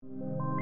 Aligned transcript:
Bien 0.00 0.57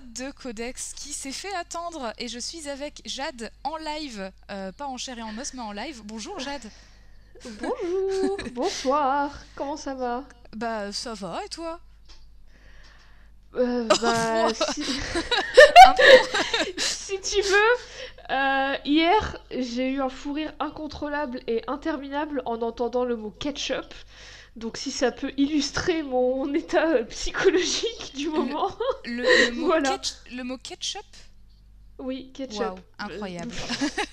épisode 0.00 0.12
de 0.12 0.30
Codex 0.32 0.92
qui 0.94 1.12
s'est 1.12 1.32
fait 1.32 1.54
attendre. 1.54 2.12
Et 2.18 2.28
je 2.28 2.38
suis 2.38 2.68
avec 2.68 3.02
Jade 3.04 3.50
en 3.64 3.76
live, 3.76 4.30
euh, 4.50 4.72
pas 4.72 4.86
en 4.86 4.96
chair 4.96 5.18
et 5.18 5.22
en 5.22 5.36
os 5.38 5.54
mais 5.54 5.62
en 5.62 5.72
live. 5.72 6.02
Bonjour 6.04 6.38
Jade. 6.38 6.70
Bonjour, 7.60 8.36
bonsoir, 8.52 9.32
comment 9.54 9.76
ça 9.76 9.94
va? 9.94 10.24
Bah 10.54 10.92
ça 10.92 11.14
va 11.14 11.40
et 11.44 11.48
toi? 11.48 11.80
Euh, 13.56 13.88
bah, 14.00 14.48
si... 14.72 14.84
Si 16.78 17.20
tu 17.20 17.42
veux, 17.42 18.30
euh, 18.30 18.76
hier 18.84 19.38
j'ai 19.50 19.90
eu 19.90 20.00
un 20.00 20.08
fou 20.08 20.32
rire 20.34 20.52
incontrôlable 20.60 21.40
et 21.48 21.62
interminable 21.66 22.42
en 22.44 22.62
entendant 22.62 23.04
le 23.04 23.16
mot 23.16 23.30
ketchup. 23.30 23.92
Donc 24.56 24.76
si 24.76 24.90
ça 24.90 25.12
peut 25.12 25.32
illustrer 25.36 26.02
mon 26.02 26.52
état 26.54 26.88
euh, 26.88 27.04
psychologique 27.04 28.12
du 28.14 28.28
moment. 28.28 28.70
Le, 29.04 29.22
le 29.46 29.52
mot, 29.56 29.66
Voilà. 29.66 29.96
ketch- 29.96 30.16
le 30.32 30.42
mot 30.44 30.58
ketchup? 30.58 31.04
Oui, 31.98 32.32
ketchup. 32.32 32.60
Waouh, 32.60 32.78
incroyable. 32.98 33.54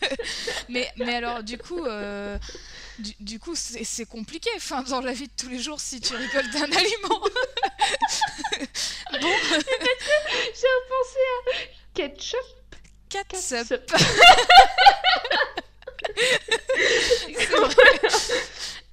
mais, 0.69 0.91
mais 0.97 1.15
alors 1.15 1.41
du 1.41 1.57
coup, 1.57 1.85
euh, 1.85 2.37
du, 2.99 3.13
du 3.21 3.39
coup 3.39 3.55
c'est 3.55 3.85
c'est 3.85 4.05
compliqué 4.05 4.49
enfin, 4.57 4.83
dans 4.83 4.99
la 4.99 5.13
vie 5.13 5.27
de 5.27 5.31
tous 5.37 5.47
les 5.47 5.59
jours 5.59 5.79
si 5.79 6.01
tu 6.01 6.13
rigoles 6.13 6.49
d'un 6.51 6.63
aliment. 6.63 7.21
bon, 9.21 9.35
J'ai 9.41 10.73
repensé 10.77 11.19
à 11.29 11.53
ketchup. 11.93 12.39
ketchup. 13.09 13.39
C'est 13.39 13.63
vrai. 13.63 13.81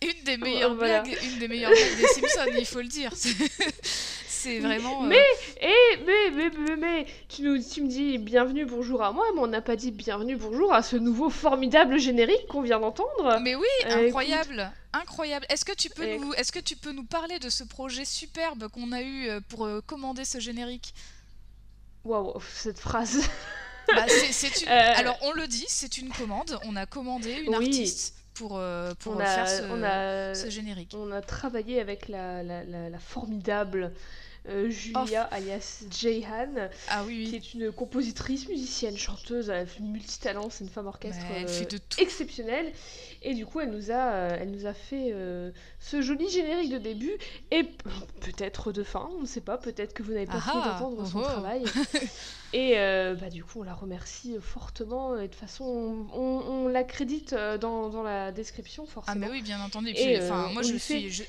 Une 0.05 0.25
des 0.25 0.37
meilleures 0.37 0.75
Voilà. 0.75 1.01
blagues, 1.03 1.19
une 1.23 1.39
des 1.39 1.49
meilleures 1.49 1.71
blagues 1.71 1.97
des 1.97 2.07
Simpsons, 2.07 2.53
il 2.59 2.67
faut 2.67 2.81
le 2.81 2.89
dire. 2.89 3.11
C'est- 4.29 4.59
vraiment. 4.59 5.05
euh, 5.05 5.07
Mais, 5.07 5.25
eh, 5.63 5.97
mais, 6.05 6.31
mais, 6.33 6.51
mais, 6.59 6.77
mais, 6.77 7.07
tu, 7.31 7.41
nous, 7.43 7.59
tu 7.63 7.81
me 7.83 7.89
dis 7.89 8.19
bienvenue, 8.19 8.67
bonjour 8.67 9.03
à 9.03 9.11
moi, 9.11 9.25
mais 9.35 9.41
on 9.41 9.47
n'a 9.47 9.63
pas 9.63 9.75
dit 9.75 9.91
bienvenue, 9.91 10.37
bonjour 10.37 10.75
à 10.75 10.83
ce 10.83 10.97
nouveau 10.97 11.31
formidable 11.31 11.99
générique 11.99 12.47
qu'on 12.49 12.61
vient 12.61 12.79
d'entendre. 12.79 13.39
Mais 13.41 13.55
oui, 13.55 13.65
Euh, 13.87 14.07
incroyable, 14.07 14.71
incroyable. 14.93 15.47
Est-ce 15.49 15.65
que 15.65 15.73
tu 15.73 15.89
peux 15.89 16.17
nous, 16.19 16.35
est-ce 16.35 16.53
que 16.53 16.59
tu 16.59 16.77
peux 16.77 16.93
nous 16.93 17.05
parler 17.05 17.39
de 17.39 17.49
ce 17.49 17.65
projet 17.65 18.05
superbe 18.05 18.69
qu'on 18.69 18.93
a 18.93 19.01
eu 19.01 19.29
euh, 19.31 19.41
pour 19.49 19.65
euh, 19.65 19.81
commander 19.87 20.27
ce 20.27 20.39
générique? 20.41 20.93
Waouh, 22.05 22.35
cette 22.55 22.79
phrase. 22.79 23.23
Bah, 23.89 24.05
une- 24.09 24.69
Euh, 24.69 24.93
Alors 24.97 25.17
on 25.23 25.33
le 25.33 25.47
dit, 25.47 25.65
c'est 25.69 25.97
une 25.97 26.11
commande. 26.11 26.59
On 26.67 26.77
a 26.77 26.85
commandé 26.85 27.33
une 27.33 27.57
Oui. 27.57 27.67
artiste 27.67 28.15
pour 28.35 28.59
euh, 28.59 28.93
pour 28.99 29.17
on, 29.17 29.21
a, 29.21 29.25
faire 29.27 29.49
ce, 29.49 29.63
on, 29.71 29.83
a, 29.83 30.35
ce 30.35 30.51
générique. 30.51 30.93
on 30.95 31.11
a 31.13 31.21
travaillé 31.21 31.81
avec 31.81 32.09
la, 32.09 32.43
la, 32.43 32.65
la, 32.65 32.91
la 32.91 32.99
formidable 32.99 33.93
euh, 34.49 34.69
Julia 34.69 35.23
alias 35.31 35.85
Jayhan, 35.91 36.69
Ah 36.89 37.03
oui, 37.07 37.27
qui 37.29 37.37
est 37.37 37.55
une 37.55 37.73
compositrice, 37.73 38.49
musicienne, 38.49 38.97
chanteuse, 38.97 39.51
multitalent, 39.81 40.51
c'est 40.51 40.65
une 40.65 40.71
femme 40.71 40.87
orchestre 40.87 41.23
Bah, 41.29 41.37
elle 41.39 41.49
fait 41.49 41.65
euh, 41.65 41.69
de 41.69 41.79
tout. 41.79 42.01
exceptionnelle. 42.01 42.73
Et 43.23 43.33
du 43.35 43.47
coup, 43.47 43.61
elle 43.61 43.71
nous 43.71 43.91
a, 43.91 44.13
euh, 44.13 44.37
elle 44.39 44.51
nous 44.51 44.67
a 44.67 44.75
fait 44.75 45.13
euh, 45.13 45.51
ce 45.81 46.03
joli 46.03 46.29
générique 46.29 46.71
de 46.71 46.79
début 46.79 47.17
et 47.51 47.65
peut-être 48.21 48.71
de 48.73 48.83
fin, 48.83 49.09
on 49.17 49.23
ne 49.23 49.27
sait 49.27 49.41
pas, 49.41 49.57
peut-être 49.57 49.95
que 49.95 50.03
vous 50.03 50.13
n'avez 50.13 50.27
pas 50.27 50.43
Ah 50.47 50.51
fini 50.51 50.63
ah, 50.63 50.69
d'entendre 50.79 51.07
son 51.07 51.19
oh 51.21 51.23
oh. 51.25 51.27
travail. 51.31 51.65
et 52.53 52.79
euh, 52.79 53.15
bah, 53.15 53.31
du 53.31 53.43
coup, 53.45 53.61
on 53.61 53.65
la 53.65 53.75
remercie 53.75 54.37
fortement. 54.41 55.17
Et 55.17 55.23
de 55.23 55.27
toute 55.29 55.41
façon, 55.41 55.65
on, 55.65 56.07
on, 56.21 56.65
on 56.67 56.69
la 56.69 56.85
crédite 56.85 57.33
euh, 57.33 57.57
dans, 57.57 57.89
dans 57.89 58.03
la 58.03 58.31
description, 58.31 58.85
Ah 58.87 58.93
forcément. 58.93 59.27
mais 59.27 59.31
oui, 59.33 59.43
bien 59.43 59.61
entendu. 59.63 59.89
Et 59.97 60.21
moi 60.53 60.61
je 60.63 60.69
suis 60.77 60.79
fait- 60.79 61.09
je, 61.11 61.23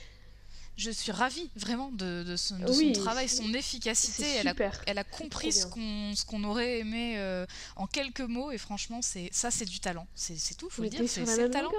je 0.78 0.92
suis 0.92 1.12
ravie 1.12 1.50
vraiment 1.56 1.92
de, 1.92 2.24
de 2.24 2.36
son, 2.36 2.58
de 2.60 2.70
Oui, 2.72 2.94
son 2.96 3.02
travail, 3.02 3.30
son 3.30 3.54
efficacité. 3.54 4.26
Elle 4.40 4.48
a 4.48 4.52
super. 4.52 4.82
Elle 4.88 4.98
a 4.98 5.04
compris 5.04 5.52
ce 5.52 5.66
qu'on 5.66 6.14
ce 6.16 6.26
qu'on 6.26 6.44
aurait 6.44 6.80
aimé 6.80 7.16
euh, 7.18 7.46
en 7.76 7.88
quelques 7.88 8.22
mots. 8.22 8.52
Et 8.52 8.58
franchement 8.58 9.02
c'est 9.02 9.30
ça 9.32 9.52
c'est 9.52 9.66
du 9.66 9.80
talent. 9.80 10.08
C'est 10.16 10.58
tout 10.58 10.70
faut 10.70 10.84
le 10.84 10.90
dire 10.90 11.02
c'est 11.08 11.50
talent. 11.50 11.72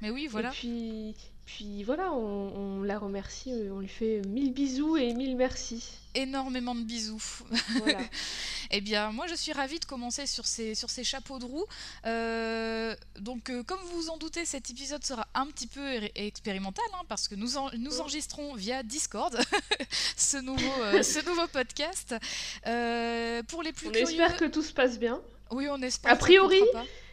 mais 0.00 0.10
oui 0.10 0.26
voilà. 0.26 0.50
Et 0.50 0.52
puis, 0.52 1.14
puis 1.56 1.82
voilà, 1.84 2.12
on, 2.12 2.78
on 2.78 2.82
la 2.82 2.98
remercie, 2.98 3.50
euh, 3.52 3.72
on 3.72 3.80
lui 3.80 3.88
fait 3.88 4.22
mille 4.28 4.52
bisous 4.52 4.96
et 4.96 5.14
mille 5.14 5.36
merci. 5.36 5.84
énormément 6.14 6.74
de 6.74 6.82
bisous 6.82 7.22
Voilà. 7.78 7.98
Eh 8.72 8.80
bien, 8.80 9.10
moi, 9.10 9.26
je 9.26 9.34
suis 9.34 9.52
ravie 9.52 9.80
de 9.80 9.84
commencer 9.84 10.26
sur 10.28 10.46
ces, 10.46 10.76
sur 10.76 10.90
ces 10.90 11.02
chapeaux 11.02 11.40
de 11.40 11.44
roue. 11.44 11.64
Euh, 12.06 12.94
donc, 13.18 13.50
euh, 13.50 13.64
comme 13.64 13.80
vous 13.80 14.02
vous 14.02 14.10
en 14.10 14.16
doutez, 14.16 14.44
cet 14.44 14.70
épisode 14.70 15.04
sera 15.04 15.26
un 15.34 15.46
petit 15.46 15.66
peu 15.66 15.82
expérimental, 16.14 16.84
hein, 16.94 17.02
parce 17.08 17.26
que 17.26 17.34
nous, 17.34 17.56
en- 17.56 17.68
nous 17.76 17.96
Oh. 17.98 18.02
enregistrons 18.02 18.54
via 18.54 18.84
Discord 18.84 19.36
ce, 20.16 20.36
nouveau, 20.36 20.82
euh, 20.82 21.02
ce 21.14 21.18
nouveau 21.26 21.48
podcast. 21.48 22.14
Pour 23.48 23.64
les 23.64 23.72
plus 23.72 23.88
on 23.88 23.90
curieux... 23.90 24.08
espère 24.08 24.36
que 24.36 24.44
tout 24.44 24.62
se 24.62 24.72
passe 24.72 25.00
bien. 25.00 25.20
Oui, 25.50 25.66
on 25.68 25.82
espère. 25.82 26.12
A 26.12 26.16
priori. 26.16 26.60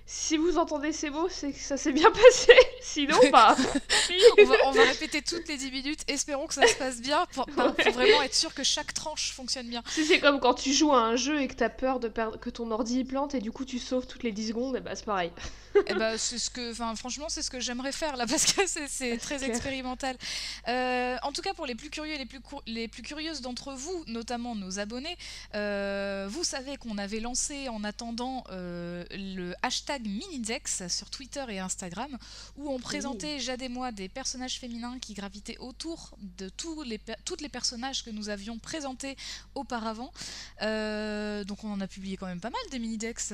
Si 0.10 0.38
vous 0.38 0.58
entendez 0.58 0.94
ces 0.94 1.10
mots, 1.10 1.28
c'est 1.30 1.52
que 1.52 1.60
ça 1.60 1.76
s'est 1.76 1.92
bien 1.92 2.10
passé. 2.12 2.54
Sinon, 2.82 3.18
bah. 3.30 3.58
on, 4.40 4.46
va, 4.46 4.56
on 4.68 4.72
va 4.72 4.84
répéter 4.84 5.22
toutes 5.22 5.48
les 5.50 5.58
10 5.58 5.70
minutes. 5.72 6.00
Espérons 6.08 6.48
que 6.48 6.54
ça 6.54 6.66
se 6.66 6.76
passe 6.76 7.02
bien 7.02 7.26
pour, 7.34 7.46
pour- 7.48 7.76
pour 7.76 7.92
vraiment 7.92 8.22
être 8.22 8.34
sûr 8.34 8.54
que 8.54 8.64
chaque 8.64 8.94
tranche 8.94 9.34
fonctionne 9.34 9.68
bien. 9.68 9.84
Si 9.90 10.06
c'est 10.06 10.20
comme 10.22 10.40
quand 10.40 10.54
tu 10.54 10.72
joues 10.72 10.94
à 10.94 11.00
un 11.02 11.18
jeu 11.18 11.42
et 11.42 11.50
que 11.50 11.56
t'as 11.56 11.68
peur 11.70 12.00
de 12.00 12.08
perdre, 12.08 12.40
que 12.40 12.50
ton 12.50 12.72
ordi 12.72 13.04
plante 13.04 13.36
et 13.36 13.42
du 13.42 13.52
coup 13.52 13.66
tu 13.66 13.80
sauves 13.80 14.08
toutes 14.08 14.24
les 14.24 14.32
10 14.32 14.48
secondes, 14.48 14.78
et 14.78 14.80
bah 14.80 14.96
c'est 14.96 15.06
pareil. 15.06 15.32
Eh 15.88 15.94
ben, 15.94 16.18
c'est 16.18 16.38
ce 16.40 16.50
que, 16.50 16.74
franchement, 16.74 17.30
c'est 17.30 17.42
ce 17.42 17.50
que 17.50 17.60
j'aimerais 17.60 17.92
faire 17.92 18.16
là 18.18 18.26
parce 18.30 18.52
que 18.52 18.62
c'est- 18.68 19.18
très 19.18 19.38
clair. 19.38 19.50
expérimental. 19.50 20.18
Euh, 20.68 21.18
en 21.24 21.32
tout 21.32 21.42
cas, 21.42 21.54
pour 21.54 21.66
les 21.66 21.76
plus 21.76 21.90
curieux 21.90 22.14
et 22.14 22.18
les 22.18 22.26
plus, 22.26 22.40
les 22.66 22.88
plus 22.88 23.04
curieuses 23.04 23.42
d'entre 23.42 23.74
vous, 23.74 24.04
notamment 24.08 24.56
nos 24.56 24.80
abonnés, 24.80 25.18
euh, 25.56 26.28
vous 26.30 26.44
savez 26.44 26.78
qu'on 26.78 26.98
avait 26.98 27.20
lancé 27.20 27.70
en 27.70 27.84
attendant 27.84 28.44
euh, 28.52 29.04
le 29.12 29.54
hashtag 29.62 30.06
Minidex 30.06 30.88
sur 30.88 31.10
Twitter 31.10 31.44
et 31.50 31.60
Instagram 31.60 32.18
où 32.58 32.70
on 32.70 32.80
présentait 32.80 33.40
Jade 33.40 33.62
et 33.62 33.70
moi 33.70 33.92
des 33.92 34.10
personnages 34.10 34.60
féminins 34.60 34.98
qui 35.00 35.14
gravitaient 35.14 35.58
autour 35.60 36.18
de 36.38 36.50
tous 36.50 36.84
les, 36.84 37.00
toutes 37.26 37.42
les 37.42 37.50
personnages 37.50 38.04
que 38.04 38.10
nous 38.10 38.30
avions 38.30 38.58
présentés 38.60 39.16
auparavant. 39.56 40.12
Donc 40.62 41.64
on 41.64 41.72
en 41.72 41.82
a 41.82 41.88
publié 41.88 42.18
quand 42.18 42.28
même 42.28 42.40
pas 42.40 42.50
mal 42.50 42.62
des 42.72 42.80
Minidex 42.80 43.34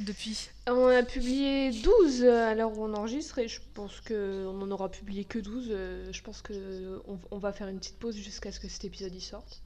depuis. 0.00 0.48
On 0.66 0.86
a 0.88 1.02
publié 1.02 1.53
12 1.72 2.24
à 2.24 2.54
l'heure 2.54 2.76
où 2.76 2.84
on 2.84 2.94
enregistre 2.94 3.38
et 3.38 3.48
je 3.48 3.60
pense 3.74 4.00
qu'on 4.00 4.60
en 4.62 4.70
aura 4.70 4.90
publié 4.90 5.24
que 5.24 5.38
12. 5.38 5.68
euh, 5.70 6.12
Je 6.12 6.22
pense 6.22 6.42
que 6.42 7.00
on, 7.30 7.38
va 7.38 7.52
faire 7.52 7.68
une 7.68 7.78
petite 7.78 7.98
pause 7.98 8.16
jusqu'à 8.16 8.52
ce 8.52 8.60
que 8.60 8.68
cet 8.68 8.84
épisode 8.84 9.14
y 9.14 9.20
sorte. 9.20 9.60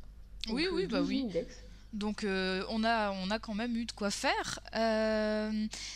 Oui, 0.51 0.65
Donc, 0.65 0.73
oui, 0.75 0.85
euh, 0.85 0.89
bah 0.89 0.99
12 1.01 1.09
oui. 1.09 1.23
index. 1.27 1.55
Donc 1.95 2.23
euh, 2.23 2.63
on, 2.69 2.85
a, 2.85 3.13
on 3.13 3.31
a 3.31 3.39
quand 3.39 3.55
même 3.55 3.75
eu 3.75 3.87
de 3.87 3.93
quoi 3.93 4.11
faire. 4.11 4.61
Euh, 4.77 5.51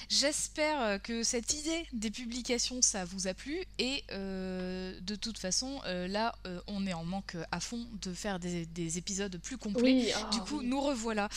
J'espère 0.08 1.02
que 1.02 1.22
cette 1.22 1.52
idée 1.52 1.84
des 1.92 2.10
publications, 2.10 2.80
ça 2.80 3.04
vous 3.04 3.28
a 3.28 3.34
plu. 3.34 3.62
Et 3.78 4.02
euh, 4.10 4.98
de 5.02 5.14
toute 5.16 5.36
façon, 5.36 5.80
euh, 5.86 6.08
là, 6.08 6.34
euh, 6.46 6.60
on 6.66 6.86
est 6.86 6.94
en 6.94 7.04
manque 7.04 7.36
à 7.50 7.60
fond 7.60 7.86
de 8.00 8.14
faire 8.14 8.38
des, 8.38 8.64
des 8.64 8.96
épisodes 8.96 9.36
plus 9.38 9.58
complets. 9.58 9.82
Oui, 9.82 10.12
ah, 10.16 10.30
Du 10.32 10.40
coup, 10.40 10.60
oui. 10.60 10.66
nous 10.66 10.80
revoilà, 10.80 11.28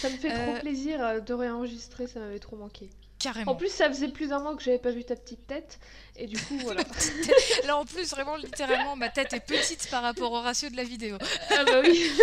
ça 0.00 0.08
me 0.08 0.16
fait 0.16 0.30
trop 0.34 0.54
euh, 0.54 0.60
plaisir 0.60 1.04
euh, 1.04 1.20
de 1.20 1.34
réenregistrer, 1.34 2.06
ça 2.06 2.20
m'avait 2.20 2.38
trop 2.38 2.56
manqué. 2.56 2.88
Carrément. 3.26 3.52
En 3.52 3.54
plus, 3.56 3.70
ça 3.72 3.88
faisait 3.88 4.08
plus 4.08 4.28
d'un 4.28 4.44
an 4.46 4.56
que 4.56 4.62
j'avais 4.62 4.78
pas 4.78 4.90
vu 4.90 5.04
ta 5.04 5.16
petite 5.16 5.46
tête 5.46 5.78
et 6.16 6.26
du 6.26 6.38
coup, 6.38 6.58
voilà. 6.62 6.82
Là, 7.66 7.76
en 7.76 7.84
plus, 7.84 8.10
vraiment, 8.10 8.36
littéralement, 8.36 8.96
ma 8.96 9.08
tête 9.08 9.32
est 9.32 9.40
petite 9.40 9.88
par 9.90 10.02
rapport 10.02 10.32
au 10.32 10.40
ratio 10.40 10.68
de 10.70 10.76
la 10.76 10.84
vidéo. 10.84 11.16
ah 11.50 11.64
bah 11.64 11.80
oui. 11.82 12.10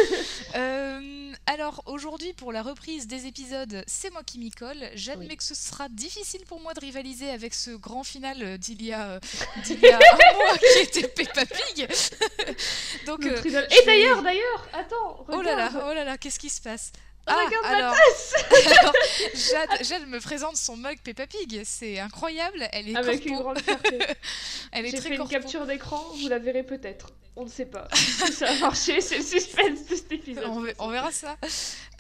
Euh, 0.56 1.34
alors 1.48 1.82
aujourd'hui 1.88 2.32
pour 2.34 2.52
la 2.52 2.62
reprise 2.62 3.08
des 3.08 3.26
épisodes, 3.26 3.84
c'est 3.88 4.12
moi 4.12 4.22
qui 4.24 4.38
m'y 4.38 4.52
colle. 4.52 4.78
J'admets 4.94 5.28
Oui. 5.30 5.38
que 5.38 5.44
ce 5.44 5.56
sera 5.56 5.90
difficile 5.90 6.42
pour 6.46 6.60
moi 6.62 6.74
de 6.76 6.80
rivaliser 6.80 7.30
avec 7.32 7.56
ce 7.56 7.72
grand 7.72 8.04
final 8.04 8.38
euh, 8.44 8.58
d'il 8.58 8.84
y 8.84 8.94
a, 8.94 9.14
euh, 9.14 9.20
d'il 9.66 9.80
y 9.80 9.88
a 9.90 9.96
un 9.98 10.00
mois 10.38 10.58
qui 10.58 10.80
était 10.84 11.08
Peppa 11.08 11.46
Pig. 11.46 11.88
Donc 13.08 13.26
euh, 13.26 13.42
Et 13.44 13.86
d'ailleurs, 13.86 14.22
d'ailleurs, 14.22 14.68
attends, 14.74 15.26
oh 15.28 15.42
là 15.42 15.56
là, 15.56 15.72
oh 15.90 15.94
là 15.94 16.04
là, 16.04 16.18
qu'est-ce 16.18 16.40
qui 16.40 16.50
se 16.50 16.62
passe? 16.62 16.92
Ah, 17.28 17.36
regarde 17.46 17.66
alors, 17.66 17.92
ma 17.94 17.98
tasse 17.98 18.34
alors, 18.82 18.94
Jade, 19.34 19.84
Jade 19.86 20.08
me 20.08 20.20
présente 20.20 20.58
son 20.58 20.76
mug 20.78 20.98
Peppa 21.04 21.26
Pig. 21.28 21.62
C'est 21.66 22.00
incroyable. 22.00 22.68
Elle 22.74 22.90
est 22.90 22.96
Avec 22.96 23.20
corpo. 23.22 23.30
une 23.30 23.40
grande 23.40 23.60
fierté. 23.62 24.00
Elle 24.72 24.86
est 24.86 24.90
J'ai 24.92 24.98
très 24.98 25.10
fait 25.10 25.16
une 25.16 25.18
corpo. 25.22 25.32
capture 25.34 25.66
d'écran, 25.66 26.04
vous 26.20 26.28
la 26.28 26.40
verrez 26.40 26.64
peut-être. 26.64 27.08
On 27.36 27.46
ne 27.46 27.50
sait 27.50 27.66
pas. 27.66 27.88
Si 27.96 28.32
ça 28.32 28.48
a 28.52 28.56
marché, 28.60 29.02
c'est 29.02 29.18
le 29.18 29.24
suspense 29.24 29.88
de 29.90 29.96
cet 29.96 30.12
épisode. 30.12 30.44
On, 30.48 30.62
ve- 30.64 30.76
on 30.78 30.90
verra 30.90 31.12
ça. 31.12 31.36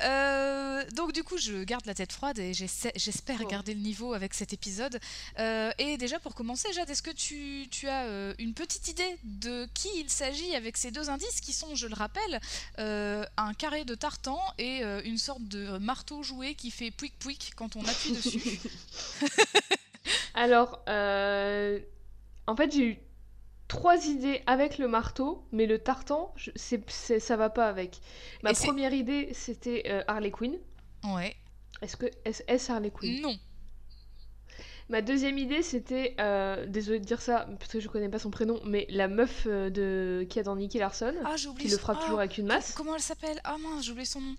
Euh, 0.01 0.83
donc 0.91 1.11
du 1.13 1.23
coup, 1.23 1.37
je 1.37 1.63
garde 1.63 1.85
la 1.85 1.93
tête 1.95 2.11
froide 2.11 2.37
et 2.39 2.53
j'espère 2.53 3.39
Oh. 3.43 3.47
garder 3.47 3.73
le 3.73 3.79
niveau 3.79 4.13
avec 4.13 4.33
cet 4.35 4.53
épisode. 4.53 4.99
Euh, 5.39 5.71
et 5.79 5.97
déjà 5.97 6.19
pour 6.19 6.35
commencer, 6.35 6.71
Jade, 6.73 6.89
est-ce 6.89 7.01
que 7.01 7.09
tu, 7.11 7.67
tu 7.71 7.87
as 7.87 8.03
euh, 8.03 8.33
une 8.37 8.53
petite 8.53 8.87
idée 8.89 9.17
de 9.23 9.67
qui 9.73 9.89
il 9.95 10.09
s'agit 10.09 10.55
avec 10.55 10.77
ces 10.77 10.91
deux 10.91 11.09
indices 11.09 11.41
qui 11.41 11.51
sont, 11.53 11.73
je 11.75 11.87
le 11.87 11.95
rappelle, 11.95 12.39
euh, 12.79 13.25
un 13.37 13.53
carré 13.55 13.85
de 13.85 13.95
tartan 13.95 14.39
et 14.59 14.83
euh, 14.83 15.01
une 15.13 15.19
sorte 15.19 15.43
de 15.43 15.77
marteau 15.77 16.23
jouet 16.23 16.55
qui 16.55 16.71
fait 16.71 16.89
pouic 16.89 17.13
pouic 17.19 17.53
quand 17.55 17.75
on 17.75 17.81
appuie 17.85 18.13
dessus. 18.13 18.59
Alors, 20.33 20.83
euh, 20.89 21.79
en 22.47 22.55
fait, 22.55 22.71
j'ai 22.71 22.83
eu 22.87 22.97
trois 23.67 24.07
idées 24.07 24.41
avec 24.47 24.79
le 24.79 24.87
marteau, 24.87 25.45
mais 25.51 25.67
le 25.67 25.77
tartan, 25.77 26.33
je- 26.35 26.49
ça 27.19 27.37
va 27.37 27.49
pas 27.51 27.67
avec. 27.69 27.99
Ma 28.41 28.51
Et 28.51 28.53
première 28.53 28.93
idée, 28.93 29.29
c'était 29.33 29.83
euh, 29.87 30.03
Harley 30.07 30.31
Quinn. 30.31 30.57
Ouais. 31.03 31.35
Est-ce 31.83 31.95
que 31.95 32.07
est-ce 32.25 32.41
est-ce 32.47 32.71
Harley 32.71 32.89
Quinn? 32.91 33.21
Non. 33.21 33.37
Ma 34.89 35.01
deuxième 35.01 35.37
idée, 35.37 35.61
c'était, 35.63 36.15
euh, 36.19 36.65
désolée 36.65 36.99
de 36.99 37.05
dire 37.05 37.21
ça, 37.21 37.47
parce 37.59 37.71
que 37.71 37.79
je 37.79 37.87
connais 37.87 38.09
pas 38.09 38.19
son 38.19 38.31
prénom, 38.31 38.59
mais 38.65 38.85
la 38.89 39.07
meuf 39.07 39.43
euh, 39.47 39.69
de 39.69 40.25
qui 40.29 40.39
a 40.39 40.43
dans 40.43 40.55
Nicky 40.57 40.77
Larson, 40.79 41.13
Ah, 41.23 41.37
j'ai 41.37 41.47
oublié. 41.47 41.67
qui 41.67 41.71
le 41.71 41.77
son- 41.77 41.83
frappe 41.83 41.97
ah, 42.01 42.03
toujours 42.03 42.19
avec 42.19 42.37
une 42.37 42.47
masse. 42.47 42.73
Comment 42.73 42.95
elle 42.95 43.01
s'appelle? 43.01 43.39
Ah 43.43 43.57
mince, 43.59 43.85
j'ai 43.85 43.91
oublié 43.91 44.05
son 44.05 44.21
nom. 44.21 44.35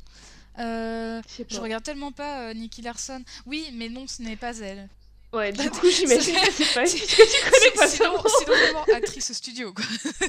Euh, 0.59 1.21
Je 1.49 1.61
regarde 1.61 1.83
tellement 1.83 2.12
pas 2.12 2.49
euh, 2.51 2.55
Nicky 2.55 2.83
Larson. 2.83 3.23
Oui, 3.47 3.69
mais 3.75 3.89
non, 3.89 4.06
ce 4.06 4.23
n'est 4.23 4.37
pas 4.37 4.56
elle. 4.59 4.89
Ouais, 5.33 5.51
du 5.53 5.69
coup, 5.71 5.89
j'imagine 5.91 6.37
que 6.37 6.53
c'est 6.53 6.75
pas 6.75 6.83
elle, 6.83 6.89
C'est- 6.89 6.99
puisque 6.99 7.31
tu 7.31 7.51
connais 7.51 7.71
pas 7.75 7.89
donc 7.99 8.27
vraiment 8.47 8.85
actrice 8.95 9.33
studio, 9.33 9.73
quoi. 9.73 9.85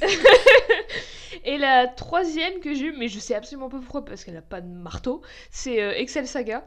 Et 1.44 1.58
la 1.58 1.86
troisième 1.86 2.60
que 2.60 2.74
j'ai 2.74 2.86
eue, 2.86 2.94
mais 2.96 3.08
je 3.08 3.18
sais 3.20 3.34
absolument 3.34 3.68
pas 3.68 3.78
pourquoi, 3.78 4.04
parce 4.04 4.24
qu'elle 4.24 4.36
a 4.36 4.42
pas 4.42 4.60
de 4.60 4.68
marteau, 4.68 5.22
c'est 5.50 5.80
euh, 5.80 5.92
Excel 5.94 6.26
Saga, 6.26 6.66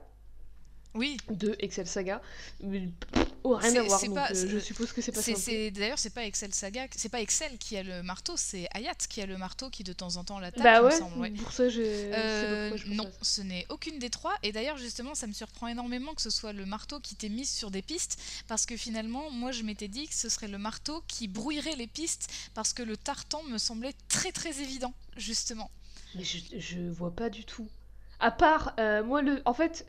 Oui, 0.95 1.17
de 1.29 1.55
Excel 1.59 1.87
Saga. 1.87 2.21
Mais, 2.61 2.87
pff, 3.13 3.25
oh, 3.43 3.55
rien 3.55 3.71
C'est- 3.71 3.77
à 3.79 3.83
voir, 3.83 3.99
c'est 3.99 4.05
donc 4.07 4.15
pas- 4.15 4.31
euh, 4.31 4.47
je 4.49 4.59
suppose 4.59 4.91
que 4.93 5.01
c'est 5.01 5.11
pas 5.11 5.21
c'est 5.21 5.71
d'ailleurs 5.71 5.99
c'est 5.99 6.09
pas 6.13 6.25
Excel 6.25 6.53
Saga, 6.53 6.87
c'est 6.95 7.09
pas 7.09 7.21
Excel 7.21 7.57
qui 7.57 7.77
a 7.77 7.83
le 7.83 8.01
marteau, 8.03 8.33
c'est 8.37 8.67
Hayat 8.73 8.95
qui 9.09 9.21
a 9.21 9.25
le 9.25 9.37
marteau 9.37 9.69
qui 9.69 9.83
de 9.83 9.93
temps 9.93 10.15
en 10.17 10.23
temps 10.23 10.39
l'attaque, 10.39 10.63
Bah 10.63 10.81
me 10.81 10.87
ouais, 10.87 10.97
semble. 10.97 11.17
ouais. 11.19 11.31
pour 11.31 11.51
ça, 11.51 11.63
Euh, 11.63 12.75
je 12.77 12.87
non, 12.93 13.09
ce 13.21 13.41
n'est 13.41 13.65
aucune 13.69 13.99
des 13.99 14.09
trois. 14.09 14.33
Et 14.43 14.51
d'ailleurs, 14.51 14.77
justement, 14.77 15.15
ça 15.15 15.27
me 15.27 15.33
surprend 15.33 15.67
énormément 15.67 16.13
que 16.13 16.21
ce 16.21 16.29
soit 16.29 16.53
le 16.53 16.65
marteau 16.65 16.99
qui 16.99 17.15
t'ait 17.15 17.29
mis 17.29 17.45
sur 17.45 17.71
des 17.71 17.81
pistes, 17.81 18.17
parce 18.47 18.65
que 18.65 18.75
finalement, 18.77 19.29
moi, 19.31 19.51
je 19.51 19.63
m'étais 19.63 19.87
dit 19.87 20.07
que 20.07 20.13
ce 20.15 20.29
serait 20.29 20.47
le 20.47 20.57
marteau 20.57 21.03
qui 21.07 21.27
brouillerait 21.27 21.75
les 21.75 21.87
pistes, 21.87 22.27
parce 22.53 22.73
que 22.73 22.83
le 22.83 22.97
tartan 22.97 23.43
me 23.43 23.57
semblait 23.57 23.93
très 24.07 24.31
très 24.31 24.59
évident, 24.61 24.93
justement. 25.17 25.69
Mais 26.15 26.23
je, 26.23 26.37
je 26.57 26.79
vois 26.79 27.11
pas 27.11 27.29
du 27.29 27.45
tout. 27.45 27.67
À 28.19 28.31
part, 28.31 28.73
euh, 28.79 29.03
moi, 29.03 29.21
le... 29.21 29.41
en 29.45 29.53
fait, 29.53 29.85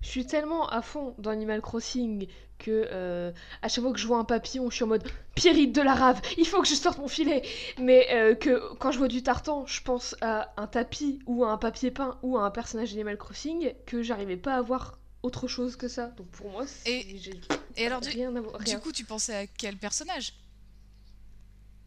je 0.00 0.08
suis 0.08 0.26
tellement 0.26 0.68
à 0.68 0.82
fond 0.82 1.14
dans 1.18 1.30
Animal 1.30 1.60
Crossing 1.60 2.26
que 2.64 2.88
euh, 2.90 3.30
à 3.62 3.68
chaque 3.68 3.84
fois 3.84 3.92
que 3.92 3.98
je 3.98 4.06
vois 4.06 4.18
un 4.18 4.24
papillon, 4.24 4.70
je 4.70 4.76
suis 4.76 4.84
en 4.84 4.88
mode 4.88 5.04
Pierrite 5.34 5.74
de 5.74 5.82
la 5.82 5.94
rave, 5.94 6.20
il 6.38 6.46
faut 6.46 6.62
que 6.62 6.68
je 6.68 6.74
sorte 6.74 6.98
mon 6.98 7.08
filet. 7.08 7.42
Mais 7.78 8.06
euh, 8.12 8.34
que 8.34 8.72
quand 8.76 8.90
je 8.92 8.98
vois 8.98 9.08
du 9.08 9.22
tartan, 9.22 9.66
je 9.66 9.82
pense 9.82 10.16
à 10.22 10.52
un 10.56 10.66
tapis 10.66 11.18
ou 11.26 11.44
à 11.44 11.50
un 11.50 11.58
papier 11.58 11.90
peint 11.90 12.18
ou 12.22 12.38
à 12.38 12.42
un 12.44 12.50
personnage 12.50 12.90
d'Animal 12.90 13.18
Crossing 13.18 13.74
que 13.86 14.02
j'arrivais 14.02 14.36
pas 14.38 14.54
à 14.54 14.62
voir 14.62 14.98
autre 15.22 15.46
chose 15.46 15.76
que 15.76 15.88
ça. 15.88 16.06
Donc 16.16 16.26
pour 16.30 16.50
moi, 16.50 16.64
c'est 16.66 16.90
Et- 17.76 17.86
alors, 17.86 18.00
du, 18.00 18.08
rien 18.10 18.34
à 18.34 18.40
voir. 18.40 18.58
du 18.60 18.78
coup, 18.78 18.92
tu 18.92 19.04
pensais 19.04 19.34
à 19.34 19.46
quel 19.46 19.76
personnage? 19.76 20.32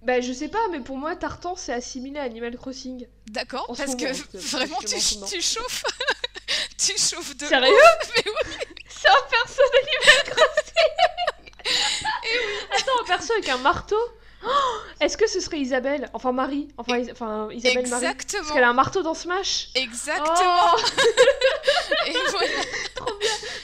Bah 0.04 0.22
je 0.22 0.32
sais 0.32 0.48
pas, 0.48 0.60
mais 0.72 0.80
pour 0.80 0.98
moi, 0.98 1.16
tartan 1.16 1.56
c'est 1.56 1.74
assimilé 1.74 2.20
à 2.20 2.24
Animal 2.24 2.56
Crossing. 2.56 3.08
D'accord, 3.28 3.66
parce 3.68 3.80
moment, 3.80 3.98
que 3.98 4.38
vraiment, 4.38 4.78
tu, 4.82 4.88
tu 4.88 5.42
chauffes. 5.42 5.84
tu 6.78 6.92
chauffes 6.98 7.36
de 7.36 7.46
Sérieux? 7.46 7.74
mais 8.16 8.24
C'est 8.90 9.08
un 9.10 9.28
perso 9.30 9.62
d'Animal 9.74 10.24
Crossing? 10.36 10.57
Attends, 12.78 13.02
un 13.04 13.08
perso 13.08 13.34
avec 13.34 13.50
un 13.50 13.58
marteau. 13.58 13.98
Oh 14.46 14.50
Est-ce 15.02 15.18
que 15.18 15.26
ce 15.28 15.40
serait 15.40 15.58
Isabelle? 15.60 16.10
Enfin 16.14 16.32
Marie. 16.32 16.68
Enfin, 16.78 16.98
Is- 17.00 17.12
enfin 17.12 17.50
Isabelle 17.52 17.88
Marie. 17.90 18.06
Parce 18.06 18.14
Exactement. 18.24 18.54
qu'elle 18.54 18.64
a 18.64 18.70
un 18.70 18.74
marteau 18.74 19.02
dans 19.02 19.16
Smash. 19.16 19.70
Exactement. 19.74 20.76
Oh. 20.76 20.78
Et 22.08 22.14
voilà. 22.30 22.48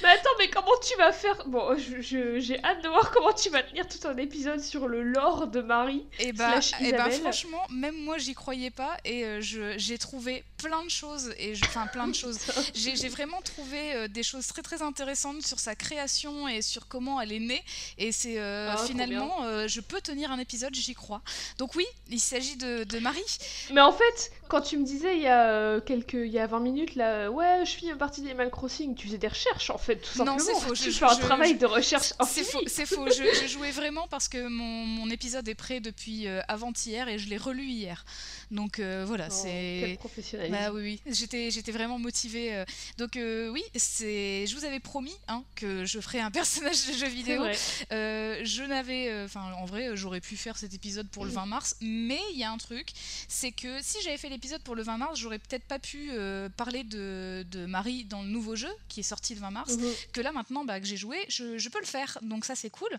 Mais 0.04 0.10
attends, 0.10 0.30
mais 0.38 0.50
comment 0.50 0.76
tu 0.86 0.96
vas 0.98 1.12
faire? 1.14 1.46
Bon, 1.48 1.76
j'ai 1.78 2.64
hâte 2.64 2.84
de 2.84 2.90
voir 2.90 3.10
comment 3.12 3.32
tu 3.34 3.50
vas 3.50 3.64
tenir 3.64 3.88
tout 3.88 4.06
un 4.08 4.18
épisode 4.18 4.60
sur 4.60 4.88
le 4.88 5.02
lore 5.02 5.48
de 5.48 5.62
Marie. 5.62 6.06
Et 6.20 6.34
bah, 6.34 6.62
Slash 6.62 6.82
et 6.82 6.92
bah, 6.92 6.98
Isabelle. 7.08 7.22
franchement, 7.22 7.64
même 7.70 7.96
moi 7.96 8.18
j'y 8.18 8.34
croyais 8.34 8.70
pas 8.70 8.98
et 9.06 9.24
euh, 9.26 9.40
j'ai 9.42 9.98
trouvé 9.98 10.44
plein 10.58 10.84
de 10.84 10.90
choses 10.90 11.34
et 11.38 11.56
je- 11.56 11.64
enfin 11.66 11.88
plein 11.88 12.08
de 12.08 12.16
choses. 12.16 12.38
J'ai 12.74 13.10
vraiment 13.10 13.42
trouvé 13.42 13.94
euh, 13.96 14.08
des 14.08 14.24
choses 14.24 14.48
très 14.48 14.62
très 14.62 14.82
intéressantes 14.82 15.42
sur 15.46 15.60
sa 15.60 15.76
création 15.76 16.48
et 16.48 16.62
sur 16.62 16.88
comment 16.88 17.20
elle 17.22 17.32
est 17.32 17.40
née 17.40 17.64
et 17.98 18.12
c'est 18.12 18.40
euh, 18.40 18.74
Ah, 18.74 18.78
finalement 18.86 19.44
euh, 19.44 19.68
je 19.68 19.82
peux 19.82 20.02
tenir 20.02 20.32
un 20.32 20.40
épisode, 20.40 20.74
j'y 20.76 20.94
crois. 20.96 21.22
Donc 21.58 21.76
oui, 21.76 21.86
il 22.10 22.20
s'agit 22.20 22.56
de, 22.58 22.84
de 22.84 23.00
Marie. 23.00 23.38
Mais 23.72 23.82
en 23.82 23.92
fait, 23.92 24.32
quand 24.48 24.62
tu 24.62 24.78
me 24.78 24.86
disais 24.86 25.16
il 25.18 25.24
y 25.24 25.28
a 25.28 25.50
euh, 25.50 25.81
quelques, 25.81 26.13
il 26.13 26.28
y 26.31 26.40
a 26.40 26.48
20 26.48 26.60
minutes 26.60 26.95
là, 26.95 27.30
ouais, 27.31 27.63
je 27.66 27.86
une 27.86 27.98
partie 27.98 28.22
d'Animal 28.22 28.50
Crossing, 28.50 28.95
tu 28.95 29.07
faisais 29.07 29.18
des 29.18 29.28
recherches 29.28 29.69
en 29.69 29.78
fait, 29.78 29.98
tout 29.98 30.19
Non, 30.24 30.38
simplement. 30.38 30.60
c'est 30.60 30.68
faux, 30.68 30.74
Tu 30.75 30.92
je- 30.92 30.98
fais 30.98 31.06
un 31.06 31.16
je- 31.16 31.19
travail 31.22 31.54
je- 31.54 31.57
de 31.60 31.66
recherche 31.66 32.13
C'est 32.28 32.44
faux, 32.44 32.62
c'est 32.68 32.86
faux. 32.86 33.07
Je, 33.10 33.48
jouais 33.48 33.72
vraiment 33.72 34.07
parce 34.07 34.28
que 34.28 34.48
mon, 34.48 34.86
mon 34.86 35.10
épisode 35.10 35.48
est 35.48 35.56
prêt 35.56 35.80
depuis 35.80 36.28
euh, 36.28 36.42
avant-hier 36.48 37.07
et 37.10 37.18
je 37.19 37.28
l'ai 37.30 37.38
relu 37.38 37.63
hier. 37.66 38.06
Donc 38.51 38.80
euh, 38.80 39.04
voilà, 39.07 39.28
Oh, 39.30 39.34
c'est 39.34 39.80
quel 39.81 39.98
professionnalisme. 39.98 40.56
Bah 40.57 40.72
oui, 40.72 40.81
oui, 41.06 41.13
j'étais, 41.13 41.51
j'étais 41.51 41.72
vraiment 41.72 42.00
motivée. 42.00 42.54
euh. 42.56 42.66
Donc 42.98 43.12
oui, 43.18 43.63
c'est, 43.75 44.45
je 44.48 44.56
vous 44.56 44.66
avais 44.66 44.80
promis 44.80 45.16
hein, 45.28 45.44
que 45.56 45.86
je 45.86 46.00
ferais 46.00 46.19
un 46.19 46.31
personnage 46.42 46.88
de 46.88 46.94
jeu 46.94 47.07
vidéo. 47.07 47.44
je 47.92 48.63
n'avais, 48.68 49.24
enfin 49.25 49.51
en 49.57 49.66
vrai, 49.66 49.90
j'aurais 49.95 50.22
pu 50.22 50.36
faire 50.38 50.57
cet 50.57 50.74
épisode 50.74 51.07
pour 51.10 51.25
le 51.25 51.31
20 51.31 51.45
mars, 51.45 51.75
mais 51.81 52.19
il 52.34 52.40
y 52.40 52.44
a 52.44 52.51
un 52.51 52.57
truc, 52.57 52.90
c'est 53.28 53.51
que 53.51 53.81
si 53.81 53.98
j'avais 54.04 54.18
fait 54.18 54.30
l'épisode 54.33 54.62
pour 54.63 54.75
le 54.75 54.83
20 54.83 54.97
mars, 54.97 55.19
j'aurais 55.19 55.39
peut-être 55.39 55.65
pas 55.65 55.80
pu 55.80 56.09
euh, 56.12 56.50
parler 56.50 56.83
de, 56.83 57.45
de 57.50 57.65
Marie 57.65 58.03
dans 58.06 58.21
le 58.21 58.27
nouveau 58.30 58.56
jeu 58.56 58.71
qui 58.89 59.00
est 59.00 59.03
sorti 59.03 59.33
le 59.35 59.39
20 59.41 59.51
mars 59.51 59.77
Mhm. 59.77 59.91
que 60.12 60.21
là 60.21 60.31
maintenant 60.31 60.65
bah, 60.65 60.80
que 60.80 60.85
j'ai 60.85 60.97
joué, 60.97 61.18
je, 61.30 61.57
je 61.57 61.69
peux 61.69 61.80
le 61.80 61.85
faire. 61.85 62.18
Donc 62.21 62.45
ça 62.45 62.56
c'est 62.56 62.69
cool. 62.69 62.89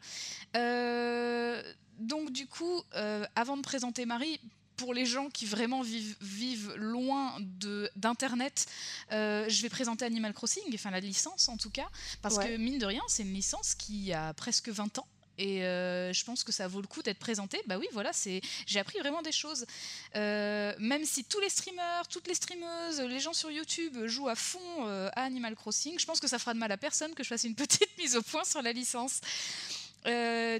Euh, 0.56 1.62
donc 1.98 2.30
du 2.32 2.46
coup, 2.46 2.82
euh, 2.94 3.24
avant 3.36 3.56
de 3.56 3.62
présenter 3.62 4.06
Marie, 4.06 4.40
pour 4.76 4.92
les 4.92 5.06
gens 5.06 5.28
qui 5.30 5.46
vraiment 5.46 5.82
vivent, 5.82 6.16
vivent 6.20 6.74
loin 6.76 7.36
de 7.40 7.88
d'internet, 7.94 8.66
euh, 9.12 9.48
je 9.48 9.62
vais 9.62 9.68
présenter 9.68 10.04
Animal 10.04 10.32
Crossing, 10.34 10.64
enfin 10.74 10.90
la 10.90 10.98
licence 10.98 11.48
en 11.48 11.56
tout 11.56 11.70
cas, 11.70 11.88
parce 12.22 12.36
Ouais. 12.38 12.48
que 12.48 12.56
mine 12.56 12.78
de 12.78 12.86
rien, 12.86 13.02
c'est 13.06 13.22
une 13.22 13.32
licence 13.32 13.74
qui 13.76 14.12
a 14.12 14.32
presque 14.34 14.68
20 14.70 14.98
ans. 14.98 15.06
Et 15.38 15.64
euh, 15.64 16.12
je 16.12 16.24
pense 16.24 16.44
que 16.44 16.52
ça 16.52 16.68
vaut 16.68 16.80
le 16.80 16.86
coup 16.86 17.02
d'être 17.02 17.18
présenté. 17.18 17.60
Bah 17.66 17.76
oui, 17.78 17.86
voilà, 17.92 18.12
c'est 18.12 18.40
j'ai 18.66 18.78
appris 18.78 18.98
vraiment 18.98 19.22
des 19.22 19.32
choses. 19.32 19.66
Euh, 20.14 20.72
même 20.78 21.04
si 21.04 21.24
tous 21.24 21.40
les 21.40 21.48
streamers, 21.48 22.06
toutes 22.08 22.28
les 22.28 22.34
streameuses, 22.34 23.00
les 23.00 23.20
gens 23.20 23.32
sur 23.32 23.50
YouTube 23.50 24.06
jouent 24.06 24.28
à 24.28 24.36
fond 24.36 24.60
euh, 24.80 25.08
à 25.14 25.22
Animal 25.24 25.56
Crossing, 25.56 25.98
je 25.98 26.06
pense 26.06 26.20
que 26.20 26.28
ça 26.28 26.38
fera 26.38 26.54
de 26.54 26.58
mal 26.58 26.70
à 26.70 26.76
personne 26.76 27.14
que 27.14 27.22
je 27.24 27.28
fasse 27.28 27.44
une 27.44 27.54
petite 27.56 27.90
mise 27.98 28.16
au 28.16 28.22
point 28.22 28.44
sur 28.44 28.62
la 28.62 28.72
licence. 28.72 29.20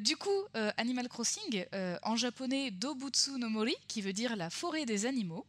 Du 0.01 0.17
coup, 0.17 0.31
Animal 0.79 1.07
Crossing, 1.07 1.67
en 2.03 2.17
japonais 2.17 2.71
Dobutsu 2.71 3.33
no 3.33 3.51
Mori, 3.51 3.77
qui 3.89 4.01
veut 4.01 4.15
dire 4.15 4.37
la 4.37 4.49
forêt 4.49 4.87
des 4.87 5.05
animaux. 5.05 5.45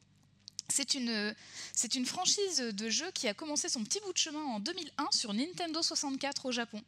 C'est 0.68 0.96
une, 0.96 1.34
c'est 1.74 1.96
une 1.96 2.06
franchise 2.06 2.58
de 2.58 2.90
jeu 2.90 3.10
qui 3.14 3.30
a 3.30 3.34
commencé 3.34 3.70
son 3.70 3.86
petit 3.86 4.02
bout 4.02 4.12
de 4.12 4.18
chemin 4.18 4.44
en 4.44 4.60
2001 4.60 5.08
sur 5.12 5.34
Nintendo 5.34 5.82
64 5.82 6.48
au 6.48 6.52
Japon. 6.52 6.84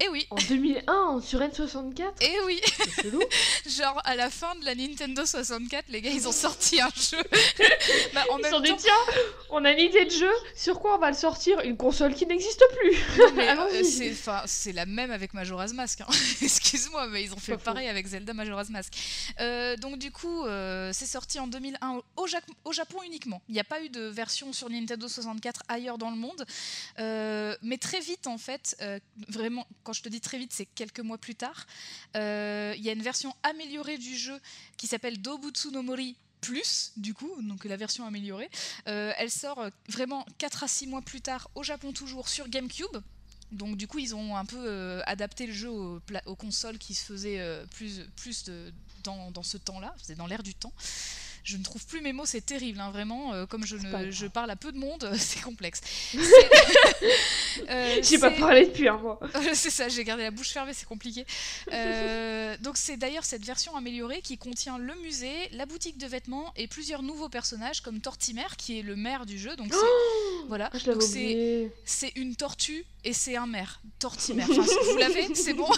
Et 0.00 0.08
oui, 0.08 0.26
En 0.30 0.36
2001, 0.36 1.20
sur 1.20 1.38
N64 1.40 2.02
et 2.22 2.40
oui, 2.44 2.60
C'est 2.76 3.02
chelou. 3.02 3.22
genre 3.68 4.00
à 4.04 4.16
la 4.16 4.30
fin 4.30 4.52
de 4.56 4.64
la 4.64 4.74
Nintendo 4.74 5.24
64, 5.24 5.84
les 5.90 6.00
gars 6.02 6.10
ils 6.10 6.26
ont 6.26 6.32
sorti 6.32 6.80
un 6.80 6.88
jeu. 6.88 7.18
Bah, 8.14 8.24
en 8.30 8.38
Ils 8.38 8.42
même 8.42 8.50
sont 8.52 8.60
dit, 8.60 8.70
temps, 8.70 8.76
tiens, 8.78 9.22
on 9.50 9.64
a 9.64 9.70
une 9.72 9.78
idée 9.78 10.04
de 10.04 10.10
jeu, 10.10 10.30
sur 10.56 10.80
quoi 10.80 10.96
on 10.96 10.98
va 10.98 11.10
le 11.10 11.16
sortir 11.16 11.60
Une 11.60 11.76
console 11.76 12.14
qui 12.14 12.26
n'existe 12.26 12.62
plus 12.78 13.22
Allons-y. 13.48 14.08
euh, 14.28 14.40
c'est, 14.46 14.72
la 14.72 14.86
même 14.86 15.10
avec 15.12 15.34
Majora's 15.34 15.72
Mask. 15.72 16.00
hein. 16.02 16.06
Excuse-moi, 16.42 17.06
mais 17.08 17.22
ils 17.22 17.32
ont 17.32 17.36
fait 17.38 17.56
pareil 17.56 17.88
avec 17.88 18.06
Zelda 18.06 18.34
Majora's 18.34 18.70
Mask. 18.70 18.92
Euh, 19.40 19.76
donc 19.76 19.98
du 19.98 20.10
coup, 20.10 20.44
euh, 20.46 20.90
c'est 20.92 21.06
sorti 21.06 21.38
en 21.38 21.46
2001 21.46 22.00
au, 22.16 22.26
Ja- 22.26 22.40
au 22.64 22.72
Japon 22.72 22.98
uniquement. 23.06 23.40
Il 23.48 23.54
n'y 23.54 23.60
a 23.60 23.64
pas 23.64 23.80
eu 23.82 23.88
de 23.88 24.02
version 24.02 24.52
sur 24.52 24.68
Nintendo 24.68 25.06
64 25.08 25.62
ailleurs 25.68 25.96
dans 25.98 26.10
le 26.10 26.16
monde. 26.16 26.44
Mais 27.62 27.78
très 27.78 28.00
vite, 28.00 28.26
en 28.26 28.38
fait, 28.38 28.76
vraiment, 29.28 29.66
quand 29.82 29.92
je 29.92 30.02
te 30.02 30.08
dis 30.08 30.20
très 30.20 30.38
vite, 30.38 30.52
c'est 30.52 30.66
quelques 30.66 31.00
mois 31.00 31.18
plus 31.18 31.34
tard, 31.34 31.66
euh, 32.16 32.74
il 32.76 32.82
y 32.82 32.88
a 32.88 32.92
une 32.92 33.02
version 33.02 33.34
améliorée 33.42 33.98
du 33.98 34.16
jeu 34.16 34.38
qui 34.76 34.86
s'appelle 34.86 35.20
Dobutsu 35.20 35.68
no 35.68 35.82
Mori 35.82 36.16
plus, 36.40 36.92
du 36.96 37.14
coup, 37.14 37.30
donc 37.42 37.64
la 37.64 37.76
version 37.76 38.04
améliorée. 38.04 38.50
elle 38.84 39.30
sort 39.30 39.64
vraiment 39.88 40.26
4 40.38 40.64
à 40.64 40.68
6 40.68 40.88
mois 40.88 41.00
plus 41.00 41.20
tard 41.20 41.48
au 41.54 41.62
Japon 41.62 41.92
toujours 41.92 42.28
sur 42.28 42.48
GameCube. 42.48 42.96
Donc 43.52 43.76
du 43.76 43.86
coup, 43.86 44.00
ils 44.00 44.12
ont 44.16 44.36
un 44.36 44.44
peu 44.44 45.02
adapté 45.06 45.46
le 45.46 45.52
jeu 45.52 45.70
aux, 45.70 46.00
consoles 46.36 46.78
qui 46.78 46.94
se 46.94 47.04
faisaient 47.04 47.64
plus, 47.70 48.00
plus 48.16 48.50
dans, 49.04 49.42
ce 49.44 49.56
temps-là, 49.56 49.94
dans 50.16 50.26
l'air 50.26 50.42
du 50.42 50.54
temps 50.54 50.72
je 51.44 51.56
ne 51.56 51.62
trouve 51.62 51.84
plus 51.86 52.00
mes 52.00 52.12
mots, 52.12 52.26
c'est 52.26 52.44
terrible, 52.44 52.80
hein, 52.80 52.90
vraiment. 52.90 53.34
Euh, 53.34 53.46
comme 53.46 53.66
je, 53.66 53.76
ne, 53.76 54.10
je 54.10 54.26
parle 54.26 54.50
à 54.50 54.56
peu 54.56 54.70
de 54.72 54.78
monde, 54.78 55.12
c'est 55.18 55.42
complexe. 55.42 55.80
euh, 57.68 57.96
j'ai 58.02 58.18
pas 58.18 58.30
parlé 58.30 58.66
depuis 58.66 58.88
un 58.88 58.96
mois. 58.96 59.18
c'est 59.54 59.70
ça, 59.70 59.88
j'ai 59.88 60.04
gardé 60.04 60.22
la 60.22 60.30
bouche 60.30 60.50
fermée, 60.50 60.72
c'est 60.72 60.86
compliqué. 60.86 61.26
Euh, 61.72 62.56
donc 62.60 62.76
c'est 62.76 62.96
d'ailleurs 62.96 63.24
cette 63.24 63.44
version 63.44 63.76
améliorée 63.76 64.20
qui 64.22 64.38
contient 64.38 64.78
le 64.78 64.94
musée, 65.02 65.32
la 65.52 65.66
boutique 65.66 65.98
de 65.98 66.06
vêtements 66.06 66.52
et 66.56 66.68
plusieurs 66.68 67.02
nouveaux 67.02 67.28
personnages 67.28 67.80
comme 67.80 68.00
Tortimer 68.00 68.46
qui 68.56 68.78
est 68.78 68.82
le 68.82 68.94
maire 68.94 69.26
du 69.26 69.38
jeu. 69.38 69.56
Donc 69.56 69.72
oh 69.74 70.44
voilà, 70.48 70.70
c'est 71.84 72.12
une 72.16 72.36
tortue 72.36 72.84
et 73.04 73.12
c'est 73.12 73.36
un 73.36 73.46
maire, 73.46 73.80
Tortimer. 73.98 74.44
vous 74.44 74.96
l'avez, 74.98 75.34
c'est 75.34 75.54
bon. 75.54 75.68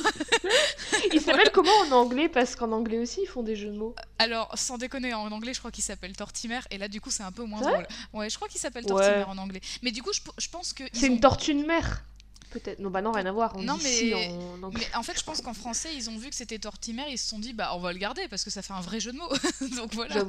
Il 1.12 1.20
s'appelle 1.20 1.50
comment 1.52 1.72
en 1.88 1.92
anglais? 1.92 2.28
Parce 2.28 2.54
qu'en 2.54 2.72
anglais 2.72 2.98
aussi 2.98 3.20
ils 3.22 3.26
font 3.26 3.42
des 3.42 3.56
jeux 3.56 3.70
de 3.70 3.78
mots. 3.78 3.94
Alors 4.18 4.56
sans 4.58 4.76
déconner, 4.76 5.14
en 5.14 5.32
anglais 5.32 5.53
je 5.54 5.58
crois 5.60 5.70
qu'il 5.70 5.84
s'appelle 5.84 6.14
Tortimer 6.16 6.60
et 6.70 6.78
là 6.78 6.88
du 6.88 7.00
coup 7.00 7.10
c'est 7.10 7.22
un 7.22 7.32
peu 7.32 7.44
moins 7.44 7.60
drôle. 7.60 7.86
Ouais, 8.12 8.28
je 8.28 8.36
crois 8.36 8.48
qu'il 8.48 8.60
s'appelle 8.60 8.84
Tortimer 8.84 9.24
en 9.24 9.38
anglais. 9.38 9.60
Mais 9.82 9.90
du 9.90 10.02
coup 10.02 10.12
je, 10.12 10.20
je 10.38 10.48
pense 10.48 10.72
que 10.72 10.84
c'est 10.92 11.06
une 11.06 11.20
tortue 11.20 11.54
de 11.54 11.64
mer. 11.64 12.04
Peut-être. 12.54 12.78
Non, 12.78 12.88
bah 12.88 13.02
non, 13.02 13.10
rien 13.10 13.26
à 13.26 13.32
voir. 13.32 13.58
non, 13.58 13.76
mais... 13.82 14.14
En... 14.14 14.70
mais... 14.70 14.86
en 14.94 15.02
fait, 15.02 15.18
je 15.18 15.24
pense 15.24 15.40
qu'en 15.40 15.54
français, 15.54 15.92
ils 15.96 16.08
ont 16.08 16.16
vu 16.16 16.30
que 16.30 16.36
c'était 16.36 16.60
Tortimer, 16.60 17.02
ils 17.10 17.18
se 17.18 17.28
sont 17.28 17.40
dit, 17.40 17.52
bah, 17.52 17.72
on 17.74 17.80
va 17.80 17.92
le 17.92 17.98
garder 17.98 18.28
parce 18.28 18.44
que 18.44 18.50
ça 18.50 18.62
fait 18.62 18.72
un 18.72 18.80
vrai 18.80 19.00
jeu 19.00 19.10
de 19.10 19.18
mots. 19.18 19.32
donc 19.76 19.92
voilà. 19.92 20.24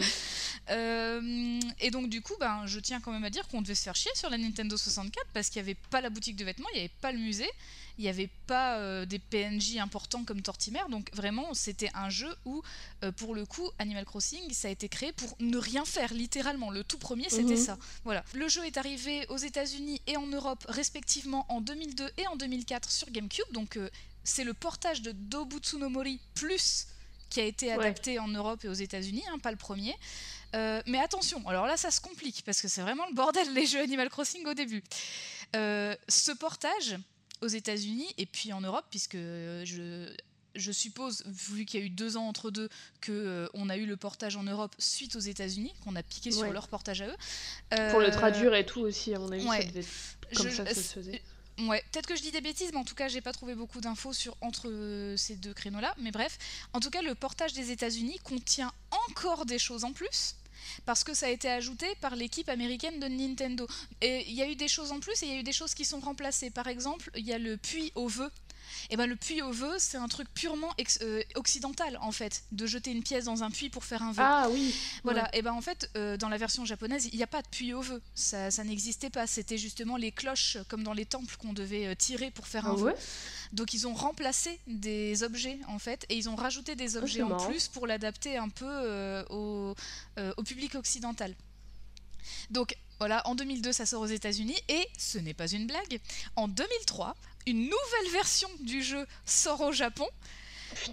Euh, 0.71 1.59
et 1.79 1.91
donc, 1.91 2.09
du 2.09 2.23
coup, 2.23 2.33
ben, 2.39 2.63
je 2.65 2.79
tiens 2.79 2.99
quand 2.99 3.11
même 3.11 3.23
à 3.23 3.29
dire 3.29 3.47
qu'on 3.47 3.61
devait 3.61 3.75
se 3.75 3.83
faire 3.83 3.95
chier 3.95 4.11
sur 4.15 4.31
la 4.31 4.39
Nintendo 4.39 4.75
64 4.75 5.27
parce 5.35 5.49
qu'il 5.49 5.61
n'y 5.61 5.69
avait 5.69 5.77
pas 5.91 6.01
la 6.01 6.09
boutique 6.09 6.35
de 6.35 6.43
vêtements, 6.43 6.67
il 6.73 6.77
n'y 6.77 6.79
avait 6.85 6.93
pas 6.99 7.11
le 7.11 7.19
musée 7.19 7.49
il 7.97 8.03
n'y 8.03 8.09
avait 8.09 8.29
pas 8.47 8.77
euh, 8.77 9.05
des 9.05 9.19
PNJ 9.19 9.77
importants 9.77 10.23
comme 10.23 10.41
Tortimer. 10.41 10.81
Donc 10.89 11.09
vraiment, 11.13 11.53
c'était 11.53 11.89
un 11.93 12.09
jeu 12.09 12.33
où, 12.45 12.61
euh, 13.03 13.11
pour 13.11 13.35
le 13.35 13.45
coup, 13.45 13.69
Animal 13.79 14.05
Crossing, 14.05 14.51
ça 14.51 14.67
a 14.67 14.71
été 14.71 14.89
créé 14.89 15.13
pour 15.13 15.35
ne 15.39 15.57
rien 15.57 15.85
faire, 15.85 16.13
littéralement. 16.13 16.71
Le 16.71 16.83
tout 16.83 16.97
premier, 16.97 17.29
c'était 17.29 17.55
mhm. 17.55 17.57
ça. 17.57 17.77
Voilà. 18.03 18.23
Le 18.33 18.47
jeu 18.47 18.65
est 18.65 18.77
arrivé 18.77 19.25
aux 19.29 19.37
États-Unis 19.37 20.01
et 20.07 20.17
en 20.17 20.27
Europe, 20.27 20.65
respectivement 20.67 21.45
en 21.49 21.61
2002 21.61 22.09
et 22.17 22.27
en 22.27 22.35
2004 22.35 22.89
sur 22.91 23.09
GameCube. 23.11 23.45
Donc 23.51 23.77
euh, 23.77 23.89
c'est 24.23 24.43
le 24.43 24.53
portage 24.53 25.01
de 25.01 25.11
Dobutsu 25.11 25.77
no 25.77 25.89
Mori 25.89 26.19
plus 26.33 26.87
qui 27.29 27.39
a 27.39 27.45
été 27.45 27.71
adapté 27.71 28.19
en 28.19 28.27
Europe 28.27 28.63
et 28.63 28.69
aux 28.69 28.73
États-Unis, 28.73 29.23
hein, 29.29 29.39
pas 29.39 29.51
le 29.51 29.57
premier. 29.57 29.95
mais 30.53 30.99
attention, 30.99 31.45
alors 31.49 31.65
là 31.65 31.75
ça 31.75 31.91
se 31.91 31.99
complique 31.99 32.43
parce 32.45 32.61
que 32.61 32.69
c'est 32.69 32.81
vraiment 32.81 33.05
le 33.09 33.13
bordel 33.13 33.51
les 33.53 33.65
jeux 33.65 33.81
Animal 33.81 34.09
Crossing 34.09 34.45
au 34.45 34.53
début. 34.53 34.83
ce 35.53 36.31
portage, 36.37 36.97
aux 37.41 37.47
États-Unis 37.47 38.07
et 38.17 38.25
puis 38.25 38.53
en 38.53 38.61
Europe, 38.61 38.85
puisque 38.89 39.15
je, 39.15 40.13
je 40.55 40.71
suppose, 40.71 41.23
vu 41.25 41.65
qu'il 41.65 41.79
y 41.79 41.83
a 41.83 41.85
eu 41.85 41.89
deux 41.89 42.17
ans 42.17 42.27
entre 42.27 42.51
deux, 42.51 42.69
qu'on 43.05 43.11
euh, 43.11 43.47
on 43.53 43.69
a 43.69 43.77
eu 43.77 43.85
le 43.85 43.97
portage 43.97 44.35
en 44.35 44.43
Europe 44.43 44.75
suite 44.79 45.15
aux 45.15 45.19
États-Unis, 45.19 45.73
qu'on 45.83 45.95
a 45.95 46.03
piqué 46.03 46.31
sur 46.31 46.51
leur 46.51 46.67
portage 46.67 47.01
à 47.01 47.07
eux. 47.07 47.89
Pour 47.91 47.99
le 47.99 48.11
traduire 48.11 48.53
et 48.55 48.65
tout 48.65 48.81
aussi, 48.81 49.13
à 49.13 49.19
mon 49.19 49.31
avis, 49.31 49.45
ça 49.45 49.63
devait 49.63 49.85
comme 50.35 50.49
ça, 50.49 50.65
ça 50.65 50.73
se 50.73 50.93
faisait. 50.93 51.21
Ouais, 51.59 51.81
peut-être 51.91 52.05
que 52.05 52.17
je 52.17 52.21
dis 52.21 52.31
des 52.31 52.41
bêtises, 52.41 52.71
mais 52.73 52.79
en 52.79 52.83
tout 52.83 52.95
cas, 52.95 53.07
j'ai 53.07 53.21
pas 53.21 53.31
trouvé 53.31 53.55
beaucoup 53.55 53.79
d'infos 53.79 54.11
sur 54.11 54.35
entre 54.41 54.67
euh, 54.69 55.15
ces 55.15 55.35
deux 55.35 55.53
créneaux-là. 55.53 55.95
Mais 55.99 56.11
bref, 56.11 56.37
en 56.73 56.81
tout 56.81 56.89
cas, 56.89 57.01
le 57.01 57.15
portage 57.15 57.53
des 57.53 57.71
États-Unis 57.71 58.19
contient 58.23 58.73
encore 59.09 59.45
des 59.45 59.59
choses 59.59 59.85
en 59.85 59.93
plus 59.93 60.35
parce 60.85 61.03
que 61.03 61.13
ça 61.13 61.27
a 61.27 61.29
été 61.29 61.49
ajouté 61.49 61.87
par 62.01 62.15
l'équipe 62.15 62.49
américaine 62.49 62.99
de 62.99 63.07
Nintendo. 63.07 63.67
Et 64.01 64.25
il 64.27 64.33
y 64.33 64.41
a 64.41 64.49
eu 64.49 64.55
des 64.55 64.67
choses 64.67 64.91
en 64.91 64.99
plus 64.99 65.21
et 65.23 65.25
il 65.27 65.33
y 65.33 65.35
a 65.35 65.39
eu 65.39 65.43
des 65.43 65.53
choses 65.53 65.73
qui 65.73 65.85
sont 65.85 65.99
remplacées. 65.99 66.49
Par 66.49 66.67
exemple, 66.67 67.09
il 67.15 67.25
y 67.25 67.33
a 67.33 67.37
le 67.37 67.57
puits 67.57 67.91
au 67.95 68.07
vœu 68.07 68.31
et 68.89 68.93
eh 68.93 68.97
ben 68.97 69.07
le 69.07 69.15
puits 69.15 69.41
au 69.41 69.51
vœu, 69.51 69.75
c'est 69.79 69.97
un 69.97 70.07
truc 70.07 70.27
purement 70.33 70.73
euh, 71.01 71.23
occidental 71.35 71.97
en 72.01 72.11
fait, 72.11 72.43
de 72.51 72.65
jeter 72.65 72.91
une 72.91 73.03
pièce 73.03 73.25
dans 73.25 73.43
un 73.43 73.49
puits 73.49 73.69
pour 73.69 73.83
faire 73.83 74.03
un 74.03 74.11
vœu. 74.11 74.23
Ah 74.23 74.47
oui. 74.51 74.75
Voilà. 75.03 75.33
Et 75.35 75.41
ben 75.41 75.53
en 75.53 75.61
fait, 75.61 75.89
euh, 75.95 76.17
dans 76.17 76.29
la 76.29 76.37
version 76.37 76.65
japonaise, 76.65 77.09
il 77.11 77.17
n'y 77.17 77.23
a 77.23 77.27
pas 77.27 77.41
de 77.41 77.47
puits 77.47 77.73
au 77.73 77.81
vœu. 77.81 78.01
Ça, 78.13 78.51
ça 78.51 78.63
n'existait 78.63 79.09
pas. 79.09 79.27
C'était 79.27 79.57
justement 79.57 79.97
les 79.97 80.11
cloches, 80.11 80.57
comme 80.67 80.83
dans 80.83 80.93
les 80.93 81.05
temples, 81.05 81.35
qu'on 81.37 81.53
devait 81.53 81.87
euh, 81.87 81.95
tirer 81.95 82.31
pour 82.31 82.47
faire 82.47 82.67
un 82.67 82.73
ah 82.73 82.81
vœu. 82.81 82.93
Donc 83.53 83.73
ils 83.73 83.87
ont 83.87 83.93
remplacé 83.93 84.59
des 84.67 85.23
objets 85.23 85.59
en 85.67 85.79
fait, 85.79 86.05
et 86.09 86.15
ils 86.15 86.29
ont 86.29 86.35
rajouté 86.35 86.75
des 86.75 86.97
oh, 86.97 86.99
objets 86.99 87.21
en 87.23 87.37
plus 87.37 87.67
pour 87.67 87.87
l'adapter 87.87 88.37
un 88.37 88.49
peu 88.49 89.25
au, 89.29 89.75
au 90.37 90.43
public 90.43 90.75
occidental. 90.75 91.33
Donc 92.49 92.75
voilà, 92.99 93.21
en 93.27 93.35
2002, 93.35 93.71
ça 93.71 93.85
sort 93.85 94.01
aux 94.01 94.07
États-Unis 94.07 94.57
et 94.69 94.87
ce 94.97 95.17
n'est 95.17 95.33
pas 95.33 95.47
une 95.47 95.67
blague. 95.67 95.99
En 96.35 96.47
2003, 96.47 97.15
une 97.47 97.63
nouvelle 97.63 98.11
version 98.11 98.49
du 98.61 98.83
jeu 98.83 99.05
sort 99.25 99.61
au 99.61 99.71
Japon. 99.71 100.07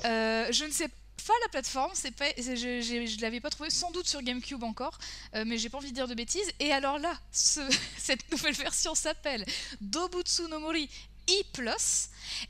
Euh, 0.04 0.46
je 0.50 0.64
ne 0.64 0.70
sais 0.70 0.88
pas 0.88 1.32
la 1.42 1.48
plateforme, 1.48 1.90
c'est 1.94 2.10
pas, 2.10 2.26
je, 2.36 2.42
je, 2.42 3.20
l'avais 3.20 3.40
pas 3.40 3.50
trouvé, 3.50 3.70
sans 3.70 3.90
doute 3.90 4.08
sur 4.08 4.22
GameCube 4.22 4.62
encore, 4.64 4.98
euh, 5.34 5.44
mais 5.46 5.56
j'ai 5.56 5.68
pas 5.68 5.78
envie 5.78 5.90
de 5.90 5.94
dire 5.94 6.08
de 6.08 6.14
bêtises. 6.14 6.50
Et 6.58 6.72
alors 6.72 6.98
là, 6.98 7.16
cette 7.30 8.30
nouvelle 8.30 8.54
version 8.54 8.94
s'appelle 8.94 9.44
Dobutsu 9.80 10.42
no 10.48 10.58
Mori 10.58 10.88
E+, 11.28 11.42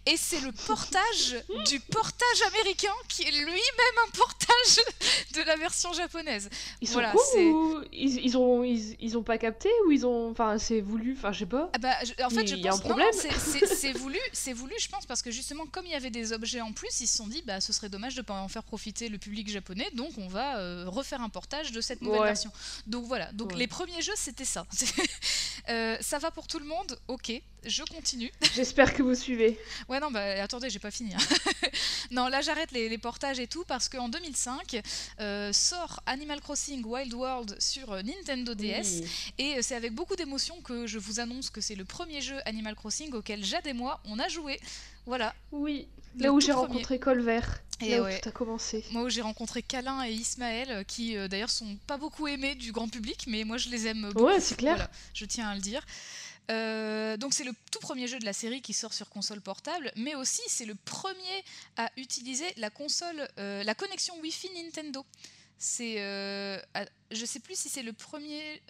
et 0.07 0.17
c'est 0.17 0.41
le 0.41 0.53
portage 0.53 1.37
du 1.67 1.81
portage 1.81 2.43
américain 2.49 2.93
qui 3.09 3.23
est 3.23 3.31
lui-même 3.31 3.99
un 4.07 4.11
portage 4.11 4.85
de 5.35 5.43
la 5.43 5.57
version 5.57 5.93
japonaise. 5.93 6.49
Ils 6.81 6.89
sont 6.89 6.95
voilà, 6.95 7.15
ou 7.15 7.81
ils, 7.93 8.37
ont 8.37 8.65
ils, 8.65 9.17
ont 9.17 9.23
pas 9.23 9.39
capté 9.39 9.71
ou 9.87 9.93
ils 9.93 10.07
ont 10.07 10.31
enfin 10.31 10.59
c'est 10.59 10.81
voulu 10.81 11.15
enfin 11.17 11.33
je 11.33 11.41
sais 11.41 11.47
pas. 11.47 11.71
Ah 11.75 11.79
bah, 11.79 11.95
en 12.25 12.31
fait 12.31 12.47
je 12.47 12.57
pense 12.57 12.85
un 12.85 13.13
c'est 13.77 13.93
voulu 13.93 14.19
c'est 14.33 14.53
voulu 14.53 14.75
je 14.79 14.89
pense 14.89 15.07
parce 15.07 15.23
que 15.23 15.31
justement 15.31 15.67
comme 15.67 15.87
il 15.87 15.93
y 15.93 15.97
avait 15.97 16.11
des 16.11 16.33
objets 16.33 16.61
en 16.61 16.73
plus 16.73 17.01
ils 17.01 17.07
se 17.07 17.17
sont 17.17 17.27
dit 17.27 17.43
bah 17.43 17.61
ce 17.61 17.73
serait 17.73 17.89
dommage 17.89 18.15
de 18.15 18.23
pas 18.23 18.35
en 18.35 18.49
faire 18.49 18.65
profiter 18.65 19.09
le 19.09 19.19
public 19.19 19.49
japonais 19.49 19.89
donc 19.95 20.11
on 20.19 20.29
va 20.29 20.59
euh, 20.59 20.85
refaire 20.89 21.21
un 21.21 21.29
portage 21.29 21.73
de 21.73 21.81
cette 21.81 22.03
nouvelle 22.03 22.23
version. 22.23 22.51
Donc 22.87 23.05
voilà 23.05 23.33
donc 23.33 23.55
les 23.55 23.67
premiers 23.67 24.03
jeux 24.03 24.17
c'était 24.17 24.45
ça. 24.45 24.67
Euh, 25.69 25.97
ça 26.01 26.19
va 26.19 26.33
pour 26.33 26.49
tout 26.49 26.59
le 26.59 26.65
monde 26.65 26.99
ok 27.07 27.41
je 27.65 27.83
continue. 27.85 28.31
J'espère 28.55 28.95
que 28.95 29.03
vous 29.03 29.15
suivez. 29.15 29.59
Ouais, 29.89 30.01
non, 30.01 30.11
bah 30.11 30.43
attendez, 30.43 30.71
j'ai 30.71 30.79
pas 30.79 30.91
fini. 30.91 31.13
Hein. 31.15 31.69
non, 32.11 32.29
là 32.29 32.41
j'arrête 32.41 32.73
les, 32.73 32.99
portages 32.99 33.41
et 33.41 33.47
tout 33.47 33.65
parce 33.67 33.89
qu'en 33.89 34.09
2005 34.09 34.81
euh, 35.21 35.53
sort 35.53 36.01
Animal 36.07 36.41
Crossing 36.41 36.85
Wild 36.85 37.13
World 37.15 37.57
sur 37.59 37.93
euh, 37.93 38.03
Nintendo 38.03 38.55
DS 38.55 39.03
et 39.39 39.57
euh, 39.57 39.59
c'est 39.63 39.75
avec 39.75 39.93
beaucoup 39.93 40.15
d'émotion 40.15 40.61
que 40.61 40.87
je 40.87 40.99
vous 40.99 41.21
annonce 41.21 41.51
que 41.51 41.61
c'est 41.61 41.75
le 41.75 41.85
premier 41.85 42.21
jeu 42.21 42.37
Animal 42.45 42.75
Crossing 42.75 43.13
auquel 43.13 43.45
Jade 43.45 43.67
et 43.67 43.73
moi 43.73 44.01
on 44.05 44.19
a 44.19 44.29
joué. 44.29 44.61
Voilà. 45.07 45.35
Oui, 45.51 45.89
là 46.19 46.33
où 46.33 46.41
j'ai 46.41 46.53
rencontré 46.53 46.99
Colver. 46.99 47.41
Et 47.81 47.97
là 47.97 48.03
où 48.03 48.07
tout 48.07 48.29
a 48.29 48.33
commencé. 48.33 48.85
Moi 48.93 49.03
où 49.03 49.09
j'ai 49.09 49.23
rencontré 49.23 49.63
Calin 49.63 50.05
et 50.05 50.13
Ismaël 50.13 50.85
qui 50.87 51.17
d'ailleurs 51.29 51.51
sont 51.51 51.77
pas 51.87 51.97
beaucoup 51.97 52.29
aimés 52.29 52.55
du 52.55 52.71
grand 52.71 52.89
public 52.89 53.25
mais 53.27 53.43
moi 53.45 53.57
je 53.57 53.69
les 53.71 53.89
aime 53.89 54.11
beaucoup. 54.13 54.27
Ouais, 54.27 54.41
c'est 54.41 54.57
clair. 54.57 54.89
je 55.15 55.25
tiens 55.25 55.49
à 55.49 55.55
le 55.55 55.61
dire. 55.61 55.85
Euh, 56.51 57.17
donc 57.17 57.35
c'est 57.35 57.45
le 57.45 57.53
tout 57.71 57.79
premier 57.81 58.07
jeu 58.07 58.19
de 58.19 58.25
la 58.25 58.33
série 58.33 58.61
qui 58.61 58.73
sort 58.73 58.93
sur 58.93 59.09
console 59.09 59.41
portable, 59.41 59.93
mais 59.97 60.15
aussi 60.15 60.43
c'est 60.47 60.65
le 60.65 60.75
premier 60.75 61.45
à 61.77 61.91
utiliser 61.97 62.47
la 62.57 62.71
console, 62.71 63.29
euh, 63.39 63.63
la 63.63 63.75
connexion 63.75 64.19
Wi-Fi 64.21 64.51
Nintendo. 64.55 65.05
C'est, 65.59 66.01
euh, 66.01 66.59
je 67.13 67.25
sais 67.25 67.39
plus 67.39 67.57
si 67.57 67.69
c'est 67.69 67.85
le 67.85 67.93
premier. 67.93 68.61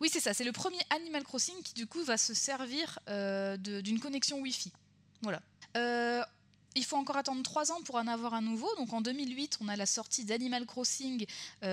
oui 0.00 0.08
c'est 0.10 0.20
ça, 0.20 0.34
c'est 0.34 0.44
le 0.44 0.52
premier 0.52 0.78
Animal 0.90 1.24
Crossing 1.24 1.60
qui 1.62 1.74
du 1.74 1.86
coup 1.86 2.02
va 2.04 2.16
se 2.16 2.34
servir 2.34 2.98
d'une 3.58 4.00
connexion 4.00 4.40
Wi-Fi. 4.40 4.72
Voilà. 5.22 5.42
il 6.76 6.84
faut 6.84 6.96
encore 6.96 7.16
attendre 7.16 7.42
3 7.42 7.72
ans 7.72 7.82
pour 7.82 7.96
en 7.96 8.06
avoir 8.06 8.34
un 8.34 8.42
nouveau. 8.42 8.72
Donc 8.76 8.92
en 8.92 9.00
2008, 9.00 9.58
on 9.60 9.68
a 9.68 9.74
la 9.74 9.86
sortie 9.86 10.24
d'Animal 10.24 10.66
Crossing 10.66 11.26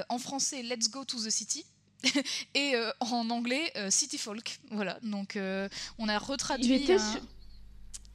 en 0.10 0.18
français 0.18 0.64
Let's 0.64 0.90
Go 0.90 1.06
to 1.06 1.24
the 1.24 1.30
City. 1.30 1.64
et 2.54 2.76
euh, 2.76 2.92
en 3.00 3.30
anglais 3.30 3.72
euh, 3.76 3.90
City 3.90 4.18
Folk. 4.18 4.60
Voilà, 4.72 5.00
donc 5.04 5.36
euh, 5.36 5.70
on 5.98 6.08
a 6.08 6.18
retraduit. 6.18 6.66
Il 6.66 6.84
était, 6.84 7.00
sur... 7.00 7.22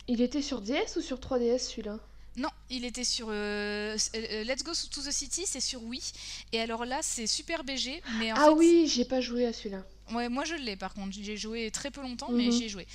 il 0.06 0.20
était 0.20 0.42
sur 0.42 0.60
DS 0.60 0.96
ou 0.96 1.00
sur 1.00 1.18
3DS 1.18 1.70
celui-là? 1.70 1.98
Non, 2.36 2.50
il 2.70 2.84
était 2.84 3.02
sur 3.02 3.30
Let's 3.30 4.62
Go 4.62 4.70
to 4.92 5.02
the 5.02 5.10
City, 5.10 5.42
c'est 5.44 5.60
sur 5.60 5.82
Wii. 5.82 6.00
Et 6.52 6.60
alors 6.60 6.84
là, 6.84 7.00
c'est 7.02 7.26
Super 7.26 7.64
BG. 7.64 8.00
Mais 8.20 8.30
ah 8.32 8.52
oui, 8.52 8.86
j'ai 8.86 9.04
pas 9.04 9.20
joué 9.20 9.44
à 9.44 9.52
celui-là. 9.52 9.84
Ouais, 10.12 10.28
moi 10.28 10.44
je 10.44 10.54
l'ai 10.54 10.76
par 10.76 10.94
contre. 10.94 11.16
J'ai 11.20 11.36
joué 11.36 11.68
très 11.72 11.90
peu 11.90 12.00
longtemps, 12.00 12.30
mais 12.30 12.44
mhm. 12.44 12.52
j'y 12.52 12.64
ai 12.64 12.68
joué. 12.68 12.86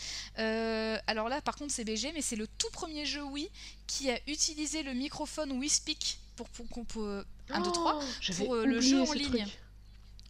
alors 1.08 1.28
là, 1.28 1.42
par 1.42 1.58
contre, 1.58 1.74
c'est 1.74 1.84
BG, 1.84 2.14
mais 2.14 2.22
c'est 2.22 2.38
le 2.38 2.48
tout 2.48 2.70
premier 2.72 3.06
jeu 3.06 3.22
Wii 3.22 3.50
qui 3.86 4.10
a 4.10 4.18
utilisé 4.28 4.82
le 4.82 4.94
microphone 4.94 5.52
Wii 5.52 5.70
Speak 5.70 6.20
pour, 6.38 6.48
pour, 6.48 6.66
pour, 6.68 6.86
pour 6.86 7.04
1, 7.50 7.62
2, 7.62 7.72
3 7.72 8.00
pour 8.38 8.56
le 8.56 8.80
jeu 8.80 9.02
en 9.02 9.12
ligne. 9.12 9.46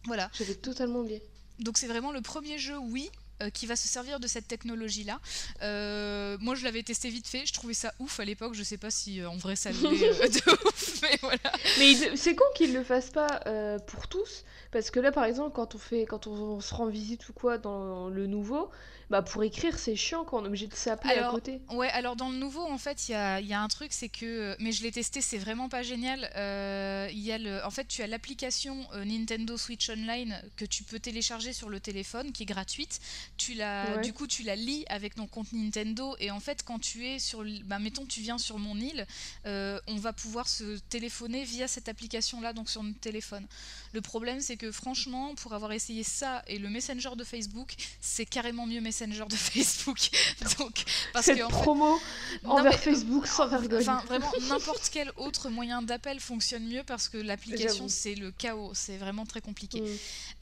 Voilà. 0.06 0.30
J'avais 0.38 0.54
totalement 0.54 1.00
oublié. 1.00 1.22
Donc 1.60 1.78
c'est 1.78 1.86
vraiment 1.86 2.12
le 2.12 2.20
premier 2.20 2.58
jeu 2.58 2.76
oui 2.78 3.10
euh, 3.42 3.50
qui 3.50 3.66
va 3.66 3.74
se 3.74 3.88
servir 3.88 4.20
de 4.20 4.28
cette 4.28 4.46
technologie 4.46 5.02
là. 5.02 5.18
Euh, 5.62 6.36
moi 6.40 6.54
je 6.54 6.62
l'avais 6.62 6.84
testé 6.84 7.08
vite 7.08 7.26
fait, 7.26 7.44
je 7.44 7.52
trouvais 7.52 7.74
ça 7.74 7.92
ouf 7.98 8.20
à 8.20 8.24
l'époque, 8.24 8.54
je 8.54 8.62
sais 8.62 8.76
pas 8.76 8.92
si 8.92 9.20
euh, 9.20 9.28
en 9.28 9.36
vrai 9.36 9.56
ça 9.56 9.70
l'est 9.70 9.80
de 9.80 10.66
ouf, 10.68 11.02
mais 11.02 11.18
voilà. 11.20 11.52
Mais 11.80 12.16
c'est 12.16 12.36
con 12.36 12.44
qu'ils 12.54 12.72
le 12.72 12.84
fassent 12.84 13.10
pas 13.10 13.40
pour 13.88 14.06
tous, 14.06 14.44
parce 14.70 14.92
que 14.92 15.00
là, 15.00 15.10
par 15.10 15.24
exemple, 15.24 15.50
quand 15.52 15.74
on 15.74 15.78
fait, 15.78 16.06
quand 16.06 16.28
on, 16.28 16.60
se 16.60 16.72
rend 16.74 16.86
visite 16.86 17.28
ou 17.28 17.32
quoi 17.32 17.58
dans 17.58 18.08
le 18.08 18.28
nouveau, 18.28 18.70
bah 19.14 19.22
pour 19.22 19.44
écrire 19.44 19.78
c'est 19.78 19.94
chiant 19.94 20.24
quand 20.24 20.40
on 20.40 20.44
est 20.44 20.48
obligé 20.48 20.66
de 20.66 20.74
s'appeler 20.74 21.14
à 21.14 21.30
côté. 21.30 21.60
Ouais, 21.70 21.88
alors 21.90 22.16
dans 22.16 22.30
le 22.30 22.36
nouveau 22.36 22.62
en 22.62 22.78
fait 22.78 23.08
il 23.08 23.12
y 23.12 23.14
a, 23.14 23.40
y 23.40 23.52
a, 23.52 23.60
un 23.60 23.68
truc 23.68 23.92
c'est 23.92 24.08
que, 24.08 24.56
mais 24.58 24.72
je 24.72 24.82
l'ai 24.82 24.90
testé 24.90 25.20
c'est 25.20 25.38
vraiment 25.38 25.68
pas 25.68 25.84
génial. 25.84 26.28
Euh, 26.34 27.08
y 27.12 27.30
a 27.30 27.38
le, 27.38 27.64
en 27.64 27.70
fait 27.70 27.86
tu 27.86 28.02
as 28.02 28.08
l'application 28.08 28.76
euh, 28.92 29.04
Nintendo 29.04 29.56
Switch 29.56 29.88
Online 29.88 30.42
que 30.56 30.64
tu 30.64 30.82
peux 30.82 30.98
télécharger 30.98 31.52
sur 31.52 31.68
le 31.68 31.78
téléphone 31.78 32.32
qui 32.32 32.42
est 32.42 32.46
gratuite. 32.46 32.98
Tu 33.36 33.54
la, 33.54 33.98
du 33.98 34.12
coup 34.12 34.26
tu 34.26 34.42
la 34.42 34.56
lis 34.56 34.84
avec 34.88 35.14
ton 35.14 35.28
compte 35.28 35.52
Nintendo 35.52 36.16
et 36.18 36.32
en 36.32 36.40
fait 36.40 36.64
quand 36.64 36.80
tu 36.80 37.06
es 37.06 37.20
sur, 37.20 37.44
bah 37.66 37.78
mettons 37.78 38.06
tu 38.06 38.20
viens 38.20 38.38
sur 38.38 38.58
mon 38.58 38.76
île, 38.78 39.06
euh, 39.46 39.78
on 39.86 39.94
va 39.94 40.12
pouvoir 40.12 40.48
se 40.48 40.80
téléphoner 40.88 41.44
via 41.44 41.68
cette 41.68 41.88
application 41.88 42.40
là 42.40 42.52
donc 42.52 42.68
sur 42.68 42.82
notre 42.82 42.98
téléphone. 42.98 43.46
Le 43.94 44.00
problème 44.00 44.40
c'est 44.40 44.56
que 44.56 44.70
franchement 44.70 45.34
pour 45.36 45.54
avoir 45.54 45.72
essayé 45.72 46.02
ça 46.02 46.42
et 46.46 46.58
le 46.58 46.68
Messenger 46.68 47.10
de 47.16 47.24
Facebook 47.24 47.74
c'est 48.00 48.26
carrément 48.26 48.66
mieux 48.66 48.80
Messenger 48.80 49.24
de 49.28 49.36
Facebook. 49.54 50.10
Donc, 50.58 50.84
parce 51.12 51.26
Cette 51.26 51.38
que, 51.38 51.48
promo 51.48 51.98
envers 52.44 52.78
Facebook 52.78 53.26
sans 53.26 53.48
vergogne. 53.48 53.82
Enfin, 53.82 54.02
vraiment, 54.06 54.30
n'importe 54.48 54.88
quel 54.92 55.10
autre 55.16 55.48
moyen 55.48 55.82
d'appel 55.82 56.20
fonctionne 56.20 56.66
mieux 56.66 56.82
parce 56.84 57.08
que 57.08 57.18
l'application, 57.18 57.88
c'est 57.88 58.14
le 58.14 58.30
chaos. 58.30 58.72
C'est 58.74 58.96
vraiment 58.96 59.26
très 59.26 59.40
compliqué. 59.40 59.80
Mm. 59.80 59.86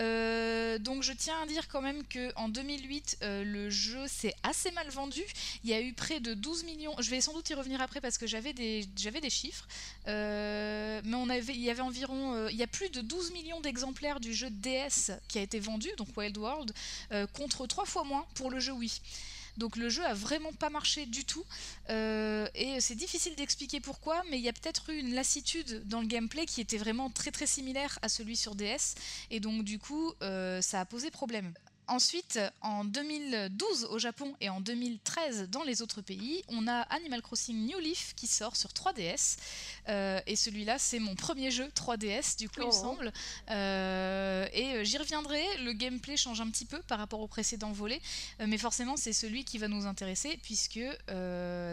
Euh, 0.02 0.78
donc, 0.78 1.02
je 1.02 1.12
tiens 1.12 1.36
à 1.42 1.46
dire 1.46 1.68
quand 1.68 1.82
même 1.82 2.02
qu'en 2.04 2.48
2008, 2.48 3.18
euh, 3.22 3.44
le 3.44 3.70
jeu 3.70 4.06
s'est 4.06 4.34
assez 4.42 4.70
mal 4.72 4.88
vendu. 4.88 5.22
Il 5.64 5.70
y 5.70 5.74
a 5.74 5.80
eu 5.80 5.92
près 5.92 6.20
de 6.20 6.34
12 6.34 6.64
millions. 6.64 6.94
Je 6.98 7.10
vais 7.10 7.20
sans 7.20 7.32
doute 7.32 7.48
y 7.50 7.54
revenir 7.54 7.80
après 7.80 8.00
parce 8.00 8.18
que 8.18 8.26
j'avais 8.26 8.52
des, 8.52 8.84
j'avais 8.96 9.20
des 9.20 9.30
chiffres. 9.30 9.66
Euh, 10.08 11.00
mais 11.04 11.14
on 11.14 11.28
avait, 11.28 11.54
il 11.54 11.62
y 11.62 11.70
avait 11.70 11.82
environ. 11.82 12.48
il 12.48 12.56
y 12.56 12.62
a 12.62 12.66
plus 12.66 12.90
de 12.90 13.00
12 13.00 13.32
millions 13.32 13.41
d'exemplaires 13.62 14.20
du 14.20 14.32
jeu 14.34 14.50
DS 14.50 15.12
qui 15.28 15.38
a 15.38 15.42
été 15.42 15.58
vendu, 15.58 15.88
donc 15.96 16.08
Wild 16.16 16.36
World, 16.36 16.72
contre 17.32 17.66
trois 17.66 17.84
fois 17.84 18.04
moins 18.04 18.26
pour 18.34 18.50
le 18.50 18.60
jeu 18.60 18.72
Wii. 18.72 19.00
Donc 19.56 19.76
le 19.76 19.88
jeu 19.88 20.04
a 20.04 20.14
vraiment 20.14 20.52
pas 20.52 20.70
marché 20.70 21.06
du 21.06 21.24
tout 21.24 21.44
euh, 21.90 22.48
et 22.54 22.80
c'est 22.80 22.94
difficile 22.94 23.34
d'expliquer 23.36 23.80
pourquoi, 23.80 24.22
mais 24.30 24.38
il 24.38 24.44
y 24.44 24.48
a 24.48 24.52
peut-être 24.52 24.90
eu 24.90 24.98
une 24.98 25.14
lassitude 25.14 25.82
dans 25.86 26.00
le 26.00 26.06
gameplay 26.06 26.46
qui 26.46 26.60
était 26.60 26.78
vraiment 26.78 27.10
très 27.10 27.30
très 27.30 27.46
similaire 27.46 27.98
à 28.02 28.08
celui 28.08 28.36
sur 28.36 28.54
DS 28.54 28.94
et 29.30 29.40
donc 29.40 29.64
du 29.64 29.78
coup 29.78 30.12
euh, 30.22 30.62
ça 30.62 30.80
a 30.80 30.84
posé 30.84 31.10
problème. 31.10 31.52
Ensuite, 31.88 32.38
en 32.62 32.84
2012 32.84 33.88
au 33.90 33.98
Japon 33.98 34.34
et 34.40 34.48
en 34.48 34.60
2013 34.60 35.48
dans 35.50 35.62
les 35.62 35.82
autres 35.82 36.00
pays, 36.00 36.42
on 36.48 36.68
a 36.68 36.80
Animal 36.82 37.22
Crossing 37.22 37.66
New 37.66 37.78
Leaf 37.78 38.14
qui 38.16 38.26
sort 38.26 38.56
sur 38.56 38.70
3DS. 38.70 39.36
Euh, 39.88 40.20
et 40.26 40.36
celui-là, 40.36 40.78
c'est 40.78 41.00
mon 41.00 41.14
premier 41.14 41.50
jeu 41.50 41.66
3DS, 41.74 42.38
du 42.38 42.48
coup, 42.48 42.60
il 42.60 42.64
me 42.64 42.68
oh. 42.68 42.72
semble. 42.72 43.12
Euh, 43.50 44.46
et 44.52 44.76
euh, 44.76 44.84
j'y 44.84 44.96
reviendrai. 44.96 45.42
Le 45.64 45.72
gameplay 45.72 46.16
change 46.16 46.40
un 46.40 46.48
petit 46.48 46.64
peu 46.64 46.78
par 46.82 46.98
rapport 46.98 47.20
au 47.20 47.26
précédent 47.26 47.72
volet. 47.72 48.00
mais 48.46 48.58
forcément, 48.58 48.96
c'est 48.96 49.12
celui 49.12 49.44
qui 49.44 49.58
va 49.58 49.68
nous 49.68 49.86
intéresser 49.86 50.38
puisque 50.42 50.80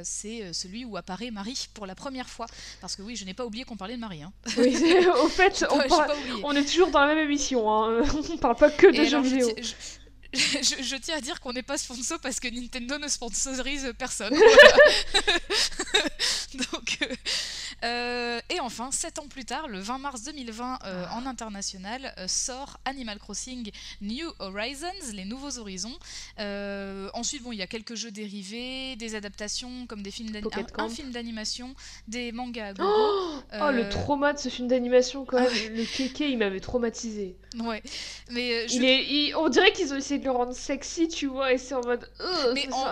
c'est 0.04 0.54
celui 0.54 0.86
où 0.86 0.98
apparaît 0.98 1.32
Marie 1.32 1.70
pour 1.74 1.86
la 1.86 1.96
première 1.96 2.30
fois. 2.30 2.48
Parce 2.82 2.96
que 2.96 3.02
oui, 3.02 3.16
je 3.16 3.26
n'ai 3.26 3.34
pas 3.34 3.46
oublié 3.46 3.64
qu'on 3.64 3.78
parlait 3.78 3.96
de 3.96 4.02
Marie. 4.02 4.24
Hein. 4.24 4.34
Oui, 4.58 4.76
au 5.24 5.28
fait, 5.30 5.66
on, 6.44 6.52
est 6.54 6.66
toujours 6.66 6.90
dans 6.90 7.00
la 7.00 7.16
même 7.16 7.24
émission. 7.26 7.72
Hein. 7.72 8.04
on 8.32 8.38
parle 8.38 8.56
pas 8.56 8.70
que 8.70 8.88
de 8.88 9.04
jeux 9.06 9.22
vidéo. 9.22 9.50
je, 9.58 9.74
tiens 10.96 11.18
à 11.18 11.22
dire 11.22 11.40
qu'on 11.40 11.54
n'est 11.54 11.64
pas 11.64 11.78
sponsor 11.78 12.20
parce 12.20 12.40
que 12.40 12.48
Nintendo 12.48 12.98
ne 12.98 13.08
sponsorise 13.08 13.94
personne. 13.98 14.34
Donc, 16.54 16.98
euh, 17.02 17.16
euh, 17.84 18.40
et 18.50 18.60
enfin, 18.60 18.92
7 18.92 19.20
ans 19.20 19.28
plus 19.28 19.46
tard, 19.46 19.68
le 19.68 19.80
20 19.80 19.98
mars 20.00 20.24
2020, 20.24 20.80
euh, 20.86 21.06
en 21.14 21.26
international, 21.26 22.14
sort 22.28 22.80
Animal 22.86 23.20
Crossing 23.20 23.72
New 24.02 24.32
Horizons, 24.40 24.88
les 25.14 25.26
nouveaux 25.26 25.58
horizons. 25.60 25.98
ensuite, 27.14 27.44
bon, 27.44 27.52
il 27.52 27.58
y 27.58 27.62
a 27.62 27.68
quelques 27.68 27.96
jeux 27.96 28.12
dérivés, 28.12 28.96
des 28.96 29.16
adaptations 29.16 29.86
comme 29.88 30.02
des 30.02 30.12
films 30.12 30.36
un, 30.36 30.84
un, 30.84 30.90
film 30.90 31.12
d'animation, 31.12 31.74
des 32.08 32.32
mangas. 32.32 32.74
Oh, 32.80 33.40
oh, 33.54 33.72
le 33.72 33.90
trauma 33.90 34.34
de 34.34 34.40
ce 34.40 34.50
film 34.50 34.68
d'animation, 34.68 35.26
quand 35.26 35.40
même. 35.40 35.76
le 35.76 35.86
kéké, 35.86 36.30
il 36.30 36.38
m'avait 36.38 36.60
traumatisé. 36.60 37.36
Ouais, 37.60 37.82
mais 38.32 38.66
il 38.66 38.86
est, 38.86 39.34
on 39.36 39.50
dirait 39.50 39.72
qu'ils 39.74 39.94
ont 39.94 39.98
essayé 39.98 40.20
de 40.20 40.26
le 40.26 40.32
rendre 40.32 40.54
sexy, 40.54 41.08
tu 41.08 41.28
vois, 41.28 41.54
et 41.54 41.58
c'est 41.58 41.76
en 41.76 41.82
mode. 41.82 42.08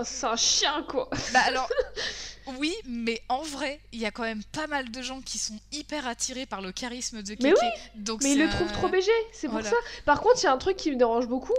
c'est 0.04 0.26
un, 0.26 0.36
chien, 0.36 0.84
quoi. 0.88 1.10
Bah 1.34 1.42
alors. 1.46 1.70
oui, 2.60 2.74
mais 2.86 3.22
en 3.30 3.42
vrai, 3.42 3.80
il 3.92 4.00
y 4.00 4.06
a 4.06 4.12
quand 4.12 4.24
même 4.24 4.44
pas 4.52 4.68
mal 4.68 4.92
de 4.92 5.02
gens 5.02 5.22
qui 5.22 5.38
sont 5.38 5.60
hyper 5.72 6.08
attirés 6.08 6.46
par 6.46 6.62
le 6.62 6.72
charisme 6.72 7.22
de 7.22 7.34
Keke. 7.34 7.44
Mais 7.44 7.54
oui, 7.54 7.68
donc 7.96 8.24
mais 8.24 8.34
ils 8.34 8.40
le 8.40 8.50
trouvent 8.50 8.72
trop 8.72 8.88
BG, 8.88 9.12
c'est 9.32 9.50
pour 9.50 9.62
ça. 9.62 9.76
Par 10.06 10.22
contre, 10.22 10.42
il 10.42 10.46
y 10.46 10.48
a 10.48 10.54
un 10.54 10.58
truc 10.58 10.78
qui 10.78 10.92
me 10.92 10.96
dérange 10.96 11.28
beaucoup. 11.28 11.58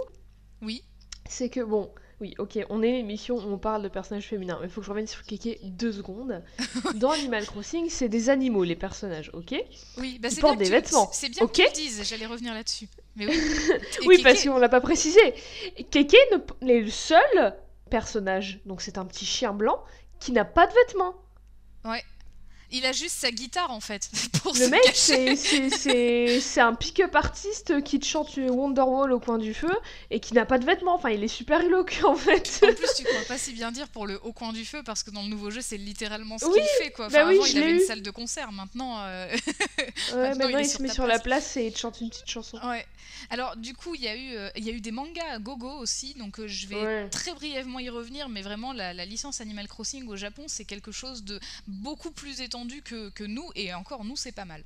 Oui. 0.61 0.83
C'est 1.27 1.49
que, 1.49 1.61
bon, 1.61 1.91
oui, 2.21 2.35
ok, 2.37 2.59
on 2.69 2.81
est 2.81 2.91
l'émission 2.91 3.37
où 3.37 3.53
on 3.53 3.57
parle 3.57 3.81
de 3.81 3.87
personnages 3.87 4.27
féminins, 4.27 4.57
mais 4.59 4.67
il 4.67 4.71
faut 4.71 4.81
que 4.81 4.85
je 4.85 4.91
revienne 4.91 5.07
sur 5.07 5.23
Keke 5.23 5.59
deux 5.63 5.93
secondes. 5.93 6.43
Dans 6.95 7.11
Animal 7.11 7.45
Crossing, 7.45 7.89
c'est 7.89 8.09
des 8.09 8.29
animaux, 8.29 8.63
les 8.63 8.75
personnages, 8.75 9.29
ok? 9.33 9.55
Oui, 9.97 10.19
bah 10.19 10.29
c'est 10.29 10.41
bien 10.41 10.55
des 10.55 10.69
vêtements. 10.69 11.09
C'est 11.13 11.29
bien 11.29 11.47
que 11.47 11.51
tu 11.53 11.61
le 11.61 11.71
dises, 11.71 12.03
j'allais 12.03 12.25
revenir 12.25 12.53
là-dessus. 12.53 12.89
Mais 13.15 13.27
oui, 13.27 13.39
oui 14.05 14.21
parce 14.21 14.43
qu'on 14.43 14.57
l'a 14.57 14.69
pas 14.69 14.81
précisé. 14.81 15.19
Keke 15.91 16.15
est 16.15 16.81
le 16.81 16.89
seul 16.89 17.55
personnage, 17.89 18.59
donc 18.65 18.81
c'est 18.81 18.97
un 18.97 19.05
petit 19.05 19.25
chien 19.25 19.53
blanc, 19.53 19.81
qui 20.19 20.31
n'a 20.31 20.45
pas 20.45 20.67
de 20.67 20.73
vêtements. 20.73 21.15
Ouais. 21.85 22.03
Il 22.71 22.85
a 22.85 22.91
juste 22.91 23.15
sa 23.15 23.31
guitare 23.31 23.71
en 23.71 23.79
fait. 23.79 24.09
Pour 24.43 24.53
le 24.53 24.67
mec, 24.67 24.81
c'est 26.41 26.61
un 26.61 26.75
pick-up 26.75 27.15
artiste 27.15 27.83
qui 27.83 27.99
te 27.99 28.05
chante 28.05 28.37
Wonderwall 28.37 29.11
au 29.11 29.19
coin 29.19 29.37
du 29.37 29.53
feu 29.53 29.75
et 30.11 30.19
qui 30.19 30.33
n'a 30.33 30.45
pas 30.45 30.59
de 30.59 30.65
vêtements. 30.65 30.95
Enfin, 30.95 31.09
il 31.09 31.23
est 31.23 31.27
super 31.27 31.61
éloquent 31.61 32.11
en 32.11 32.15
fait. 32.15 32.61
En 32.63 32.73
plus, 32.73 32.93
tu 32.95 33.03
crois 33.05 33.25
pas 33.27 33.37
si 33.37 33.53
bien 33.53 33.71
dire 33.71 33.87
pour 33.87 34.05
le 34.05 34.19
au 34.23 34.33
coin 34.33 34.53
du 34.53 34.65
feu 34.65 34.83
parce 34.83 35.03
que 35.03 35.09
dans 35.11 35.23
le 35.23 35.29
nouveau 35.29 35.49
jeu, 35.49 35.61
c'est 35.61 35.77
littéralement 35.77 36.37
ce 36.37 36.45
qu'il 36.45 36.63
fait 36.77 36.91
quoi. 36.91 37.09
Bah 37.09 37.21
avant, 37.21 37.31
il 37.31 37.57
avait 37.57 37.71
une 37.71 37.79
salle 37.79 38.01
de 38.01 38.11
concert. 38.11 38.51
Maintenant, 38.51 38.99
euh... 39.01 39.27
ouais, 40.13 40.35
maintenant, 40.35 40.59
il, 40.59 40.67
se 40.67 40.81
met 40.81 40.89
sur 40.89 41.07
la 41.07 41.19
place 41.19 41.57
et 41.57 41.67
il 41.67 41.73
te 41.73 41.79
chante 41.79 42.01
une 42.01 42.09
petite 42.09 42.29
chanson. 42.29 42.59
Ouais. 42.63 42.85
Alors, 43.31 43.57
du 43.57 43.73
coup, 43.73 43.95
il 43.95 44.01
y, 44.01 44.07
a 44.07 44.15
eu, 44.15 44.35
euh, 44.35 44.49
y 44.55 44.69
a 44.69 44.71
eu 44.71 44.81
des 44.81 44.91
mangas 44.91 45.33
à 45.33 45.39
gogo 45.39 45.69
aussi, 45.69 46.13
donc 46.13 46.39
euh, 46.39 46.47
je 46.47 46.67
vais 46.67 47.09
très 47.09 47.33
brièvement 47.33 47.79
y 47.79 47.89
revenir, 47.89 48.29
mais 48.29 48.41
vraiment, 48.41 48.71
la, 48.71 48.93
la 48.93 49.05
licence 49.05 49.41
Animal 49.41 49.67
Crossing 49.67 50.07
au 50.07 50.15
Japon, 50.15 50.43
c'est 50.47 50.63
quelque 50.63 50.91
chose 50.91 51.23
de 51.23 51.39
beaucoup 51.67 52.11
plus 52.11 52.39
étendu 52.39 52.58
que, 52.67 53.23
nous, 53.25 53.49
et 53.55 53.73
encore 53.73 54.05
nous 54.05 54.15
c'est 54.15 54.31
pas 54.31 54.45
mal. 54.45 54.63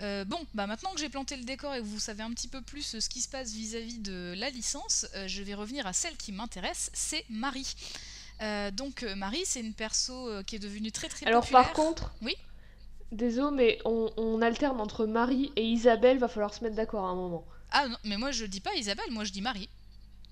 Euh, 0.00 0.24
bon, 0.24 0.38
bah 0.54 0.66
maintenant 0.66 0.92
que 0.92 1.00
j'ai 1.00 1.08
planté 1.08 1.36
le 1.36 1.44
décor 1.44 1.74
et 1.74 1.78
que 1.78 1.84
vous 1.84 1.98
savez 1.98 2.22
un 2.22 2.30
petit 2.30 2.48
peu 2.48 2.60
plus 2.60 2.98
ce 2.98 3.08
qui 3.08 3.20
se 3.20 3.28
passe 3.28 3.52
vis-à-vis 3.52 3.98
de 3.98 4.34
la 4.36 4.50
licence, 4.50 5.06
euh, 5.14 5.26
je 5.28 5.42
vais 5.42 5.54
revenir 5.54 5.86
à 5.86 5.92
celle 5.92 6.16
qui 6.16 6.32
m'intéresse, 6.32 6.90
c'est 6.92 7.24
Marie. 7.28 7.74
Euh, 8.40 8.70
donc 8.70 9.02
Marie, 9.16 9.42
c'est 9.44 9.60
une 9.60 9.74
perso 9.74 10.30
qui 10.46 10.56
est 10.56 10.58
devenue 10.58 10.90
très 10.90 11.08
très 11.08 11.26
Alors 11.26 11.42
populaire. 11.42 11.64
par 11.64 11.72
contre, 11.72 12.12
oui. 12.22 12.34
Désolé, 13.12 13.54
mais 13.54 13.78
on, 13.84 14.10
on, 14.16 14.40
alterne 14.40 14.80
entre 14.80 15.04
Marie 15.04 15.52
et 15.54 15.64
Isabelle, 15.64 16.18
va 16.18 16.28
falloir 16.28 16.54
se 16.54 16.64
mettre 16.64 16.76
d'accord 16.76 17.04
à 17.04 17.10
un 17.10 17.14
moment. 17.14 17.44
Ah 17.70 17.86
non, 17.88 17.96
mais 18.04 18.16
moi 18.16 18.30
je 18.30 18.46
dis 18.46 18.60
pas 18.60 18.74
Isabelle, 18.74 19.10
moi 19.10 19.24
je 19.24 19.32
dis 19.32 19.42
Marie. 19.42 19.68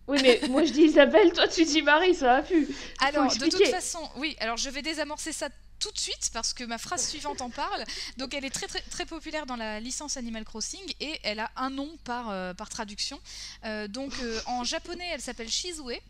Oui, 0.09 0.19
mais 0.23 0.41
moi 0.49 0.65
je 0.65 0.73
dis 0.73 0.83
Isabelle, 0.83 1.33
toi 1.33 1.47
tu 1.47 1.65
dis 1.65 1.83
Marie, 1.83 2.15
ça 2.15 2.27
va 2.27 2.43
plus. 2.43 2.69
Alors, 3.01 3.33
de 3.33 3.49
toute 3.49 3.67
façon, 3.67 4.01
oui, 4.17 4.37
alors 4.41 4.57
je 4.57 4.69
vais 4.71 4.83
désamorcer 4.83 5.33
ça 5.33 5.49
tout 5.81 5.91
de 5.91 5.99
suite 5.99 6.31
parce 6.33 6.53
que 6.53 6.63
ma 6.65 6.79
phrase 6.79 7.09
suivante 7.09 7.41
en 7.41 7.51
parle. 7.51 7.85
Donc 8.17 8.35
elle 8.35 8.45
est 8.45 8.51
très 8.51 8.69
très, 8.69 8.81
très 8.83 9.07
populaire 9.07 9.47
dans 9.47 9.57
la 9.57 9.81
licence 9.81 10.17
Animal 10.17 10.45
Crossing 10.45 10.85
et 11.01 11.19
elle 11.25 11.41
a 11.41 11.51
un 11.57 11.71
nom 11.71 11.97
par, 12.05 12.31
euh, 12.31 12.55
par 12.55 12.69
traduction. 12.69 13.19
Euh, 13.65 13.89
donc 13.89 14.13
euh, 14.23 14.41
en 14.47 14.63
japonais 14.65 15.09
elle 15.13 15.21
s'appelle 15.21 15.51
Shizue. 15.51 16.01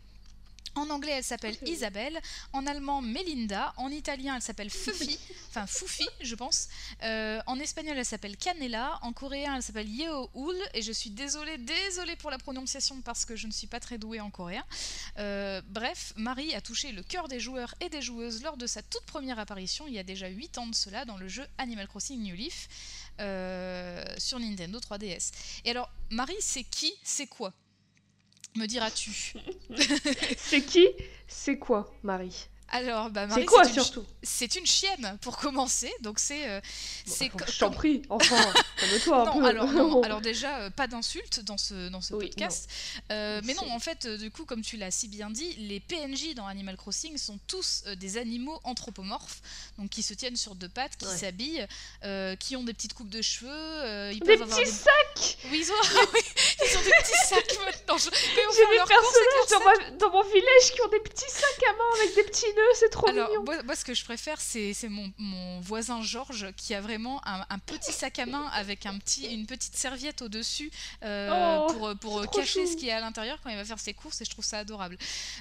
En 0.75 0.89
anglais, 0.89 1.13
elle 1.17 1.23
s'appelle 1.23 1.57
Isabelle. 1.65 2.19
En 2.53 2.65
allemand, 2.65 3.01
Melinda. 3.01 3.73
En 3.77 3.89
italien, 3.89 4.35
elle 4.35 4.41
s'appelle 4.41 4.69
Fufi. 4.69 5.19
Enfin, 5.49 5.67
Fufi, 5.67 6.07
je 6.21 6.33
pense. 6.35 6.69
Euh, 7.03 7.41
en 7.45 7.59
espagnol, 7.59 7.97
elle 7.97 8.05
s'appelle 8.05 8.37
Canela. 8.37 8.99
En 9.01 9.11
coréen, 9.11 9.55
elle 9.55 9.63
s'appelle 9.63 9.89
Yeoul. 9.89 10.55
Et 10.73 10.81
je 10.81 10.93
suis 10.93 11.09
désolée, 11.09 11.57
désolée 11.57 12.15
pour 12.15 12.31
la 12.31 12.37
prononciation 12.37 13.01
parce 13.01 13.25
que 13.25 13.35
je 13.35 13.47
ne 13.47 13.51
suis 13.51 13.67
pas 13.67 13.81
très 13.81 13.97
douée 13.97 14.21
en 14.21 14.29
coréen. 14.29 14.63
Euh, 15.17 15.61
bref, 15.67 16.13
Marie 16.15 16.55
a 16.55 16.61
touché 16.61 16.93
le 16.93 17.03
cœur 17.03 17.27
des 17.27 17.41
joueurs 17.41 17.75
et 17.81 17.89
des 17.89 18.01
joueuses 18.01 18.41
lors 18.43 18.55
de 18.55 18.65
sa 18.65 18.81
toute 18.81 19.03
première 19.03 19.39
apparition, 19.39 19.87
il 19.87 19.93
y 19.93 19.99
a 19.99 20.03
déjà 20.03 20.27
8 20.27 20.57
ans 20.57 20.67
de 20.67 20.75
cela, 20.75 21.03
dans 21.03 21.17
le 21.17 21.27
jeu 21.27 21.45
Animal 21.57 21.87
Crossing 21.87 22.21
New 22.23 22.35
Leaf. 22.35 22.69
Euh, 23.19 24.03
sur 24.17 24.39
Nintendo 24.39 24.79
3DS. 24.79 25.31
Et 25.65 25.71
alors, 25.71 25.91
Marie, 26.09 26.33
c'est 26.39 26.63
qui? 26.63 26.91
C'est 27.03 27.27
quoi? 27.27 27.53
Me 28.55 28.65
diras-tu. 28.65 29.33
C'est 30.37 30.61
qui? 30.61 30.87
C'est 31.27 31.57
quoi, 31.57 31.91
Marie? 32.03 32.47
Alors, 32.71 33.09
bah, 33.09 33.27
C'est 33.33 33.45
quoi 33.45 33.65
surtout? 33.65 34.05
C'est 34.23 34.55
une 34.55 34.65
chienne 34.65 35.17
pour 35.21 35.37
commencer, 35.37 35.91
donc 35.99 36.19
c'est. 36.19 36.49
Euh, 36.49 36.61
c'est 37.05 37.29
je 37.47 37.59
t'en 37.59 37.69
prie, 37.69 38.01
enfin, 38.09 38.37
calme-toi 38.77 39.29
un 39.29 39.33
peu. 39.33 39.45
Alors, 39.45 39.67
non, 39.67 40.01
alors 40.03 40.21
déjà, 40.21 40.59
euh, 40.59 40.69
pas 40.69 40.87
d'insultes 40.87 41.41
dans 41.41 41.57
ce, 41.57 41.89
dans 41.89 41.99
ce 41.99 42.13
podcast. 42.13 42.69
Euh, 43.11 43.41
mais 43.43 43.53
non, 43.55 43.69
en 43.71 43.79
fait, 43.79 44.07
du 44.07 44.31
coup, 44.31 44.45
comme 44.45 44.61
tu 44.61 44.77
l'as 44.77 44.91
si 44.91 45.09
bien 45.09 45.29
dit, 45.29 45.53
les 45.55 45.81
PNJ 45.81 46.33
dans 46.33 46.47
Animal 46.47 46.77
Crossing 46.77 47.17
sont 47.17 47.39
tous 47.47 47.83
des 47.99 48.17
animaux 48.17 48.59
anthropomorphes, 48.63 49.41
donc 49.77 49.89
qui 49.89 50.01
se 50.01 50.13
tiennent 50.13 50.37
sur 50.37 50.55
deux 50.55 50.69
pattes, 50.69 50.95
qui 50.95 51.05
s'habillent, 51.05 51.67
qui 52.39 52.55
ont 52.55 52.63
des 52.63 52.73
petites 52.73 52.93
coupes 52.93 53.09
de 53.09 53.21
cheveux. 53.21 54.11
ils 54.13 54.19
des 54.21 54.37
petits 54.37 54.71
sacs 54.71 55.37
Oui, 55.51 55.63
ils 55.65 55.71
ont... 55.71 55.75
Ah 56.61 56.65
ils 56.65 56.77
ont 56.77 56.81
des 56.81 56.91
petits 57.01 57.27
sacs 57.27 57.57
maintenant. 57.65 57.97
J'ai 57.97 58.09
des 58.09 58.77
personnages 58.87 59.97
dans, 59.99 60.07
dans, 60.07 60.11
mon 60.11 60.23
village 60.23 60.73
qui 60.73 60.81
ont 60.81 60.89
des 60.89 60.99
petits 60.99 61.29
sacs 61.29 61.63
à 61.69 61.73
main 61.73 62.01
avec 62.03 62.15
des 62.15 62.23
petits 62.23 62.53
nœuds 62.55 62.60
c'est 62.75 62.89
trop 62.89 63.07
Alors, 63.07 63.29
mignon. 63.29 63.43
Moi, 63.65 63.75
ce 63.75 63.85
que 63.85 63.93
je 63.93 64.03
préfère, 64.03 64.39
c'est 64.39 64.73
mon, 64.89 65.11
mon, 65.17 65.59
voisin 65.61 66.01
Georges 66.01 66.51
qui 66.55 66.73
a 66.73 66.81
vraiment 66.81 67.21
un, 67.25 67.59
petit 67.59 67.91
sac 67.91 68.19
à 68.19 68.25
main 68.25 68.47
avec 68.53 68.85
un 68.85 68.97
petit, 68.97 69.33
une 69.33 69.45
petite 69.45 69.75
serviette 69.75 70.21
au-dessus 70.21 70.71
euh, 71.03 71.59
oh, 71.61 71.73
pour, 71.73 71.95
pour 71.97 72.31
cacher 72.31 72.65
ce 72.67 72.75
qui 72.75 72.89
est 72.89 72.91
à 72.91 72.99
l'intérieur 72.99 73.39
quand 73.41 73.49
il 73.49 73.55
va 73.55 73.65
faire 73.65 73.79
ses 73.79 73.93
courses 73.93 74.21
et 74.21 74.25
je 74.25 74.29
trouve 74.29 74.45
ça 74.45 74.59
adorable. 74.59 74.97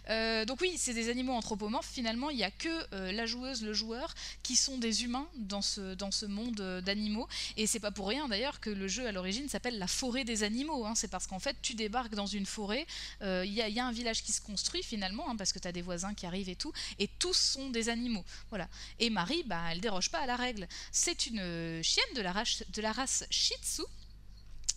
Euh, 0.09 0.45
donc 0.45 0.61
oui, 0.61 0.75
c'est 0.77 0.95
des 0.95 1.09
animaux 1.09 1.33
anthropomorphes. 1.33 1.91
Finalement, 1.91 2.31
il 2.31 2.37
n'y 2.37 2.45
a 2.45 2.51
que 2.51 2.69
euh, 2.95 3.13
la 3.13 3.27
joueuse, 3.27 3.63
le 3.63 3.73
joueur 3.73 4.15
qui 4.43 4.57
sont 4.57 4.79
des 4.79 5.05
humains 5.05 5.27
dans 5.37 5.63
ce, 5.63 5.95
dans 5.95 6.11
ce 6.11 6.27
monde 6.27 6.81
d'animaux. 6.85 7.29
Et 7.57 7.67
c'est 7.67 7.81
pas 7.81 7.91
pour 7.91 8.09
rien 8.09 8.29
d'ailleurs 8.29 8.61
que 8.61 8.71
le 8.71 8.89
jeu 8.89 9.07
à 9.07 9.13
l'origine 9.13 9.49
s'appelle 9.49 9.79
la 9.79 9.87
forêt 9.87 10.25
des 10.25 10.43
animaux. 10.43 10.85
Hein. 10.85 10.95
C'est 10.95 11.09
parce 11.09 11.27
qu'en 11.27 11.39
fait, 11.39 11.57
tu 11.63 11.75
débarques 11.75 12.15
dans 12.15 12.27
une 12.27 12.47
forêt, 12.47 12.87
il 13.23 13.45
y, 13.47 13.61
y, 13.61 13.81
a 13.81 13.87
un 13.87 13.93
village 13.93 14.23
qui 14.23 14.33
se 14.33 14.41
construit 14.41 14.83
finalement, 14.83 15.29
hein, 15.29 15.37
parce 15.37 15.53
que 15.53 15.59
tu 15.59 15.69
as 15.69 15.73
des 15.73 15.83
voisins 15.83 16.15
qui 16.15 16.27
arrivent 16.27 16.49
et 16.49 16.57
tout, 16.57 16.73
et 16.99 17.10
tous 17.19 17.37
sont 17.37 17.71
des 17.71 17.89
animaux. 17.89 18.25
Voilà. 18.49 18.69
Et 18.99 19.11
Marie, 19.11 19.43
bah, 19.45 19.61
elle 19.71 19.81
déroge 19.81 20.11
pas 20.11 20.19
à 20.19 20.27
la 20.27 20.37
règle. 20.37 20.67
C'est 20.93 21.27
une 21.27 21.41
euh, 21.41 21.83
chienne 21.83 22.15
de 22.15 22.23
la 22.23 22.33
race, 22.33 22.65
de 22.73 22.83
la 22.83 22.93
race 22.93 23.25
Shih 23.31 23.55
Tzu. 23.63 23.83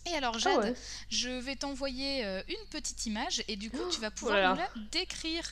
Et 0.06 0.14
alors, 0.14 0.38
Jade, 0.38 0.74
ah 0.76 0.80
je 1.08 1.30
vais 1.30 1.56
t'envoyer 1.56 2.24
euh, 2.24 2.42
une 2.48 2.66
petite 2.68 3.06
image 3.06 3.42
et 3.48 3.56
du 3.56 3.70
coup, 3.70 3.88
tu 3.90 4.00
vas 4.00 4.10
pouvoir 4.10 4.54
nous 4.54 4.60
la 4.60 4.68
décrire. 4.92 5.50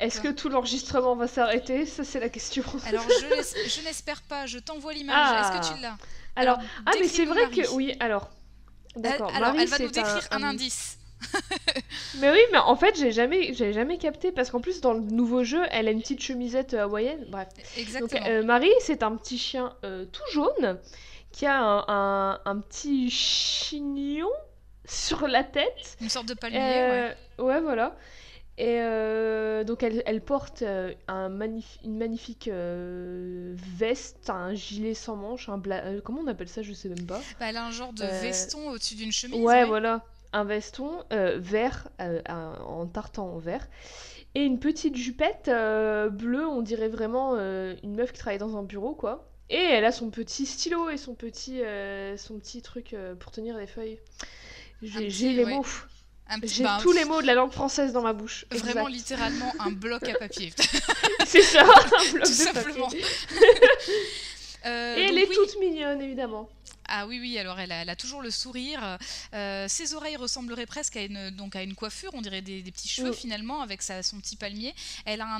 Est-ce 0.00 0.20
que 0.20 0.28
tout 0.28 0.48
l'enregistrement 0.48 1.14
va 1.14 1.28
s'arrêter? 1.28 1.86
Ça, 1.86 2.02
c'est 2.02 2.18
la 2.18 2.28
question. 2.28 2.64
Alors, 2.86 3.06
je, 3.08 3.82
n'espère 3.82 4.22
pas. 4.22 4.46
Je 4.46 4.58
t'envoie 4.58 4.92
l'image. 4.92 5.54
Est-ce 5.54 5.70
que 5.70 5.74
tu 5.74 5.80
l'as? 5.80 5.96
Alors, 6.34 6.58
ah, 6.84 6.92
mais 7.00 7.08
c'est 7.08 7.24
vrai 7.24 7.48
que 7.50 7.68
oui. 7.70 7.94
Alors, 8.00 8.28
d'accord. 8.96 9.32
Alors, 9.34 9.54
elle 9.54 9.68
va 9.68 9.78
nous 9.78 9.90
décrire 9.90 10.26
un 10.32 10.42
indice. 10.42 10.95
Mais 12.20 12.30
oui, 12.30 12.38
mais 12.52 12.58
en 12.58 12.76
fait, 12.76 12.96
j'ai 12.98 13.12
jamais, 13.12 13.52
j'ai 13.54 13.72
jamais 13.72 13.98
capté 13.98 14.32
parce 14.32 14.50
qu'en 14.50 14.60
plus 14.60 14.80
dans 14.80 14.92
le 14.92 15.00
nouveau 15.00 15.44
jeu, 15.44 15.62
elle 15.70 15.88
a 15.88 15.90
une 15.90 16.00
petite 16.00 16.22
chemisette 16.22 16.74
euh, 16.74 16.84
hawaïenne. 16.84 17.24
Bref. 17.28 17.48
Exactement. 17.76 18.20
Donc, 18.20 18.28
euh, 18.28 18.42
Marie, 18.42 18.72
c'est 18.80 19.02
un 19.02 19.16
petit 19.16 19.38
chien 19.38 19.74
euh, 19.84 20.04
tout 20.06 20.22
jaune 20.32 20.78
qui 21.32 21.46
a 21.46 21.60
un, 21.60 22.40
un, 22.44 22.58
petit 22.60 23.10
chignon 23.10 24.30
sur 24.86 25.26
la 25.28 25.44
tête. 25.44 25.96
Une 26.00 26.08
sorte 26.08 26.26
de 26.26 26.34
palmier. 26.34 26.58
ouais. 26.58 27.16
ouais. 27.38 27.60
voilà. 27.60 27.96
Et 28.58 28.80
donc 29.66 29.82
elle, 29.82 30.02
elle 30.06 30.22
porte 30.22 30.64
un 31.08 31.40
une 31.84 31.98
magnifique 31.98 32.48
veste, 32.48 34.30
un 34.30 34.54
gilet 34.54 34.94
sans 34.94 35.14
manches, 35.16 35.50
un 35.50 35.60
comment 36.02 36.22
on 36.22 36.26
appelle 36.26 36.48
ça, 36.48 36.62
je 36.62 36.72
sais 36.72 36.88
même 36.88 37.04
pas. 37.04 37.20
Bah, 37.38 37.50
elle 37.50 37.58
a 37.58 37.66
un 37.66 37.70
genre 37.70 37.92
de 37.92 38.06
veston 38.06 38.70
au-dessus 38.70 38.94
d'une 38.94 39.12
chemise. 39.12 39.38
Ouais, 39.38 39.66
voilà 39.66 40.02
un 40.32 40.44
veston 40.44 41.04
euh, 41.12 41.38
vert, 41.38 41.88
euh, 42.00 42.20
en 42.28 42.86
tartan 42.86 43.28
en 43.34 43.38
vert, 43.38 43.68
et 44.34 44.44
une 44.44 44.58
petite 44.58 44.96
jupette 44.96 45.48
euh, 45.48 46.08
bleue, 46.10 46.46
on 46.46 46.62
dirait 46.62 46.88
vraiment 46.88 47.36
une 47.36 47.94
meuf 47.94 48.12
qui 48.12 48.18
travaille 48.18 48.38
dans 48.38 48.56
un 48.56 48.62
bureau, 48.62 48.94
quoi. 48.94 49.30
Et 49.48 49.56
elle 49.56 49.84
a 49.84 49.92
son 49.92 50.10
petit 50.10 50.44
stylo 50.44 50.90
et 50.90 50.96
son 50.96 51.14
petit, 51.14 51.62
son 52.16 52.38
petit 52.38 52.62
truc 52.62 52.96
pour 53.20 53.30
tenir 53.30 53.56
les 53.56 53.66
feuilles. 53.66 53.98
J'ai 54.82 55.32
les 55.32 55.44
mots. 55.44 55.64
J'ai 56.42 56.64
bah, 56.64 56.78
tous 56.82 56.92
les 56.92 57.04
mots 57.04 57.22
de 57.22 57.26
la 57.26 57.34
langue 57.34 57.52
française 57.52 57.92
dans 57.92 58.02
ma 58.02 58.12
bouche. 58.12 58.46
Vraiment 58.50 58.88
littéralement 58.88 59.52
un 59.60 59.70
bloc 59.70 60.08
à 60.08 60.14
papier. 60.14 60.52
C'est 61.24 61.42
ça, 61.42 61.62
un 61.62 62.12
bloc 62.12 62.24
de 62.24 62.52
papier. 62.52 63.00
et 64.64 65.06
elle 65.08 65.18
est 65.18 65.32
toute 65.32 65.58
mignonne, 65.60 66.02
évidemment. 66.02 66.48
Ah 66.88 67.06
oui, 67.06 67.18
oui, 67.20 67.38
alors 67.38 67.58
elle 67.58 67.72
a, 67.72 67.96
toujours 67.96 68.22
le 68.22 68.30
sourire. 68.30 68.98
Euh, 69.34 69.66
ses 69.68 69.94
oreilles 69.94 70.16
ressembleraient 70.16 70.66
presque 70.66 70.96
à 70.96 71.02
une, 71.02 71.30
donc 71.30 71.56
à 71.56 71.62
une 71.62 71.74
coiffure, 71.74 72.10
on 72.14 72.20
dirait 72.20 72.42
des, 72.42 72.62
petits 72.62 72.88
cheveux 72.88 73.12
finalement, 73.12 73.62
avec 73.62 73.82
sa, 73.82 74.02
son 74.02 74.20
petit 74.20 74.36
palmier. 74.36 74.74
Elle 75.04 75.20
a 75.20 75.38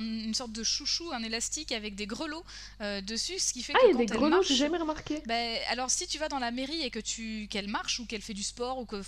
une 0.00 0.34
sorte 0.34 0.52
de 0.52 0.62
chouchou, 0.62 1.10
un 1.12 1.22
élastique 1.22 1.72
avec 1.72 1.94
des 1.94 2.06
grelots 2.06 2.44
euh, 2.80 3.00
dessus, 3.00 3.38
ce 3.38 3.52
qui 3.52 3.62
fait 3.62 3.72
ah, 3.76 3.80
que. 3.80 3.86
il 3.86 3.92
y 3.92 3.94
a 3.94 3.98
des 3.98 4.06
grelots, 4.06 4.42
j'ai 4.42 4.56
jamais 4.56 4.78
remarqué. 4.78 5.22
Ben, 5.26 5.58
alors 5.68 5.90
si 5.90 6.06
tu 6.06 6.18
vas 6.18 6.28
dans 6.28 6.38
la 6.38 6.50
mairie 6.50 6.82
et 6.82 6.90
que 6.90 7.00
tu 7.00 7.48
qu'elle 7.50 7.68
marche 7.68 8.00
ou 8.00 8.06
qu'elle 8.06 8.22
fait 8.22 8.34
du 8.34 8.42
sport, 8.42 8.78
ou 8.78 8.84
que. 8.84 9.02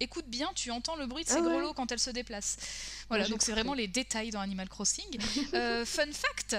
Écoute 0.00 0.26
bien, 0.28 0.50
tu 0.54 0.70
entends 0.70 0.96
le 0.96 1.06
bruit 1.06 1.24
de 1.24 1.28
ses 1.28 1.36
ah 1.36 1.42
grelots 1.42 1.74
quand 1.74 1.92
elle 1.92 1.98
se 1.98 2.10
déplace. 2.10 2.56
Voilà, 3.08 3.28
donc 3.28 3.42
c'est 3.42 3.52
vraiment 3.52 3.74
les 3.74 3.88
détails 3.88 4.30
dans 4.30 4.40
Animal 4.40 4.68
Crossing. 4.68 5.04
Euh, 5.52 5.84
fun 5.84 6.10
fact, 6.12 6.56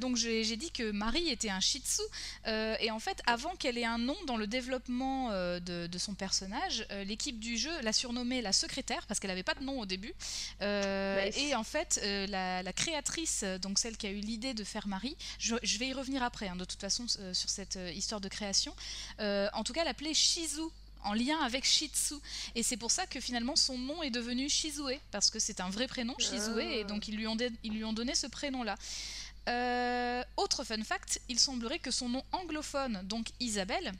donc 0.00 0.16
j'ai 0.16 0.56
dit 0.56 0.70
que 0.70 0.90
Marie 0.90 1.30
était 1.30 1.48
un 1.48 1.60
shih 1.60 1.80
tzu, 1.80 2.02
et 2.46 2.90
en 2.90 2.98
fait, 2.98 3.22
avant 3.26 3.54
qu'elle 3.56 3.78
ait 3.78 3.84
un 3.84 3.98
nom 3.98 4.16
dans 4.26 4.36
le 4.36 4.46
développement 4.46 5.30
euh, 5.32 5.60
de, 5.60 5.98
son 5.98 6.14
personnage, 6.14 6.86
euh, 6.90 7.04
l'équipe 7.04 7.38
du 7.38 7.56
jeu 7.56 7.70
l'a 7.82 7.92
surnommée 7.92 8.42
la 8.42 8.52
secrétaire 8.52 9.06
parce 9.06 9.20
qu'elle 9.20 9.30
n'avait 9.30 9.42
pas 9.42 9.54
de 9.54 9.62
nom 9.62 9.80
au 9.80 9.86
début. 9.86 10.12
Euh, 10.60 11.30
et 11.36 11.54
en 11.54 11.64
fait, 11.64 12.00
la, 12.28 12.72
créatrice, 12.72 13.44
donc 13.62 13.78
celle 13.78 13.96
qui 13.96 14.06
a 14.06 14.10
eu 14.10 14.18
l'idée 14.18 14.54
de 14.54 14.64
faire 14.64 14.88
Marie, 14.88 15.16
je, 15.38 15.78
vais 15.78 15.88
y 15.88 15.92
revenir 15.92 16.22
après, 16.22 16.48
hein, 16.48 16.56
de 16.56 16.64
toute 16.64 16.80
façon, 16.80 17.06
sur 17.08 17.48
cette 17.48 17.78
histoire 17.94 18.20
de 18.20 18.28
création. 18.28 18.74
en 19.18 19.64
tout 19.64 19.72
cas, 19.72 19.84
l'appelait 19.84 20.14
Shizu 20.14 20.62
en 21.04 21.14
lien 21.14 21.38
avec 21.40 21.64
Shitsu. 21.64 22.14
Et 22.54 22.62
c'est 22.62 22.76
pour 22.76 22.90
ça 22.90 23.06
que 23.06 23.20
finalement 23.20 23.56
son 23.56 23.78
nom 23.78 24.02
est 24.02 24.10
devenu 24.10 24.48
Shizue, 24.48 24.98
parce 25.10 25.30
que 25.30 25.38
c'est 25.38 25.60
un 25.60 25.70
vrai 25.70 25.86
prénom, 25.86 26.14
Shizue, 26.18 26.60
et 26.60 26.82
ah. 26.82 26.84
donc 26.84 27.08
ils 27.08 27.16
lui 27.16 27.26
ont, 27.26 27.36
ils 27.62 27.72
lui 27.72 27.84
ont 27.84 27.92
donné 27.92 28.14
ce 28.14 28.26
prénom-là. 28.26 28.76
autre 30.36 30.64
fun 30.64 30.82
fact, 30.82 31.20
il 31.28 31.38
semblerait 31.38 31.78
que 31.78 31.90
son 31.90 32.08
nom 32.08 32.22
anglophone, 32.32 33.00
donc 33.04 33.28
Isabelle, 33.40 33.92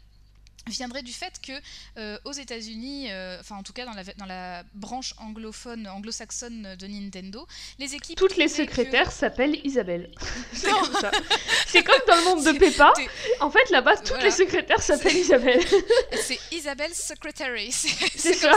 viendrait 0.66 1.02
du 1.02 1.12
fait 1.12 1.40
que 1.40 1.52
euh, 1.98 2.18
aux 2.24 2.32
États-Unis, 2.32 3.10
euh, 3.10 3.38
enfin 3.40 3.56
en 3.56 3.62
tout 3.62 3.72
cas 3.72 3.84
dans 3.84 3.92
la, 3.92 4.04
dans 4.04 4.26
la 4.26 4.64
branche 4.74 5.14
anglophone, 5.18 5.86
anglo-saxonne 5.86 6.76
de 6.76 6.86
Nintendo, 6.86 7.46
les 7.78 7.94
équipes 7.94 8.16
toutes 8.16 8.36
les 8.36 8.48
secrétaires 8.48 9.12
s'appellent 9.12 9.60
Isabelle. 9.64 10.10
c'est 10.52 11.82
comme, 11.82 12.00
dans 12.08 12.16
le 12.16 12.24
monde 12.24 12.44
de 12.44 12.58
Peppa. 12.58 12.92
En 13.40 13.50
fait 13.50 13.70
là-bas 13.70 13.96
toutes 13.98 14.22
les 14.22 14.30
secrétaires 14.30 14.82
s'appellent 14.82 15.16
Isabelle. 15.16 15.62
c'est 16.22 16.38
Isabelle 16.52 16.94
Secretary. 16.94 17.70
C'est 17.72 18.34
ça. 18.34 18.52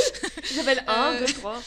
Isabelle 0.50 0.84
1, 0.86 1.20
2, 1.20 1.26
3. 1.26 1.62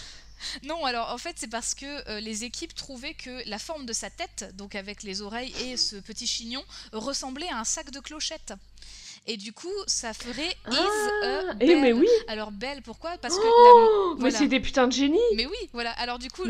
Non, 0.63 0.85
alors 0.85 1.11
en 1.11 1.17
fait 1.17 1.35
c'est 1.37 1.49
parce 1.49 1.73
que 1.73 2.09
euh, 2.09 2.19
les 2.19 2.43
équipes 2.43 2.73
trouvaient 2.73 3.13
que 3.13 3.47
la 3.47 3.59
forme 3.59 3.85
de 3.85 3.93
sa 3.93 4.09
tête, 4.09 4.53
donc 4.55 4.75
avec 4.75 5.03
les 5.03 5.21
oreilles 5.21 5.53
et 5.61 5.77
ce 5.77 5.97
petit 5.97 6.27
chignon, 6.27 6.63
ressemblait 6.93 7.49
à 7.49 7.57
un 7.59 7.63
sac 7.63 7.91
de 7.91 7.99
clochettes. 7.99 8.53
Et 9.27 9.37
du 9.37 9.53
coup, 9.53 9.67
ça 9.87 10.13
ferait 10.13 10.55
is 10.71 10.75
a 11.25 11.55
eh, 11.59 11.75
mais 11.75 11.93
oui. 11.93 12.07
Alors 12.27 12.51
belle, 12.51 12.81
pourquoi? 12.81 13.17
Parce 13.21 13.37
que 13.37 13.43
oh, 13.43 14.15
mais 14.19 14.31
c'est 14.31 14.47
des 14.47 14.59
putains 14.59 14.87
de 14.87 14.93
génies. 14.93 15.17
Mais 15.35 15.45
oui, 15.45 15.69
voilà. 15.73 15.91
Alors 15.93 16.19
du 16.19 16.29
coup, 16.29 16.43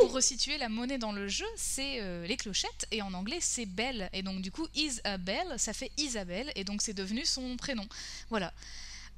pour 0.00 0.12
resituer 0.12 0.58
la 0.58 0.68
monnaie 0.68 0.98
dans 0.98 1.12
le 1.12 1.28
jeu, 1.28 1.46
c'est 1.56 2.00
euh, 2.00 2.26
les 2.26 2.36
clochettes 2.36 2.86
et 2.90 3.02
en 3.02 3.12
anglais 3.14 3.38
c'est 3.40 3.66
belle. 3.66 4.08
Et 4.12 4.22
donc 4.22 4.40
du 4.40 4.50
coup, 4.50 4.66
is 4.74 5.00
a 5.04 5.18
belle, 5.18 5.54
ça 5.58 5.72
fait 5.72 5.90
Isabelle 5.98 6.50
et 6.56 6.64
donc 6.64 6.82
c'est 6.82 6.94
devenu 6.94 7.24
son 7.24 7.56
prénom. 7.56 7.86
Voilà. 8.30 8.52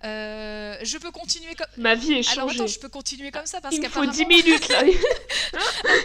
Euh, 0.05 0.77
je 0.83 0.99
peux 0.99 1.11
continuer 1.11 1.55
comme. 1.55 1.67
Ma 1.77 1.95
vie 1.95 2.15
est 2.15 2.23
changée. 2.23 2.39
Alors 2.39 2.51
attends, 2.51 2.67
je 2.67 2.79
peux 2.79 2.89
continuer 2.89 3.31
comme 3.31 3.47
ça 3.47 3.61
parce 3.61 3.79
qu'il 3.79 3.89
faut 3.89 4.07
10 4.07 4.27
minutes 4.27 4.69
là. 4.69 4.79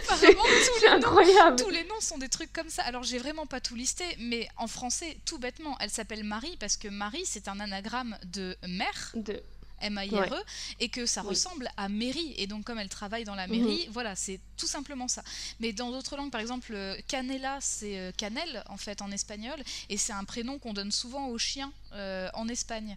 apparemment, 0.04 0.42
tous 0.42 0.82
les, 0.82 0.88
incroyable. 0.88 1.56
Noms, 1.58 1.64
tous 1.64 1.70
les 1.70 1.84
noms 1.84 2.00
sont 2.00 2.18
des 2.18 2.28
trucs 2.28 2.52
comme 2.52 2.68
ça. 2.68 2.82
Alors 2.82 3.02
j'ai 3.02 3.18
vraiment 3.18 3.46
pas 3.46 3.60
tout 3.60 3.74
listé, 3.74 4.04
mais 4.18 4.48
en 4.56 4.66
français, 4.66 5.16
tout 5.24 5.38
bêtement, 5.38 5.76
elle 5.80 5.90
s'appelle 5.90 6.24
Marie 6.24 6.56
parce 6.60 6.76
que 6.76 6.88
Marie 6.88 7.24
c'est 7.24 7.48
un 7.48 7.58
anagramme 7.60 8.16
de 8.26 8.56
mère. 8.66 9.12
De 9.14 9.42
M-A-I-R-E, 9.80 10.42
et 10.80 10.88
que 10.88 11.06
ça 11.06 11.22
ressemble 11.22 11.68
à 11.76 11.88
mairie. 11.88 12.34
Et 12.36 12.46
donc, 12.46 12.64
comme 12.64 12.78
elle 12.78 12.88
travaille 12.88 13.24
dans 13.24 13.34
la 13.34 13.46
mairie, 13.46 13.86
mhm. 13.86 13.92
voilà, 13.92 14.16
c'est 14.16 14.40
tout 14.56 14.66
simplement 14.66 15.08
ça. 15.08 15.22
Mais 15.60 15.72
dans 15.72 15.90
d'autres 15.90 16.16
langues, 16.16 16.30
par 16.30 16.40
exemple, 16.40 16.72
euh, 16.74 16.96
Canela, 17.08 17.58
c'est 17.60 17.98
euh, 17.98 18.12
Canel, 18.16 18.62
en 18.68 18.76
fait, 18.76 19.02
en 19.02 19.10
espagnol, 19.10 19.58
et 19.88 19.96
c'est 19.96 20.12
un 20.12 20.24
prénom 20.24 20.58
qu'on 20.58 20.72
donne 20.72 20.92
souvent 20.92 21.28
aux 21.28 21.38
chiens 21.38 21.72
euh, 21.92 22.28
en 22.34 22.48
Espagne. 22.48 22.96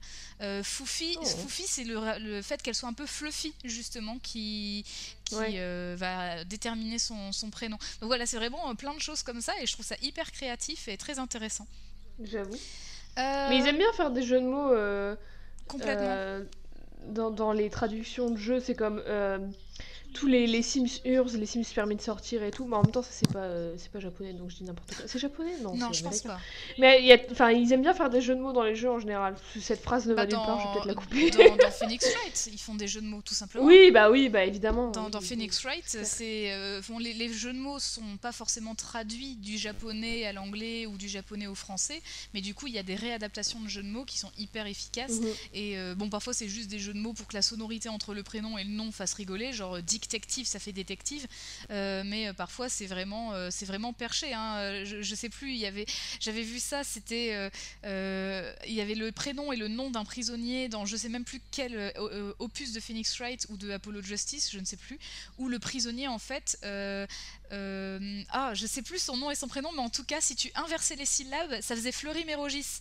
Foufi, 0.63 1.17
oh. 1.19 1.25
Foufi 1.25 1.63
c'est 1.67 1.83
le, 1.83 2.41
fait 2.41 2.61
qu'elle 2.61 2.75
soit 2.75 2.89
un 2.89 2.93
peu 2.93 3.05
fluffy, 3.05 3.53
justement, 3.63 4.17
qui, 4.19 4.85
qui 5.25 5.35
va 5.95 6.43
déterminer 6.45 6.99
son, 6.99 7.31
son, 7.31 7.49
prénom. 7.49 7.77
Donc 8.01 8.07
voilà, 8.07 8.25
c'est 8.25 8.37
vraiment 8.37 8.73
plein 8.75 8.93
de 8.93 8.99
choses 8.99 9.23
comme 9.23 9.41
ça, 9.41 9.53
et 9.61 9.65
je 9.65 9.73
trouve 9.73 9.85
ça 9.85 9.95
hyper 10.01 10.31
créatif 10.31 10.87
et 10.87 10.97
très 10.97 11.19
intéressant. 11.19 11.67
J'avoue. 12.23 12.57
Mais 13.17 13.57
ils 13.57 13.67
aiment 13.67 13.77
bien 13.77 13.91
faire 13.93 14.11
des 14.11 14.23
jeux 14.23 14.39
de 14.39 14.45
mots. 14.45 14.73
Complètement 15.67 16.45
dans, 17.07 17.31
dans, 17.31 17.51
les 17.51 17.69
traductions 17.69 18.29
de 18.31 18.37
jeux, 18.37 18.59
c'est 18.59 18.75
comme. 18.75 19.01
Tous 20.13 20.27
les, 20.27 20.47
les 20.47 20.61
Sims 20.63 20.99
Urs, 21.05 21.27
les 21.37 21.45
Sims 21.45 21.63
permis 21.73 21.95
de 21.95 22.01
sortir 22.01 22.41
et 22.43 22.51
tout, 22.51 22.65
mais 22.65 22.75
en 22.75 22.81
même 22.81 22.91
temps, 22.91 23.01
ça 23.03 23.09
c'est 23.11 23.31
pas, 23.31 23.39
euh, 23.43 23.73
c'est 23.77 23.91
pas 23.91 23.99
japonais, 23.99 24.33
donc 24.33 24.49
je 24.49 24.55
dis 24.57 24.63
n'importe 24.63 24.95
quoi. 24.95 25.05
C'est 25.07 25.19
japonais? 25.19 25.53
Non, 25.61 25.75
Non, 25.75 25.93
je 25.93 26.03
pense 26.03 26.21
pas. 26.21 26.39
Mais 26.77 26.99
il 27.01 27.05
y 27.05 27.13
a, 27.13 27.17
enfin, 27.31 27.51
ils 27.51 27.71
aiment 27.71 27.83
bien 27.83 27.93
faire 27.93 28.09
des 28.09 28.19
jeux 28.21 28.35
de 28.35 28.41
mots 28.41 28.51
dans 28.51 28.63
les 28.63 28.75
jeux 28.75 28.89
en 28.89 28.99
général. 28.99 29.35
Cette 29.61 29.81
phrase 29.81 30.07
ne 30.07 30.13
va 30.15 30.25
Bah, 30.25 30.27
nulle 30.27 30.45
part, 30.45 30.59
je 30.59 30.65
vais 30.67 30.73
peut-être 30.73 30.85
la 30.87 30.93
couper. 30.95 31.29
dans, 31.49 31.55
dans 31.57 31.71
Phoenix 31.79 32.05
Wright, 32.13 32.49
ils 32.51 32.57
font 32.59 32.75
des 32.75 32.87
jeux 32.87 33.01
de 33.01 33.05
mots 33.05 33.21
tout 33.23 33.33
simplement. 33.35 33.65
Oui, 33.65 33.91
bah 33.91 34.09
oui, 34.09 34.29
bah 34.29 34.43
évidemment. 34.43 34.89
Dans, 34.91 35.05
oui, 35.05 35.11
dans 35.11 35.19
oui. 35.19 35.25
Phoenix 35.25 35.61
Wright, 35.63 35.83
c'est 35.85 36.51
euh, 36.53 36.81
bon, 36.89 36.97
les, 36.97 37.13
les 37.13 37.31
jeux 37.31 37.53
de 37.53 37.59
mots 37.59 37.79
sont 37.79 38.17
pas 38.21 38.31
forcément 38.31 38.75
traduits 38.75 39.35
du 39.35 39.57
japonais 39.57 40.25
à 40.25 40.33
l'anglais 40.33 40.85
ou 40.87 40.97
du 40.97 41.07
japonais 41.07 41.47
au 41.47 41.55
français, 41.55 42.01
mais 42.33 42.41
du 42.41 42.53
coup 42.53 42.67
il 42.67 42.73
y 42.73 42.79
a 42.79 42.83
des 42.83 42.95
réadaptations 42.95 43.59
de 43.59 43.67
jeux 43.67 43.83
de 43.83 43.87
mots 43.87 44.05
qui 44.05 44.17
sont 44.17 44.31
hyper 44.37 44.65
efficaces. 44.65 45.19
Mhm. 45.21 45.27
Et 45.53 45.77
euh, 45.77 45.95
bon, 45.95 46.09
parfois 46.09 46.33
c'est 46.33 46.47
juste 46.49 46.69
des 46.69 46.79
jeux 46.79 46.93
de 46.93 46.99
mots 46.99 47.13
pour 47.13 47.27
que 47.27 47.35
la 47.35 47.41
sonorité 47.41 47.89
entre 47.89 48.13
le 48.13 48.23
prénom 48.23 48.57
et 48.57 48.63
le 48.63 48.71
nom 48.71 48.91
fasse 48.91 49.13
rigoler, 49.13 49.53
genre 49.53 49.81
dictective, 49.99 50.47
ça 50.47 50.59
fait 50.59 50.71
détective. 50.71 51.27
Euh, 51.69 52.03
mais 52.05 52.27
euh, 52.29 52.33
parfois 52.33 52.69
c'est 52.69 52.85
vraiment, 52.85 53.33
euh, 53.33 53.49
c'est 53.51 53.65
vraiment 53.65 53.93
perché. 53.93 54.33
hein. 54.33 54.83
Je, 54.85 55.01
je 55.01 55.15
sais 55.15 55.29
plus, 55.29 55.59
j'avais 56.19 56.41
vu 56.41 56.59
ça, 56.59 56.83
c'était, 56.83 57.51
il 57.83 58.73
y 58.73 58.81
avait 58.81 58.95
le 58.95 59.11
prénom 59.11 59.51
et 59.51 59.57
le 59.57 59.67
nom 59.67 59.89
d'un 59.91 60.05
prisonnier 60.05 60.69
dans 60.69 60.85
je 60.85 60.95
sais 60.95 61.09
même 61.09 61.25
plus 61.25 61.41
quel 61.51 61.93
opus 62.39 62.71
de 62.73 62.79
Phoenix 62.79 63.17
Wright 63.19 63.45
ou 63.49 63.57
de 63.57 63.71
Apollo 63.71 64.01
Justice, 64.01 64.49
je 64.51 64.59
ne 64.59 64.65
sais 64.65 64.77
plus, 64.77 64.97
où 65.37 65.49
le 65.49 65.59
prisonnier 65.59 66.07
en 66.07 66.19
fait. 66.19 66.57
ah, 66.63 68.53
je 68.53 68.65
sais 68.65 68.81
plus 68.81 68.99
son 68.99 69.17
nom 69.17 69.29
et 69.31 69.35
son 69.35 69.47
prénom, 69.47 69.71
mais 69.73 69.81
en 69.81 69.89
tout 69.89 70.05
cas, 70.05 70.21
si 70.21 70.35
tu 70.35 70.51
inversais 70.55 70.95
les 70.95 71.05
syllabes, 71.05 71.59
ça 71.61 71.75
faisait 71.75 71.91
Fleury 71.91 72.25
Mérogis. 72.25 72.79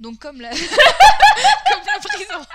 Donc 0.00 0.18
comme 0.18 0.40
la, 0.40 0.50
comme 0.50 1.84
la 1.86 1.98
prison. 2.02 2.46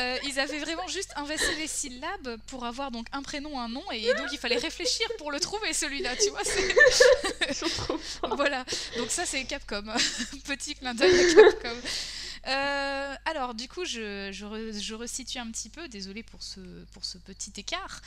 Euh, 0.00 0.18
ils 0.24 0.38
avaient 0.40 0.58
vraiment 0.58 0.86
juste 0.88 1.12
inversé 1.16 1.54
les 1.58 1.66
syllabes 1.68 2.36
pour 2.46 2.64
avoir 2.64 2.90
donc 2.90 3.06
un 3.12 3.22
prénom, 3.22 3.58
un 3.60 3.68
nom, 3.68 3.84
et 3.92 4.12
donc 4.14 4.28
il 4.32 4.38
fallait 4.38 4.56
réfléchir 4.56 5.06
pour 5.18 5.30
le 5.30 5.38
trouver 5.40 5.72
celui-là, 5.72 6.16
tu 6.16 6.30
vois. 6.30 6.40
c'est- 6.44 6.74
Ils 7.50 7.54
sont 7.54 7.68
trop 7.68 7.98
forts. 7.98 8.36
voilà, 8.36 8.64
donc 8.96 9.10
ça 9.10 9.24
c'est 9.26 9.44
Capcom. 9.44 9.82
Petit 10.46 10.74
clin 10.74 10.94
d'œil 10.94 11.20
à 11.30 11.34
Capcom. 11.34 11.76
Euh, 12.46 13.14
alors 13.26 13.54
du 13.54 13.68
coup 13.68 13.84
je, 13.84 14.30
je, 14.32 14.46
re- 14.46 14.78
je 14.80 14.94
resitue 14.94 15.38
un 15.38 15.50
petit 15.50 15.68
peu, 15.68 15.88
désolé 15.88 16.22
pour 16.22 16.42
ce, 16.42 16.60
pour 16.92 17.04
ce 17.04 17.18
petit 17.18 17.52
écart. 17.58 18.00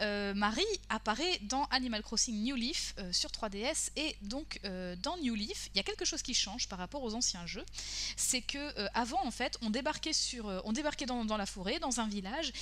Euh, 0.00 0.32
Marie 0.34 0.62
apparaît 0.88 1.38
dans 1.42 1.64
Animal 1.66 2.02
Crossing 2.02 2.42
New 2.42 2.54
Leaf 2.56 2.94
euh, 2.98 3.12
sur 3.12 3.30
3DS 3.30 3.90
et 3.96 4.16
donc 4.22 4.60
dans 5.02 5.16
New 5.18 5.34
Leaf 5.34 5.70
il 5.74 5.76
y 5.76 5.80
a 5.80 5.82
quelque 5.82 6.04
chose 6.04 6.22
qui 6.22 6.34
change 6.34 6.68
par 6.68 6.78
rapport 6.78 7.02
aux 7.02 7.14
anciens 7.14 7.46
jeux. 7.46 7.64
C'est 8.16 8.42
que 8.42 8.58
avant 8.94 9.24
en 9.24 9.30
fait 9.30 9.58
on 9.62 9.70
débarquait, 9.70 10.12
sur, 10.12 10.46
on 10.64 10.72
débarquait 10.72 11.06
dans, 11.06 11.24
dans 11.24 11.36
la 11.36 11.46
forêt, 11.46 11.78
dans 11.80 12.00
un 12.00 12.08
village. 12.08 12.52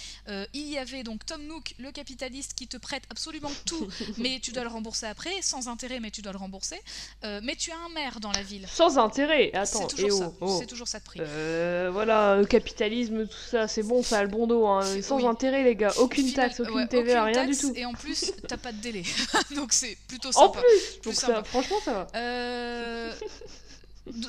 Il 0.55 0.69
y 0.69 0.79
avait 0.79 1.03
donc 1.03 1.25
Tom 1.27 1.43
Nook, 1.47 1.75
le 1.79 1.91
capitaliste 1.93 2.55
qui 2.55 2.67
te 2.69 2.77
prête 2.77 3.05
absolument 3.11 3.51
tout, 3.67 3.89
mais 4.19 4.41
tu 4.41 4.53
dois 4.53 4.63
le 4.63 4.69
rembourser 4.71 5.07
après, 5.07 5.43
sans 5.43 5.69
intérêt 5.69 6.01
mais 6.01 6.11
tu 6.11 6.23
dois 6.23 6.33
le 6.33 6.39
rembourser. 6.39 6.81
Mais 7.23 7.57
tu 7.57 7.71
as 7.71 7.77
un 7.79 7.89
maire 7.91 8.21
dans 8.21 8.33
la 8.33 8.43
ville. 8.43 8.67
Sans 8.73 8.99
intérêt. 8.99 9.51
C'est 9.53 9.59
Attends, 9.59 9.87
toujours 9.89 10.07
et 10.09 10.11
ça. 10.11 10.33
oh, 10.41 10.47
oh. 10.47 10.57
C'est 10.61 10.67
toujours 10.67 10.89
ça 10.89 10.99
de 11.01 11.05
prix. 11.05 11.18
Euh, 11.21 11.91
voilà, 11.93 12.37
le 12.37 12.45
capitalisme, 12.47 13.27
tout 13.27 13.37
ça, 13.51 13.69
c'est 13.69 13.83
bon, 13.83 14.03
ça 14.03 14.19
a 14.19 14.23
le 14.23 14.29
bon 14.29 14.47
dos. 14.47 14.67
Hein. 14.67 14.83
Sans 15.03 15.17
oui. 15.17 15.27
intérêt, 15.27 15.63
les 15.65 15.75
gars. 15.77 15.93
Aucune 15.99 16.27
Final- 16.29 16.49
taxe, 16.49 16.61
aucune 16.61 16.75
ouais, 16.77 16.87
TVA, 16.87 17.23
aucune 17.25 17.35
rien 17.37 17.47
du 17.47 17.57
tout. 17.57 17.73
Et 17.75 17.85
en 17.85 17.93
plus, 17.93 18.33
t'as 18.47 18.57
pas 18.57 18.73
de 18.73 18.81
délai. 18.81 19.03
Donc 19.57 19.73
c'est 19.73 19.97
plutôt 20.09 20.29
En 20.31 20.33
sympa. 20.53 20.61
plus, 20.61 20.99
Plus 21.01 21.11
donc 21.11 21.15
sympa. 21.15 21.35
ça, 21.37 21.45
franchement, 21.45 21.77
ça 21.85 21.93
va. 21.93 22.07
Euh, 22.17 23.13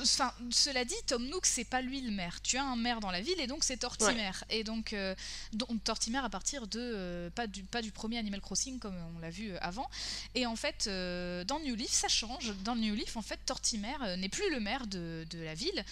Enfin, 0.02 0.32
cela 0.52 0.86
dit, 0.86 0.96
Tom 1.08 1.26
Nook, 1.28 1.46
c'est 1.46 1.64
pas 1.64 1.82
lui 1.82 2.02
le 2.02 2.12
maire. 2.12 2.42
Tu 2.42 2.58
as 2.58 2.64
un 2.64 2.76
maire 2.76 3.00
dans 3.00 3.12
la 3.12 3.22
ville 3.22 3.40
et 3.40 3.48
donc 3.48 3.64
c'est 3.64 3.78
Tortimer. 3.78 4.32
Et 4.50 4.64
donc, 4.64 4.94
euh, 4.94 5.16
donc 5.54 5.84
Tortimer 5.84 6.20
à 6.20 6.30
partir 6.30 6.68
de 6.68 6.80
euh, 6.80 7.30
pas 7.32 7.48
du 7.48 7.64
pas 7.64 7.82
du 7.82 7.92
premier 7.92 8.18
Animal 8.18 8.42
Crossing 8.42 8.80
comme 8.80 8.96
on 9.16 9.20
l'a 9.20 9.30
vu 9.30 9.52
euh, 9.52 9.58
avant. 9.62 9.90
Et 10.36 10.46
en 10.46 10.56
fait, 10.56 10.86
euh, 10.88 11.44
dans 11.44 11.60
New 11.60 11.76
Leaf, 11.76 11.92
ça 11.92 12.08
change. 12.08 12.54
Dans 12.64 12.76
New 12.76 12.94
Leaf, 12.96 13.16
en 13.18 13.22
fait, 13.22 13.40
Tortimer 13.46 13.96
n'est 14.18 14.30
plus 14.30 14.50
le 14.52 14.60
maire 14.60 14.88
de, 14.88 15.26
de 15.30 15.40
la 15.40 15.54
ville. 15.54 15.84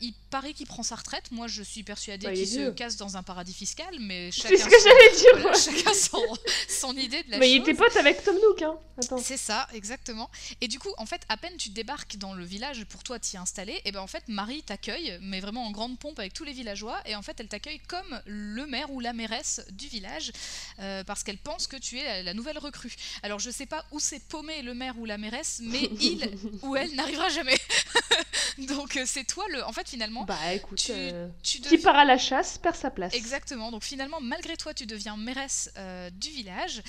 Il 0.00 0.14
paraît 0.30 0.52
qu'il 0.52 0.66
prend 0.66 0.82
sa 0.82 0.96
retraite. 0.96 1.30
Moi, 1.32 1.46
je 1.48 1.62
suis 1.62 1.82
persuadée 1.82 2.26
Bah, 2.26 2.32
il 2.32 2.38
qu'il 2.38 2.48
se 2.48 2.56
vieux. 2.58 2.72
casse 2.72 2.96
dans 2.96 3.16
un 3.16 3.22
paradis 3.22 3.52
fiscal, 3.54 3.94
mais 4.00 4.30
C'est 4.32 4.42
chacun 4.48 4.56
ce 4.56 4.64
que 4.64 4.80
son- 4.80 4.88
j'allais 4.88 5.16
dire. 5.16 5.38
voilà, 5.40 5.58
chacun 5.58 5.94
son, 5.94 6.36
son 6.68 6.96
idée 6.96 7.22
de 7.24 7.30
la 7.32 7.38
Mais 7.38 7.46
chose. 7.46 7.54
il 7.56 7.60
était 7.62 7.74
pote 7.74 7.96
avec 7.96 8.22
Tom 8.24 8.36
Nook, 8.36 8.62
hein. 8.62 8.76
C'est 9.22 9.36
ça, 9.38 9.66
exactement. 9.72 10.30
Et 10.60 10.68
du 10.68 10.78
coup, 10.78 10.90
en 10.98 11.06
fait, 11.06 11.22
à 11.28 11.36
peine 11.36 11.56
tu 11.56 11.70
débarques 11.70 12.16
dans 12.16 12.34
le 12.34 12.44
village 12.44 12.84
pour 12.84 13.02
toi 13.02 13.09
t'y 13.18 13.36
installer, 13.36 13.80
et 13.84 13.92
ben 13.92 14.00
en 14.00 14.06
fait 14.06 14.24
Marie 14.28 14.62
t'accueille, 14.62 15.18
mais 15.22 15.40
vraiment 15.40 15.66
en 15.66 15.70
grande 15.70 15.98
pompe 15.98 16.18
avec 16.18 16.32
tous 16.32 16.44
les 16.44 16.52
villageois, 16.52 16.98
et 17.06 17.14
en 17.16 17.22
fait 17.22 17.38
elle 17.40 17.48
t'accueille 17.48 17.80
comme 17.88 18.20
le 18.26 18.66
maire 18.66 18.90
ou 18.90 19.00
la 19.00 19.12
mairesse 19.12 19.62
du 19.72 19.88
village, 19.88 20.32
euh, 20.78 21.02
parce 21.04 21.22
qu'elle 21.24 21.38
pense 21.38 21.66
que 21.66 21.76
tu 21.76 21.98
es 21.98 22.04
la, 22.04 22.22
la 22.22 22.34
nouvelle 22.34 22.58
recrue. 22.58 22.94
Alors 23.22 23.38
je 23.38 23.50
sais 23.50 23.66
pas 23.66 23.84
où 23.90 23.98
c'est 24.00 24.22
paumé 24.28 24.62
le 24.62 24.74
maire 24.74 24.98
ou 24.98 25.04
la 25.04 25.18
mairesse, 25.18 25.60
mais 25.62 25.82
il 26.00 26.30
ou 26.62 26.76
elle 26.76 26.94
n'arrivera 26.94 27.28
jamais. 27.30 27.58
Donc 28.58 28.96
euh, 28.96 29.04
c'est 29.06 29.24
toi 29.24 29.44
le. 29.50 29.64
En 29.64 29.72
fait 29.72 29.88
finalement, 29.88 30.24
Bah 30.24 30.52
écoute, 30.54 30.78
tu, 30.78 30.92
euh, 30.92 31.28
tu 31.42 31.58
qui 31.60 31.70
deviens- 31.70 31.80
part 31.82 31.96
à 31.96 32.04
la 32.04 32.18
chasse 32.18 32.58
perd 32.58 32.76
sa 32.76 32.90
place. 32.90 33.14
Exactement. 33.14 33.70
Donc 33.70 33.82
finalement, 33.84 34.20
malgré 34.20 34.56
toi, 34.56 34.74
tu 34.74 34.86
deviens 34.86 35.16
mairesse 35.16 35.70
euh, 35.78 36.10
du 36.10 36.30
village. 36.30 36.82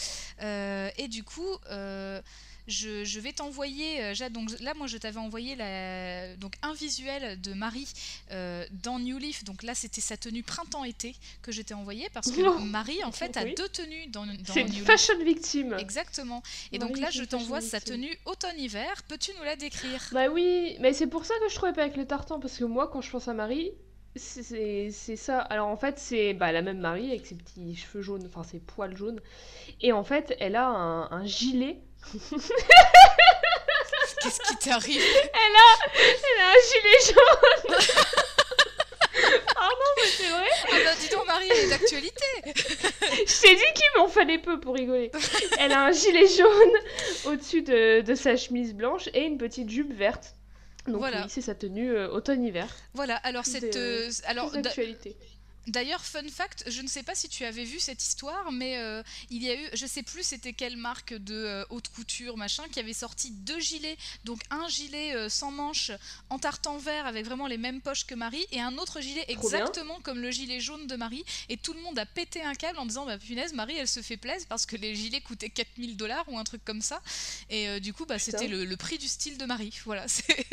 Et 0.97 1.07
du 1.07 1.23
coup, 1.23 1.47
je, 2.67 3.03
je 3.03 3.19
vais 3.19 3.33
t'envoyer. 3.33 4.01
euh, 4.03 4.13
Jade, 4.13 4.33
donc 4.33 4.49
là, 4.59 4.73
moi, 4.73 4.87
je 4.87 4.97
t'avais 4.97 5.19
envoyé 5.19 5.55
la, 5.55 6.35
donc 6.37 6.53
un 6.61 6.73
visuel 6.73 7.39
de 7.41 7.53
Marie 7.53 7.87
euh, 8.31 8.65
dans 8.83 8.99
New 8.99 9.17
Leaf. 9.17 9.43
Donc 9.43 9.63
là, 9.63 9.73
c'était 9.75 10.01
sa 10.01 10.17
tenue 10.17 10.43
printemps-été 10.43 11.15
que 11.41 11.51
je 11.51 11.61
t'ai 11.61 11.73
envoyé 11.73 12.07
parce 12.13 12.31
que. 12.31 12.41
Marie, 12.61 13.03
en 13.03 13.11
fait, 13.11 13.35
a 13.37 13.43
Oui. 13.43 13.55
deux 13.55 13.69
tenues 13.69 14.07
dans, 14.07 14.25
dans 14.25 14.33
C'est 14.53 14.61
une 14.61 14.67
Leaf. 14.67 14.85
fashion 14.85 15.23
victime. 15.23 15.75
Exactement. 15.79 16.41
Et 16.71 16.79
donc 16.79 16.97
là, 16.97 17.09
je 17.11 17.23
t'envoie 17.23 17.61
sa 17.61 17.79
tenue 17.81 18.15
automne-hiver. 18.25 19.03
Peux-tu 19.07 19.31
nous 19.37 19.43
la 19.43 19.55
décrire? 19.55 20.01
Bah 20.11 20.27
oui, 20.29 20.75
mais 20.79 20.93
c'est 20.93 21.07
pour 21.07 21.25
ça 21.25 21.33
que 21.43 21.49
je 21.49 21.55
trouvais 21.55 21.73
pas 21.73 21.83
avec 21.83 21.97
le 21.97 22.05
tartan, 22.05 22.39
parce 22.39 22.57
que 22.57 22.63
moi, 22.65 22.87
quand 22.91 23.01
je 23.01 23.09
pense 23.11 23.27
à 23.27 23.33
Marie, 23.33 23.71
c'est- 24.15 24.91
ça. 25.15 25.39
Alors 25.39 25.67
en 25.67 25.77
fait, 25.77 25.97
c'est 25.99 26.33
bah, 26.33 26.51
la 26.51 26.61
même 26.61 26.79
Marie 26.79 27.09
avec 27.09 27.25
ses 27.25 27.35
petits 27.35 27.75
cheveux 27.75 28.01
jaunes, 28.01 28.25
enfin 28.27 28.43
ses 28.43 28.59
poils 28.59 28.95
jaunes. 28.95 29.19
Et 29.81 29.91
en 29.91 30.03
fait, 30.03 30.35
elle 30.39 30.55
a 30.55 30.67
un, 30.67 31.11
un 31.11 31.25
gilet. 31.25 31.77
Qu'est-ce 34.21 34.39
qui 34.49 34.55
t'arrive 34.57 35.01
Elle 35.01 35.55
a 35.55 36.49
un 36.49 36.59
gilet 36.69 36.99
jaune 37.13 37.77
Pardon, 39.53 39.75
mais 39.97 40.07
c'est 40.07 40.29
vrai 40.29 40.47
Ah 40.71 40.77
bah 40.85 40.91
dis 40.99 41.09
donc, 41.09 41.25
Marie, 41.27 41.47
elle 41.51 41.65
est 41.65 41.69
d'actualité 41.69 42.25
Je 42.45 43.41
t'ai 43.41 43.55
dit 43.55 43.73
qu'il 43.75 43.85
m'en 43.97 44.07
fallait 44.07 44.37
peu 44.39 44.59
pour 44.59 44.73
rigoler. 44.75 45.11
Elle 45.59 45.71
a 45.73 45.85
un 45.85 45.91
gilet 45.91 46.27
jaune 46.27 46.73
au-dessus 47.25 47.61
de, 47.61 48.01
de 48.01 48.15
sa 48.15 48.35
chemise 48.37 48.73
blanche 48.73 49.09
et 49.13 49.21
une 49.23 49.37
petite 49.37 49.69
jupe 49.69 49.93
verte. 49.93 50.35
Donc 50.87 50.97
Voilà. 50.97 51.23
oui, 51.23 51.29
c'est 51.29 51.41
sa 51.41 51.53
tenue 51.53 51.91
euh, 51.95 52.09
automne-hiver. 52.09 52.67
Voilà, 52.95 53.15
alors 53.17 53.45
cette... 53.45 53.73
De- 53.73 53.79
euh, 54.07 54.09
alors, 54.25 54.49
d'actualité. 54.51 55.15
D'ailleurs, 55.67 56.03
fun 56.03 56.27
fact, 56.27 56.63
je 56.67 56.81
ne 56.81 56.87
sais 56.87 57.03
pas 57.03 57.13
si 57.13 57.29
tu 57.29 57.45
avais 57.45 57.65
vu 57.65 57.79
cette 57.79 58.03
histoire, 58.03 58.51
mais 58.51 58.79
euh, 58.79 59.03
il 59.29 59.43
y 59.43 59.49
a 59.51 59.55
eu, 59.55 59.69
je 59.73 59.85
sais 59.85 60.01
plus 60.01 60.23
c'était 60.23 60.53
quelle 60.53 60.75
marque 60.75 61.13
de 61.13 61.35
euh, 61.35 61.63
haute 61.69 61.89
couture, 61.89 62.35
machin, 62.35 62.63
qui 62.71 62.79
avait 62.79 62.93
sorti 62.93 63.29
deux 63.29 63.59
gilets. 63.59 63.97
Donc 64.23 64.41
un 64.49 64.67
gilet 64.67 65.15
euh, 65.15 65.29
sans 65.29 65.51
manches 65.51 65.91
en 66.31 66.39
tartan 66.39 66.77
vert 66.79 67.05
avec 67.05 67.25
vraiment 67.25 67.45
les 67.45 67.59
mêmes 67.59 67.79
poches 67.79 68.07
que 68.07 68.15
Marie, 68.15 68.45
et 68.51 68.59
un 68.59 68.77
autre 68.79 69.01
gilet 69.01 69.23
Trop 69.25 69.49
bien. 69.49 69.59
exactement 69.59 69.99
comme 70.01 70.19
le 70.19 70.31
gilet 70.31 70.59
jaune 70.59 70.87
de 70.87 70.95
Marie. 70.95 71.23
Et 71.49 71.57
tout 71.57 71.73
le 71.73 71.81
monde 71.81 71.99
a 71.99 72.07
pété 72.07 72.41
un 72.41 72.55
câble 72.55 72.79
en 72.79 72.87
disant, 72.87 73.05
bah 73.05 73.19
punaise, 73.19 73.53
Marie, 73.53 73.77
elle 73.77 73.87
se 73.87 74.01
fait 74.01 74.17
plaisir 74.17 74.47
parce 74.49 74.65
que 74.65 74.75
les 74.75 74.95
gilets 74.95 75.21
coûtaient 75.21 75.49
4000 75.49 75.95
dollars 75.95 76.25
ou 76.27 76.39
un 76.39 76.43
truc 76.43 76.65
comme 76.65 76.81
ça. 76.81 77.01
Et 77.51 77.79
du 77.79 77.93
coup, 77.93 78.05
bah, 78.05 78.17
c'était 78.17 78.47
le, 78.47 78.65
le 78.65 78.77
prix 78.77 78.97
du 78.97 79.07
style 79.07 79.37
de 79.37 79.45
Marie. 79.45 79.77
Voilà, 79.85 80.07
c'est... 80.07 80.45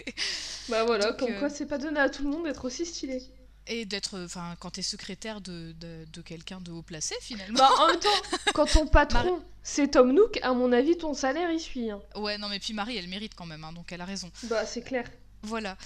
Bah 0.68 0.85
voilà, 0.85 1.12
Donc, 1.12 1.18
comme 1.18 1.38
quoi 1.38 1.49
c'est 1.49 1.66
pas 1.66 1.79
donné 1.79 2.01
à 2.01 2.11
tout 2.11 2.23
le 2.25 2.31
monde 2.31 2.44
d'être 2.44 2.64
aussi 2.64 2.85
stylé. 2.85 3.23
Et 3.70 3.85
d'être, 3.85 4.18
enfin, 4.24 4.57
quand 4.61 4.70
t'es 4.70 4.83
secrétaire 4.83 5.40
de, 5.40 5.72
de, 5.72 6.07
de 6.12 6.20
quelqu'un 6.22 6.61
de 6.61 6.70
haut 6.72 6.83
placé, 6.83 7.14
finalement. 7.20 7.59
Bah 7.59 7.68
en 7.78 7.87
même 7.88 8.00
temps, 8.00 8.09
quand 8.54 8.66
ton 8.66 8.87
patron 8.87 9.42
c'est 9.62 9.88
Tom 9.88 10.12
Nook, 10.12 10.38
à 10.42 10.54
mon 10.54 10.72
avis 10.72 10.96
ton 10.96 11.12
salaire 11.12 11.50
il 11.50 11.61
suit. 11.61 11.90
hein. 11.90 12.00
Ouais, 12.16 12.38
non, 12.38 12.48
mais 12.48 12.59
puis 12.59 12.72
Marie, 12.72 12.96
elle 12.96 13.09
mérite 13.09 13.35
quand 13.35 13.44
même, 13.44 13.64
hein, 13.64 13.72
donc 13.72 13.92
elle 13.92 14.00
a 14.00 14.07
raison. 14.07 14.31
Bah 14.44 14.64
c'est 14.64 14.81
clair. 14.83 15.04
Voilà. 15.42 15.76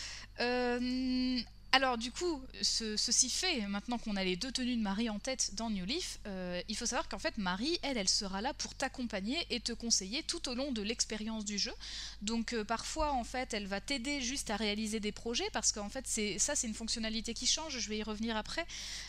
Euh, 0.40 1.38
alors, 1.74 1.96
du 1.96 2.12
coup, 2.12 2.42
ce- 2.61 2.98
ceci 2.98 3.30
fait, 3.30 3.62
maintenant 3.66 3.96
qu'on 3.96 4.16
a 4.16 4.24
les 4.24 4.37
deux 4.37 4.52
tenues 4.52 4.76
de 4.76 4.82
Marie 4.82 5.08
en 5.08 5.18
tête 5.18 5.54
dans 5.54 5.70
New 5.70 5.87
Leaf, 5.87 6.18
euh, 6.26 6.61
il 6.68 6.76
faut 6.76 6.85
savoir 6.85 7.08
qu'en 7.08 7.18
fait, 7.18 7.38
Marie, 7.38 7.78
elle, 7.82 7.96
elle 7.96 8.11
sera 8.11 8.42
là 8.42 8.52
pour 8.52 8.74
t'accompagner 8.74 9.38
et 9.48 9.58
te 9.58 9.72
conseiller 9.72 10.22
tout 10.22 10.48
au 10.50 10.54
long 10.54 10.70
de 10.72 10.82
l'expérience 10.82 11.46
du 11.46 11.58
jeu. 11.58 11.72
Donc, 12.20 12.52
euh, 12.52 12.62
parfois, 12.62 13.12
en 13.12 13.24
fait, 13.24 13.54
elle 13.54 13.66
va 13.66 13.80
t'aider 13.80 14.20
juste 14.20 14.50
à 14.50 14.56
réaliser 14.56 15.00
des 15.00 15.12
projets 15.12 15.48
parce 15.54 15.72
qu'en 15.72 15.88
fait, 15.88 16.04
c'est 16.06 16.38
ça, 16.38 16.54
c'est 16.54 16.66
une 16.66 16.74
fonctionnalité 16.74 17.32
qui 17.32 17.46
change. 17.46 17.78
Je 17.78 17.88
vais 17.88 17.96
y 17.98 18.02
revenir 18.02 18.37
après. 18.37 18.66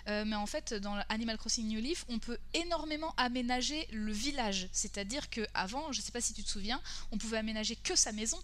Euh, 0.07 0.23
mais 0.25 0.37
en 0.37 0.45
fait, 0.45 0.73
dans 0.73 0.95
Animal 1.09 1.37
Crossing 1.37 1.67
New 1.67 1.81
Leaf, 1.81 2.05
on 2.07 2.17
peut 2.19 2.37
énormément 2.53 3.13
aménager 3.17 3.87
le 3.91 4.13
village. 4.13 4.69
C'est-à-dire 4.71 5.29
que 5.29 5.45
avant, 5.53 5.91
je 5.91 5.99
sais 5.99 6.11
pas 6.13 6.21
si 6.21 6.33
tu 6.33 6.43
te 6.43 6.49
souviens, 6.49 6.81
on 7.11 7.17
pouvait 7.17 7.37
aménager 7.37 7.75
que 7.75 7.95
sa 7.95 8.13
maison. 8.13 8.39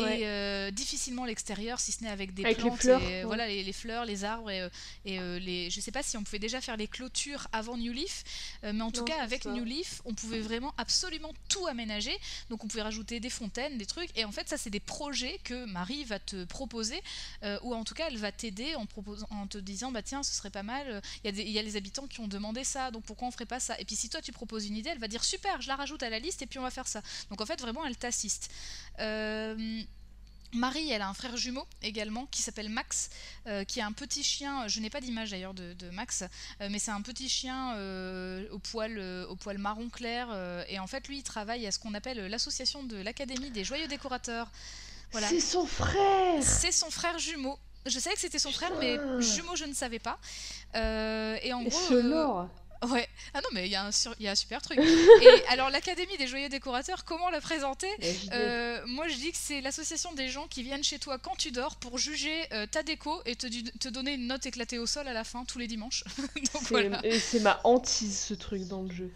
Et 0.00 0.26
euh, 0.26 0.70
difficilement 0.70 1.24
l'extérieur, 1.24 1.78
si 1.80 1.92
ce 1.92 2.02
n'est 2.02 2.10
avec 2.10 2.34
des 2.34 2.44
Avec 2.44 2.58
les 2.58 2.62
plantes, 2.64 2.80
fleurs, 2.80 3.02
et, 3.02 3.06
ouais. 3.06 3.24
voilà, 3.24 3.46
les, 3.46 3.62
les 3.62 3.72
fleurs, 3.72 4.04
les 4.04 4.24
arbres 4.24 4.50
et, 4.50 4.60
euh, 4.60 4.68
et, 5.04 5.18
euh, 5.18 5.38
les. 5.38 5.70
Je 5.70 5.80
sais 5.80 5.92
pas 5.92 6.02
si 6.02 6.16
on 6.16 6.22
pouvait 6.24 6.38
déjà 6.38 6.60
faire 6.60 6.76
les 6.76 6.88
clôtures 6.88 7.46
avant 7.52 7.76
New 7.76 7.92
Leaf, 7.92 8.24
euh, 8.64 8.72
mais 8.72 8.82
en 8.82 8.90
tout 8.90 9.04
cas 9.04 9.20
avec. 9.22 9.44
New 9.46 9.64
Leaf, 9.64 10.00
on 10.04 10.14
pouvait 10.14 10.40
vraiment 10.40 10.74
absolument 10.78 11.32
tout 11.48 11.66
aménager. 11.66 12.16
Donc 12.50 12.64
on 12.64 12.68
pouvait 12.68 12.82
rajouter 12.82 13.20
des 13.20 13.30
fontaines, 13.30 13.78
des 13.78 13.86
trucs, 13.86 14.10
et 14.16 14.24
en 14.24 14.32
fait 14.32 14.48
ça 14.48 14.56
c'est 14.56 14.70
des 14.70 14.80
projets 14.80 15.38
que 15.44 15.64
Marie 15.66 16.04
va 16.04 16.18
te 16.18 16.44
proposer, 16.44 17.00
ou 17.62 17.74
en 17.74 17.84
tout 17.84 17.94
cas 17.94 18.06
elle 18.08 18.18
va 18.18 18.32
t'aider 18.32 18.74
en 18.74 18.86
proposant, 18.86 19.26
en 19.30 19.46
te 19.46 19.58
disant 19.58 19.92
bah 19.92 20.02
tiens 20.02 20.22
ce 20.22 20.34
serait 20.34 20.50
pas 20.50 20.62
mal. 20.62 21.02
Il 21.22 21.26
y, 21.26 21.28
a 21.28 21.32
des- 21.32 21.42
il 21.42 21.50
y 21.50 21.58
a 21.58 21.62
les 21.62 21.76
habitants 21.76 22.06
qui 22.06 22.20
ont 22.20 22.28
demandé 22.28 22.64
ça, 22.64 22.90
donc 22.90 23.04
pourquoi 23.04 23.28
on 23.28 23.30
ferait 23.30 23.46
pas 23.46 23.60
ça? 23.60 23.78
Et 23.78 23.84
puis 23.84 23.96
si 23.96 24.08
toi 24.08 24.20
tu 24.22 24.32
proposes 24.32 24.66
une 24.66 24.76
idée, 24.76 24.90
elle 24.90 24.98
va 24.98 25.08
dire 25.08 25.24
super, 25.24 25.60
je 25.60 25.68
la 25.68 25.76
rajoute 25.76 26.02
à 26.02 26.10
la 26.10 26.18
liste 26.18 26.42
et 26.42 26.46
puis 26.46 26.58
on 26.58 26.62
va 26.62 26.70
faire 26.70 26.88
ça. 26.88 27.02
Donc 27.30 27.40
en 27.40 27.46
fait 27.46 27.60
vraiment 27.60 27.84
elle 27.86 27.96
t'assiste. 27.96 28.50
Euh, 29.00 29.84
Marie, 30.54 30.90
elle 30.90 31.02
a 31.02 31.08
un 31.08 31.14
frère 31.14 31.36
jumeau 31.36 31.66
également 31.82 32.26
qui 32.30 32.40
s'appelle 32.40 32.68
Max, 32.68 33.10
euh, 33.46 33.64
qui 33.64 33.80
a 33.80 33.86
un 33.86 33.92
petit 33.92 34.22
chien. 34.22 34.68
Je 34.68 34.80
n'ai 34.80 34.90
pas 34.90 35.00
d'image 35.00 35.30
d'ailleurs 35.30 35.54
de, 35.54 35.72
de 35.74 35.90
Max, 35.90 36.22
euh, 36.60 36.68
mais 36.70 36.78
c'est 36.78 36.92
un 36.92 37.02
petit 37.02 37.28
chien 37.28 37.74
euh, 37.74 38.46
au, 38.52 38.58
poil, 38.58 38.98
au 39.28 39.36
poil 39.36 39.58
marron 39.58 39.88
clair. 39.88 40.28
et 40.68 40.78
en 40.78 40.86
fait, 40.86 41.08
lui, 41.08 41.18
il 41.18 41.22
travaille 41.22 41.66
à 41.66 41.72
ce 41.72 41.78
qu'on 41.78 41.94
appelle 41.94 42.26
l'association 42.26 42.84
de 42.84 42.96
l'Académie 42.96 43.50
des 43.50 43.64
joyeux 43.64 43.88
décorateurs. 43.88 44.50
Voilà. 45.12 45.28
C'est 45.28 45.40
son 45.40 45.66
frère 45.66 46.42
C'est 46.42 46.72
son 46.72 46.90
frère 46.90 47.18
jumeau. 47.18 47.58
Je 47.86 47.98
savais 47.98 48.14
que 48.14 48.20
c'était 48.20 48.38
son 48.38 48.50
frère, 48.50 48.72
mais 48.80 48.98
jumeau, 49.20 49.56
je 49.56 49.64
ne 49.64 49.74
savais 49.74 49.98
pas. 49.98 50.18
Et 50.74 51.52
en 51.52 51.62
gros, 51.62 52.46
ouais. 52.88 53.08
Ah 53.32 53.40
non, 53.40 53.48
mais 53.52 53.66
il 53.66 53.72
y, 53.72 53.76
a 53.76 53.84
un 53.84 53.92
sur- 53.92 54.14
il 54.18 54.24
y 54.24 54.28
a 54.28 54.32
un 54.32 54.36
super 54.36 54.62
truc. 54.62 54.78
et 55.22 55.46
alors, 55.48 55.70
l'Académie 55.70 56.16
des 56.16 56.26
joyeux 56.26 56.48
décorateurs, 56.48 57.04
comment 57.04 57.30
la 57.30 57.40
présenter 57.40 57.88
euh, 58.32 58.80
moi, 58.86 59.08
je 59.08 59.14
dis 59.16 59.32
que 59.32 59.38
c'est 59.38 59.60
l'association 59.60 60.12
des 60.12 60.28
gens 60.28 60.46
qui 60.48 60.62
viennent 60.62 60.84
chez 60.84 60.98
toi 60.98 61.18
quand 61.18 61.36
tu 61.36 61.50
dors 61.50 61.76
pour 61.76 61.98
juger 61.98 62.46
euh, 62.52 62.66
ta 62.66 62.82
déco 62.82 63.20
et 63.26 63.36
te, 63.36 63.88
donner 63.88 64.14
une 64.14 64.26
note 64.26 64.46
éclatée 64.46 64.78
au 64.78 64.86
sol 64.86 65.08
à 65.08 65.12
la 65.12 65.24
fin 65.24 65.44
tous 65.44 65.58
les 65.58 65.66
dimanches. 65.66 66.04
C'est 66.52 66.68
voilà. 66.70 67.00
ma 67.42 67.60
hantise 67.64 68.18
ce 68.18 68.34
truc 68.34 68.62
dans 68.66 68.82
le 68.82 68.92
jeu. 68.92 69.10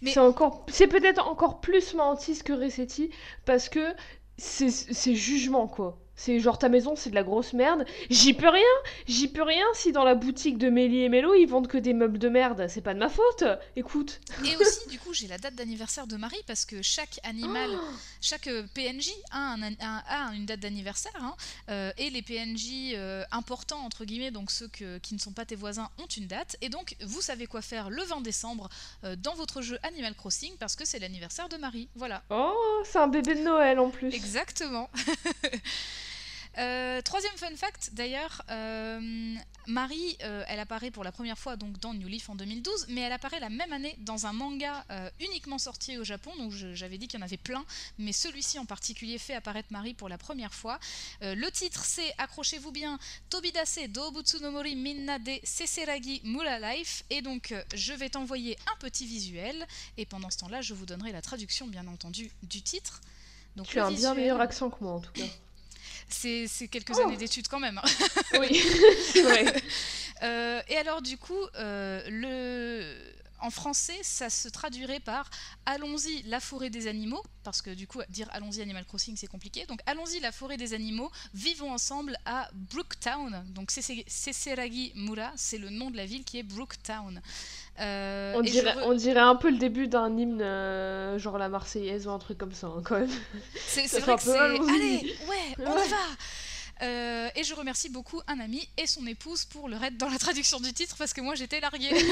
Mais- 0.00 0.12
C'est 0.12 0.20
encore, 0.20 0.64
peut-être 0.66 1.26
encore 1.26 1.60
plus 1.60 1.94
ma 1.94 2.04
hantise 2.04 2.42
que 2.42 2.52
Resetti 2.52 3.10
parce 3.44 3.68
que 3.68 3.94
c'est 4.38 5.14
jugement 5.14 5.66
quoi. 5.68 5.98
C'est 6.14 6.38
genre 6.40 6.58
ta 6.58 6.68
maison 6.68 6.94
c'est 6.94 7.10
de 7.10 7.14
la 7.14 7.22
grosse 7.22 7.52
merde. 7.52 7.84
J'y 8.10 8.34
peux 8.34 8.48
rien. 8.48 8.62
J'y 9.06 9.28
peux 9.28 9.42
rien 9.42 9.64
si 9.74 9.92
dans 9.92 10.04
la 10.04 10.14
boutique 10.14 10.58
de 10.58 10.68
Mélie 10.70 11.02
et 11.02 11.08
Mélo 11.08 11.34
ils 11.34 11.46
vendent 11.46 11.68
que 11.68 11.78
des 11.78 11.94
meubles 11.94 12.18
de 12.18 12.28
merde. 12.28 12.66
C'est 12.68 12.80
pas 12.82 12.94
de 12.94 12.98
ma 12.98 13.08
faute. 13.08 13.44
Écoute. 13.76 14.20
Et 14.44 14.56
aussi, 14.56 14.88
du 14.88 14.98
coup, 14.98 15.12
j'ai 15.14 15.26
la 15.26 15.38
date 15.38 15.54
d'anniversaire 15.54 16.06
de 16.06 16.16
Marie 16.16 16.42
parce 16.46 16.64
que 16.64 16.82
chaque 16.82 17.18
animal, 17.24 17.70
Oh 17.74 17.78
chaque 18.20 18.46
euh, 18.46 18.62
PNJ 18.74 19.10
a, 19.30 19.54
un, 19.54 19.62
a- 19.62 20.28
a 20.28 20.34
une 20.34 20.46
date 20.46 20.60
d'anniversaire. 20.60 21.12
hein, 21.20 21.34
euh, 21.70 21.92
et 21.98 22.10
les 22.10 22.22
PNJ 22.22 22.92
euh, 22.94 23.24
importants, 23.32 23.80
entre 23.84 24.04
guillemets, 24.04 24.30
donc 24.30 24.50
ceux 24.50 24.68
que- 24.68 24.98
qui 24.98 25.14
ne 25.14 25.18
sont 25.18 25.32
pas 25.32 25.44
tes 25.44 25.56
voisins, 25.56 25.88
ont 25.98 26.06
une 26.16 26.26
date. 26.26 26.56
Et 26.60 26.68
donc, 26.68 26.94
vous 27.00 27.20
savez 27.22 27.46
quoi 27.46 27.62
faire 27.62 27.90
le 27.90 28.02
20 28.04 28.20
décembre 28.20 28.68
euh, 29.04 29.16
dans 29.16 29.34
votre 29.34 29.62
jeu 29.62 29.78
Animal 29.82 30.14
Crossing 30.14 30.52
parce 30.60 30.76
que 30.76 30.84
c'est 30.84 30.98
l'anniversaire 30.98 31.48
de 31.48 31.56
Marie. 31.56 31.88
Voilà. 31.96 32.22
Oh, 32.30 32.82
c'est 32.84 32.98
un 32.98 33.08
bébé 33.08 33.34
de 33.34 33.40
Noël 33.40 33.78
en 33.80 33.90
plus. 33.90 34.14
Exactement. 34.14 34.88
Euh, 36.58 37.00
troisième 37.00 37.36
fun 37.36 37.54
fact, 37.56 37.90
d'ailleurs, 37.94 38.42
euh, 38.50 39.34
Marie, 39.66 40.16
euh, 40.22 40.44
elle 40.48 40.60
apparaît 40.60 40.90
pour 40.90 41.02
la 41.02 41.12
première 41.12 41.38
fois 41.38 41.56
donc 41.56 41.78
dans 41.78 41.94
New 41.94 42.08
Leaf 42.08 42.28
en 42.28 42.34
2012, 42.34 42.86
mais 42.90 43.00
elle 43.00 43.12
apparaît 43.12 43.40
la 43.40 43.48
même 43.48 43.72
année 43.72 43.96
dans 44.00 44.26
un 44.26 44.32
manga 44.32 44.84
uniquement 45.20 45.58
sorti 45.58 45.98
au 45.98 46.04
Japon. 46.04 46.30
Donc 46.36 46.52
j'avais 46.52 46.98
dit 46.98 47.08
qu'il 47.08 47.18
y 47.18 47.22
en 47.22 47.24
avait 47.24 47.36
plein, 47.36 47.64
mais 47.98 48.12
celui-ci 48.12 48.58
en 48.58 48.66
particulier 48.66 49.18
fait 49.18 49.34
apparaître 49.34 49.68
Marie 49.70 49.94
pour 49.94 50.08
la 50.08 50.18
première 50.18 50.52
fois. 50.52 50.78
Le 51.20 51.48
titre 51.50 51.84
c'est, 51.84 52.12
accrochez-vous 52.18 52.72
bien, 52.72 52.98
Tobidase 53.30 53.78
Dobutsu 53.88 54.40
no 54.40 54.50
Mori 54.50 54.76
Minna 54.76 55.18
de 55.18 55.32
Seseragi 55.44 56.20
Mura 56.24 56.58
Life. 56.58 57.04
Et 57.10 57.22
donc 57.22 57.54
je 57.74 57.92
vais 57.92 58.10
t'envoyer 58.10 58.58
un 58.72 58.76
petit 58.78 59.06
visuel, 59.06 59.66
et 59.96 60.04
pendant 60.04 60.30
ce 60.30 60.38
temps-là, 60.38 60.60
je 60.60 60.74
vous 60.74 60.86
donnerai 60.86 61.12
la 61.12 61.22
traduction 61.22 61.66
bien 61.66 61.86
entendu 61.86 62.30
du 62.42 62.62
titre. 62.62 63.00
Donc, 63.56 63.66
Tu 63.66 63.78
as 63.78 63.86
un 63.86 63.92
bien 63.92 64.14
meilleur 64.14 64.40
accent 64.40 64.70
que 64.70 64.82
moi 64.82 64.94
en 64.94 65.00
tout 65.00 65.12
cas. 65.12 65.24
C'est 66.12 66.46
c'est 66.48 66.68
quelques 66.68 66.96
Oh. 66.96 67.02
années 67.02 67.16
d'études 67.16 67.48
quand 67.48 67.60
même. 67.60 67.78
hein. 67.78 68.38
oui. 68.40 68.62
Euh, 70.22 70.62
et 70.68 70.76
alors 70.76 71.02
du 71.02 71.16
coup, 71.18 71.34
euh, 71.56 72.00
le... 72.08 72.94
en 73.42 73.50
français, 73.50 73.98
ça 74.02 74.30
se 74.30 74.48
traduirait 74.48 75.00
par 75.00 75.28
Allons-y 75.66 76.22
la 76.22 76.40
forêt 76.40 76.70
des 76.70 76.86
animaux, 76.86 77.22
parce 77.44 77.60
que 77.62 77.70
du 77.70 77.86
coup, 77.86 78.00
dire 78.08 78.28
Allons-y 78.32 78.62
Animal 78.62 78.84
Crossing, 78.86 79.16
c'est 79.16 79.26
compliqué. 79.26 79.66
Donc 79.66 79.80
Allons-y 79.86 80.20
la 80.20 80.32
forêt 80.32 80.56
des 80.56 80.72
animaux, 80.74 81.10
vivons 81.34 81.72
ensemble 81.72 82.16
à 82.24 82.48
Brooktown. 82.54 83.44
Donc 83.50 83.70
Sese- 83.70 84.04
Seseragi 84.08 84.92
Mura, 84.94 85.30
c'est 85.36 85.58
le 85.58 85.68
nom 85.70 85.90
de 85.90 85.96
la 85.96 86.06
ville 86.06 86.24
qui 86.24 86.38
est 86.38 86.42
Brooktown. 86.42 87.20
Euh, 87.80 88.34
On 88.36 88.42
dirait, 88.42 88.72
re- 88.74 88.82
on 88.84 88.94
dirait 88.94 89.20
un 89.20 89.34
peu 89.36 89.50
le 89.50 89.58
début 89.58 89.88
d'un 89.88 90.16
hymne, 90.16 90.42
euh, 90.42 91.18
genre 91.18 91.38
la 91.38 91.48
Marseillaise 91.48 92.06
ou 92.06 92.10
un 92.10 92.18
truc 92.18 92.38
comme 92.38 92.52
ça, 92.52 92.66
hein, 92.68 92.82
quand 92.84 92.98
même. 92.98 93.10
C'est 93.66 93.86
vrai 94.00 94.16
que 94.16 94.22
c'est. 94.22 94.38
Allez, 94.38 95.16
ouais, 95.28 95.54
on 95.58 95.62
Ouais. 95.74 95.86
y 95.86 95.90
va 95.90 95.96
Euh, 96.82 97.28
et 97.36 97.44
je 97.44 97.54
remercie 97.54 97.88
beaucoup 97.88 98.20
un 98.26 98.40
ami 98.40 98.68
et 98.76 98.86
son 98.86 99.06
épouse 99.06 99.44
pour 99.44 99.68
leur 99.68 99.82
aide 99.84 99.96
dans 99.98 100.08
la 100.08 100.18
traduction 100.18 100.58
du 100.58 100.72
titre 100.72 100.96
parce 100.96 101.12
que 101.12 101.20
moi 101.20 101.34
j'étais 101.34 101.60
larguée. 101.60 101.90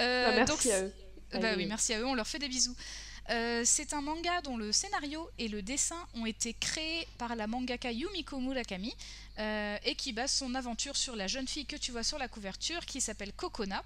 Euh, 0.00 0.26
Bah, 0.26 0.32
merci 0.44 0.66
donc, 0.68 0.74
à 0.74 0.80
eux. 0.82 0.92
bah 1.40 1.52
oui, 1.56 1.66
merci 1.66 1.94
à 1.94 2.00
eux, 2.00 2.04
on 2.06 2.14
leur 2.14 2.26
fait 2.26 2.40
des 2.40 2.48
bisous. 2.48 2.74
Euh, 3.30 3.62
c'est 3.64 3.94
un 3.94 4.00
manga 4.00 4.40
dont 4.42 4.56
le 4.56 4.72
scénario 4.72 5.30
et 5.38 5.46
le 5.46 5.62
dessin 5.62 5.96
ont 6.14 6.26
été 6.26 6.52
créés 6.52 7.06
par 7.16 7.36
la 7.36 7.46
mangaka 7.46 7.92
Yumiko 7.92 8.40
Murakami 8.40 8.92
euh, 9.38 9.76
et 9.84 9.94
qui 9.94 10.12
base 10.12 10.32
son 10.32 10.54
aventure 10.56 10.96
sur 10.96 11.14
la 11.14 11.28
jeune 11.28 11.46
fille 11.46 11.64
que 11.64 11.76
tu 11.76 11.92
vois 11.92 12.02
sur 12.02 12.18
la 12.18 12.26
couverture 12.26 12.84
qui 12.86 13.00
s'appelle 13.00 13.32
Kokona. 13.32 13.84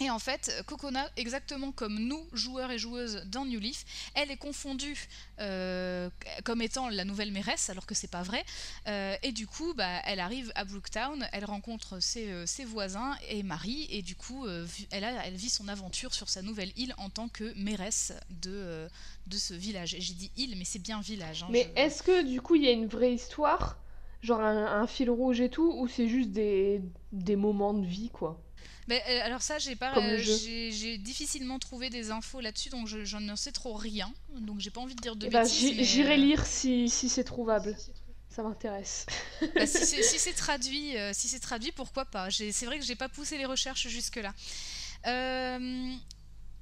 Et 0.00 0.10
en 0.10 0.20
fait, 0.20 0.62
Kokona, 0.66 1.10
exactement 1.16 1.72
comme 1.72 1.98
nous, 1.98 2.24
joueurs 2.32 2.70
et 2.70 2.78
joueuses 2.78 3.22
dans 3.26 3.44
New 3.44 3.58
Leaf, 3.58 3.84
elle 4.14 4.30
est 4.30 4.36
confondue 4.36 5.08
euh, 5.40 6.08
comme 6.44 6.62
étant 6.62 6.88
la 6.88 7.04
nouvelle 7.04 7.32
mairesse, 7.32 7.68
alors 7.68 7.84
que 7.84 7.96
c'est 7.96 8.06
pas 8.10 8.22
vrai. 8.22 8.44
Euh, 8.86 9.16
et 9.24 9.32
du 9.32 9.48
coup, 9.48 9.74
bah, 9.74 10.00
elle 10.04 10.20
arrive 10.20 10.52
à 10.54 10.64
Brooktown, 10.64 11.28
elle 11.32 11.44
rencontre 11.44 11.98
ses, 12.00 12.30
euh, 12.30 12.46
ses 12.46 12.64
voisins 12.64 13.16
et 13.28 13.42
Marie, 13.42 13.88
et 13.90 14.02
du 14.02 14.14
coup, 14.14 14.46
elle, 14.90 15.04
a- 15.04 15.26
elle 15.26 15.34
vit 15.34 15.50
son 15.50 15.66
aventure 15.66 16.14
sur 16.14 16.28
sa 16.28 16.42
nouvelle 16.42 16.72
île 16.76 16.94
en 16.98 17.10
tant 17.10 17.28
que 17.28 17.52
mairesse 17.56 18.12
de, 18.30 18.88
de 19.26 19.36
ce 19.36 19.54
village. 19.54 19.94
Et 19.94 20.00
J'ai 20.00 20.14
dit 20.14 20.30
île, 20.36 20.54
mais 20.56 20.64
c'est 20.64 20.78
bien 20.78 21.00
village. 21.00 21.42
hein, 21.42 21.48
Mais 21.50 21.68
je- 21.76 21.80
est-ce 21.80 22.02
que 22.02 22.22
du 22.24 22.40
coup 22.40 22.54
il 22.54 22.62
y 22.62 22.68
a 22.68 22.72
une 22.72 22.86
vraie 22.86 23.12
histoire 23.14 23.78
Genre 24.22 24.40
un, 24.40 24.80
un 24.80 24.86
fil 24.86 25.10
rouge 25.10 25.40
et 25.40 25.50
tout 25.50 25.72
Ou 25.76 25.88
c'est 25.88 26.08
juste 26.08 26.30
des, 26.30 26.82
des 27.12 27.36
moments 27.36 27.74
de 27.74 27.86
vie 27.86 28.10
quoi? 28.10 28.40
Mais, 28.88 29.02
euh, 29.06 29.20
alors 29.22 29.42
ça, 29.42 29.58
j'ai 29.58 29.76
pas, 29.76 29.94
euh, 29.98 30.16
j'ai 30.18 30.96
difficilement 30.96 31.58
trouvé 31.58 31.90
des 31.90 32.10
infos 32.10 32.40
là-dessus, 32.40 32.70
donc 32.70 32.86
je, 32.86 33.04
j'en 33.04 33.36
sais 33.36 33.52
trop 33.52 33.74
rien. 33.74 34.10
Donc 34.40 34.60
j'ai 34.60 34.70
pas 34.70 34.80
envie 34.80 34.94
de 34.94 35.00
dire 35.00 35.14
de 35.14 35.26
Eh 35.26 35.30
ben, 35.30 35.42
bêtises. 35.42 35.82
J'irai 35.82 36.14
euh, 36.14 36.16
lire 36.16 36.46
si, 36.46 36.88
si 36.88 37.10
c'est 37.10 37.24
trouvable. 37.24 37.76
Ça 38.30 38.42
m'intéresse. 38.42 39.04
Bah, 39.54 39.66
si 39.66 39.84
c'est 40.02 40.02
si 40.02 40.32
traduit, 40.32 40.96
euh, 40.96 41.12
si 41.12 41.28
c'est 41.28 41.40
traduit, 41.40 41.70
pourquoi 41.72 42.06
pas 42.06 42.30
C'est 42.30 42.64
vrai 42.64 42.78
que 42.78 42.84
j'ai 42.84 42.96
pas 42.96 43.10
poussé 43.10 43.36
les 43.36 43.44
recherches 43.44 43.88
jusque 43.88 44.16
là. 44.16 44.32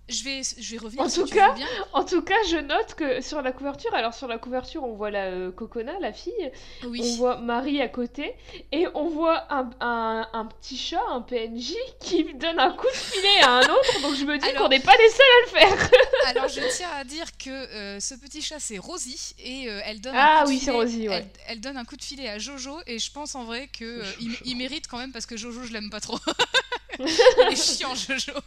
Je 0.09 0.23
vais, 0.25 0.43
je 0.59 0.73
vais 0.73 0.79
revenir. 0.79 1.03
En 1.03 1.09
si 1.09 1.21
tout 1.21 1.27
cas. 1.27 1.55
En 1.93 2.05
tout 2.05 2.23
cas, 2.23 2.35
je 2.49 2.57
note 2.59 2.95
que 2.95 3.21
sur 3.21 3.43
la 3.43 3.53
couverture, 3.53 3.93
alors 3.95 4.15
sur 4.15 4.29
la 4.29 4.39
couverture, 4.39 4.85
on 4.85 4.95
voit 4.95 5.11
la 5.11 5.25
euh, 5.27 5.51
Cocona, 5.51 5.99
la 6.01 6.13
fille, 6.13 6.53
oui. 6.85 7.01
on 7.03 7.17
voit 7.17 7.37
Marie 7.39 7.81
à 7.81 7.89
côté, 7.89 8.35
et 8.73 8.87
on 8.95 9.09
voit 9.09 9.53
un, 9.53 9.71
un- 9.81 10.29
un 10.33 10.47
petit 10.47 10.77
chat, 10.77 11.03
un 11.11 11.21
PNJ, 11.23 11.75
qui 12.01 12.25
donne 12.35 12.59
un 12.61 12.73
coup 12.73 12.87
de 12.87 12.97
filet 12.97 13.41
à 13.43 13.51
un 13.59 13.63
autre, 13.63 14.03
donc 14.03 14.15
je 14.15 14.25
me 14.25 14.39
dis 14.39 14.53
qu'on 14.57 14.69
n'est 14.69 14.81
pas 14.81 14.97
les 14.97 15.09
seuls 15.11 15.21
à 15.21 15.41
le 15.43 15.49
faire. 15.77 15.91
Alors 16.27 16.49
je 16.49 16.61
tiens 16.77 16.91
à 16.97 17.05
dire 17.05 17.27
que 17.39 17.51
euh, 17.51 18.01
ce 18.01 18.15
petit 18.15 18.43
chat 18.43 18.59
c'est 18.61 18.79
Rosie 18.79 19.35
et 19.39 19.69
euh, 19.69 19.81
elle 19.85 20.01
donne 20.01 20.15
Ah 20.17 20.41
un 20.41 20.45
coup 20.45 20.47
de 20.47 20.49
oui, 20.51 20.59
c'est 20.59 20.65
filet- 20.71 20.77
Rosie, 20.77 21.09
ouais. 21.09 21.15
elle, 21.17 21.29
elle 21.49 21.61
donne 21.61 21.77
un 21.77 21.85
coup 21.85 21.97
de 21.97 22.05
filet 22.05 22.29
à 22.29 22.39
Jojo 22.39 22.77
et 22.87 22.99
je 22.99 23.11
pense 23.11 23.35
en 23.35 23.45
vrai 23.45 23.69
que 23.69 23.85
euh, 23.85 24.05
il, 24.45 24.57
mérite 24.57 24.87
quand 24.89 24.99
même 24.99 25.13
parce 25.13 25.27
que 25.27 25.37
Jojo 25.37 25.63
je 25.65 25.73
l'aime 25.73 25.91
pas 25.91 26.01
trop. 26.01 26.19
il 26.99 27.07
est 27.53 27.57
chiant 27.57 27.95
Jojo. 27.95 28.33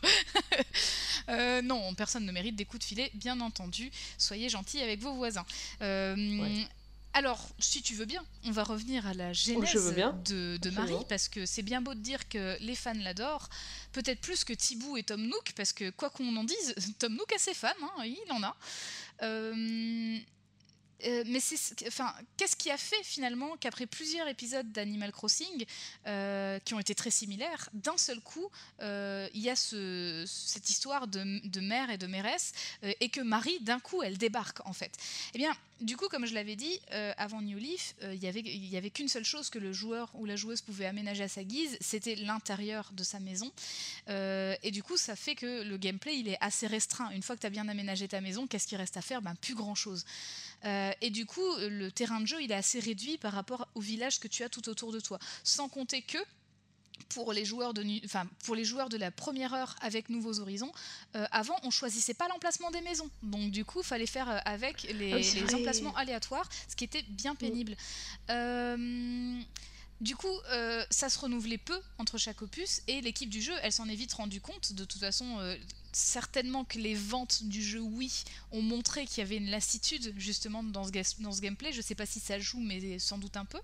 Euh, 1.30 1.49
non, 1.62 1.94
personne 1.96 2.26
ne 2.26 2.32
mérite 2.32 2.56
des 2.56 2.66
coups 2.66 2.80
de 2.80 2.88
filet, 2.88 3.12
bien 3.14 3.40
entendu. 3.42 3.92
Soyez 4.18 4.50
gentils 4.50 4.82
avec 4.82 5.00
vos 5.02 5.14
voisins. 5.14 5.46
Euh, 5.82 6.16
Ouais. 6.16 6.68
Alors, 7.14 7.50
si 7.58 7.82
tu 7.82 7.96
veux 7.96 8.06
bien, 8.06 8.24
on 8.46 8.52
va 8.52 8.64
revenir 8.64 9.08
à 9.08 9.14
la 9.16 9.34
genèse 9.34 9.74
veux 9.74 9.94
bien. 9.94 10.14
de. 10.26 10.60
Marie, 10.70 10.94
parce 11.10 11.28
que 11.28 11.46
c'est 11.46 11.64
bien 11.64 11.82
beau 11.82 11.96
de 11.96 12.00
dire 12.00 12.30
que 12.30 12.56
les 12.62 12.76
fans 12.76 12.94
l'adorent, 12.94 13.50
peut-être 13.94 14.22
plus 14.22 14.44
que 14.44 14.54
Thibaut 14.54 14.96
et 14.96 15.04
Tom 15.04 15.22
Nook, 15.24 15.54
parce 15.56 15.74
que 15.74 15.90
quoi 15.90 16.12
qu'on 16.12 16.36
en 16.36 16.44
dise, 16.44 16.76
Tom 17.00 17.16
Nook 17.16 17.34
a 17.34 17.40
ses 17.40 17.56
fans, 17.56 17.70
hein, 17.82 18.06
il 18.06 18.32
en 18.32 18.44
a. 18.44 18.56
Euh, 19.24 20.20
euh, 21.06 21.24
mais 21.28 21.40
enfin, 21.88 22.14
qu'est-ce 22.38 22.56
qui 22.56 22.70
a 22.72 22.78
fait 22.78 23.02
finalement 23.04 23.56
qu'après 23.58 23.86
plusieurs 23.86 24.28
épisodes 24.28 24.72
d'Animal 24.72 25.12
Crossing, 25.12 25.66
euh, 26.08 26.60
qui 26.60 26.74
ont 26.74 26.80
été 26.80 26.96
très 26.96 27.12
similaires, 27.12 27.70
d'un 27.74 27.98
seul 27.98 28.20
coup, 28.22 28.48
euh, 28.82 29.28
il 29.34 29.42
y 29.42 29.50
a 29.50 29.56
ce- 29.56 30.26
cette 30.28 30.70
histoire 30.70 31.08
de, 31.08 31.48
de 31.48 31.60
mère 31.62 31.90
et 31.90 31.98
de 31.98 32.08
mairesse, 32.08 32.52
et 32.84 33.10
que 33.10 33.22
Marie, 33.22 33.60
d'un 33.62 33.80
coup, 33.80 34.04
elle 34.04 34.18
débarque 34.18 34.66
en 34.66 34.74
fait. 34.74 34.92
Eh 35.34 35.38
bien, 35.38 35.56
du 35.82 35.98
coup, 35.98 36.08
comme 36.10 36.26
je 36.26 36.34
l'avais 36.34 36.56
dit, 36.56 36.80
euh, 36.92 37.14
avant 37.18 37.42
New 37.42 37.58
Leaf, 37.58 37.96
euh, 38.04 38.14
il 38.14 38.22
y 38.22 38.28
avait, 38.28 38.42
y 38.42 38.78
avait 38.78 38.90
qu'une 38.90 39.08
seule 39.08 39.24
chose 39.24 39.50
que 39.50 39.60
le 39.60 39.72
joueur 39.72 40.10
ou 40.14 40.26
la 40.26 40.36
joueuse 40.36 40.62
pouvait 40.62 40.86
aménager 40.86 41.24
à 41.24 41.28
sa 41.28 41.44
guise, 41.44 41.78
c'était 41.80 42.16
l'intérieur 42.16 42.92
de 42.94 43.04
sa 43.04 43.20
maison. 43.20 43.52
Euh, 44.10 44.56
et 44.62 44.72
du 44.72 44.84
coup, 44.84 44.98
ça 44.98 45.16
fait 45.16 45.36
que 45.36 45.64
le 45.64 45.78
gameplay, 45.78 46.18
il 46.18 46.28
est 46.28 46.38
assez 46.42 46.68
restreint. 46.68 47.10
Une 47.12 47.22
fois 47.22 47.36
que 47.36 47.42
tu 47.42 47.48
as 47.48 47.52
bien 47.52 47.68
aménagé 47.68 48.08
ta 48.08 48.22
maison, 48.22 48.48
qu'est-ce 48.48 48.68
qu'il 48.68 48.78
reste 48.78 48.98
à 48.98 49.02
faire? 49.02 49.22
Ben, 49.22 49.36
Plus 49.36 49.56
grand-chose. 49.56 50.06
et 50.64 51.10
du 51.10 51.26
coup, 51.26 51.48
le 51.58 51.90
terrain 51.90 52.20
de 52.20 52.26
jeu, 52.26 52.42
il 52.42 52.52
est 52.52 52.56
assez 52.56 52.80
réduit 52.80 53.18
par 53.18 53.32
rapport 53.32 53.68
au 53.76 53.80
village 53.80 54.20
que 54.20 54.28
tu 54.28 54.44
as 54.44 54.50
tout 54.50 54.68
autour 54.68 54.92
de 54.92 55.00
toi. 55.00 55.20
Sans 55.44 55.70
compter 55.70 56.02
que 56.02 56.18
pour 57.10 57.34
les 57.34 57.44
joueurs 57.46 57.74
de, 57.74 57.84
enfin, 58.06 58.28
pour 58.46 58.56
les 58.56 58.64
joueurs 58.64 58.90
de 58.90 58.98
la 58.98 59.12
première 59.12 59.54
heure 59.54 59.76
avec 59.82 60.10
Nouveaux 60.10 60.40
Horizons, 60.40 60.72
euh, 61.16 61.26
avant 61.32 61.56
on 61.64 61.72
choisissait 61.72 62.14
pas 62.14 62.28
l'emplacement 62.28 62.72
des 62.72 62.82
maisons, 62.82 63.10
donc 63.24 63.52
du 63.52 63.66
coup 63.66 63.84
fallait 63.84 64.06
faire 64.06 64.30
euh, 64.30 64.38
avec 64.46 64.84
les, 64.84 65.14
ah 65.14 65.56
emplacements 65.56 65.96
aléatoires, 65.96 66.48
ce 66.68 66.76
qui 66.76 66.84
était 66.84 67.04
bien 67.10 67.36
pénible. 67.36 67.76
Euh, 68.30 69.40
du 70.02 70.16
coup, 70.16 70.34
ça 70.90 71.10
se 71.10 71.20
renouvelait 71.20 71.58
peu 71.58 71.78
entre 71.98 72.18
chaque 72.18 72.42
opus 72.42 72.82
et 72.88 73.02
l'équipe 73.02 73.30
du 73.30 73.42
jeu, 73.42 73.54
elle 73.62 73.74
s'en 73.74 73.90
est 73.90 73.96
vite 73.96 74.14
rendue 74.14 74.40
compte. 74.40 74.72
De 74.72 74.86
toute 74.86 75.02
façon, 75.02 75.38
certainement 75.92 76.64
que 76.64 76.80
les 76.80 76.96
ventes 76.96 77.44
du 77.44 77.62
jeu, 77.62 77.82
oui, 77.82 78.24
ont 78.54 78.62
montré 78.62 79.06
qu'il 79.06 79.18
y 79.18 79.22
avait 79.22 79.36
une 79.36 79.50
lassitude 79.50 80.14
justement 80.16 80.64
dans 80.64 80.86
ce, 80.86 80.92
dans 81.22 81.34
ce 81.34 81.42
gameplay. 81.42 81.74
Je 81.74 81.82
sais 81.82 81.96
pas 81.96 82.06
si 82.06 82.22
ça 82.22 82.40
joue, 82.40 82.62
mais 82.62 82.98
sans 82.98 83.18
doute 83.18 83.36
un 83.36 83.44
peu. 83.44 83.60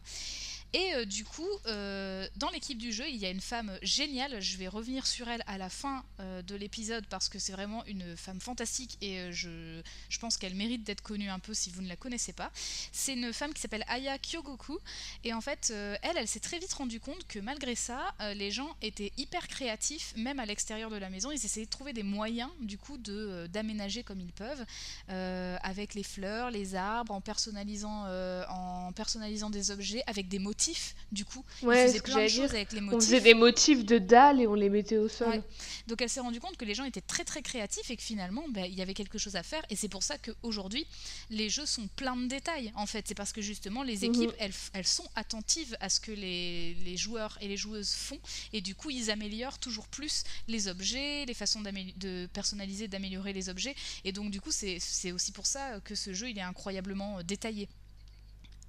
Et 0.76 0.94
euh, 0.94 1.06
du 1.06 1.24
coup, 1.24 1.48
euh, 1.68 2.28
dans 2.36 2.50
l'équipe 2.50 2.78
du 2.78 2.92
jeu, 2.92 3.06
il 3.08 3.16
y 3.16 3.26
a 3.26 3.30
une 3.30 3.40
femme 3.40 3.72
géniale. 3.82 4.42
Je 4.42 4.58
vais 4.58 4.68
revenir 4.68 5.08
sur 5.08 5.30
elle 5.30 5.42
à 5.48 5.58
la 5.58 5.70
fin 5.70 6.04
euh, 6.20 6.42
de 6.42 6.54
l'épisode 6.54 7.06
parce 7.08 7.30
que 7.30 7.40
c'est 7.40 7.54
vraiment 7.54 7.86
une 7.86 8.18
femme 8.18 8.42
fantastique 8.42 8.98
et 9.00 9.32
je, 9.32 9.82
je, 10.10 10.20
pense 10.20 10.36
qu'elle 10.36 10.54
mérite 10.54 10.84
d'être 10.84 11.00
connue 11.00 11.30
un 11.30 11.40
peu 11.40 11.54
si 11.54 11.70
vous 11.70 11.82
ne 11.82 11.88
la 11.88 11.96
connaissez 11.96 12.34
pas. 12.34 12.52
C'est 12.92 13.14
une 13.14 13.32
femme 13.32 13.54
qui 13.54 13.62
s'appelle 13.62 13.86
Aya 13.88 14.18
Kyogoku. 14.18 14.78
Et 15.24 15.34
en 15.34 15.40
fait, 15.40 15.72
elle, 16.02 16.18
elle 16.18 16.28
s'est 16.28 16.42
très 16.42 16.60
vite 16.60 16.74
rendue 16.74 17.00
compte 17.00 17.26
que 17.26 17.40
malgré 17.40 17.76
ça, 17.76 18.14
les 18.36 18.52
gens 18.52 18.76
étaient 18.82 19.14
hyper 19.16 19.48
créatifs, 19.48 20.14
même 20.18 20.42
à 20.42 20.46
l'extérieur 20.46 20.90
de 20.90 20.98
la 20.98 21.10
maison. 21.10 21.32
Ils 21.32 21.46
essayaient 21.46 21.68
de 21.68 21.72
trouver 21.72 21.94
des 21.94 22.04
moyens, 22.04 22.50
du 22.60 22.78
coup, 22.78 22.98
d'aménager 22.98 24.04
comme 24.04 24.20
ils 24.20 24.34
peuvent, 24.34 24.66
avec 25.08 25.94
les 25.94 26.04
fleurs, 26.04 26.52
les 26.52 26.76
arbres, 26.76 27.14
en 27.14 27.22
personnalisant, 27.22 28.06
en 28.50 28.92
personnalisant 28.92 29.50
des 29.50 29.72
objets, 29.72 30.04
avec 30.08 30.28
des 30.28 30.40
motifs 30.40 30.65
du 31.12 31.26
coup. 31.26 31.44
Ouais, 31.62 31.88
faisait 31.88 32.02
plein 32.02 32.24
de 32.24 32.28
choses 32.28 32.54
avec 32.54 32.72
les 32.72 32.82
motifs. 32.82 32.98
On 32.98 33.02
faisait 33.02 33.22
des 33.22 33.34
motifs 33.34 33.86
de 33.86 33.98
dalles 33.98 34.42
et 34.42 34.48
on 34.48 34.56
les 34.56 34.70
mettait 34.70 34.98
au 34.98 35.08
sol. 35.08 35.42
Donc 35.88 36.02
elle 36.02 36.10
s'est 36.10 36.20
rendue 36.20 36.40
compte 36.40 36.58
que 36.58 36.66
les 36.66 36.76
gens 36.76 36.84
étaient 36.84 37.02
très 37.02 37.24
très 37.24 37.42
créatifs 37.42 37.90
et 37.90 37.98
que 37.98 38.04
finalement, 38.04 38.46
bah, 38.50 38.68
il 38.68 38.76
y 38.76 38.82
avait 38.82 38.94
quelque 38.94 39.18
chose 39.18 39.36
à 39.36 39.44
faire. 39.44 39.64
Et 39.70 39.76
c'est 39.76 39.90
pour 39.90 40.04
ça 40.04 40.18
qu'aujourd'hui, 40.18 40.86
les 41.30 41.50
jeux 41.50 41.66
sont 41.66 41.88
pleins 41.96 42.18
de 42.18 42.28
détails. 42.28 42.72
En 42.76 42.86
fait, 42.86 43.06
c'est 43.08 43.16
parce 43.16 43.32
que 43.32 43.42
justement, 43.42 43.84
les 43.84 43.98
mhm. 43.98 44.04
équipes, 44.04 44.34
elles, 44.40 44.54
elles, 44.74 44.88
sont 44.88 45.08
attentives 45.16 45.76
à 45.80 45.90
ce 45.90 46.00
que 46.00 46.12
les, 46.12 46.74
les, 46.86 46.98
joueurs 46.98 47.38
et 47.42 47.48
les 47.48 47.58
joueuses 47.58 47.92
font. 47.92 48.20
Et 48.54 48.62
du 48.62 48.76
coup, 48.76 48.90
ils 48.90 49.12
améliorent 49.12 49.60
toujours 49.60 49.88
plus 49.88 50.24
les 50.48 50.68
objets, 50.68 51.26
les 51.26 51.34
façons 51.34 51.62
de 51.62 52.28
personnaliser, 52.34 52.88
d'améliorer 52.88 53.34
les 53.34 53.50
objets. 53.50 53.76
Et 54.04 54.12
donc, 54.12 54.32
du 54.32 54.42
coup, 54.42 54.52
c'est 54.52 55.12
aussi 55.12 55.32
pour 55.32 55.46
ça 55.46 55.80
que 55.84 55.96
ce 55.96 56.14
jeu, 56.14 56.30
il 56.30 56.38
est 56.38 56.42
incroyablement 56.42 57.20
euh, 57.20 57.24
détaillé. 57.24 57.68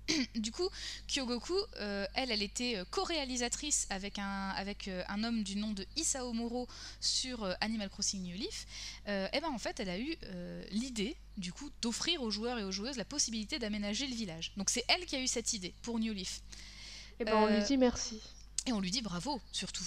du 0.35 0.53
coup, 0.53 0.69
Kyogoku, 1.09 1.55
euh, 1.81 2.07
elle, 2.15 2.31
elle 2.31 2.43
était 2.43 2.77
euh, 2.77 2.85
co-réalisatrice 2.91 3.87
avec, 3.91 4.19
un, 4.19 4.51
avec 4.51 4.89
euh, 4.89 5.03
un 5.09 5.25
homme 5.25 5.43
du 5.43 5.57
nom 5.57 5.73
de 5.73 5.87
Isao 5.97 6.33
Moro 6.33 6.69
sur 7.01 7.45
Animal 7.61 7.89
Crossing 7.91 8.23
New 8.23 8.37
Leaf. 8.37 8.67
et 9.07 9.41
ben 9.41 9.49
en 9.49 9.59
fait, 9.59 9.81
elle 9.81 9.89
a 9.89 9.99
eu 9.99 10.17
l'idée, 10.71 11.17
du 11.37 11.53
coup, 11.53 11.71
d'offrir 11.83 12.23
aux 12.23 12.31
joueurs 12.31 12.59
et 12.59 12.65
aux 12.65 12.73
joueuses 12.73 12.97
la 12.97 13.05
possibilité 13.05 13.59
d'aménager 13.59 14.07
le 14.07 14.15
village. 14.15 14.53
Donc 14.57 14.71
c'est 14.71 14.85
elle 14.89 15.05
qui 15.07 15.17
a 15.17 15.21
eu 15.21 15.27
cette 15.27 15.53
idée 15.53 15.75
pour 15.83 15.99
New 15.99 16.13
Leaf. 16.13 16.41
Et 17.19 17.25
ben 17.25 17.35
on 17.35 17.47
lui 17.47 17.63
dit 17.63 17.77
merci. 17.77 18.21
Et 18.67 18.73
on 18.73 18.81
lui 18.81 18.91
dit 18.91 19.03
bravo, 19.03 19.41
surtout. 19.53 19.85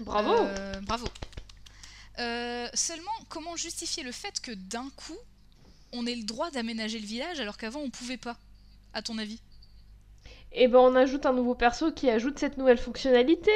Bravo 0.00 0.46
Bravo 0.82 1.06
Seulement, 2.74 3.12
comment 3.28 3.56
justifier 3.56 4.02
le 4.02 4.12
fait 4.12 4.40
que 4.40 4.52
d'un 4.52 4.90
coup, 4.96 5.18
on 5.92 6.06
ait 6.06 6.14
le 6.14 6.24
droit 6.24 6.50
d'aménager 6.50 6.98
le 6.98 7.06
village 7.06 7.40
alors 7.40 7.56
qu'avant 7.56 7.80
on 7.80 7.90
pouvait 7.90 8.16
pas, 8.16 8.36
à 8.92 9.02
ton 9.02 9.18
avis? 9.18 9.40
Et 10.56 10.68
ben 10.68 10.78
on 10.78 10.96
ajoute 10.96 11.26
un 11.26 11.32
nouveau 11.32 11.54
perso 11.54 11.92
qui 11.92 12.10
ajoute 12.10 12.38
cette 12.38 12.56
nouvelle 12.56 12.78
fonctionnalité. 12.78 13.52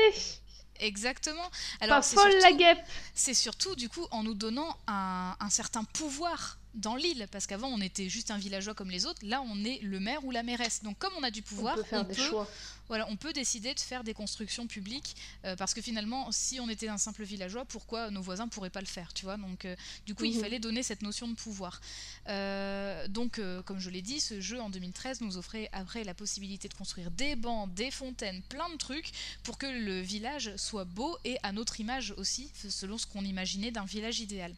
Exactement. 0.79 1.51
Alors, 1.81 1.97
Pas 1.97 2.03
folle 2.03 2.33
la 2.43 2.53
guêpe. 2.53 2.79
C'est 3.15 3.35
surtout 3.35 3.75
du 3.75 3.89
coup 3.89 4.07
en 4.13 4.23
nous 4.23 4.35
donnant 4.35 4.77
un, 4.87 5.35
un 5.39 5.51
certain 5.51 5.85
pouvoir 5.85 6.60
dans 6.75 6.97
l'île, 6.97 7.27
parce 7.31 7.47
qu'avant 7.47 7.69
on 7.69 7.81
était 7.81 8.09
juste 8.09 8.31
un 8.31 8.39
villageois 8.39 8.75
comme 8.75 8.91
les 8.91 9.07
autres, 9.07 9.21
là 9.25 9.43
on 9.43 9.65
est 9.65 9.81
le 9.83 10.01
maire 10.01 10.25
ou 10.25 10.31
la 10.31 10.43
mairesse. 10.43 10.83
Donc 10.83 10.99
comme 10.99 11.13
on 11.19 11.23
a 11.23 11.31
du 11.31 11.43
pouvoir, 11.43 11.75
on 11.75 11.83
peut 11.83 11.85
faire 11.85 12.05
des 12.05 12.15
choix. 12.15 12.49
Voilà, 12.89 13.07
on 13.09 13.15
peut 13.15 13.33
décider 13.33 13.73
de 13.73 13.79
faire 13.79 14.03
des 14.03 14.15
constructions 14.15 14.67
publiques, 14.67 15.15
euh, 15.45 15.55
parce 15.55 15.75
que 15.75 15.81
finalement, 15.81 16.33
si 16.33 16.59
on 16.59 16.69
était 16.69 16.89
un 16.89 16.99
simple 16.99 17.23
villageois, 17.23 17.65
pourquoi 17.65 18.11
nos 18.11 18.21
voisins 18.21 18.49
pourraient 18.49 18.69
pas 18.69 18.81
le 18.81 18.87
faire, 18.87 19.13
tu 19.15 19.25
vois? 19.25 19.37
Donc 19.37 19.65
euh, 19.65 19.77
du 20.07 20.17
coup, 20.17 20.25
il 20.25 20.35
mhm. 20.35 20.41
fallait 20.41 20.59
donner 20.59 20.83
cette 20.83 21.03
notion 21.03 21.29
de 21.29 21.35
pouvoir. 21.35 21.81
Euh, 22.29 23.07
donc, 23.07 23.41
comme 23.65 23.79
je 23.79 23.91
l'ai 23.91 24.03
dit, 24.03 24.19
ce 24.19 24.41
jeu 24.41 24.61
en 24.61 24.71
2013 24.71 25.21
nous 25.21 25.37
offrait 25.37 25.69
après 25.73 26.03
la 26.03 26.15
possibilité 26.15 26.69
de 26.69 26.75
construire 26.75 27.13
des 27.13 27.37
bancs, 27.37 27.73
des 27.75 27.93
fontaines, 27.93 28.43
plein 28.49 28.69
de 28.71 28.77
trucs, 28.77 29.13
pour 29.45 29.57
que 29.57 29.67
le 29.67 30.01
village 30.01 30.57
soit 30.57 30.85
beau 30.85 31.17
et 31.25 31.37
à 31.45 31.53
notre 31.53 31.79
image 31.79 32.13
aussi, 32.17 32.51
selon 32.69 32.99
ce 32.99 33.07
qu'on 33.07 33.25
imaginait 33.25 33.71
d'un 33.71 33.85
village 33.85 34.19
idéal. 34.19 34.53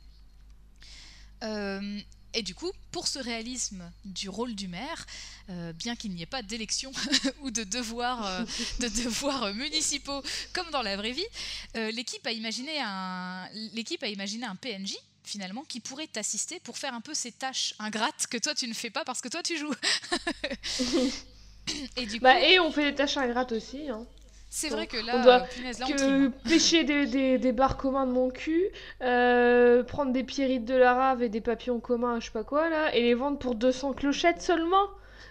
Euh, 1.43 2.01
et 2.35 2.43
du 2.43 2.55
coup, 2.55 2.71
pour 2.93 3.09
ce 3.09 3.19
réalisme 3.19 3.91
du 4.05 4.31
rôle 4.31 4.55
du 4.55 4.67
maire, 4.67 5.07
euh, 5.51 5.73
bien 5.75 5.97
qu'il 5.97 6.13
n'y 6.13 6.23
ait 6.23 6.27
pas 6.27 6.43
d'élection 6.43 6.91
ou 7.43 7.51
de 7.51 7.63
devoirs, 7.63 8.27
euh, 8.27 8.45
de 8.81 8.89
devoirs 9.03 9.53
municipaux 9.55 10.23
comme 10.55 10.71
dans 10.71 10.83
la 10.83 10.97
vraie 10.97 11.13
vie, 11.13 11.27
l'équipe 11.75 12.27
a 12.27 12.33
imaginé 12.33 12.81
un, 12.81 13.49
l'équipe 13.75 14.03
a 14.03 14.09
imaginé 14.09 14.47
un 14.47 14.57
PNJ 14.57 14.97
finalement 15.25 15.63
qui 15.63 15.81
pourrait 15.81 16.07
t'assister 16.07 16.59
pour 16.61 16.79
faire 16.79 16.95
un 16.95 17.01
peu 17.01 17.15
ces 17.15 17.33
tâches 17.33 17.75
ingrates 17.79 18.27
que 18.29 18.39
toi 18.39 18.55
tu 18.55 18.67
ne 18.67 18.75
fais 18.75 18.91
pas 18.91 19.05
parce 19.05 19.21
que 19.21 19.29
toi 19.29 19.43
tu 19.43 19.59
joues. 19.59 19.75
et 21.97 22.07
du 22.07 22.19
bah, 22.19 22.41
et 22.41 22.59
on 22.59 22.73
fait 22.73 22.91
des 22.91 22.95
tâches 22.95 23.19
ingrates 23.19 23.53
aussi. 23.53 23.91
Hein. 23.91 24.07
C'est 24.55 24.69
vrai 24.69 24.87
que 24.87 24.99
là, 24.99 25.15
on 25.17 25.23
doit 25.23 25.41
que 25.41 26.29
pêcher 26.47 26.85
des, 26.85 27.07
des, 27.07 27.39
des, 27.39 27.53
barres 27.53 27.79
communs 27.79 28.07
de 28.07 28.13
mon 28.13 28.29
cul, 28.29 28.69
euh, 29.01 29.83
prendre 29.83 30.13
des 30.13 30.25
pierrites 30.25 30.67
de 30.67 30.75
la 30.75 30.93
rave 30.93 31.23
et 31.23 31.31
des 31.31 31.41
papillons 31.41 31.81
communs, 31.81 32.21
je 32.21 32.27
sais 32.27 32.33
pas 32.33 32.45
quoi 32.45 32.69
là, 32.69 32.95
et 32.95 33.01
les 33.01 33.15
vendre 33.15 33.39
pour 33.39 33.55
200 33.55 33.95
clochettes 33.95 34.43
seulement 34.43 34.89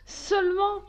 Seulement 0.07 0.81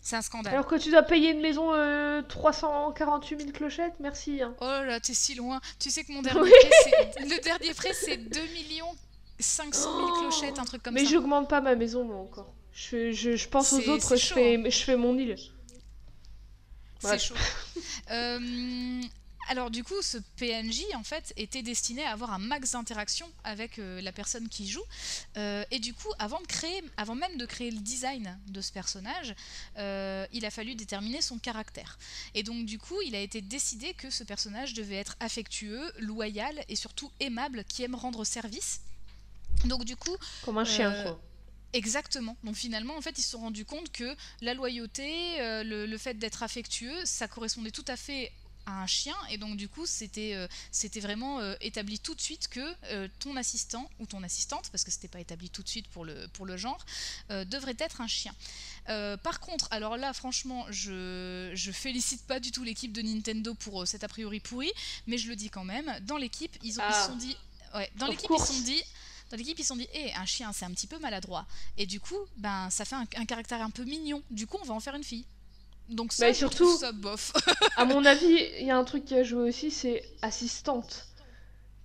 C'est 0.00 0.16
un 0.16 0.22
scandale. 0.22 0.54
Alors 0.54 0.66
que 0.66 0.76
tu 0.76 0.90
dois 0.90 1.02
payer 1.02 1.32
une 1.32 1.42
maison 1.42 1.74
euh, 1.74 2.22
348 2.22 3.40
000 3.40 3.52
clochettes, 3.52 3.96
merci. 4.00 4.40
Hein. 4.40 4.54
Oh 4.62 4.64
là, 4.64 4.98
t'es 4.98 5.12
si 5.12 5.34
loin. 5.34 5.60
Tu 5.78 5.90
sais 5.90 6.04
que 6.04 6.12
mon 6.12 6.22
dernier 6.22 6.40
prêt, 6.40 7.12
le 7.20 7.42
dernier 7.42 7.74
prêt, 7.74 7.92
c'est 7.92 8.16
2 8.16 8.40
millions 8.54 8.96
500 9.38 9.90
000 9.94 10.20
clochettes, 10.20 10.58
un 10.58 10.64
truc 10.64 10.82
comme 10.82 10.96
ça. 10.96 11.02
Mais 11.02 11.06
j'augmente 11.06 11.50
pas 11.50 11.60
ma 11.60 11.74
maison, 11.74 12.04
moi, 12.04 12.16
encore. 12.16 12.54
Je, 12.72 13.12
je, 13.12 13.36
je 13.36 13.48
pense 13.48 13.74
aux 13.74 13.90
autres, 13.90 14.16
je, 14.16 14.32
fais, 14.32 14.56
hein. 14.56 14.64
je 14.64 14.78
fais 14.78 14.96
mon 14.96 15.18
île. 15.18 15.36
C'est 17.10 17.18
chaud. 17.18 17.34
Euh, 18.10 19.02
alors 19.48 19.70
du 19.70 19.82
coup, 19.82 20.00
ce 20.02 20.18
PNJ 20.36 20.82
en 20.94 21.02
fait 21.02 21.32
était 21.36 21.62
destiné 21.62 22.04
à 22.04 22.12
avoir 22.12 22.32
un 22.32 22.38
max 22.38 22.72
d'interaction 22.72 23.26
avec 23.44 23.78
euh, 23.78 24.00
la 24.02 24.12
personne 24.12 24.48
qui 24.48 24.68
joue. 24.68 24.84
Euh, 25.36 25.64
et 25.70 25.78
du 25.78 25.94
coup, 25.94 26.08
avant 26.18 26.40
de 26.40 26.46
créer, 26.46 26.82
avant 26.96 27.14
même 27.14 27.36
de 27.38 27.46
créer 27.46 27.70
le 27.70 27.78
design 27.78 28.38
de 28.48 28.60
ce 28.60 28.72
personnage, 28.72 29.34
il 29.76 30.44
a 30.44 30.50
fallu 30.50 30.74
déterminer 30.74 31.22
son 31.22 31.38
caractère. 31.38 31.98
Et 32.34 32.42
donc 32.42 32.66
du 32.66 32.78
coup, 32.78 33.00
il 33.02 33.14
a 33.14 33.20
été 33.20 33.40
décidé 33.40 33.94
que 33.94 34.10
ce 34.10 34.24
personnage 34.24 34.74
devait 34.74 34.96
être 34.96 35.16
affectueux, 35.20 35.90
loyal 35.98 36.62
et 36.68 36.76
surtout 36.76 37.10
aimable, 37.20 37.64
qui 37.64 37.82
aime 37.84 37.94
rendre 37.94 38.24
service. 38.24 38.80
Donc 39.64 39.84
du 39.84 39.96
coup, 39.96 40.16
comme 40.44 40.58
un 40.58 40.64
chien 40.64 40.92
quoi. 41.02 41.18
Exactement. 41.74 42.36
Donc 42.44 42.54
finalement, 42.54 42.96
en 42.96 43.00
fait, 43.00 43.18
ils 43.18 43.22
se 43.22 43.32
sont 43.32 43.40
rendus 43.40 43.64
compte 43.64 43.90
que 43.90 44.16
la 44.40 44.54
loyauté, 44.54 45.40
euh, 45.40 45.64
le, 45.64 45.98
fait 45.98 46.14
d'être 46.14 46.44
affectueux, 46.44 47.04
ça 47.04 47.26
correspondait 47.26 47.72
tout 47.72 47.84
à 47.88 47.96
fait 47.96 48.32
à 48.66 48.80
un 48.80 48.86
chien 48.86 49.16
et 49.30 49.36
donc 49.36 49.58
du 49.58 49.68
coup 49.68 49.84
c'était 49.84 50.32
euh, 50.34 50.48
c'était 50.70 51.00
vraiment 51.00 51.38
euh, 51.38 51.54
établi 51.60 51.98
tout 51.98 52.14
de 52.14 52.20
suite 52.22 52.48
que 52.48 52.64
ton 53.18 53.36
assistant 53.36 53.90
ou 54.00 54.06
ton 54.06 54.22
assistante 54.22 54.70
parce 54.72 54.84
que 54.84 54.90
c'était 54.90 55.08
pas 55.08 55.20
établi 55.20 55.50
tout 55.50 55.62
de 55.62 55.68
suite 55.68 55.86
pour 55.88 56.06
le 56.06 56.28
pour 56.28 56.46
le 56.46 56.56
genre 56.56 56.82
devrait 57.28 57.76
être 57.78 58.00
un 58.00 58.06
chien 58.06 58.34
par 58.86 59.40
contre 59.40 59.68
alors 59.70 59.98
là 59.98 60.14
franchement 60.14 60.64
je 60.70 61.50
je 61.52 61.72
félicite 61.72 62.26
pas 62.26 62.40
du 62.40 62.52
tout 62.52 62.64
l'équipe 62.64 62.94
de 62.94 63.02
Nintendo 63.02 63.52
pour 63.52 63.86
cet 63.86 64.02
a 64.02 64.08
priori 64.08 64.40
pourri 64.40 64.72
mais 65.06 65.18
je 65.18 65.28
le 65.28 65.36
dis 65.36 65.50
quand 65.50 65.64
même 65.64 65.94
dans 66.04 66.16
l'équipe 66.16 66.56
ils 66.62 66.80
ont 66.80 66.84
ils 66.88 66.94
se 66.94 66.98
ah. 67.00 67.06
sont 67.06 67.16
dit 67.16 67.36
ouais, 67.74 67.90
dans 67.96 68.06
l'équipe 68.06 68.30
ils 68.30 68.40
se 68.40 68.46
sont 68.54 68.60
dit 68.60 68.82
dans 69.30 69.36
l'équipe, 69.36 69.58
ils 69.58 69.62
se 69.62 69.68
sont 69.68 69.76
dit, 69.76 69.88
hé, 69.92 70.12
un 70.14 70.26
chien, 70.26 70.52
c'est 70.52 70.64
un 70.64 70.70
petit 70.70 70.86
peu 70.86 70.98
maladroit. 70.98 71.46
Et 71.76 71.86
du 71.86 72.00
coup, 72.00 72.18
ben, 72.36 72.68
ça 72.70 72.84
fait 72.84 72.94
un, 72.94 73.24
caractère 73.24 73.62
un 73.62 73.70
peu 73.70 73.84
mignon. 73.84 74.22
Du 74.30 74.46
coup, 74.46 74.58
on 74.62 74.66
va 74.66 74.74
en 74.74 74.80
faire 74.80 74.94
une 74.94 75.04
fille. 75.04 75.24
Donc 75.88 76.12
ça, 76.12 76.28
bah, 76.28 76.34
surtout, 76.34 76.78
ça 76.78 76.92
bof. 76.92 77.32
à 77.76 77.84
mon 77.84 78.04
avis, 78.04 78.48
il 78.60 78.66
y 78.66 78.70
a 78.70 78.76
un 78.76 78.84
truc 78.84 79.04
qui 79.04 79.14
a 79.14 79.22
joué 79.22 79.48
aussi, 79.48 79.70
c'est 79.70 80.02
assistante. 80.22 81.08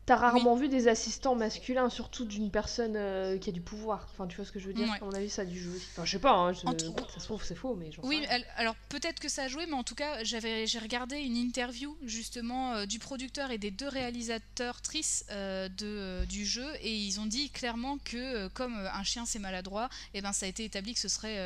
T'as 0.10 0.16
rarement 0.16 0.56
vu 0.56 0.70
des 0.70 0.88
assistants 0.88 1.36
masculins, 1.36 1.88
surtout 1.92 2.26
d'une 2.26 2.50
personne 2.50 2.96
euh, 2.96 3.38
qui 3.38 3.50
a 3.50 3.54
du 3.54 3.62
pouvoir. 3.62 4.08
Enfin, 4.12 4.26
tu 4.26 4.38
vois 4.38 4.46
ce 4.46 4.52
que 4.52 4.60
je 4.60 4.66
veux 4.66 4.74
dire? 4.74 4.90
Ouais. 4.90 4.98
À 5.00 5.06
mon 5.06 5.14
avis, 5.14 5.30
ça 5.30 5.44
a 5.44 5.46
dû 5.46 5.62
jouer. 5.62 5.78
Enfin, 5.92 6.04
je 6.04 6.12
sais 6.14 6.18
pas, 6.20 6.32
hein, 6.32 6.52
je- 6.52 6.66
En 6.66 6.74
tout- 6.74 6.96
ça 7.14 7.20
se 7.20 7.26
trouve, 7.26 7.44
c'est 7.44 7.54
faux, 7.54 7.76
mais 7.76 7.92
j'en 7.92 8.02
sais 8.02 8.08
Oui, 8.08 8.26
alors 8.58 8.76
peut-être 8.90 9.20
que 9.20 9.30
ça 9.30 9.44
a 9.44 9.48
joué, 9.48 9.68
mais 9.68 9.74
en 9.76 9.84
tout 9.84 9.94
cas, 9.94 10.24
j'avais, 10.24 10.66
j'ai 10.66 10.80
regardé 10.80 11.18
une 11.18 11.38
interview 11.38 11.96
justement 12.04 12.74
euh, 12.74 12.86
du 12.88 12.98
producteur 12.98 13.52
et 13.52 13.60
des 13.60 13.70
deux 13.70 13.88
réalisateurs 13.88 14.82
tristes 14.82 15.28
euh, 15.30 15.70
de, 15.78 16.26
du 16.26 16.44
jeu, 16.44 16.66
et 16.82 16.96
ils 16.96 17.20
ont 17.20 17.28
dit 17.28 17.52
clairement 17.52 18.00
que 18.04 18.48
comme 18.48 18.74
un 18.92 19.04
chien 19.04 19.28
c'est 19.28 19.38
maladroit, 19.38 19.90
et 20.16 20.22
ben 20.22 20.34
ça 20.34 20.48
a 20.48 20.50
été 20.50 20.64
établi 20.64 20.96
que 20.96 21.00
ce 21.00 21.08
serait 21.08 21.38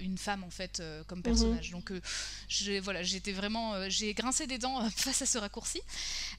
une 0.00 0.16
femme 0.16 0.44
en 0.44 0.50
fait 0.50 0.80
comme 1.08 1.22
personnage. 1.24 1.72
Donc 1.72 1.92
j'ai, 2.48 2.78
voilà, 2.78 3.02
j'étais 3.02 3.32
vraiment, 3.32 3.88
j'ai 3.88 4.14
grincé 4.14 4.46
des 4.46 4.58
dents 4.58 4.88
face 4.96 5.22
à 5.22 5.26
ce 5.26 5.38
raccourci. 5.38 5.80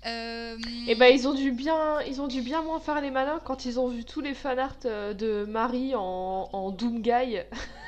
Et 0.06 0.96
ben 0.96 1.08
ils 1.14 1.28
ont 1.28 1.34
dû 1.34 1.41
bien, 1.50 2.00
ils 2.02 2.22
ont 2.22 2.28
dû 2.28 2.42
bien 2.42 2.62
moins 2.62 2.80
faire 2.80 3.02
les 3.02 3.10
malins 3.10 3.42
quand 3.44 3.66
ils 3.66 3.80
ont 3.80 3.88
vu 3.88 4.06
tous 4.06 4.22
les 4.22 4.36
fanarts 4.36 4.76
euh, 4.86 5.14
de 5.16 5.46
Marie 5.50 5.96
en, 5.96 6.50
en 6.54 6.70
Doom 6.70 7.02
Guy 7.02 7.38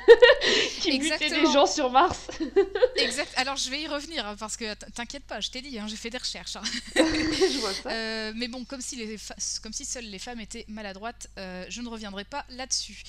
qui 0.80 0.98
butait 0.98 1.30
des 1.30 1.46
gens 1.52 1.66
sur 1.66 1.90
Mars. 1.90 2.26
exact. 2.96 3.32
Alors 3.36 3.56
je 3.56 3.70
vais 3.70 3.82
y 3.82 3.86
revenir 3.86 4.26
hein, 4.26 4.36
parce 4.38 4.56
que 4.56 4.74
t'inquiète 4.90 5.24
pas, 5.24 5.40
je 5.40 5.50
t'ai 5.50 5.60
dit, 5.60 5.78
hein, 5.78 5.86
j'ai 5.86 5.96
fait 5.96 6.10
des 6.10 6.18
recherches. 6.18 6.56
hein. 6.56 6.62
je 6.96 7.58
vois 7.60 7.72
ça. 7.72 7.90
Euh, 7.90 8.32
mais 8.34 8.48
bon, 8.48 8.64
comme 8.64 8.80
si, 8.80 8.96
les 8.96 9.16
comme 9.62 9.72
si 9.72 9.84
seules 9.84 10.10
les 10.10 10.18
femmes 10.18 10.40
étaient 10.40 10.64
maladroites, 10.68 11.28
euh, 11.38 11.64
je 11.68 11.80
ne 11.80 11.88
reviendrai 11.88 12.24
pas 12.24 12.44
là-dessus. 12.50 13.02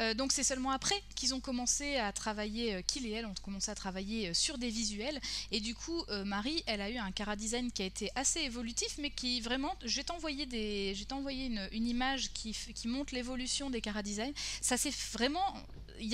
Euh, 0.00 0.14
donc 0.14 0.32
c'est 0.32 0.42
seulement 0.42 0.70
après 0.72 1.00
qu'ils 1.14 1.34
ont 1.34 1.40
commencé 1.40 1.96
à 1.96 2.12
travailler, 2.12 2.74
euh, 2.74 2.82
qu'il 2.82 3.06
et 3.06 3.12
elle 3.12 3.26
ont 3.26 3.34
commencé 3.42 3.70
à 3.70 3.74
travailler 3.74 4.28
euh, 4.28 4.34
sur 4.34 4.58
des 4.58 4.68
visuels. 4.68 5.20
Et 5.52 5.60
du 5.60 5.74
coup, 5.74 6.02
euh, 6.08 6.24
Marie, 6.24 6.62
elle 6.66 6.80
a 6.80 6.90
eu 6.90 6.96
un 6.96 7.12
cara 7.12 7.36
design 7.36 7.70
qui 7.70 7.82
a 7.82 7.86
été 7.86 8.10
assez 8.14 8.40
évolutif, 8.40 8.96
mais 8.98 9.10
qui 9.10 9.40
vraiment, 9.40 9.74
je 9.84 9.96
vais 9.96 10.04
t'envoyer 10.04 10.46
des, 10.46 10.94
je 10.94 11.00
vais 11.00 11.04
t'envoyer 11.04 11.46
une, 11.46 11.68
une 11.72 11.86
image 11.86 12.32
qui, 12.32 12.52
qui 12.74 12.88
montre 12.88 13.14
l'évolution 13.14 13.70
des 13.70 13.80
cara 13.80 14.02
design. 14.02 14.32
Ça 14.60 14.76
s'est 14.76 14.92
vraiment, 15.12 15.44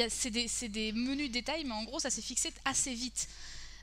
c'est 0.09 0.31
des, 0.31 0.47
c'est 0.47 0.69
des 0.69 0.93
menus 0.93 1.31
détails, 1.31 1.65
mais 1.65 1.73
en 1.73 1.85
gros, 1.85 2.01
ça 2.01 2.11
s'est 2.11 2.23
fixé 2.23 2.53
assez 2.65 2.93
vite. 2.95 3.29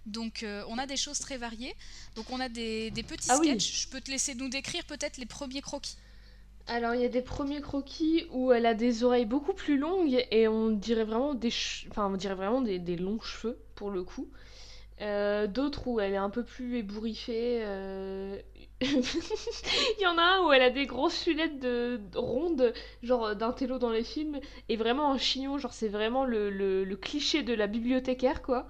Donc 0.05 0.43
euh, 0.43 0.63
on 0.69 0.77
a 0.77 0.85
des 0.85 0.95
choses 0.95 1.19
très 1.19 1.37
variées. 1.37 1.75
Donc 2.15 2.29
on 2.29 2.39
a 2.39 2.47
des, 2.49 2.91
des 2.91 3.03
petits 3.03 3.27
Ah 3.29 3.37
oui. 3.39 3.47
sketchs. 3.47 3.81
Je 3.81 3.87
peux 3.89 3.99
te 3.99 4.09
laisser 4.09 4.35
nous 4.35 4.47
décrire 4.47 4.85
peut-être 4.85 5.17
les 5.17 5.25
premiers 5.25 5.61
croquis. 5.61 5.97
Alors 6.69 6.95
il 6.95 7.01
y 7.01 7.05
a 7.05 7.09
des 7.09 7.21
premiers 7.21 7.61
croquis 7.61 8.25
où 8.31 8.51
elle 8.51 8.65
a 8.65 8.73
des 8.73 9.03
oreilles 9.03 9.25
beaucoup 9.25 9.53
plus 9.53 9.77
longues 9.77 10.25
et 10.31 10.47
on 10.49 10.69
dirait 10.71 11.05
vraiment 11.05 11.33
des, 11.33 11.49
enfin 11.89 12.07
on 12.13 12.17
dirait 12.17 12.35
vraiment 12.35 12.61
des, 12.61 12.77
des 12.79 12.97
longs 12.97 13.21
cheveux 13.21 13.57
pour 13.75 13.89
le 13.89 14.03
coup. 14.03 14.27
Euh, 15.01 15.47
D'autres 15.47 15.87
où 15.87 15.99
elle 15.99 16.13
est 16.13 16.17
un 16.17 16.29
peu 16.31 16.43
plus 16.43 16.77
ébouriffée. 16.77 17.59
euh, 17.63 18.39
Il 18.81 20.01
y 20.01 20.07
en 20.07 20.17
a 20.17 20.21
un 20.23 20.47
où 20.47 20.51
elle 20.53 20.61
a 20.63 20.69
des 20.71 20.85
grosses 20.87 21.25
lunettes 21.27 21.59
de, 21.59 21.99
de- 22.11 22.17
rondes, 22.17 22.73
genre 23.03 23.35
d'un 23.35 23.51
télo 23.53 23.79
dans 23.79 23.91
les 23.91 24.03
films, 24.03 24.39
et 24.69 24.77
vraiment 24.77 25.11
un 25.13 25.17
chignon, 25.19 25.57
genre 25.59 25.73
c'est 25.73 25.89
vraiment 25.89 26.25
le, 26.25 26.49
le- 26.49 26.95
cliché 26.97 27.43
de 27.43 27.53
la 27.53 27.67
bibliothécaire 27.67 28.41
quoi. 28.41 28.67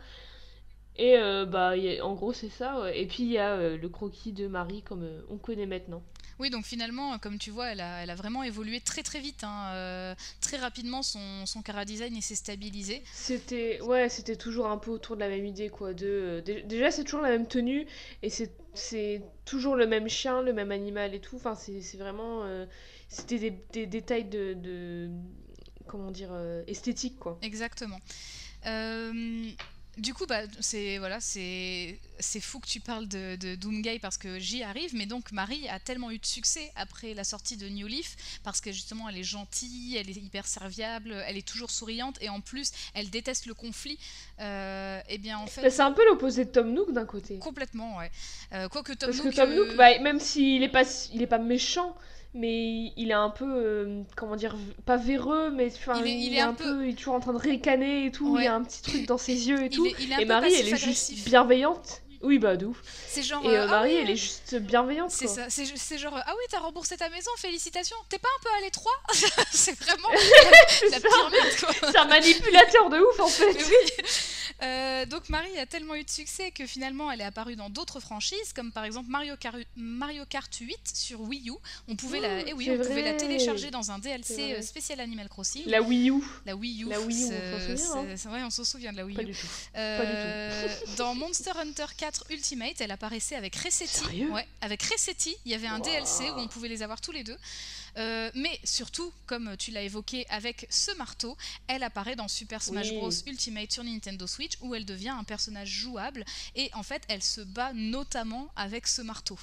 Et 0.98 1.18
euh, 1.18 1.46
bah 1.46 1.74
en 2.04 2.14
gros 2.16 2.34
c'est 2.34 2.50
ça. 2.50 2.92
Et 2.94 3.06
puis 3.08 3.24
il 3.24 3.30
y 3.32 3.38
a 3.38 3.54
euh, 3.56 3.78
le 3.78 3.90
croquis 3.90 4.34
de 4.34 4.48
Marie 4.48 4.82
comme 4.84 5.04
euh, 5.04 5.22
on 5.30 5.38
connaît 5.38 5.66
maintenant. 5.68 6.04
Oui, 6.40 6.50
donc 6.50 6.66
finalement, 6.66 7.18
comme 7.20 7.38
tu 7.40 7.50
vois, 7.52 7.68
elle 7.72 7.82
a, 7.82 8.04
elle 8.04 8.10
a 8.10 8.16
vraiment 8.16 8.44
évolué 8.44 8.80
très 8.80 9.04
très 9.04 9.20
vite. 9.20 9.44
hein. 9.44 9.72
Euh, 9.74 10.16
très 10.42 10.58
rapidement, 10.58 11.02
son, 11.04 11.46
son 11.46 11.62
cara 11.62 11.84
design 11.86 12.20
s'est 12.22 12.36
stabilisé. 12.36 13.02
C'était 13.14 13.82
ouais, 13.82 14.10
c'était 14.10 14.36
toujours 14.36 14.68
un 14.68 14.78
peu 14.78 14.92
autour 14.92 15.16
de 15.16 15.22
la 15.22 15.30
même 15.30 15.46
idée 15.46 15.70
quoi. 15.70 15.94
De 15.94 16.06
euh, 16.06 16.42
dé- 16.42 16.62
déjà 16.64 16.92
c'est 16.92 17.04
toujours 17.04 17.22
la 17.22 17.30
même 17.30 17.48
tenue 17.48 17.88
et 18.22 18.30
c'est 18.30 18.52
c'est 18.74 19.22
toujours 19.46 19.76
le 19.76 19.88
même 19.88 20.08
chien, 20.10 20.42
le 20.44 20.54
même 20.54 20.72
animal 20.72 21.16
et 21.16 21.20
tout. 21.20 21.38
Enfin 21.38 21.56
c'est 21.56 21.82
c'est 21.82 21.98
vraiment 21.98 22.44
euh, 22.44 22.66
c'était 23.10 23.40
des, 23.40 23.54
des 23.74 23.86
détails 23.88 24.26
de, 24.26 24.54
de 24.54 25.10
comment 25.88 26.12
dire 26.12 26.30
euh, 26.32 26.64
esthétique 26.68 27.18
quoi. 27.20 27.40
Exactement. 27.42 28.00
Euh, 28.66 29.50
du 29.98 30.14
coup, 30.14 30.26
bah, 30.28 30.42
c'est 30.60 30.98
voilà, 31.00 31.20
c'est 31.20 32.00
c'est 32.20 32.40
fou 32.40 32.60
que 32.60 32.68
tu 32.68 32.80
parles 32.80 33.08
de, 33.08 33.36
de 33.36 33.56
Doomguy 33.56 34.00
parce 34.00 34.18
que 34.18 34.40
j'y 34.40 34.64
arrive, 34.64 34.96
mais 34.96 35.06
donc 35.06 35.32
Marie 35.32 35.68
a 35.70 35.80
tellement 35.80 36.10
eu 36.12 36.18
de 36.18 36.26
succès 36.26 36.72
après 36.76 37.14
la 37.14 37.24
sortie 37.24 37.58
de 37.58 37.68
New 37.70 37.86
Leaf 37.88 38.16
parce 38.44 38.60
que 38.62 38.72
justement 38.72 39.08
elle 39.10 39.18
est 39.18 39.24
gentille, 39.24 39.98
elle 39.98 40.10
est 40.10 40.16
hyper 40.16 40.48
serviable, 40.48 41.14
elle 41.28 41.38
est 41.38 41.48
toujours 41.48 41.70
souriante 41.72 42.18
et 42.22 42.30
en 42.30 42.42
plus 42.42 42.72
elle 42.94 43.10
déteste 43.10 43.46
le 43.46 43.54
conflit. 43.54 44.00
Euh, 44.40 45.00
et 45.10 45.18
bien 45.18 45.38
en 45.40 45.48
fait, 45.48 45.62
Bah, 45.62 45.70
c'est 45.70 45.82
un 45.82 45.92
peu 45.92 46.06
l'opposé 46.06 46.46
de 46.46 46.50
Tom 46.52 46.74
Nook 46.74 46.92
d'un 46.92 47.06
côté. 47.06 47.38
complètement, 47.40 47.98
ouais. 47.98 48.12
Euh, 48.54 48.68
Quoique 48.70 48.94
Tom 48.94 49.10
Parce 49.10 49.24
Nook, 49.24 49.32
que 49.32 49.36
Tom 49.36 49.52
euh, 49.52 49.56
Nook, 49.56 49.76
bah, 49.78 49.98
même 50.00 50.20
s'il 50.20 50.64
est 50.64 50.70
pas 50.70 50.84
il 51.14 51.22
est 51.22 51.28
pas 51.28 51.40
méchant. 51.40 51.96
Mais 52.38 52.94
il 52.96 53.10
est 53.10 53.14
un 53.14 53.30
peu, 53.32 53.46
euh, 53.48 54.04
comment 54.16 54.36
dire, 54.36 54.56
pas 54.86 54.98
véreux, 54.98 55.50
mais 55.50 55.68
enfin, 55.74 56.00
Il 56.00 56.08
est- 56.08 56.20
il 56.28 56.34
est 56.36 56.40
un 56.40 56.54
peu- 56.54 56.86
il 56.86 56.92
est 56.92 56.94
toujours 56.94 57.16
en 57.16 57.20
train 57.20 57.34
de 57.34 57.40
ricaner 57.40 58.06
et 58.06 58.12
tout. 58.12 58.38
Il 58.38 58.44
y 58.44 58.48
a 58.48 58.54
un 58.56 58.64
petit 58.64 58.82
truc 58.84 59.08
dans 59.08 59.18
ses 59.18 59.50
yeux 59.50 59.64
et 59.64 59.66
il 59.66 59.70
tout. 59.72 59.86
est, 59.86 60.22
Et 60.22 60.26
Marie, 60.26 60.54
elle 60.54 60.68
est 60.68 60.76
juste 60.78 61.14
bienveillante. 61.26 62.02
Oui, 62.22 62.40
bah, 62.40 62.56
de 62.58 62.66
ouf. 62.66 62.78
C'est 63.08 63.24
genre. 63.24 63.44
Et 63.46 63.50
euh, 63.50 63.62
euh, 63.62 63.64
ah 63.66 63.68
Marie, 63.68 63.92
oui, 63.96 64.00
elle 64.04 64.10
est 64.10 64.16
juste 64.16 64.56
bienveillante. 64.56 65.12
C'est 65.12 65.28
ça, 65.28 65.48
c'est 65.50 65.98
genre 65.98 66.14
ah 66.16 66.34
oui 66.36 66.44
t'as 66.50 66.60
remboursé 66.60 66.98
ta 66.98 67.10
maison, 67.10 67.32
félicitations. 67.38 67.96
T'es 68.10 68.18
pas 68.20 68.28
un 68.40 68.44
peu 68.44 68.50
à 68.58 68.62
l'étroit 68.62 68.92
C'est 69.52 69.78
vraiment 69.80 70.10
C'est 70.70 70.90
la 70.90 71.00
merde 71.00 71.56
quoi. 71.60 71.74
C'est 71.92 71.98
un 71.98 72.06
manipulateur 72.06 72.90
de 72.90 73.00
ouf 73.00 73.20
en 73.20 73.28
fait. 73.28 73.54
Mais 73.54 73.64
oui. 73.64 74.06
Euh, 74.64 75.06
donc 75.06 75.30
Marie 75.30 75.58
a 75.60 75.66
tellement 75.68 75.94
eu 75.96 76.04
de 76.04 76.10
succès 76.10 76.50
que 76.52 76.66
finalement 76.66 77.12
elle 77.12 77.22
est 77.22 77.26
apparue 77.26 77.56
dans 77.56 77.70
d'autres 77.70 78.00
franchises 78.00 78.54
comme 78.56 78.72
par 78.72 78.86
exemple 78.86 79.08
Mario 79.10 79.36
Kart, 79.38 79.56
Mario 79.76 80.24
Kart 80.26 80.52
8 80.54 80.76
sur 80.94 81.22
Wii 81.22 81.50
U. 81.50 81.54
On 81.88 81.96
pouvait 81.96 82.20
la, 82.20 82.28
Oh, 82.40 82.44
eh 82.48 82.54
oui, 82.54 82.70
on 82.72 82.78
pouvait 82.84 83.04
la 83.04 83.14
télécharger 83.14 83.70
dans 83.72 83.92
un 83.92 84.00
DLC 84.00 84.62
spécial 84.62 85.00
Animal 85.00 85.30
Crossing. 85.30 85.64
La 85.68 85.82
Wii 85.82 86.10
U. 86.10 86.22
La 86.46 86.56
Wii 86.56 86.84
U. 86.84 86.90
La 86.90 87.00
Wii 87.00 87.24
U, 87.24 87.26
on 87.26 87.30
c'est- 87.30 87.76
s'en 87.76 87.78
souvient, 87.86 88.02
hein. 88.02 88.06
c'est- 88.10 88.18
c'est 88.18 88.30
vrai, 88.30 88.44
on 88.44 88.50
s'en 88.50 88.64
souvient 88.64 88.92
de 88.92 88.98
la 88.98 89.06
Wii 89.06 89.16
Pas 89.16 89.22
U. 89.24 89.26
du 89.26 89.34
tout. 89.34 89.48
Euh, 89.76 90.68
dans 90.98 91.14
Monster 91.16 91.52
Hunter 91.60 91.86
4 91.98 92.17
Ultimate, 92.30 92.80
elle 92.82 92.92
apparaissait 92.92 93.36
avec 93.36 93.56
Resetti. 93.56 93.88
Sérieux? 94.00 94.32
Ouais, 94.32 94.48
avec 94.62 94.82
Resetti, 94.84 95.36
il 95.46 95.52
y 95.52 95.56
avait 95.56 95.68
un 95.68 95.80
Wow. 95.80 95.86
DLC 95.86 96.30
où 96.32 96.40
on 96.40 96.48
pouvait 96.48 96.68
les 96.70 96.82
avoir 96.84 97.02
tous 97.02 97.12
les 97.12 97.24
deux. 97.24 97.38
Euh, 97.98 98.30
mais 98.36 98.60
surtout, 98.64 99.12
comme 99.26 99.56
tu 99.58 99.72
l'as 99.72 99.82
évoqué 99.82 100.26
avec 100.30 100.68
ce 100.70 100.92
marteau, 100.98 101.36
elle 101.68 101.82
apparaît 101.84 102.16
dans 102.16 102.28
Super 102.28 102.62
Smash 102.62 102.90
Oui. 102.92 102.98
Bros 102.98 103.12
Ultimate 103.26 103.72
sur 103.72 103.84
Nintendo 103.84 104.28
Switch 104.28 104.54
où 104.62 104.76
elle 104.76 104.86
devient 104.86 105.10
un 105.10 105.24
personnage 105.24 105.70
jouable 105.70 106.24
et 106.56 106.70
en 106.74 106.84
fait 106.84 107.02
elle 107.08 107.24
se 107.24 107.42
bat 107.42 107.74
notamment 107.74 108.50
avec 108.56 108.86
ce 108.88 109.02
marteau. 109.02 109.40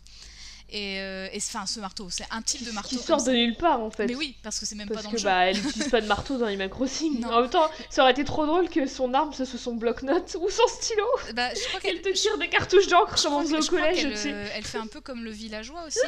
Et, 0.77 0.99
euh, 0.99 1.29
et 1.33 1.37
enfin 1.37 1.67
ce 1.67 1.79
marteau, 1.79 2.09
c'est 2.11 2.27
un 2.33 2.43
type 2.43 2.65
de 2.67 2.73
marteau. 2.73 2.97
Qui 2.97 3.03
sort 3.03 3.23
de 3.23 3.31
nulle 3.31 3.55
part 3.57 3.81
en 3.81 3.91
fait. 3.93 4.09
Mais 4.09 4.17
oui, 4.17 4.35
parce 4.43 4.59
que 4.59 4.67
c'est 4.67 4.75
même 4.75 4.89
pas 4.89 4.95
Parce 4.95 5.05
dans 5.05 5.11
que 5.11 5.15
le 5.15 5.21
jeu. 5.21 5.25
bah 5.29 5.45
elle 5.47 5.57
utilise 5.57 5.89
pas 5.89 6.01
de 6.01 6.07
marteau 6.09 6.37
dans 6.37 6.47
Animal 6.47 6.69
Crossing. 6.69 7.21
Non. 7.21 7.29
En 7.33 7.41
même 7.43 7.51
temps, 7.51 7.71
ça 7.91 8.03
aurait 8.03 8.11
été 8.11 8.25
trop 8.25 8.45
drôle 8.45 8.69
que 8.69 8.85
son 8.89 9.15
arme 9.15 9.33
ce 9.33 9.45
soit 9.45 9.61
son 9.61 9.75
bloc-notes 9.75 10.37
ou 10.41 10.51
son 10.51 10.67
stylo. 10.67 11.05
Bah, 11.35 11.49
je 11.55 11.61
crois 11.69 11.79
qu'elle 11.81 11.95
Elle 11.99 12.03
te 12.03 12.09
tire 12.09 12.37
des 12.39 12.49
cartouches 12.49 12.89
d'encre 12.89 13.17
Je 13.17 13.23
comme 13.23 13.35
on 13.35 13.43
faisait 13.43 13.57
au 13.59 13.67
collège, 13.71 14.01
tu 14.01 14.17
sais. 14.17 14.33
euh, 14.33 14.49
elle 14.53 14.65
fait 14.65 14.79
un 14.79 14.89
peu 14.89 15.01
comme 15.01 15.23
le 15.23 15.31
villageois 15.31 15.85
aussi. 15.87 15.99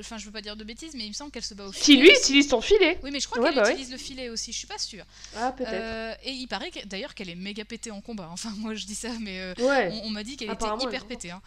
Enfin, 0.00 0.16
je 0.16 0.24
veux 0.24 0.32
pas 0.32 0.40
dire 0.40 0.56
de 0.56 0.64
bêtises, 0.64 0.94
mais 0.94 1.04
il 1.04 1.08
me 1.08 1.12
semble 1.14 1.30
qu'elle 1.30 1.44
se 1.44 1.52
bat 1.52 1.66
au 1.66 1.72
filet. 1.72 1.84
Qui 1.84 1.96
lui 1.98 2.10
aussi. 2.10 2.20
utilise 2.22 2.48
son 2.48 2.62
filet. 2.62 2.98
Oui, 3.02 3.10
mais 3.12 3.20
je 3.20 3.28
crois 3.28 3.42
Ouais, 3.42 3.50
qu'elle 3.50 3.56
bah 3.56 3.64
ouais. 3.64 3.72
utilise 3.72 3.92
le 3.92 3.98
filet 3.98 4.30
aussi. 4.30 4.50
Je 4.52 4.56
suis 4.56 4.66
pas 4.66 4.78
sûre. 4.78 5.04
Ah 5.36 5.52
peut-être. 5.52 5.70
Euh, 5.74 6.14
et 6.24 6.30
il 6.32 6.46
paraît 6.46 6.70
que- 6.70 6.86
d'ailleurs 6.86 7.14
qu'elle 7.14 7.28
est 7.28 7.34
méga 7.34 7.66
pétée 7.66 7.90
en 7.90 8.00
combat. 8.00 8.28
Enfin, 8.32 8.50
moi 8.56 8.74
je 8.74 8.86
dis 8.86 8.94
ça, 8.94 9.08
mais 9.20 9.52
Ouais. 9.60 9.90
on, 10.02 10.06
on 10.06 10.10
m'a 10.10 10.22
dit 10.24 10.38
qu'elle 10.38 10.50
était 10.52 10.64
elle 10.64 10.82
hyper 10.88 11.04
pétée. 11.04 11.30
hein. 11.32 11.42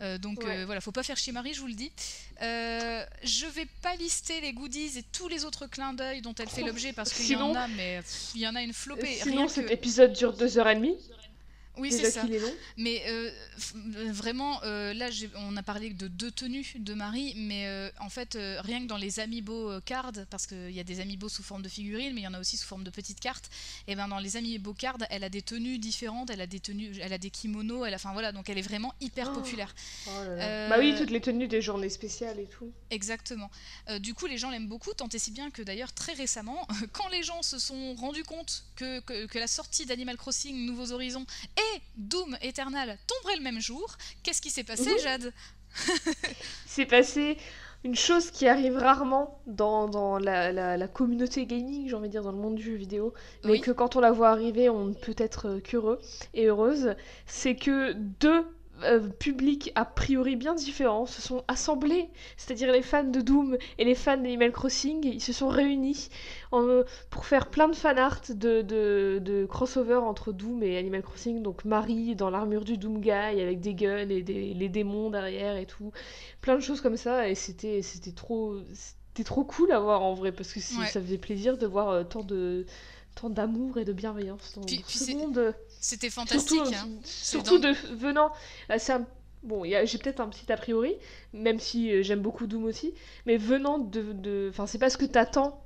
Euh, 0.00 0.16
donc 0.18 0.44
Ouais. 0.44 0.58
euh, 0.58 0.66
voilà, 0.66 0.80
faut 0.80 0.92
pas 0.92 1.02
faire 1.02 1.16
chier 1.16 1.32
Marie, 1.32 1.54
je 1.54 1.60
vous 1.60 1.66
le 1.66 1.74
dis. 1.74 1.90
Euh, 2.42 3.04
je 3.24 3.46
vais 3.46 3.66
pas 3.82 3.96
lister 3.96 4.40
les 4.40 4.52
goodies 4.52 4.96
et 4.98 5.02
tous 5.02 5.26
les 5.28 5.44
autres 5.44 5.66
clins 5.66 5.92
d'œil 5.92 6.20
dont 6.22 6.34
elle 6.38 6.48
fait 6.48 6.62
l'objet 6.62 6.92
parce 6.92 7.12
qu'il 7.12 7.26
y 7.32 7.36
en 7.36 7.54
a, 7.54 7.66
mais 7.68 8.00
il 8.34 8.40
y 8.40 8.46
en 8.46 8.54
a 8.54 8.62
une 8.62 8.72
flopée. 8.72 9.18
Sinon 9.22 9.36
Rien 9.42 9.48
cet 9.48 9.66
que- 9.66 9.72
épisode 9.72 10.12
dure 10.12 10.32
deux 10.34 10.56
heures 10.58 10.68
et 10.68 10.76
demie. 10.76 10.96
Oui, 11.78 11.92
c'est 11.92 12.10
ça. 12.10 12.24
est 12.24 12.38
long. 12.38 12.54
Mais 12.76 13.02
euh, 13.08 13.30
euh, 13.96 14.12
vraiment, 14.12 14.62
euh, 14.64 14.92
là, 14.94 15.08
on 15.36 15.56
a 15.56 15.62
parlé 15.62 15.90
de 15.90 16.08
deux 16.08 16.30
tenues 16.30 16.74
de 16.78 16.94
Marie, 16.94 17.34
mais 17.36 17.66
euh, 17.66 17.90
en 18.00 18.08
fait, 18.10 18.36
rien 18.60 18.80
que 18.82 18.86
dans 18.86 18.96
les 18.96 19.20
amiibo 19.20 19.80
cards, 19.84 20.12
parce 20.30 20.46
qu'il 20.46 20.70
y 20.72 20.80
a 20.80 20.84
des 20.84 21.00
amiibo 21.00 21.28
sous 21.28 21.42
forme 21.42 21.62
de 21.62 21.68
figurines, 21.68 22.14
mais 22.14 22.22
il 22.22 22.24
y 22.24 22.28
en 22.28 22.34
a 22.34 22.40
aussi 22.40 22.56
sous 22.56 22.66
forme 22.66 22.84
de 22.84 22.90
petites 22.90 23.20
cartes, 23.20 23.50
et 23.86 23.94
ben 23.94 24.08
dans 24.08 24.18
les 24.18 24.36
amiibo 24.36 24.74
cards, 24.74 24.98
elle 25.10 25.24
a 25.24 25.28
des 25.28 25.42
tenues 25.42 25.78
différentes, 25.78 26.30
elle 26.30 26.40
a 26.40 26.46
des 26.46 26.60
tenues, 26.60 26.92
elle 27.00 27.12
a 27.12 27.18
des 27.18 27.30
kimonos, 27.30 27.84
elle 27.86 27.92
a, 27.94 27.96
enfin 27.96 28.12
voilà, 28.12 28.32
donc 28.32 28.48
elle 28.48 28.58
est 28.58 28.62
vraiment 28.62 28.94
hyper 29.00 29.28
Oh. 29.30 29.34
populaire. 29.34 29.74
Oh 30.06 30.10
là 30.24 30.34
là. 30.36 30.68
Bah 30.70 30.76
oui, 30.78 30.94
toutes 30.96 31.10
les 31.10 31.20
tenues 31.20 31.48
des 31.48 31.60
journées 31.60 31.90
spéciales 31.90 32.38
et 32.38 32.46
tout. 32.46 32.72
Exactement. 32.90 33.50
Du 34.00 34.14
coup, 34.14 34.26
les 34.26 34.38
gens 34.38 34.50
l'aiment 34.50 34.68
beaucoup, 34.68 34.94
tant 34.94 35.08
et 35.08 35.18
si 35.18 35.30
bien 35.30 35.50
que 35.50 35.60
d'ailleurs, 35.62 35.92
très 35.92 36.14
récemment, 36.14 36.66
quand 36.92 37.08
les 37.08 37.22
gens 37.22 37.42
se 37.42 37.58
sont 37.58 37.94
rendus 37.96 38.24
compte 38.24 38.64
que, 38.76 39.00
que, 39.00 39.26
que 39.26 39.38
la 39.38 39.46
sortie 39.46 39.84
d'Animal 39.86 40.16
Crossing 40.16 40.64
Nouveaux 40.66 40.92
Horizons 40.92 41.26
et 41.76 41.80
Doom 41.96 42.36
Eternal 42.42 42.98
tomberaient 43.06 43.36
le 43.36 43.42
même 43.42 43.60
jour, 43.60 43.96
qu'est-ce 44.22 44.40
qui 44.42 44.50
s'est 44.50 44.64
passé. 44.64 44.98
Jade? 44.98 45.32
C'est 46.66 46.86
passé 46.86 47.36
une 47.84 47.94
chose 47.94 48.30
qui 48.32 48.48
arrive 48.48 48.76
rarement 48.76 49.40
dans, 49.46 49.86
dans 49.88 50.18
la, 50.18 50.50
la- 50.50 50.76
la 50.76 50.88
communauté 50.88 51.46
gaming, 51.46 51.88
j'ai 51.88 51.94
envie 51.94 52.08
de 52.08 52.12
dire, 52.12 52.24
dans 52.24 52.32
le 52.32 52.38
monde 52.38 52.56
du 52.56 52.62
jeu 52.62 52.74
vidéo, 52.74 53.14
mais 53.44 53.52
Oui. 53.52 53.60
que 53.60 53.70
quand 53.70 53.94
on 53.94 54.00
la 54.00 54.10
voit 54.10 54.30
arriver, 54.30 54.68
on 54.68 54.86
ne 54.86 54.94
peut 54.94 55.14
être 55.16 55.46
euh, 55.46 55.60
qu'heureux 55.60 56.00
et 56.34 56.46
heureuse, 56.46 56.96
c'est 57.26 57.54
que 57.54 57.92
deux 57.92 58.44
euh, 58.84 59.08
publics 59.08 59.72
a 59.74 59.84
priori 59.84 60.36
bien 60.36 60.54
différents 60.54 61.06
se 61.06 61.20
sont 61.20 61.44
assemblés, 61.48 62.08
c'est-à-dire 62.36 62.72
les 62.72 62.82
fans 62.82 63.04
de 63.04 63.20
Doom 63.20 63.56
et 63.78 63.84
les 63.84 63.94
fans 63.94 64.16
d'Animal 64.16 64.52
Crossing, 64.52 65.04
ils 65.04 65.20
se 65.20 65.32
sont 65.32 65.48
réunis 65.48 66.08
en, 66.52 66.82
pour 67.10 67.26
faire 67.26 67.50
plein 67.50 67.68
de 67.68 67.74
fan 67.74 67.98
art 67.98 68.20
de, 68.28 68.62
de, 68.62 69.20
de, 69.22 69.46
crossover 69.46 69.96
entre 69.96 70.32
Doom 70.32 70.62
et 70.62 70.78
Animal 70.78 71.02
Crossing, 71.02 71.42
donc 71.42 71.64
Marie 71.64 72.14
dans 72.14 72.30
l'armure 72.30 72.64
du 72.64 72.78
Doom 72.78 73.00
Guy 73.00 73.10
avec 73.10 73.60
des 73.60 73.74
guns 73.74 74.08
et 74.08 74.22
des, 74.22 74.54
les 74.54 74.68
démons 74.68 75.10
derrière 75.10 75.56
et 75.56 75.66
tout, 75.66 75.92
plein 76.40 76.56
de 76.56 76.60
choses 76.60 76.80
comme 76.80 76.96
ça, 76.96 77.28
et 77.28 77.34
c'était 77.34 77.82
c'était 77.82 78.12
trop, 78.12 78.56
c'était 78.72 79.24
trop 79.24 79.44
cool 79.44 79.72
à 79.72 79.80
voir 79.80 80.02
en 80.02 80.14
vrai, 80.14 80.32
parce 80.32 80.52
que 80.52 80.60
ça 80.60 81.00
faisait 81.00 81.18
plaisir 81.18 81.58
de 81.58 81.66
voir 81.66 81.88
euh, 81.90 82.04
tant 82.04 82.22
de 82.22 82.66
tant 83.14 83.30
d'amour 83.30 83.78
et 83.78 83.84
de 83.84 83.92
bienveillance 83.92 84.54
dans, 84.54 84.66
ce 84.66 85.12
monde. 85.12 85.54
C'était 85.80 86.10
fantastique. 86.10 86.58
Surtout, 86.58 86.74
hein. 86.74 86.88
surtout 87.04 87.58
de 87.58 87.72
venant. 87.94 88.32
C'est 88.78 88.92
Bon, 89.44 89.62
j'ai 89.64 89.98
peut-être 89.98 90.20
un 90.20 90.28
petit 90.28 90.50
a 90.50 90.56
priori, 90.56 90.96
même 91.32 91.60
si 91.60 91.92
euh, 91.92 92.02
j'aime 92.02 92.20
beaucoup 92.20 92.46
Doom 92.46 92.64
aussi, 92.64 92.92
mais 93.24 93.36
venant 93.36 93.78
de. 93.78 94.48
Enfin, 94.50 94.66
c'est 94.66 94.78
pas 94.78 94.90
ce 94.90 94.98
que 94.98 95.04
t'attends 95.04 95.62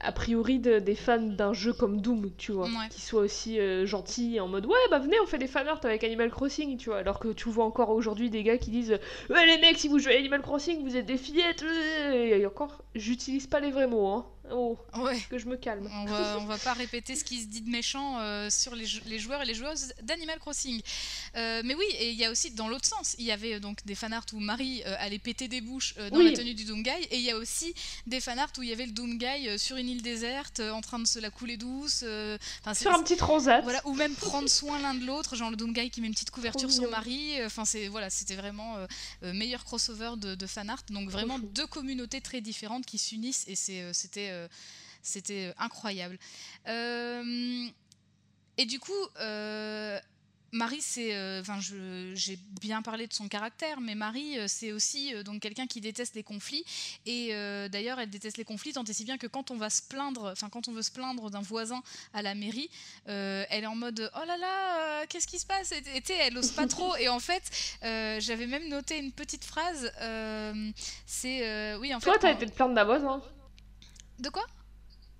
a 0.00 0.12
priori 0.12 0.58
des 0.58 0.94
fans 0.96 1.20
d'un 1.20 1.52
jeu 1.52 1.72
comme 1.72 2.00
Doom, 2.00 2.30
tu 2.36 2.52
vois, 2.52 2.68
qui 2.90 3.00
soit 3.00 3.22
aussi 3.22 3.60
euh, 3.60 3.86
gentil 3.86 4.40
en 4.40 4.48
mode 4.48 4.66
ouais 4.66 4.74
bah 4.90 4.98
venez 4.98 5.18
on 5.20 5.26
fait 5.26 5.38
des 5.38 5.46
fanarts 5.46 5.80
avec 5.84 6.02
Animal 6.02 6.30
Crossing, 6.30 6.76
tu 6.76 6.90
vois, 6.90 6.98
alors 6.98 7.20
que 7.20 7.28
tu 7.28 7.48
vois 7.48 7.64
encore 7.64 7.90
aujourd'hui 7.90 8.28
des 8.28 8.42
gars 8.42 8.58
qui 8.58 8.70
disent 8.70 8.98
ouais 9.30 9.46
les 9.46 9.58
mecs 9.58 9.78
si 9.78 9.86
vous 9.86 10.00
jouez 10.00 10.16
à 10.16 10.18
Animal 10.18 10.42
Crossing 10.42 10.82
vous 10.82 10.96
êtes 10.96 11.06
des 11.06 11.16
fillettes 11.16 11.64
et 12.12 12.44
encore 12.44 12.82
j'utilise 12.96 13.46
pas 13.46 13.60
les 13.60 13.70
vrais 13.70 13.86
mots 13.86 14.08
hein. 14.08 14.26
Oh, 14.50 14.76
ouais. 14.98 15.18
que 15.30 15.38
je 15.38 15.46
me 15.46 15.56
calme. 15.56 15.88
On 15.92 16.04
va, 16.04 16.38
on 16.38 16.44
va 16.44 16.58
pas 16.64 16.74
répéter 16.74 17.16
ce 17.16 17.24
qui 17.24 17.40
se 17.40 17.46
dit 17.46 17.62
de 17.62 17.70
méchant 17.70 18.20
euh, 18.20 18.50
sur 18.50 18.74
les, 18.74 18.86
les, 19.06 19.18
joueurs 19.18 19.42
et 19.42 19.46
les 19.46 19.54
joueuses 19.54 19.94
d'Animal 20.02 20.38
Crossing. 20.38 20.82
Euh, 21.36 21.62
mais 21.64 21.74
oui, 21.74 21.84
et 21.98 22.10
il 22.10 22.16
y 22.16 22.24
a 22.24 22.30
aussi 22.30 22.50
dans 22.50 22.68
l'autre 22.68 22.86
sens, 22.86 23.16
il 23.18 23.24
y 23.24 23.32
avait 23.32 23.58
donc 23.58 23.84
des 23.86 23.94
fanarts 23.94 24.26
où 24.32 24.40
Marie 24.40 24.82
allait 24.84 25.18
péter 25.18 25.48
des 25.48 25.60
bouches 25.60 25.94
dans 26.12 26.18
la 26.18 26.32
tenue 26.32 26.54
du 26.54 26.64
Doomguy, 26.64 26.90
et 27.10 27.16
il 27.16 27.22
y 27.22 27.30
a 27.30 27.36
aussi 27.36 27.74
des 28.06 28.20
fanarts 28.20 28.52
où 28.58 28.62
il 28.62 28.68
y 28.68 28.72
avait 28.72 28.86
le 28.86 28.92
Doomguy 28.92 29.58
sur 29.58 29.76
une 29.76 29.88
île 29.88 30.02
déserte, 30.02 30.60
en 30.60 30.80
train 30.80 30.98
de 30.98 31.06
se 31.06 31.18
la 31.18 31.30
couler 31.30 31.56
douce. 31.56 32.04
sur 32.74 32.92
un 32.92 33.02
petit 33.02 33.16
transat. 33.16 33.62
Voilà, 33.64 33.80
ou 33.86 33.94
même 33.94 34.14
prendre 34.14 34.48
soin 34.48 34.78
l'un 34.80 34.94
de 34.94 35.06
l'autre, 35.06 35.36
genre 35.36 35.50
le 35.50 35.56
Doomguy 35.56 35.90
qui 35.90 36.00
met 36.00 36.06
une 36.06 36.14
petite 36.14 36.30
couverture 36.30 36.70
sur 36.70 36.90
Marie. 36.90 37.42
Enfin, 37.44 37.64
c'est 37.64 37.88
voilà, 37.88 38.10
c'était 38.10 38.36
vraiment 38.36 38.76
meilleur 39.22 39.64
crossover 39.64 40.12
de, 40.16 40.34
de 40.34 40.46
fanart. 40.46 40.82
Donc 40.90 41.08
vraiment 41.08 41.38
deux 41.38 41.66
communautés 41.66 42.20
très 42.20 42.40
différentes 42.40 42.84
qui 42.84 42.98
s'unissent 42.98 43.44
et 43.48 43.54
c'était 43.54 44.33
euh, 44.34 44.48
c'était 45.02 45.52
incroyable. 45.58 46.18
Euh, 46.66 47.66
et 48.56 48.64
du 48.64 48.80
coup, 48.80 48.92
euh, 49.20 50.00
Marie, 50.52 50.80
c'est, 50.80 51.12
enfin, 51.40 51.58
j'ai 51.60 52.38
bien 52.62 52.80
parlé 52.80 53.06
de 53.06 53.12
son 53.12 53.28
caractère, 53.28 53.80
mais 53.80 53.94
Marie, 53.94 54.38
c'est 54.46 54.72
aussi 54.72 55.12
donc 55.24 55.42
quelqu'un 55.42 55.66
qui 55.66 55.82
déteste 55.82 56.14
les 56.14 56.22
conflits. 56.22 56.64
Et 57.04 57.30
d'ailleurs, 57.68 57.98
elle 57.98 58.08
déteste 58.08 58.38
les 58.38 58.44
conflits 58.44 58.72
tant 58.72 58.84
et 58.84 58.92
si 58.92 59.04
bien 59.04 59.18
que 59.18 59.26
quand 59.26 59.50
on 59.50 59.56
va 59.56 59.68
se 59.68 59.82
plaindre, 59.82 60.30
enfin, 60.30 60.48
quand 60.48 60.68
on 60.68 60.72
veut 60.72 60.82
se 60.82 60.92
plaindre 60.92 61.28
d'un 61.28 61.42
voisin 61.42 61.82
à 62.14 62.22
la 62.22 62.36
mairie, 62.36 62.70
elle 63.06 63.64
est 63.64 63.66
en 63.66 63.74
mode 63.74 64.10
oh 64.14 64.24
là 64.24 64.36
là, 64.38 65.04
qu'est-ce 65.08 65.26
qui 65.26 65.40
se 65.40 65.46
passe? 65.46 65.72
Et 65.72 65.82
elle 66.20 66.38
ose 66.38 66.52
pas 66.52 66.68
trop. 66.68 66.94
Et 66.96 67.08
en 67.08 67.20
fait, 67.20 67.42
j'avais 67.82 68.46
même 68.46 68.68
noté 68.68 68.96
une 68.96 69.10
petite 69.12 69.44
phrase. 69.44 69.92
c'est 71.04 71.74
oui, 71.74 71.92
en 71.92 71.98
fait. 71.98 72.10
Toi, 72.10 72.18
t'as 72.20 72.32
été 72.32 72.46
te 72.46 72.52
plaindre 72.52 72.74
d'un 72.74 72.84
voisin? 72.84 73.20
De 74.18 74.28
quoi? 74.28 74.44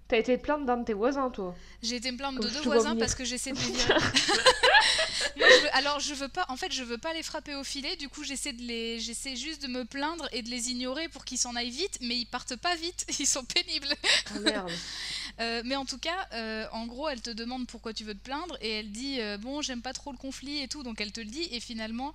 T'as 0.09 0.19
été 0.19 0.37
te 0.37 0.43
plaindre 0.43 0.67
d'un 0.67 0.77
de 0.79 0.85
tes 0.85 0.93
voisins, 0.93 1.31
toi. 1.31 1.55
J'ai 1.83 1.97
été 1.97 2.13
me 2.13 2.17
plaindre 2.19 2.41
de 2.41 2.49
deux 2.49 2.61
voisins 2.63 2.97
parce 2.97 3.15
que 3.15 3.25
j'essaie 3.25 3.53
de 3.53 3.59
les 3.59 3.73
virer. 3.73 3.95
alors 5.73 6.01
je 6.01 6.15
veux 6.15 6.29
pas, 6.29 6.45
en 6.49 6.57
fait, 6.57 6.73
je 6.73 6.83
veux 6.83 6.99
pas 6.99 7.13
les 7.13 7.23
frapper 7.23 7.55
au 7.55 7.65
filet. 7.65 7.97
Du 7.97 8.09
coup, 8.09 8.25
j'essaie 8.25 8.53
de 8.53 8.63
les, 8.63 9.01
j'essaie 9.01 9.37
juste 9.37 9.63
de 9.63 9.69
me 9.69 9.85
plaindre 9.85 10.29
et 10.33 10.43
de 10.43 10.51
les 10.51 10.71
ignorer 10.71 11.09
pour 11.09 11.25
qu'ils 11.25 11.39
s'en 11.39 11.55
aillent 11.57 11.71
vite, 11.71 11.99
mais 12.01 12.17
ils 12.17 12.27
partent 12.27 12.57
pas 12.57 12.75
vite. 12.77 13.07
Ils 13.19 13.27
sont 13.27 13.45
pénibles. 13.45 13.95
Oh, 14.35 14.41
merde. 14.41 14.71
Euh, 15.41 15.63
mais 15.65 15.75
en 15.75 15.85
tout 15.85 15.99
cas, 15.99 16.29
euh, 16.33 16.65
en 16.71 16.87
gros, 16.87 17.09
elle 17.09 17.21
te 17.21 17.31
demande 17.31 17.67
pourquoi 17.67 17.93
tu 17.93 18.05
veux 18.05 18.15
te 18.15 18.23
plaindre 18.23 18.57
et 18.61 18.71
elle 18.71 18.93
dit 18.93 19.21
euh, 19.21 19.37
bon, 19.37 19.63
j'aime 19.63 19.83
pas 19.83 19.93
trop 19.93 20.13
le 20.13 20.17
conflit 20.17 20.63
et 20.63 20.69
tout, 20.69 20.85
donc 20.85 21.01
elle 21.01 21.11
te 21.11 21.21
le 21.21 21.27
dit. 21.27 21.49
Et 21.51 21.59
finalement, 21.59 22.15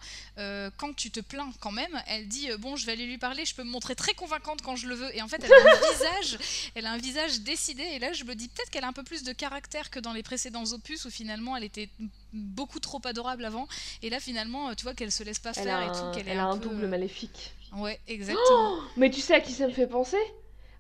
quand 0.78 0.96
tu 0.96 1.12
te 1.12 1.20
plains 1.20 1.52
quand 1.60 1.72
même, 1.72 2.02
elle 2.08 2.30
dit 2.30 2.48
bon, 2.60 2.78
je 2.78 2.86
vais 2.86 2.94
aller 2.94 3.06
lui 3.06 3.18
parler, 3.18 3.44
je 3.44 3.54
peux 3.54 3.64
me 3.64 3.70
montrer 3.70 3.96
très 3.96 4.14
convaincante 4.14 4.62
quand 4.62 4.78
je 4.78 4.88
le 4.88 4.96
veux. 4.96 5.14
Et 5.18 5.22
en 5.22 5.28
fait, 5.28 5.44
elle 5.44 5.52
a 5.52 5.76
un 5.76 5.92
visage, 5.92 6.38
elle 6.76 6.86
a 6.86 6.92
un 6.94 6.98
visage 6.98 7.42
décidé. 7.42 7.84
Et 7.84 8.00
là, 8.00 8.14
je 8.14 8.24
me 8.24 8.36
dis 8.36 8.48
peut-être 8.48 8.70
qu'elle 8.70 8.86
a 8.86 8.88
un 8.88 8.94
peu 8.94 9.04
plus 9.04 9.24
de 9.24 9.34
caractère 9.34 9.90
que 9.90 10.00
dans 10.00 10.14
les 10.14 10.24
précédents 10.24 10.72
opus 10.72 11.04
où 11.04 11.10
finalement 11.10 11.58
elle 11.58 11.64
était 11.64 11.90
beaucoup 12.34 12.80
trop 12.80 13.02
adorable 13.06 13.46
avant. 13.46 13.68
Et 14.02 14.10
là, 14.10 14.20
finalement, 14.20 14.74
tu 14.76 14.84
vois 14.84 14.94
qu'elle 14.94 15.12
se 15.12 15.24
laisse 15.24 15.40
pas 15.40 15.54
faire 15.54 15.82
et 15.82 15.88
tout. 15.88 16.20
elle 16.28 16.40
a 16.40 16.46
un 16.46 16.58
double 16.58 16.88
maléfique. 16.88 17.54
Ouais, 17.76 18.00
exactement. 18.08 18.46
Oh 18.50 18.80
mais 18.98 19.10
tu 19.10 19.22
sais 19.22 19.36
à 19.36 19.42
qui 19.42 19.52
ça 19.52 19.68
me 19.68 19.74
fait 19.74 19.88
penser? 19.88 20.18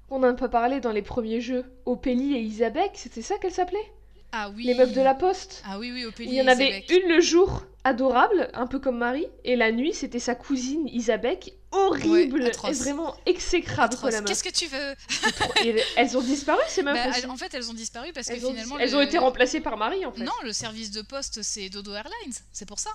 On 0.09 0.19
n'a 0.19 0.33
pas 0.33 0.49
parlé 0.49 0.79
dans 0.79 0.91
les 0.91 1.03
premiers 1.03 1.41
jeux. 1.41 1.65
Opélie 1.85 2.33
et 2.35 2.41
Isabelle, 2.41 2.89
c'était 2.93 3.21
ça 3.21 3.37
qu'elles 3.37 3.53
s'appelaient 3.53 3.91
Ah 4.31 4.51
oui. 4.55 4.63
Les 4.63 4.75
meufs 4.75 4.93
de 4.93 5.01
la 5.01 5.15
poste. 5.15 5.63
Ah 5.65 5.79
oui, 5.79 5.91
oui, 5.91 6.05
Opélie. 6.05 6.29
Il 6.29 6.35
y 6.35 6.41
en 6.41 6.47
avait 6.47 6.85
une 6.89 7.09
le 7.09 7.19
jour, 7.19 7.63
adorable, 7.83 8.49
un 8.53 8.67
peu 8.67 8.79
comme 8.79 8.97
Marie, 8.97 9.27
et 9.43 9.55
la 9.55 9.71
nuit, 9.71 9.93
c'était 9.93 10.19
sa 10.19 10.35
cousine 10.35 10.87
Isabelle, 10.87 11.39
horrible, 11.71 12.51
et 12.67 12.73
vraiment 12.73 13.15
exécrable 13.25 13.95
Qu'est-ce 14.25 14.43
que 14.43 14.53
tu 14.53 14.67
veux 14.67 15.75
Elles 15.97 16.17
ont 16.17 16.21
disparu 16.21 16.61
ces 16.67 16.83
meufs 16.83 16.95
bah, 16.95 17.29
En 17.29 17.37
fait, 17.37 17.53
elles 17.53 17.69
ont 17.69 17.73
disparu 17.73 18.11
parce 18.13 18.27
que 18.27 18.35
finalement. 18.35 18.77
Elles 18.79 18.95
ont 18.95 19.01
été 19.01 19.17
remplacées 19.17 19.61
par 19.61 19.77
Marie 19.77 20.05
en 20.05 20.11
fait. 20.11 20.23
Non, 20.23 20.31
le 20.43 20.53
service 20.53 20.91
de 20.91 21.01
poste 21.01 21.41
c'est 21.41 21.69
Dodo 21.69 21.93
Airlines, 21.93 22.33
c'est 22.51 22.67
pour 22.67 22.79
ça. 22.79 22.91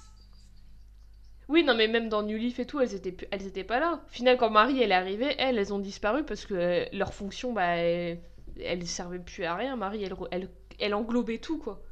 Oui, 1.48 1.62
non, 1.62 1.74
mais 1.74 1.88
même 1.88 2.08
dans 2.08 2.22
New 2.22 2.38
Leaf 2.38 2.58
et 2.58 2.66
tout, 2.66 2.80
elles 2.80 2.94
étaient, 2.94 3.28
elles 3.30 3.46
étaient 3.46 3.64
pas 3.64 3.78
là. 3.78 4.00
Au 4.06 4.12
final, 4.12 4.38
quand 4.38 4.48
Marie 4.48 4.80
elle 4.80 4.92
est 4.92 4.94
arrivée, 4.94 5.34
elles, 5.38 5.58
elles 5.58 5.74
ont 5.74 5.78
disparu 5.78 6.24
parce 6.24 6.46
que 6.46 6.86
leur 6.96 7.12
fonction, 7.12 7.52
bah, 7.52 7.76
elle, 7.76 8.18
elle 8.62 8.86
servait 8.86 9.18
plus 9.18 9.44
à 9.44 9.54
rien. 9.54 9.76
Marie, 9.76 10.04
elle, 10.04 10.14
elle, 10.30 10.48
elle 10.78 10.94
englobait 10.94 11.38
tout, 11.38 11.58
quoi. 11.58 11.82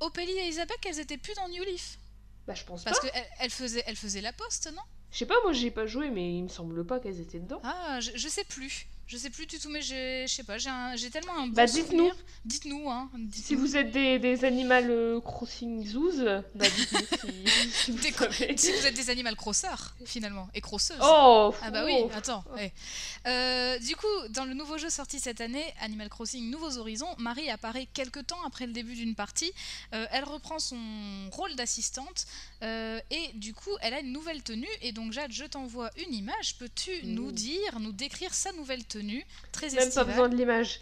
Opélie 0.00 0.32
et 0.32 0.48
Isabelle, 0.48 0.76
elles 0.86 1.00
étaient 1.00 1.18
plus 1.18 1.34
dans 1.34 1.48
New 1.48 1.62
Leaf. 1.64 1.98
Bah, 2.46 2.54
je 2.54 2.64
pense 2.64 2.84
pas. 2.84 2.90
Parce 2.90 3.00
qu'elles 3.00 3.26
elle 3.38 3.50
faisaient, 3.50 3.82
elle 3.86 3.96
faisait 3.96 4.20
la 4.22 4.32
poste, 4.32 4.72
non? 4.74 4.82
Je 5.10 5.18
sais 5.18 5.26
pas, 5.26 5.34
moi 5.42 5.52
j'ai 5.52 5.70
pas 5.70 5.86
joué, 5.86 6.10
mais 6.10 6.34
il 6.36 6.44
me 6.44 6.48
semble 6.48 6.86
pas 6.86 7.00
qu'elles 7.00 7.20
étaient 7.20 7.40
dedans. 7.40 7.60
Ah, 7.64 7.98
je, 8.00 8.12
je 8.14 8.28
sais 8.28 8.44
plus. 8.44 8.86
Je 9.10 9.16
sais 9.16 9.30
plus 9.30 9.44
du 9.44 9.58
tout, 9.58 9.68
mais 9.68 9.82
je 9.82 10.24
sais 10.28 10.44
pas, 10.44 10.56
j'ai 10.58 11.10
tellement 11.10 11.36
un 11.36 11.48
bon 11.48 11.52
bah, 11.54 11.66
dites-nous. 11.66 12.12
Dites-nous, 12.44 12.88
hein. 12.88 13.10
si 13.32 13.56
vous 13.56 13.76
êtes 13.76 13.90
des, 13.90 14.20
des 14.20 14.44
animal 14.44 14.88
euh, 14.88 15.20
crossing 15.20 15.84
zoos, 15.84 16.24
bah 16.54 16.66
dites-nous 16.68 17.00
si, 17.72 17.90
vous 17.90 17.98
si, 18.56 18.70
vous 18.70 18.86
êtes 18.86 18.94
des 18.94 19.10
animal 19.10 19.34
crosseurs, 19.34 19.96
finalement, 20.04 20.48
et 20.54 20.60
crosseuses. 20.60 21.00
Oh 21.02 21.52
Ah 21.60 21.72
bah 21.72 21.84
oui, 21.84 22.04
attends. 22.14 22.44
Euh, 23.26 23.78
du 23.80 23.96
coup, 23.96 24.06
dans 24.28 24.44
le 24.44 24.54
nouveau 24.54 24.78
jeu 24.78 24.90
sorti 24.90 25.18
cette 25.18 25.40
année, 25.40 25.64
Animal 25.80 26.08
Crossing 26.08 26.48
Nouveaux 26.48 26.78
Horizons, 26.78 27.12
Marie 27.18 27.50
apparaît 27.50 27.88
quelques 27.92 28.28
temps 28.28 28.42
après 28.46 28.66
le 28.66 28.72
début 28.72 28.94
d'une 28.94 29.16
partie. 29.16 29.52
Euh, 29.92 30.06
elle 30.12 30.24
reprend 30.24 30.60
son 30.60 30.78
rôle 31.32 31.56
d'assistante 31.56 32.26
et 32.62 33.30
du 33.34 33.54
coup, 33.54 33.70
elle 33.80 33.94
a 33.94 34.00
une 34.00 34.12
nouvelle 34.12 34.44
tenue. 34.44 34.68
Et 34.82 34.92
donc, 34.92 35.12
Jade, 35.12 35.32
je 35.32 35.46
t'envoie 35.46 35.90
une 36.06 36.14
image. 36.14 36.56
Peux-tu 36.58 36.90
nous 37.04 37.32
dire, 37.32 37.80
nous 37.80 37.92
décrire 37.92 38.34
sa 38.34 38.52
nouvelle 38.52 38.84
tenue 38.84 38.99
très 39.52 39.70
Même 39.70 39.92
pas 39.92 40.04
besoin 40.04 40.28
de 40.28 40.36
l'image. 40.36 40.80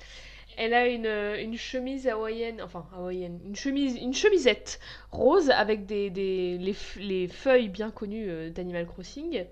Elle 0.57 0.75
a 0.75 0.89
une, 0.89 1.07
une, 1.07 1.57
chemise 1.57 2.09
hawaïenne, 2.09 2.61
enfin 2.61 2.85
hawaïenne, 2.93 3.39
une 3.45 3.55
chemise, 3.55 3.95
une 3.95 4.13
chemisette 4.13 4.81
rose 5.13 5.51
avec 5.51 5.87
des, 5.87 6.11
des 6.11 6.59
les, 6.59 6.77
les, 6.97 7.29
feuilles 7.29 7.69
bien 7.69 7.93
connues 7.93 8.29
euh, 8.29 8.51
d'Animal 8.51 8.87
Crossing, 8.87 9.47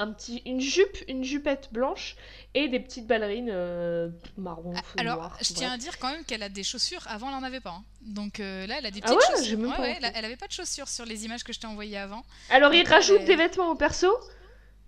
un 0.00 0.12
petit, 0.12 0.42
une 0.46 0.60
jupe, 0.60 0.96
une 1.08 1.22
jupette 1.22 1.68
blanche 1.72 2.16
et 2.54 2.68
des 2.68 2.80
petites 2.80 3.06
ballerines 3.06 3.50
euh, 3.52 4.08
marron. 4.38 4.72
Alors, 4.96 5.36
je 5.42 5.52
tiens 5.52 5.72
à 5.72 5.76
dire 5.76 5.98
quand 5.98 6.10
même 6.10 6.24
qu'elle 6.24 6.42
a 6.42 6.48
des 6.48 6.62
chaussures. 6.62 7.04
Avant, 7.06 7.28
elle 7.28 7.34
en 7.34 7.42
avait 7.42 7.60
pas. 7.60 7.70
Hein. 7.70 7.84
Donc 8.00 8.40
euh, 8.40 8.66
là, 8.66 8.76
elle 8.78 8.86
a 8.86 8.90
des 8.90 9.00
ah 9.02 9.08
petites 9.08 9.20
ah 9.22 9.36
chaussures. 9.36 9.58
Ouais, 9.58 9.78
ouais, 9.78 9.98
elle, 10.14 10.24
avait 10.24 10.36
pas 10.36 10.46
de 10.46 10.52
chaussures 10.52 10.88
sur 10.88 11.04
les 11.04 11.26
images 11.26 11.44
que 11.44 11.52
je 11.52 11.60
t'ai 11.60 11.66
envoyées 11.66 11.98
avant. 11.98 12.22
Alors, 12.48 12.72
ils 12.72 12.88
rajoutent 12.88 13.26
des 13.26 13.36
vêtements 13.36 13.70
au 13.70 13.74
perso, 13.74 14.08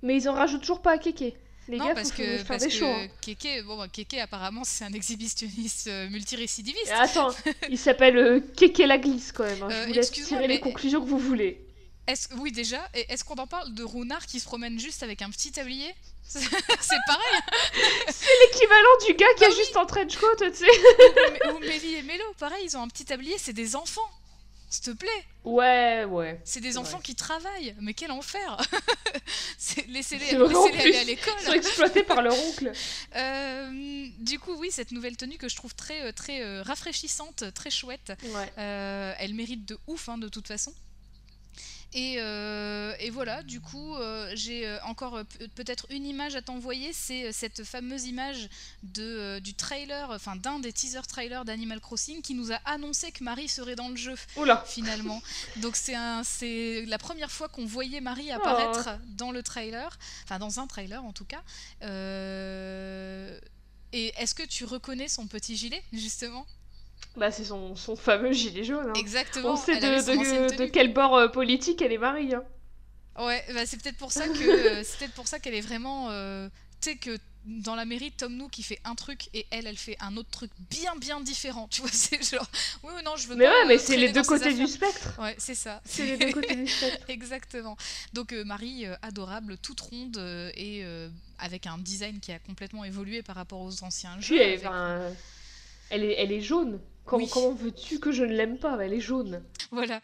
mais 0.00 0.16
ils 0.16 0.28
en 0.30 0.32
rajoutent 0.32 0.62
toujours 0.62 0.80
pas 0.80 0.92
à 0.92 0.98
Kéké 0.98 1.36
non, 1.68 1.94
parce 1.94 2.10
que, 2.10 2.42
parce 2.42 2.66
que 2.66 2.84
hein. 2.84 3.08
Keke, 3.20 3.64
bon, 3.64 3.86
Keke, 3.88 4.14
apparemment, 4.14 4.64
c'est 4.64 4.84
un 4.84 4.92
exhibitionniste 4.92 5.86
euh, 5.86 6.08
multirécidiviste. 6.10 6.92
Attends, 6.92 7.30
il 7.70 7.78
s'appelle 7.78 8.16
euh, 8.16 8.40
Keke 8.56 8.78
la 8.78 8.98
glisse 8.98 9.32
quand 9.32 9.44
même. 9.44 9.62
Hein. 9.62 9.68
Je 9.70 9.74
euh, 9.74 9.86
vous 9.86 9.92
laisse 9.92 10.10
tirer 10.10 10.48
les 10.48 10.60
conclusions 10.60 11.00
que 11.00 11.08
vous 11.08 11.18
voulez. 11.18 11.64
Oui, 12.38 12.50
déjà, 12.50 12.80
est-ce 12.94 13.24
qu'on 13.24 13.36
en 13.36 13.46
parle 13.46 13.72
de 13.74 13.84
Runard 13.84 14.26
qui 14.26 14.40
se 14.40 14.44
promène 14.44 14.78
juste 14.78 15.04
avec 15.04 15.22
un 15.22 15.30
petit 15.30 15.52
tablier? 15.52 15.94
C'est 16.24 16.40
pareil 17.06 17.38
C'est 18.08 18.26
l'équivalent 18.46 19.06
du 19.06 19.14
gars 19.14 19.26
qui 19.36 19.44
a 19.44 19.48
bah 19.48 19.54
juste 19.54 19.76
en 19.76 19.86
trench 19.86 20.16
coat, 20.16 20.36
tu 20.38 20.54
sais 20.54 20.66
Ou, 21.48 21.56
ou 21.56 21.58
Mélie 21.60 21.94
et 21.94 22.02
Mélo, 22.02 22.24
pareil, 22.38 22.64
ils 22.64 22.76
ont 22.76 22.82
un 22.82 22.88
petit 22.88 23.04
tablier, 23.04 23.36
c'est 23.38 23.52
des 23.52 23.76
enfants 23.76 24.08
s'il 24.72 24.84
te 24.84 24.90
plaît. 24.90 25.24
Ouais, 25.44 26.04
ouais. 26.04 26.40
C'est 26.44 26.60
des 26.60 26.78
enfants 26.78 27.00
qui 27.00 27.14
travaillent, 27.14 27.74
mais 27.80 27.94
quel 27.94 28.10
enfer 28.10 28.56
Laissez-les 29.88 30.30
aller 30.30 30.96
à 30.96 31.04
l'école. 31.04 31.34
Ils 31.40 31.46
sont 31.46 31.52
exploités 31.52 32.02
par 32.02 32.22
leur 32.22 32.34
oncle. 32.34 32.72
Euh, 33.14 34.08
du 34.18 34.38
coup, 34.38 34.54
oui, 34.54 34.70
cette 34.70 34.92
nouvelle 34.92 35.16
tenue 35.16 35.36
que 35.36 35.48
je 35.48 35.56
trouve 35.56 35.74
très, 35.74 36.02
euh, 36.02 36.12
très 36.12 36.42
euh, 36.42 36.62
rafraîchissante, 36.62 37.44
très 37.54 37.70
chouette. 37.70 38.12
elle 38.56 39.34
mérite 39.34 39.66
de 39.66 39.78
ouf, 39.86 40.08
hein, 40.08 40.18
de 40.18 40.28
toute 40.28 40.48
façon. 40.48 40.72
Et, 41.94 42.16
euh, 42.18 42.94
et, 43.00 43.10
voilà, 43.10 43.42
du 43.42 43.60
coup, 43.60 43.94
euh, 43.96 44.32
j'ai 44.34 44.66
euh, 44.66 44.78
encore 44.84 45.20
peut-être 45.54 45.86
une 45.90 46.06
image 46.06 46.34
à 46.36 46.42
t'envoyer, 46.42 46.92
c'est 46.94 47.32
cette 47.32 47.64
fameuse 47.64 48.06
image 48.06 48.48
de, 48.82 49.38
du 49.40 49.54
trailer, 49.54 50.10
enfin 50.10 50.36
d'un 50.36 50.58
des 50.58 50.72
teaser 50.72 51.02
trailers 51.06 51.44
d'Animal 51.44 51.80
Crossing 51.80 52.22
qui 52.22 52.34
nous 52.34 52.50
a 52.50 52.56
annoncé 52.64 53.12
que 53.12 53.22
Marie 53.22 53.48
serait 53.48 53.76
dans 53.76 53.90
le 53.90 53.96
jeu, 53.96 54.14
Oula. 54.36 54.64
finalement. 54.66 55.22
Donc 55.56 55.76
c'est 55.76 56.86
la 56.86 56.98
première 56.98 57.30
fois 57.30 57.48
qu'on 57.48 57.66
voyait 57.66 58.00
Marie 58.00 58.30
apparaître 58.30 58.88
oh. 58.88 58.98
dans 59.16 59.30
le 59.30 59.42
trailer, 59.42 59.98
enfin 60.24 60.38
dans 60.38 60.60
un 60.60 60.66
trailer 60.66 61.04
en 61.04 61.12
tout 61.12 61.26
cas. 61.26 61.42
et 63.92 64.12
est-ce 64.16 64.34
que 64.34 64.44
tu 64.44 64.64
reconnais 64.64 65.08
son 65.08 65.26
petit 65.26 65.56
gilet, 65.56 65.82
justement? 65.92 66.46
Bah, 67.16 67.30
c'est 67.30 67.44
son, 67.44 67.76
son, 67.76 67.94
fameux 67.96 68.32
gilet 68.32 68.64
jaune. 68.64 68.88
Hein. 68.88 68.98
Exactement. 68.98 69.52
On 69.52 69.56
sait 69.56 69.78
de, 69.78 70.56
de, 70.56 70.64
quel 70.64 70.92
bord 70.92 71.14
euh, 71.16 71.28
politique 71.28 71.82
elle 71.82 71.92
est 71.92 71.98
Marie. 71.98 72.34
Hein. 72.34 72.42
Ouais, 73.18 73.44
bah, 73.52 73.66
c'est 73.66 73.80
peut-être 73.82 73.98
pour 73.98 74.12
ça 74.12 74.26
que 74.28 74.32
euh, 74.78 74.82
c'est 74.82 74.98
peut-être 74.98 75.14
pour 75.14 75.26
ça 75.26 75.38
qu'elle 75.38 75.54
est 75.54 75.60
vraiment. 75.60 76.08
Euh, 76.10 76.48
tu 76.80 76.90
sais 76.90 76.96
que 76.96 77.18
dans 77.44 77.74
la 77.74 77.84
mairie, 77.84 78.12
Tom 78.12 78.34
Nook 78.34 78.52
qui 78.52 78.62
fait 78.62 78.78
un 78.84 78.94
truc 78.94 79.28
et 79.34 79.46
elle, 79.50 79.66
elle 79.66 79.76
fait 79.76 79.96
un 80.00 80.16
autre 80.16 80.30
truc 80.30 80.50
bien 80.70 80.96
bien 80.96 81.20
différent. 81.20 81.68
Tu 81.70 81.82
vois, 81.82 81.90
c'est 81.92 82.22
genre. 82.22 82.48
Oui, 82.82 82.94
non, 83.04 83.16
je 83.16 83.28
veux 83.28 83.36
mais 83.36 83.44
pas. 83.44 83.50
Ouais, 83.50 83.66
mais 83.66 83.78
c'est 83.78 83.98
les 83.98 84.10
deux 84.10 84.22
côtés 84.22 84.54
du 84.54 84.66
spectre. 84.66 85.14
Ouais, 85.20 85.34
c'est 85.36 85.54
ça. 85.54 85.82
C'est 85.84 86.06
les 86.06 86.16
deux 86.16 86.32
côtés 86.40 86.54
du 86.54 86.66
spectre. 86.66 87.04
Exactement. 87.08 87.76
Donc 88.14 88.32
Marie, 88.32 88.86
adorable, 89.02 89.58
toute 89.58 89.80
ronde 89.80 90.16
et 90.56 90.82
avec 91.38 91.66
un 91.66 91.76
design 91.76 92.20
qui 92.20 92.32
a 92.32 92.38
complètement 92.38 92.84
évolué 92.84 93.20
par 93.20 93.36
rapport 93.36 93.60
aux 93.60 93.84
anciens 93.84 94.18
jeux. 94.18 94.40
Avec... 94.40 94.64
elle, 95.90 96.04
est, 96.04 96.14
elle 96.16 96.32
est 96.32 96.40
jaune. 96.40 96.80
Comment, 97.04 97.52
veux-tu 97.52 97.98
que 97.98 98.12
je 98.12 98.24
ne 98.24 98.32
l'aime 98.32 98.58
pas? 98.58 98.78
Elle 98.80 98.94
est 98.94 99.00
jaune. 99.00 99.42
Voilà. 99.70 100.00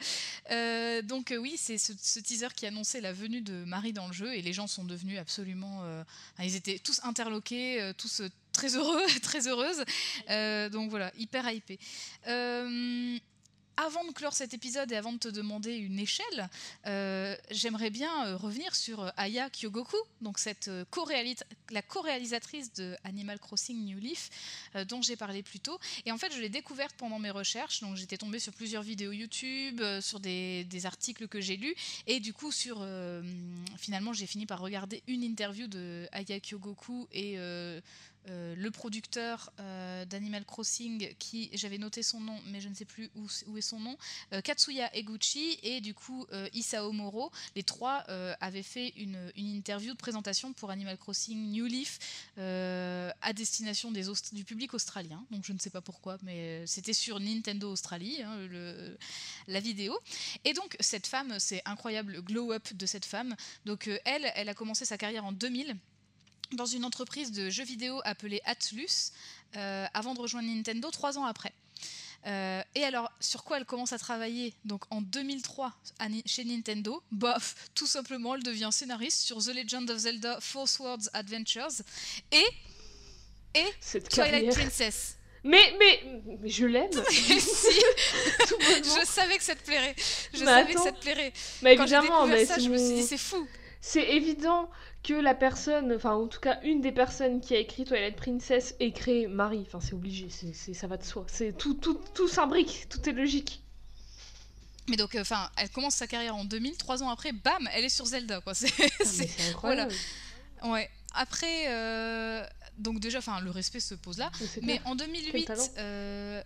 Euh, 0.51 1.03
donc 1.03 1.31
euh, 1.31 1.37
oui, 1.37 1.55
c'est 1.57 1.79
ce, 1.79 2.19
teaser 2.19 2.49
qui 2.57 2.67
annonçait 2.67 3.01
la 3.01 3.13
venue 3.13 3.41
de 3.41 3.65
Marie 3.65 3.93
dans 3.93 4.07
le 4.07 4.13
jeu 4.13 4.35
et 4.35 4.43
les 4.43 4.53
gens 4.53 4.67
sont 4.67 4.85
devenus 4.85 5.19
absolument... 5.19 5.81
Euh, 5.85 6.03
ils 6.43 6.57
étaient 6.57 6.79
tous 6.79 7.01
interloqués, 7.05 7.93
tous 7.97 8.23
très 8.53 8.77
heureux, 8.77 9.07
très 9.23 9.47
heureuses. 9.47 9.85
donc 10.73 10.91
voilà, 10.91 11.13
hyper 11.17 11.51
hypé 11.51 11.79
avant 13.79 14.05
de 14.05 14.11
clore 14.11 14.33
cet 14.33 14.55
épisode 14.55 14.91
et 14.91 14.97
avant 14.97 15.13
de 15.13 15.19
te 15.19 15.29
demander 15.29 15.77
une 15.77 16.01
échelle, 16.01 16.51
euh, 16.87 17.37
j'aimerais 17.51 17.91
bien 17.91 18.27
euh, 18.27 18.37
revenir 18.37 18.75
sur 18.75 19.05
euh, 19.05 19.11
Aya 19.17 19.49
Kyogoku, 19.51 19.97
donc 20.21 20.39
cette 20.39 20.69
la 21.71 21.83
co-réalisatrice 21.83 22.73
de 22.75 22.97
Animal 23.05 23.39
Crossing 23.39 23.85
New 23.85 23.99
Leaf, 23.99 24.31
dont 24.89 25.01
j'ai 25.01 25.17
parlé 25.17 25.43
plus 25.43 25.61
tôt. 25.61 25.79
Et 26.07 26.13
en 26.13 26.19
fait, 26.19 26.33
je 26.33 26.41
l'ai 26.41 26.49
découverte 26.49 26.95
pendant 26.97 27.19
mes 27.19 27.31
recherches. 27.31 27.81
Donc, 27.81 27.97
j'étais 27.97 28.17
tombée 28.17 28.39
sur 28.39 28.53
plusieurs 28.53 28.83
vidéos 28.83 29.13
YouTube, 29.13 29.81
sur 30.01 30.19
des, 30.19 30.65
des, 30.65 30.87
articles 30.87 31.29
que 31.29 31.41
j'ai 31.41 31.57
lus, 31.57 31.75
et 32.07 32.21
du 32.21 32.33
coup, 32.33 32.51
sur 32.51 32.85
finalement, 33.77 34.13
j'ai 34.13 34.27
fini 34.27 34.47
par 34.47 34.61
regarder 34.61 35.03
une 35.07 35.23
interview 35.23 35.67
de 35.67 36.09
Aya 36.13 36.41
Kyogoku 36.41 37.07
et 37.13 37.37
euh, 38.29 38.55
le 38.57 38.71
producteur 38.71 39.53
euh, 39.61 40.05
d'Animal 40.05 40.45
Crossing, 40.45 41.15
qui 41.19 41.51
j'avais 41.55 41.79
noté 41.79 42.03
son 42.03 42.21
nom, 42.21 42.39
mais 42.47 42.61
je 42.61 42.69
ne 42.69 42.75
sais 42.75 42.85
plus 42.85 43.11
où, 43.17 43.57
est 43.57 43.63
son 43.63 43.81
nom, 43.81 43.97
euh, 44.33 44.41
Katsuya 44.41 44.95
Eguchi 44.97 45.59
et 45.63 45.81
du 45.81 45.95
coup 45.95 46.27
Isao 46.53 46.93
Moro. 46.93 47.31
Les 47.57 47.63
trois 47.63 47.99
avaient 48.41 48.63
fait 48.63 48.91
une, 48.97 49.33
interview 49.37 49.93
de 49.93 49.99
présentation 49.99 50.53
pour 50.53 50.71
Animal 50.71 50.97
Crossing 50.99 51.51
New 51.51 51.67
Leaf 51.67 51.99
à 52.37 53.33
destination 53.33 53.91
des 53.91 54.05
du 54.33 54.45
public 54.45 54.75
australien. 54.75 55.25
Donc 55.31 55.45
je 55.45 55.53
ne 55.53 55.59
sais 55.59 55.71
pas 55.71 55.81
pourquoi, 55.81 56.19
mais 56.23 56.67
c'était 56.67 56.93
sur 56.93 57.21
Nintendo 57.21 57.71
Australie, 57.71 58.23
hein, 58.23 58.49
la 59.47 59.61
vidéo. 59.61 59.99
Et 60.45 60.53
donc 60.53 60.77
cette 60.81 61.07
femme, 61.07 61.39
c'est 61.39 61.63
incroyable 61.65 62.13
le 62.13 62.23
glow-up 62.23 62.73
de 62.73 62.87
cette 62.87 63.05
femme. 63.05 63.35
Donc 63.65 63.89
elle, 64.05 64.31
elle 64.35 64.49
a 64.49 64.55
commencé 64.55 64.85
sa 64.85 64.99
carrière 64.99 65.25
en 65.25 65.33
2000 65.33 65.77
dans 66.53 66.67
une 66.67 66.85
entreprise 66.85 67.33
de 67.33 67.51
jeux 67.51 67.65
vidéo 67.65 68.01
appelée 68.05 68.41
Atlus, 68.45 69.13
euh, 69.57 69.87
avant 69.95 70.15
de 70.15 70.21
rejoindre 70.21 70.49
Nintendo 70.49 70.91
trois 70.91 71.19
ans 71.19 71.25
après. 71.25 71.53
Euh, 72.27 72.63
et 72.75 72.85
alors, 72.85 73.11
sur 73.21 73.45
quoi 73.45 73.59
elle 73.59 73.65
commence 73.65 73.93
à 73.93 73.99
travailler? 73.99 74.53
Donc 74.65 74.83
en 74.91 75.01
2003 75.01 75.73
chez 76.27 76.45
Nintendo, 76.45 77.03
bof, 77.13 77.55
tout 77.75 77.87
simplement, 77.87 78.35
elle 78.35 78.43
devient 78.43 78.71
scénariste 78.73 79.21
sur 79.21 79.39
The 79.39 79.55
Legend 79.55 79.91
of 79.91 79.99
Zelda 79.99 80.41
Force 80.41 80.79
Words 80.79 81.09
Adventures 81.13 81.83
et, 82.33 82.45
et 83.55 84.01
Twilight 84.11 84.51
Princess. 84.51 85.19
Mais, 85.45 85.75
mais, 85.79 86.03
mais 86.41 86.49
je 86.49 86.67
l'aime. 86.67 86.91
si. 87.11 87.81
je 88.59 89.07
savais 89.07 89.39
que 89.39 89.45
ça 89.45 89.55
te 89.55 89.65
plairait. 89.65 89.95
Je 90.35 90.45
savais 90.45 90.75
que 90.75 90.81
ça 90.81 90.93
te 90.93 91.01
plairait. 91.01 91.33
Mais 91.63 91.77
Quand 91.77 91.85
évidemment, 91.85 92.27
mais 92.27 92.45
ça, 92.45 92.59
je 92.59 92.69
me 92.69 92.77
suis 92.77 92.97
dit 92.97 93.03
c'est 93.05 93.17
fou. 93.17 93.47
C'est 93.81 94.11
évident 94.11 94.69
que 95.09 95.15
la 95.15 95.35
personne, 95.35 95.95
enfin 95.95 96.13
en 96.13 96.27
tout 96.27 96.41
cas 96.41 96.61
une 96.63 96.83
des 96.83 96.93
personnes 96.93 97.41
qui 97.41 97.55
a 97.55 97.59
écrit 97.59 97.87
Twilight 97.87 98.15
Princess 98.15 98.75
ait 98.79 98.93
créé 98.93 99.27
Marie. 99.27 99.65
Enfin 99.67 99.81
c'est 99.81 99.95
obligé, 99.95 100.29
c'est, 100.29 100.75
ça 100.75 100.87
va 100.87 100.99
de 100.99 101.03
soi. 101.03 101.25
C'est 101.29 101.57
tout, 101.57 101.73
tout, 101.75 101.99
tout 102.13 102.29
s'imbrique, 102.29 102.87
tout 102.91 103.09
est 103.09 103.13
logique. 103.13 103.63
Mais 104.89 104.97
donc, 104.97 105.15
euh, 105.15 105.21
enfin, 105.21 105.51
elle 105.57 105.71
commence 105.71 105.95
sa 105.95 106.07
carrière 106.07 106.35
en 106.37 106.45
2000, 106.45 106.77
trois 106.77 107.03
ans 107.03 107.11
après, 107.11 107.33
bam, 107.33 107.69
elle 107.73 107.85
est 107.85 107.91
sur 107.91 108.07
Zelda, 108.07 108.41
quoi. 108.41 108.55
C'est, 108.55 108.73
c'est, 109.05 109.51
incroyable. 109.51 109.93
Ouais. 110.65 110.91
Après, 111.15 111.67
euh, 111.69 112.47
donc 112.79 113.01
déjà, 113.01 113.19
enfin, 113.19 113.41
le 113.41 113.51
respect 113.51 113.81
se 113.81 113.95
pose 113.95 114.19
là. 114.19 114.31
Mais, 114.63 114.81
en 114.87 114.95
2008, 114.95 115.53
euh, 115.79 116.43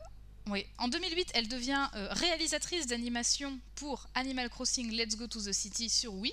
oui, 0.49 0.67
en 0.79 0.89
2008, 0.89 1.31
elle 1.35 1.49
devient 1.49 1.89
réalisatrice 2.11 2.87
d'animation 2.87 3.59
pour 3.77 4.09
Animal 4.15 4.51
Crossing 4.51 4.91
Let's 4.91 5.17
Go 5.17 5.29
to 5.29 5.41
the 5.41 5.53
City 5.53 5.89
sur 5.89 6.15
Wii. 6.15 6.33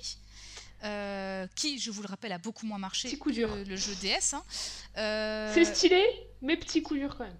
Euh, 0.82 1.46
qui, 1.54 1.78
je 1.78 1.90
vous 1.90 2.02
le 2.02 2.08
rappelle, 2.08 2.32
a 2.32 2.38
beaucoup 2.38 2.66
moins 2.66 2.78
marché 2.78 3.16
que 3.16 3.30
le 3.30 3.76
jeu 3.76 3.94
DS. 3.96 4.34
Hein. 4.34 4.42
Euh, 4.96 5.50
c'est 5.54 5.64
stylé, 5.64 6.02
mais 6.40 6.56
petit 6.56 6.82
coup 6.82 6.96
dur 6.96 7.14
quand 7.16 7.24
même. 7.24 7.36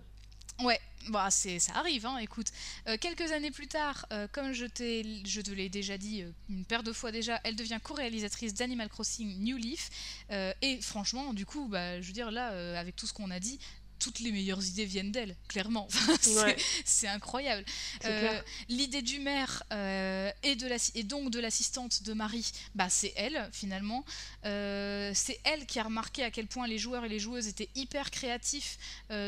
Ouais, 0.67 0.79
bah 1.09 1.31
c'est 1.31 1.59
ça 1.59 1.73
arrive, 1.77 2.05
hein, 2.05 2.19
écoute. 2.19 2.49
Euh, 2.87 2.99
quelques 3.01 3.33
années 3.33 3.51
plus 3.51 3.67
tard, 3.67 4.07
comme 4.33 4.53
je, 4.53 4.67
je 4.67 5.41
te 5.41 5.51
l'ai 5.51 5.71
déjà 5.71 5.97
dit 5.97 6.23
une 6.51 6.67
paire 6.67 6.83
de 6.83 6.93
fois 6.93 7.13
déjà, 7.13 7.41
elle 7.45 7.57
devient 7.57 7.79
co-réalisatrice 7.83 8.53
d'Animal 8.53 8.91
Crossing 8.91 9.43
New 9.43 9.57
Leaf. 9.57 9.89
et 10.31 10.79
franchement, 10.83 11.33
du 11.33 11.47
coup, 11.47 11.67
bah, 11.67 12.01
je 12.03 12.07
veux 12.07 12.13
dire, 12.13 12.31
là, 12.31 12.79
avec 12.79 12.95
tout 12.95 13.07
ce 13.07 13.15
qu'on 13.15 13.31
a 13.31 13.41
dit, 13.41 13.59
toutes 14.01 14.21
les 14.21 14.33
meilleures 14.33 14.67
idées 14.67 14.87
viennent 14.87 15.13
d'elle, 15.13 15.37
clairement. 15.47 15.87
c'est 16.85 17.07
incroyable. 17.07 17.65
Euh, 18.05 18.41
l'idée 18.69 19.03
du 19.03 19.21
maire 19.21 19.63
euh, 19.73 20.33
et, 20.43 20.57
de 20.57 20.69
et 20.95 21.03
donc 21.03 21.31
de 21.31 21.39
l'assistante 21.39 22.03
de 22.03 22.13
Marie, 22.15 22.51
bah, 22.75 22.89
c'est 22.89 23.13
elle 23.15 23.49
finalement. 23.53 24.05
Euh, 24.47 25.13
c'est 25.15 25.39
elle 25.45 25.67
qui 25.67 25.79
a 25.79 25.85
remarqué 25.85 26.25
à 26.25 26.31
quel 26.31 26.47
point 26.47 26.67
les 26.67 26.79
joueurs 26.79 27.05
et 27.05 27.09
les 27.09 27.19
joueuses 27.19 27.47
étaient 27.47 27.69
hyper 27.77 28.11
créatifs 28.11 28.79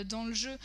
dans 0.06 0.24
le 0.24 0.32
jeu. 0.32 0.56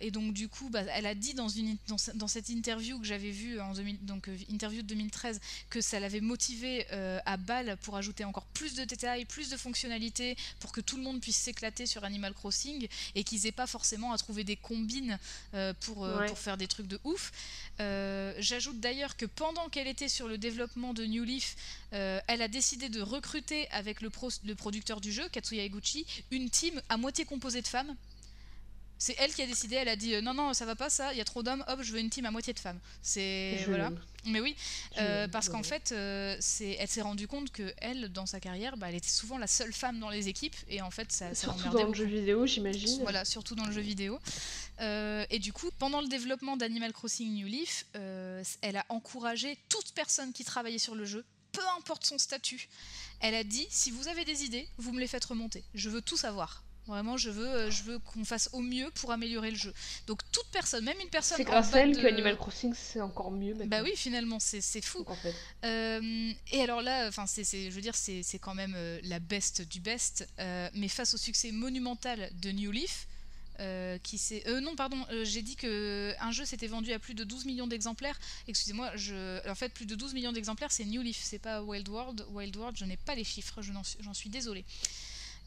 et 0.00 0.10
donc 0.10 0.32
du 0.32 0.48
coup, 0.48 0.70
bah, 0.70 0.82
elle 0.94 1.06
a 1.06 1.14
dit 1.14 1.34
dans, 1.34 1.48
une, 1.48 1.76
dans, 1.86 2.28
cette 2.28 2.48
interview 2.48 2.98
que 2.98 3.06
j'avais 3.06 3.30
vue, 3.30 3.60
en 3.60 3.74
donc 4.02 4.30
interview 4.48 4.82
de 4.82 4.86
2013, 4.86 5.40
que 5.68 5.80
ça 5.80 6.00
l'avait 6.00 6.20
motivée 6.20 6.86
à 7.26 7.36
balle 7.36 7.76
pour 7.82 7.96
ajouter 7.96 8.24
encore 8.24 8.46
plus 8.46 8.74
de 8.74 8.84
détails, 8.84 9.26
plus 9.26 9.50
de 9.50 9.56
fonctionnalités, 9.56 10.36
pour 10.60 10.72
que 10.72 10.80
tout 10.80 10.96
le 10.96 11.02
monde 11.02 11.20
puisse 11.20 11.36
s'éclater 11.36 11.84
sur 11.84 12.04
Animal 12.04 12.32
Crossing 12.32 12.77
et 13.14 13.24
qu'ils 13.24 13.46
aient 13.46 13.52
pas 13.52 13.66
forcément 13.66 14.12
à 14.12 14.18
trouver 14.18 14.44
des 14.44 14.56
combines 14.56 15.18
euh, 15.54 15.72
pour, 15.80 16.04
euh, 16.04 16.26
pour 16.26 16.38
faire 16.38 16.56
des 16.56 16.66
trucs 16.66 16.86
de 16.86 16.98
ouf. 17.04 17.32
Euh, 17.80 18.34
j'ajoute 18.38 18.80
d'ailleurs 18.80 19.16
que 19.16 19.26
pendant 19.26 19.68
qu'elle 19.68 19.86
était 19.86 20.08
sur 20.08 20.28
le 20.28 20.38
développement 20.38 20.94
de 20.94 21.04
New 21.04 21.24
Leaf, 21.24 21.56
elle 21.90 22.42
a 22.42 22.48
décidé 22.48 22.88
de 22.88 23.00
recruter 23.00 23.68
avec 23.70 24.02
le, 24.02 24.10
le 24.44 24.54
producteur 24.54 25.00
du 25.00 25.10
jeu, 25.10 25.26
Katsuya 25.30 25.64
Eguchi, 25.64 26.06
une 26.30 26.50
team 26.50 26.80
à 26.88 26.96
moitié 26.96 27.24
composée 27.24 27.62
de 27.62 27.66
femmes 27.68 27.94
c'est 28.98 29.14
elle 29.18 29.32
qui 29.32 29.42
a 29.42 29.46
décidé, 29.46 29.76
elle 29.76 29.88
a 29.88 29.96
dit 29.96 30.14
euh, 30.14 30.20
non, 30.20 30.34
non, 30.34 30.52
ça 30.52 30.66
va 30.66 30.74
pas 30.74 30.90
ça, 30.90 31.12
il 31.12 31.18
y 31.18 31.20
a 31.20 31.24
trop 31.24 31.42
d'hommes, 31.42 31.64
hop, 31.68 31.80
je 31.82 31.92
veux 31.92 32.00
une 32.00 32.10
team 32.10 32.26
à 32.26 32.30
moitié 32.30 32.52
de 32.52 32.58
femmes. 32.58 32.80
C'est. 33.00 33.64
Voilà. 33.66 33.92
Mais 34.26 34.40
oui, 34.40 34.56
euh, 34.98 35.28
parce 35.28 35.48
qu'en 35.48 35.62
fait, 35.62 35.92
euh, 35.92 36.36
c'est, 36.40 36.76
elle 36.80 36.88
s'est 36.88 37.00
rendue 37.00 37.28
compte 37.28 37.50
que 37.50 37.72
elle, 37.78 38.08
dans 38.08 38.26
sa 38.26 38.40
carrière, 38.40 38.76
bah, 38.76 38.88
elle 38.88 38.96
était 38.96 39.08
souvent 39.08 39.38
la 39.38 39.46
seule 39.46 39.72
femme 39.72 40.00
dans 40.00 40.10
les 40.10 40.28
équipes, 40.28 40.56
et 40.68 40.82
en 40.82 40.90
fait, 40.90 41.12
ça, 41.12 41.34
ça 41.34 41.46
Surtout 41.46 41.70
dans 41.70 41.86
le 41.86 41.94
jeu 41.94 42.04
vidéo, 42.04 42.44
j'imagine. 42.44 43.00
Voilà, 43.02 43.24
surtout 43.24 43.54
dans 43.54 43.64
le 43.64 43.72
jeu 43.72 43.80
vidéo. 43.80 44.18
et 44.80 45.38
du 45.38 45.52
coup, 45.52 45.70
pendant 45.78 46.00
le 46.00 46.08
développement 46.08 46.56
d'Animal 46.56 46.92
Crossing 46.92 47.32
New 47.32 47.46
Leaf, 47.46 47.86
elle 47.94 48.76
a 48.76 48.84
encouragé 48.88 49.56
toute 49.68 49.92
personne 49.92 50.32
qui 50.32 50.44
travaillait 50.44 50.78
sur 50.78 50.96
le 50.96 51.04
jeu, 51.04 51.24
peu 51.52 51.62
importe 51.78 52.04
son 52.04 52.18
statut. 52.18 52.68
Elle 53.20 53.34
a 53.34 53.44
dit 53.44 53.66
si 53.70 53.90
vous 53.92 54.08
avez 54.08 54.24
des 54.24 54.44
idées, 54.44 54.68
vous 54.76 54.92
me 54.92 55.00
les 55.00 55.06
faites 55.06 55.24
remonter. 55.24 55.62
Je 55.74 55.88
veux 55.88 56.02
tout 56.02 56.16
savoir. 56.16 56.62
Vraiment, 56.88 57.18
je 57.18 57.28
veux, 57.28 57.46
euh, 57.46 57.70
je 57.70 57.82
veux 57.82 57.98
qu'on 57.98 58.24
fasse 58.24 58.48
au 58.54 58.60
mieux 58.60 58.90
pour 58.94 59.12
améliorer 59.12 59.50
le 59.50 59.58
jeu. 59.58 59.74
Donc 60.06 60.22
toute 60.32 60.46
personne, 60.50 60.84
même 60.86 60.98
une 61.02 61.10
personne. 61.10 61.36
C'est 61.36 61.44
grâce 61.44 61.74
à 61.74 61.80
elle 61.80 61.94
que 61.94 62.06
Animal 62.06 62.38
Crossing 62.38 62.72
c'est 62.74 63.02
encore 63.02 63.30
mieux. 63.30 63.54
Bah 63.66 63.82
oui, 63.82 63.92
finalement, 63.94 64.38
c'est 64.40 64.80
fou. 64.80 65.04
Euh, 65.64 66.32
et 66.50 66.62
alors 66.62 66.80
là, 66.80 67.08
enfin, 67.08 67.26
c'est, 67.26 67.44
je 67.44 67.74
veux 67.74 67.82
dire, 67.82 67.94
c'est 67.94 68.38
quand 68.40 68.54
même 68.54 68.72
euh, 68.74 68.98
la 69.04 69.18
best 69.18 69.60
du 69.68 69.80
best. 69.80 70.26
mais 70.74 70.88
face 70.88 71.12
au 71.12 71.18
succès 71.18 71.52
monumental 71.52 72.30
de 72.40 72.50
New 72.52 72.70
Leaf, 72.70 73.06
qui 74.02 74.16
s'est. 74.16 74.44
non, 74.62 74.74
pardon, 74.74 75.04
j'ai 75.24 75.42
dit 75.42 75.56
que 75.56 76.14
un 76.20 76.32
jeu 76.32 76.46
s'était 76.46 76.68
vendu 76.68 76.92
à 76.94 76.98
plus 76.98 77.14
de 77.14 77.24
12 77.24 77.44
millions 77.44 77.66
d'exemplaires. 77.66 78.18
Excusez-moi, 78.46 78.96
je... 78.96 79.46
en 79.46 79.54
fait, 79.54 79.68
plus 79.74 79.84
de 79.84 79.94
12 79.94 80.14
millions 80.14 80.32
d'exemplaires, 80.32 80.72
c'est 80.72 80.86
New 80.86 81.02
Leaf, 81.02 81.20
c'est 81.22 81.38
pas 81.38 81.62
Wild 81.62 81.88
World. 81.90 82.24
Wild 82.30 82.56
World, 82.56 82.78
je 82.78 82.86
n'ai 82.86 82.96
pas 82.96 83.14
les 83.14 83.24
chiffres, 83.24 83.60
j'en 83.60 84.14
suis 84.14 84.30
désolée. 84.30 84.64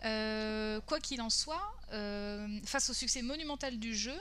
Quoi 0.02 1.00
qu'il 1.02 1.22
en 1.22 1.30
soit, 1.30 1.74
face 2.66 2.90
au 2.90 2.94
succès 2.94 3.22
monumental 3.22 3.78
du 3.78 3.96
jeu, 3.96 4.18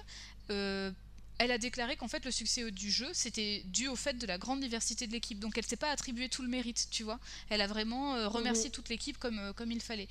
elle 1.41 1.53
a 1.53 1.59
déclaré 1.59 1.97
qu'en 1.97 2.07
fait 2.07 2.23
le 2.27 2.31
succès 2.31 2.71
du 2.71 2.91
jeu 2.91 3.09
c'était 3.15 3.63
dû 3.65 3.89
au 3.89 3.97
fait 3.97 4.13
de 4.19 4.27
la 4.27 4.37
grande 4.37 4.61
diversité 4.61 5.07
de 5.07 5.13
l'équipe. 5.13 5.41
Donc 5.41 5.57
elle 5.57 5.65
s'est 5.65 5.77
pas 5.77 5.91
attribué 5.91 6.29
tout 6.29 6.43
le 6.43 6.49
mérite, 6.49 6.89
tu 6.91 7.03
vois. 7.03 7.19
Elle 7.49 7.63
a 7.63 7.67
vraiment 7.67 8.15
euh, 8.15 8.29
remercié 8.29 8.67
mhm. 8.67 8.73
toute 8.73 8.91
l'équipe 8.91 9.17
comme, 9.17 9.39
euh, 9.39 9.53
comme 9.55 9.73
il 9.73 9.81
fallait. 9.81 10.07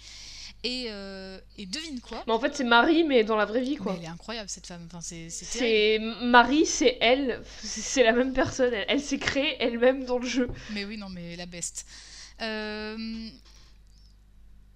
Et, 0.63 0.88
euh, 0.89 1.39
et 1.59 1.67
devine 1.67 2.01
quoi? 2.01 2.24
Mais 2.26 2.34
En 2.34 2.39
fait 2.39 2.55
c'est 2.55 2.63
Marie 2.63 3.03
mais 3.03 3.24
dans 3.24 3.36
la 3.36 3.45
vraie 3.45 3.61
vie 3.61 3.76
quoi. 3.76 3.95
elle 3.95 4.05
est 4.05 4.07
incroyable 4.07 4.49
cette 4.49 4.65
femme. 4.65 4.82
Enfin, 4.91 5.01
c'est 5.01 5.99
Marie, 6.24 6.65
c'est 6.65 6.97
elle, 6.99 7.43
c'est 7.61 8.03
la 8.03 8.11
même 8.11 8.34
personne. 8.34 8.74
Elle, 8.74 8.86
elle 8.89 9.01
s'est 9.01 9.20
créée 9.20 9.55
elle-même 9.59 10.05
dans 10.05 10.17
le 10.17 10.28
jeu. 10.28 10.49
Mais 10.72 10.84
oui 10.84 10.97
non 10.97 11.09
mais 11.09 11.36
la 11.36 11.45
best. 11.45 11.86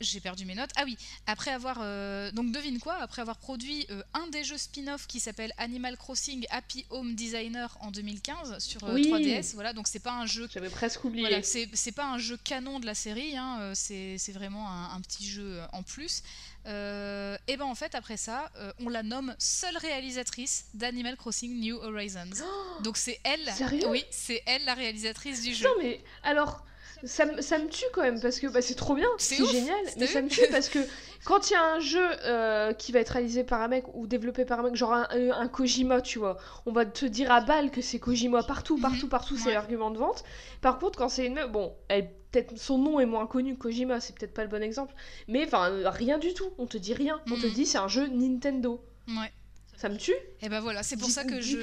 J'ai 0.04 0.20
perdu 0.20 0.46
mes 0.46 0.56
notes. 0.56 0.70
Ah 0.76 0.84
oui, 0.86 0.98
après 1.28 1.52
avoir. 1.52 1.80
Euh, 1.82 2.32
donc 2.32 2.52
devine 2.52 2.80
quoi 2.80 2.96
Après 2.96 3.22
avoir 3.22 3.38
produit 3.38 3.86
euh, 3.90 4.04
un 4.14 4.28
des 4.28 4.44
jeux 4.44 4.58
spin-off 4.58 5.08
qui 5.08 5.20
s'appelle 5.20 5.54
Animal 5.58 5.98
Crossing 5.98 6.46
Happy 6.50 6.86
Home 6.90 7.16
Designer 7.16 7.78
en 7.82 7.92
2015 7.92 8.60
sur 8.60 8.82
3DS. 8.82 9.38
Euh, 9.38 9.52
voilà, 9.54 9.74
donc 9.74 9.88
c'est 9.88 10.00
pas 10.00 10.14
un 10.14 10.26
jeu. 10.26 10.48
J'avais 10.52 10.70
presque 10.70 11.04
oublié. 11.06 11.28
Voilà, 11.28 11.44
c'est 11.44 11.92
pas 11.92 12.06
un 12.06 12.18
jeu 12.18 12.38
canon 12.38 12.80
de 12.80 12.86
la 12.86 12.96
série, 12.96 13.38
hein, 13.38 13.72
c'est 13.76 14.18
vraiment 14.34 14.70
un, 14.70 15.00
petit 15.02 15.26
jeu 15.28 15.62
en 15.72 15.84
plus. 15.84 16.24
et 16.66 17.58
ben 17.58 17.66
en 17.66 17.76
fait, 17.76 17.96
après 17.96 18.18
ça, 18.18 18.52
on 18.80 18.90
la 18.90 19.04
nomme 19.04 19.36
seule 19.40 19.78
réalisatrice 19.78 20.66
d'Animal 20.74 21.18
Crossing 21.18 21.60
New 21.60 21.78
Horizons. 21.78 22.44
donc 22.84 22.98
c'est 22.98 23.20
elle. 23.24 23.52
Sérieux? 23.54 23.88
Oui, 23.88 24.04
c'est 24.12 24.44
elle 24.46 24.66
la 24.66 24.74
réalisatrice 24.74 25.42
du 25.42 25.54
jeu. 25.54 25.66
Non 25.66 25.76
mais 25.82 26.04
alors 26.24 26.64
ça, 27.04 27.26
ça, 27.42 27.60
me 27.60 27.68
tue 27.68 27.86
quand 27.94 28.02
même 28.02 28.20
parce 28.20 28.40
que 28.40 28.48
bah, 28.48 28.62
c'est 28.62 28.76
trop 28.76 28.96
bien, 28.96 29.10
c'est 29.18 29.44
génial, 29.46 29.84
mais 29.98 30.08
ça 30.08 30.22
me 30.22 30.30
tue 30.30 30.48
parce 30.52 30.70
que 30.70 30.80
quand 31.26 31.50
il 31.50 31.54
y 31.54 31.56
a 31.56 31.64
un 31.64 31.80
jeu 31.80 32.06
euh, 32.26 32.74
qui 32.74 32.92
va 32.92 33.00
être 33.00 33.10
réalisé 33.10 33.44
par 33.44 33.62
un 33.62 33.68
mec 33.68 33.86
ou 33.94 34.08
développé 34.08 34.46
par 34.46 34.60
un 34.60 34.64
mec, 34.64 34.76
genre 34.76 34.94
un, 34.94 35.08
un 35.12 35.48
Kojima, 35.48 36.02
tu 36.02 36.20
vois, 36.20 36.38
on 36.66 36.72
va 36.72 36.86
te 36.86 37.06
dire 37.06 37.32
à 37.32 37.42
balle 37.42 37.72
que 37.72 37.82
c'est 37.82 38.00
Kojima 38.00 38.44
partout, 38.44 38.78
partout, 38.80 39.06
mhm. 39.06 39.10
partout, 39.10 39.38
c'est 39.38 39.54
l'argument 39.54 39.92
de 39.92 39.98
vente. 39.98 40.24
Par 40.62 40.80
contre, 40.80 40.98
quand 40.98 41.10
c'est 41.10 41.26
une 41.26 41.36
meuf, 41.36 41.52
bon, 41.52 41.74
elle 41.88 42.10
peut-être 42.32 42.58
son 42.58 42.80
nom 42.80 43.00
est 43.00 43.06
moins 43.06 43.28
connu 43.28 43.56
que 43.56 43.64
Kojima, 43.64 44.00
c'est 44.00 44.18
peut-être 44.18 44.34
pas 44.34 44.44
le 44.44 44.50
bon 44.50 44.64
exemple, 44.64 44.94
mais 45.28 45.46
enfin 45.46 45.70
rien 45.90 46.18
du 46.18 46.34
tout, 46.34 46.52
on 46.58 46.66
te 46.66 46.78
dit 46.78 46.94
rien, 46.94 47.22
on 47.32 47.36
te 47.36 47.46
mhm. 47.46 47.54
dit 47.54 47.66
c'est 47.66 47.78
un 47.78 47.88
jeu 47.88 48.08
Nintendo. 48.08 48.84
Ouais. 49.08 49.32
Ça 49.76 49.90
me 49.90 49.98
tue. 49.98 50.16
Et 50.42 50.48
ben 50.48 50.62
voilà, 50.62 50.82
c'est 50.82 50.96
pour 50.96 51.10
ça 51.10 51.26
que 51.26 51.42
je. 51.42 51.58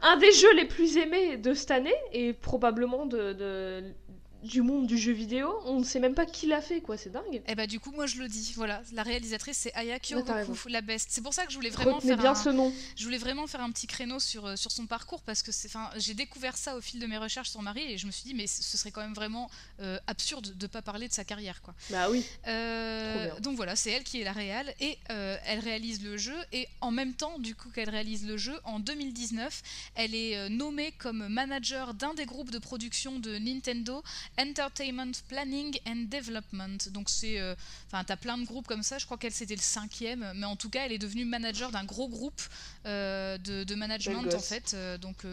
un 0.00 0.16
des 0.16 0.32
jeux 0.32 0.54
les 0.54 0.64
plus 0.64 0.96
aimés 0.96 1.36
de 1.36 1.52
cette 1.52 1.70
année 1.70 1.94
et 2.12 2.32
probablement 2.32 3.04
de, 3.04 3.34
de 3.34 3.84
du 4.46 4.62
monde 4.62 4.86
du 4.86 4.96
jeu 4.96 5.12
vidéo, 5.12 5.54
on 5.64 5.80
ne 5.80 5.84
sait 5.84 6.00
même 6.00 6.14
pas 6.14 6.26
qui 6.26 6.46
l'a 6.46 6.60
fait, 6.60 6.80
quoi, 6.80 6.96
c'est 6.96 7.10
dingue. 7.10 7.34
Et 7.34 7.42
eh 7.48 7.54
bah 7.54 7.66
du 7.66 7.80
coup, 7.80 7.90
moi 7.90 8.06
je 8.06 8.16
le 8.16 8.28
dis, 8.28 8.52
voilà, 8.56 8.82
la 8.92 9.02
réalisatrice 9.02 9.58
c'est 9.58 9.74
Aya 9.74 9.98
Kyogoku, 9.98 10.68
la 10.68 10.80
best. 10.80 11.08
C'est 11.10 11.22
pour 11.22 11.34
ça 11.34 11.44
que 11.44 11.50
je 11.50 11.56
voulais 11.56 11.70
vraiment 11.70 12.00
faire 12.00 12.16
bien 12.16 12.32
un... 12.32 12.34
ce 12.34 12.48
nom. 12.48 12.72
Je 12.96 13.04
voulais 13.04 13.18
vraiment 13.18 13.46
faire 13.46 13.60
un 13.60 13.70
petit 13.70 13.86
créneau 13.86 14.18
sur, 14.18 14.46
euh, 14.46 14.56
sur 14.56 14.70
son 14.70 14.86
parcours 14.86 15.22
parce 15.22 15.42
que 15.42 15.52
c'est, 15.52 15.68
enfin, 15.68 15.90
j'ai 15.96 16.14
découvert 16.14 16.56
ça 16.56 16.76
au 16.76 16.80
fil 16.80 17.00
de 17.00 17.06
mes 17.06 17.18
recherches 17.18 17.50
sur 17.50 17.62
Marie 17.62 17.92
et 17.92 17.98
je 17.98 18.06
me 18.06 18.12
suis 18.12 18.24
dit 18.24 18.34
mais 18.34 18.46
ce 18.46 18.76
serait 18.76 18.90
quand 18.90 19.00
même 19.00 19.14
vraiment 19.14 19.50
euh, 19.80 19.98
absurde 20.06 20.56
de 20.56 20.66
pas 20.66 20.82
parler 20.82 21.08
de 21.08 21.12
sa 21.12 21.24
carrière, 21.24 21.62
quoi. 21.62 21.74
Bah 21.90 22.08
oui. 22.10 22.24
Euh, 22.46 23.28
donc 23.40 23.56
voilà, 23.56 23.76
c'est 23.76 23.90
elle 23.90 24.04
qui 24.04 24.20
est 24.20 24.24
la 24.24 24.32
réal 24.32 24.74
et 24.80 24.98
elle 25.08 25.60
réalise 25.60 26.02
le 26.02 26.16
jeu 26.16 26.36
et 26.52 26.68
en 26.80 26.90
même 26.90 27.14
temps, 27.14 27.38
du 27.38 27.54
coup 27.54 27.70
qu'elle 27.70 27.90
réalise 27.90 28.26
le 28.26 28.36
jeu, 28.36 28.58
en 28.64 28.78
2019, 28.78 29.62
elle 29.94 30.14
est 30.14 30.48
nommée 30.48 30.92
comme 30.98 31.28
manager 31.28 31.94
d'un 31.94 32.14
des 32.14 32.26
groupes 32.26 32.50
de 32.50 32.58
production 32.58 33.18
de 33.18 33.38
Nintendo 33.38 34.02
Entertainment 34.38 35.12
Planning 35.28 35.78
and 35.86 36.06
Development. 36.10 36.88
Donc 36.90 37.08
c'est, 37.08 37.38
euh, 37.38 37.54
enfin, 37.86 38.04
t'as 38.04 38.16
plein 38.16 38.38
de 38.38 38.44
groupes 38.44 38.66
comme 38.66 38.82
ça. 38.82 38.98
Je 38.98 39.04
crois 39.04 39.18
qu'elle 39.18 39.32
c'était 39.32 39.54
le 39.54 39.60
cinquième, 39.60 40.32
mais 40.34 40.46
en 40.46 40.56
tout 40.56 40.70
cas, 40.70 40.84
elle 40.84 40.92
est 40.92 40.98
devenue 40.98 41.24
manager 41.24 41.70
d'un 41.70 41.84
gros 41.84 42.08
groupe 42.08 42.40
euh, 42.86 43.38
de, 43.38 43.74
management 43.74 44.32
en 44.34 44.38
fait. 44.38 44.72
Euh, 44.74 44.98
donc 44.98 45.24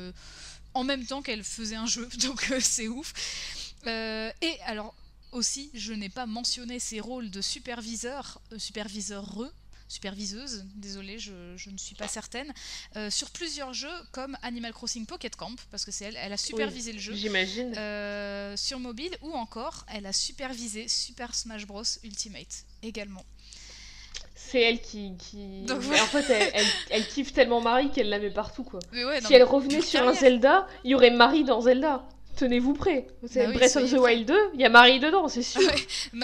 en 0.73 0.83
même 0.83 1.05
temps 1.05 1.21
qu'elle 1.21 1.43
faisait 1.43 1.75
un 1.75 1.85
jeu, 1.85 2.07
donc 2.21 2.51
c'est 2.59 2.87
ouf. 2.87 3.13
et 3.85 4.57
alors 4.65 4.93
aussi, 5.31 5.71
je 5.73 5.93
n'ai 5.93 6.09
pas 6.09 6.25
mentionné 6.25 6.79
ses 6.79 6.99
rôles 6.99 7.29
de 7.29 7.41
superviseur, 7.41 8.41
superviseur 8.57 9.25
re, 9.25 9.51
superviseuse, 9.93 10.65
désolée, 10.75 11.19
je, 11.19 11.31
ne 11.69 11.77
suis 11.77 11.95
pas 11.95 12.07
certaine, 12.07 12.51
euh, 12.95 13.09
sur 13.09 13.29
plusieurs 13.29 13.73
jeux 13.73 13.87
comme 14.11 14.35
Animal 14.41 14.73
Crossing 14.73 15.05
Pocket 15.05 15.35
Camp, 15.35 15.55
parce 15.69 15.85
que 15.85 15.91
c'est 15.91 16.05
elle, 16.05 16.17
elle 16.17 16.33
a 16.33 16.37
supervisé 16.37 16.91
le 16.93 16.99
jeu. 16.99 17.13
J'imagine. 17.13 17.73
Euh, 17.77 18.57
sur 18.57 18.79
mobile, 18.79 19.15
ou 19.21 19.31
encore, 19.33 19.85
elle 19.93 20.05
a 20.05 20.13
supervisé 20.13 20.87
Super 20.87 21.35
Smash 21.35 21.67
Bros. 21.67 21.83
Ultimate 22.03 22.65
également. 22.81 23.23
C'est 24.35 24.61
elle 24.61 24.81
qui. 24.81 25.13
qui... 25.17 25.65
en 25.69 25.79
fait, 25.79 26.53
elle, 26.89 27.07
kiffe 27.07 27.33
tellement 27.33 27.61
Marie 27.61 27.91
qu'elle 27.91 28.09
la 28.09 28.19
met 28.19 28.31
partout, 28.31 28.63
quoi. 28.63 28.79
si 29.25 29.33
elle 29.33 29.43
revenait 29.43 29.81
sur 29.81 30.01
un 30.07 30.13
Zelda, 30.13 30.67
il 30.83 30.91
y 30.91 30.95
aurait 30.95 31.11
Marie 31.11 31.43
dans 31.43 31.61
Zelda 31.61 32.07
tenez-vous 32.35 32.73
prêt. 32.73 33.07
C'est 33.27 33.47
bah 33.47 33.53
Breath 33.53 33.75
of 33.75 33.89
the 33.89 33.97
Wild 33.97 34.27
2, 34.27 34.35
il 34.53 34.61
y 34.61 34.65
a 34.65 34.69
Marie 34.69 34.99
dedans, 34.99 35.27
c'est 35.27 35.43
sûr. 35.43 35.61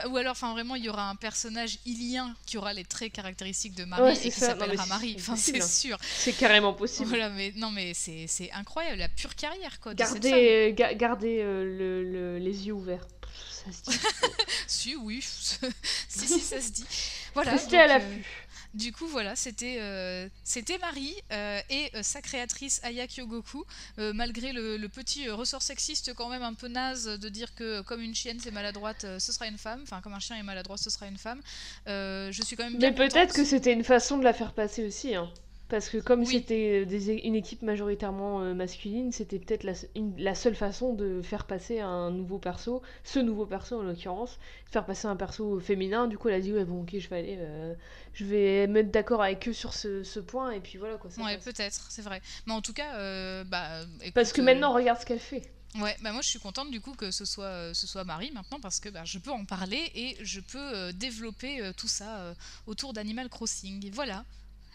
Ou 0.10 0.18
alors, 0.18 0.32
enfin 0.32 0.54
vraiment, 0.54 0.76
il 0.76 0.84
y 0.84 0.90
aura 0.90 1.10
un 1.10 1.16
personnage 1.16 1.80
ilien 1.86 2.36
qui 2.46 2.58
aura 2.58 2.74
les 2.74 2.84
traits 2.84 3.12
caractéristiques 3.12 3.76
de 3.76 3.86
Marie 3.86 4.18
et 4.18 4.30
qui 4.30 4.32
s'appellera 4.32 4.86
Marie. 4.86 5.16
Enfin, 5.18 5.36
c'est 5.36 5.62
sûr. 5.64 5.98
C'est 6.02 6.34
carrément 6.34 6.74
possible. 6.74 7.10
Voilà, 7.10 7.30
mais 7.30 7.54
non, 7.56 7.72
mais 7.72 7.94
c'est 7.94 8.52
incroyable, 8.54 8.98
la 8.98 9.10
pure 9.10 9.36
carrière 9.36 9.80
quoi. 9.80 9.94
gardez, 9.94 10.76
gardez 10.96 11.40
euh, 11.42 12.04
le, 12.04 12.38
les 12.38 12.68
yeux 12.68 12.74
ouverts. 12.74 13.06
Ça 13.52 13.72
se 13.72 13.92
dit. 13.92 14.00
si, 14.68 14.96
oui. 14.96 15.20
si, 15.22 16.28
si, 16.28 16.40
ça 16.40 16.62
se 16.62 16.72
dit. 16.72 16.86
Voilà. 17.34 17.52
Restez 17.52 17.78
à 17.78 17.88
l'affût. 17.88 18.06
Euh, 18.06 18.49
du 18.74 18.92
coup, 18.92 19.08
voilà, 19.08 19.36
c'était 19.36 19.78
euh, 19.80 20.28
c'était 20.44 20.78
Marie 20.78 21.16
euh, 21.32 21.60
et 21.72 21.90
euh, 21.96 22.04
sa 22.04 22.22
créatrice 22.22 22.80
Aya 22.84 23.08
Kyogoku, 23.08 23.66
malgré 23.98 24.54
le, 24.54 24.88
petit 24.90 25.30
ressort 25.30 25.62
sexiste 25.62 26.14
quand 26.14 26.30
même 26.30 26.44
un 26.44 26.54
peu 26.54 26.68
naze 26.68 27.06
de 27.06 27.30
dire 27.30 27.54
que 27.56 27.82
comme 27.82 28.02
une 28.02 28.16
chienne 28.16 28.40
c'est 28.40 28.52
maladroite, 28.52 29.06
ce 29.20 29.32
sera 29.32 29.48
une 29.48 29.58
femme, 29.58 29.82
enfin 29.84 30.02
comme 30.02 30.14
un 30.14 30.20
chien 30.20 30.36
est 30.38 30.44
maladroit, 30.44 30.78
ce 30.78 30.90
sera 30.90 31.08
une 31.08 31.18
femme. 31.18 31.42
je 31.88 32.42
suis 32.44 32.56
quand 32.56 32.64
même 32.64 32.78
bien 32.78 32.90
Mais 32.90 32.96
peut-être 32.96 33.34
que 33.34 33.44
c'était 33.44 33.74
une 33.74 33.84
façon 33.84 34.18
de 34.18 34.24
la 34.24 34.34
faire 34.34 34.54
passer 34.54 34.86
aussi. 34.86 35.16
Hein. 35.16 35.30
Parce 35.70 35.90
que 35.90 36.00
comme 36.00 36.26
c'était 36.26 36.82
une 36.82 37.36
équipe 37.36 37.62
majoritairement 37.62 38.42
euh, 38.42 38.56
masculine, 38.56 39.12
c'était 39.12 39.38
peut-être 39.38 39.64
la, 39.64 40.36
seule 40.36 40.56
façon 40.56 40.96
de 40.96 41.22
faire 41.22 41.46
passer 41.46 41.80
un 41.80 42.10
nouveau 42.10 42.40
perso, 42.40 42.82
ce 43.04 43.20
nouveau 43.20 43.46
perso 43.46 43.80
en 43.80 43.84
l'occurrence, 43.84 44.40
faire 44.72 44.84
passer 44.88 45.08
un 45.08 45.16
perso 45.16 45.60
féminin. 45.60 46.08
Du 46.08 46.18
coup, 46.18 46.28
elle 46.30 46.36
a 46.36 46.40
dit 46.40 46.52
ouais 46.52 46.66
bon 46.66 46.82
ok 46.82 46.98
je 46.98 47.08
vais 47.08 47.20
aller, 47.20 47.38
euh, 47.40 47.76
je 48.14 48.26
vais 48.26 48.66
mettre 48.66 48.90
d'accord 48.90 49.22
avec 49.22 49.48
eux 49.48 49.54
sur 49.54 49.76
ce, 49.76 50.20
point 50.20 50.52
et 50.52 50.60
puis 50.60 50.80
voilà 50.80 50.98
quoi. 50.98 51.12
ouais 51.24 51.38
peut-être, 51.38 51.86
c'est 51.90 52.02
vrai. 52.02 52.20
Mais 52.48 52.54
en 52.54 52.62
tout 52.62 52.74
cas, 52.74 52.96
euh, 52.96 53.44
bah. 53.44 53.86
Parce 54.16 54.34
que 54.34 54.42
maintenant 54.42 54.74
regarde 54.74 55.00
ce 55.00 55.06
qu'elle 55.06 55.20
fait. 55.20 55.52
Ouais, 55.76 55.96
bah 56.02 56.12
moi 56.12 56.24
je 56.24 56.30
suis 56.30 56.40
contente 56.40 56.72
du 56.72 56.82
coup 56.82 56.96
que 56.96 57.12
ce 57.12 57.26
soit, 57.26 57.76
ce 57.76 57.86
soit 57.86 58.04
Marie 58.04 58.32
maintenant 58.32 58.60
parce 58.60 58.80
que 58.80 58.90
bah, 58.90 59.06
je 59.06 59.20
peux 59.20 59.30
en 59.30 59.46
parler 59.46 59.92
et 59.94 60.18
je 60.20 60.40
peux 60.40 60.92
développer 60.94 61.62
tout 61.78 61.88
ça 61.88 62.34
autour 62.66 62.92
d'Animal 62.92 63.30
Crossing. 63.30 63.92
Voilà. 63.94 64.26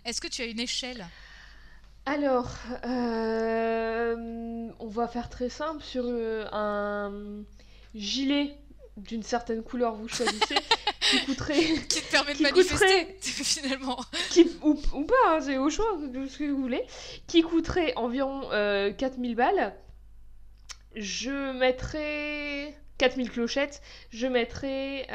Est-ce 0.05 0.21
que 0.21 0.29
tu 0.29 0.43
as 0.43 0.47
une 0.47 0.61
échelle? 0.61 1.07
Alors, 2.07 2.55
euh, 2.85 4.69
on 4.79 4.89
va 4.89 5.09
faire 5.09 5.31
très 5.31 5.49
simple 5.49 5.83
sur 5.83 6.05
euh, 6.07 6.45
un 6.53 7.43
gilet 7.95 8.59
d'une 8.99 9.23
certaine 9.23 9.63
couleur, 9.63 9.95
vous 9.95 10.09
choisissez, 10.09 10.57
qui 11.01 11.25
coûterait. 11.25 11.63
qui 11.89 12.03
te 12.03 12.11
permet 12.11 12.35
de 12.35 12.43
manifester, 12.43 13.17
finalement. 13.21 13.99
ou, 14.63 14.75
pas, 15.05 15.15
hein, 15.29 15.41
c'est 15.41 15.57
au 15.57 15.71
choix 15.71 15.97
de 15.99 16.27
ce 16.27 16.39
que 16.39 16.51
vous 16.51 16.61
voulez. 16.61 16.85
Qui 17.27 17.43
coûterait 17.43 17.95
environ 17.97 18.43
4000 18.51 19.33
euh, 19.33 19.35
balles. 19.35 19.75
Je 20.95 21.59
mettrais. 21.59 22.77
4000 22.99 23.31
clochettes. 23.31 23.81
Je 24.11 24.27
mettrais. 24.27 25.07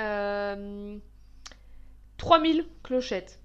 3000 2.18 2.66
clochettes. 2.84 3.39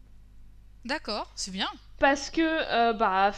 D'accord, 0.85 1.31
c'est 1.35 1.51
bien. 1.51 1.69
Parce 1.99 2.31
que, 2.31 2.43
euh, 2.43 2.93
bah. 2.93 3.33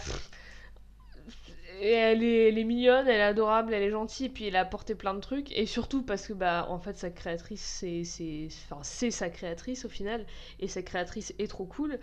elle, 1.80 2.22
est, 2.22 2.48
elle 2.48 2.58
est, 2.58 2.64
mignonne, 2.64 3.06
elle 3.06 3.20
est 3.20 3.22
adorable, 3.22 3.72
elle 3.72 3.82
est 3.82 3.90
gentille, 3.90 4.26
et 4.26 4.28
puis 4.30 4.46
elle 4.46 4.56
a 4.56 4.60
apporté 4.60 4.94
plein 4.94 5.14
de 5.14 5.20
trucs. 5.20 5.52
Et 5.52 5.66
surtout 5.66 6.02
parce 6.02 6.26
que, 6.26 6.32
bah, 6.32 6.66
en 6.68 6.78
fait, 6.78 6.96
sa 6.96 7.10
créatrice, 7.10 7.62
c'est, 7.62 8.04
c'est, 8.04 8.48
enfin, 8.68 8.80
c'est 8.82 9.10
sa 9.10 9.30
créatrice 9.30 9.84
au 9.84 9.88
final. 9.88 10.26
Et 10.58 10.68
sa 10.68 10.82
créatrice 10.82 11.34
est 11.38 11.48
trop 11.48 11.66
cool. 11.66 11.98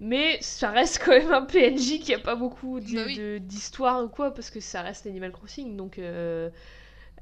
Mais 0.00 0.38
ça 0.40 0.70
reste 0.70 1.02
quand 1.04 1.12
même 1.12 1.32
un 1.32 1.42
PNJ 1.42 2.00
qui 2.00 2.14
a 2.14 2.18
pas 2.18 2.34
beaucoup 2.34 2.80
bah 2.80 3.38
d'histoire 3.38 4.02
ou 4.02 4.08
quoi, 4.08 4.32
parce 4.32 4.50
que 4.50 4.60
ça 4.60 4.82
reste 4.82 5.06
Animal 5.06 5.32
Crossing. 5.32 5.76
Donc. 5.76 5.98
Euh, 5.98 6.50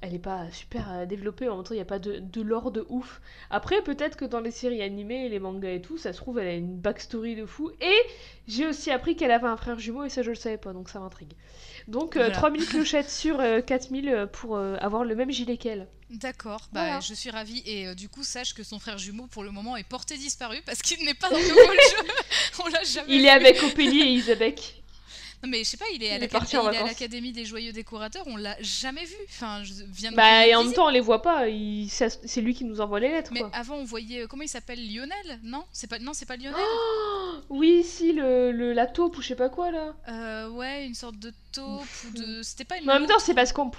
elle 0.00 0.14
est 0.14 0.18
pas 0.18 0.50
super 0.52 0.90
euh, 0.92 1.06
développée, 1.06 1.48
en 1.48 1.56
même 1.56 1.64
temps, 1.64 1.74
il 1.74 1.78
n'y 1.78 1.82
a 1.82 1.86
pas 1.86 1.98
de, 1.98 2.18
de 2.20 2.42
lore 2.42 2.70
de 2.70 2.86
ouf. 2.88 3.20
Après, 3.50 3.82
peut-être 3.82 4.16
que 4.16 4.24
dans 4.24 4.40
les 4.40 4.50
séries 4.50 4.82
animées, 4.82 5.28
les 5.28 5.38
mangas 5.38 5.70
et 5.72 5.80
tout, 5.82 5.98
ça 5.98 6.12
se 6.12 6.18
trouve, 6.18 6.38
elle 6.38 6.48
a 6.48 6.54
une 6.54 6.76
backstory 6.78 7.36
de 7.36 7.46
fou. 7.46 7.70
Et 7.80 7.96
j'ai 8.46 8.66
aussi 8.66 8.90
appris 8.90 9.16
qu'elle 9.16 9.30
avait 9.30 9.46
un 9.48 9.56
frère 9.56 9.78
jumeau, 9.78 10.04
et 10.04 10.08
ça, 10.08 10.22
je 10.22 10.30
le 10.30 10.36
savais 10.36 10.58
pas, 10.58 10.72
donc 10.72 10.88
ça 10.88 11.00
m'intrigue. 11.00 11.32
Donc, 11.88 12.16
euh, 12.16 12.20
Voilà. 12.20 12.34
3000 12.34 12.66
clochettes 12.66 13.08
sur 13.10 13.40
euh, 13.40 13.60
4000 13.60 14.08
euh, 14.08 14.26
pour 14.26 14.56
euh, 14.56 14.76
avoir 14.80 15.04
le 15.04 15.14
même 15.14 15.30
gilet 15.30 15.56
qu'elle. 15.56 15.88
D'accord, 16.10 16.68
bah, 16.72 16.80
Voilà. 16.84 17.00
je 17.00 17.12
suis 17.14 17.30
ravie. 17.30 17.62
Et 17.66 17.86
euh, 17.88 17.94
du 17.94 18.08
coup, 18.08 18.22
sache 18.24 18.54
que 18.54 18.62
son 18.62 18.78
frère 18.78 18.98
jumeau, 18.98 19.26
pour 19.26 19.42
le 19.44 19.50
moment, 19.50 19.76
est 19.76 19.88
porté 19.88 20.16
disparu 20.16 20.56
parce 20.64 20.80
qu'il 20.80 21.04
n'est 21.04 21.14
pas 21.14 21.28
dans 21.30 21.36
le 21.36 21.42
jeu. 21.44 21.52
On 22.64 22.68
l'a 22.68 22.82
jamais 22.84 23.06
Il 23.08 23.20
vu. 23.20 23.26
est 23.26 23.30
avec 23.30 23.62
Ophélie 23.62 24.00
et 24.00 24.06
Isabek. 24.12 24.77
Non, 25.42 25.48
mais 25.50 25.58
je 25.58 25.64
sais 25.70 25.76
pas, 25.76 25.84
il 25.94 26.02
est 26.02 26.10
à 26.10 26.16
Il 26.18 26.76
à 26.76 26.84
l'Académie 26.84 27.30
des 27.32 27.44
Joyeux 27.44 27.72
Décorateurs, 27.72 28.24
on 28.26 28.36
l'a 28.36 28.56
jamais 28.60 29.04
vu. 29.04 29.14
Enfin, 29.28 29.62
je 29.62 29.72
viens 29.88 30.10
de 30.10 30.16
Bah, 30.16 30.46
et 30.46 30.54
en 30.54 30.64
même 30.64 30.72
temps, 30.72 30.86
on 30.86 30.90
les 30.90 31.00
voit 31.00 31.22
pas. 31.22 31.48
il- 31.48 31.88
C'est 31.90 32.40
lui 32.40 32.54
qui 32.54 32.64
nous 32.64 32.80
envoie 32.80 32.98
les 32.98 33.08
lettres, 33.08 33.30
Mais 33.32 33.40
quoi. 33.40 33.50
avant, 33.52 33.76
on 33.76 33.84
voyait. 33.84 34.26
Comment 34.28 34.42
il 34.42 34.48
s'appelle 34.48 34.80
Lionel 34.92 35.38
Non? 35.44 35.64
C'est 35.72 35.86
pas, 35.86 35.98
non, 36.00 36.12
c'est 36.12 36.26
pas 36.26 36.36
Lionel 36.36 36.54
Oh 36.58 37.34
oui, 37.50 37.84
si, 37.84 38.12
le, 38.12 38.50
le- 38.50 38.72
la 38.72 38.86
taupe 38.86 39.16
ou 39.18 39.22
je 39.22 39.28
sais 39.28 39.34
pas 39.36 39.48
quoi, 39.48 39.70
là. 39.70 39.94
Euh, 40.08 40.48
Ouais, 40.50 40.86
une 40.86 40.94
sorte 40.94 41.18
de 41.18 41.32
taupe 41.52 41.86
ou 42.08 42.18
de. 42.18 42.42
C'était 42.42 42.64
pas 42.64 42.78
une. 42.78 42.86
Mais 42.86 42.92
en 42.94 42.98
même 43.00 43.08
temps, 43.08 43.18
c'est 43.20 43.34
parce 43.34 43.52
qu'on 43.52 43.70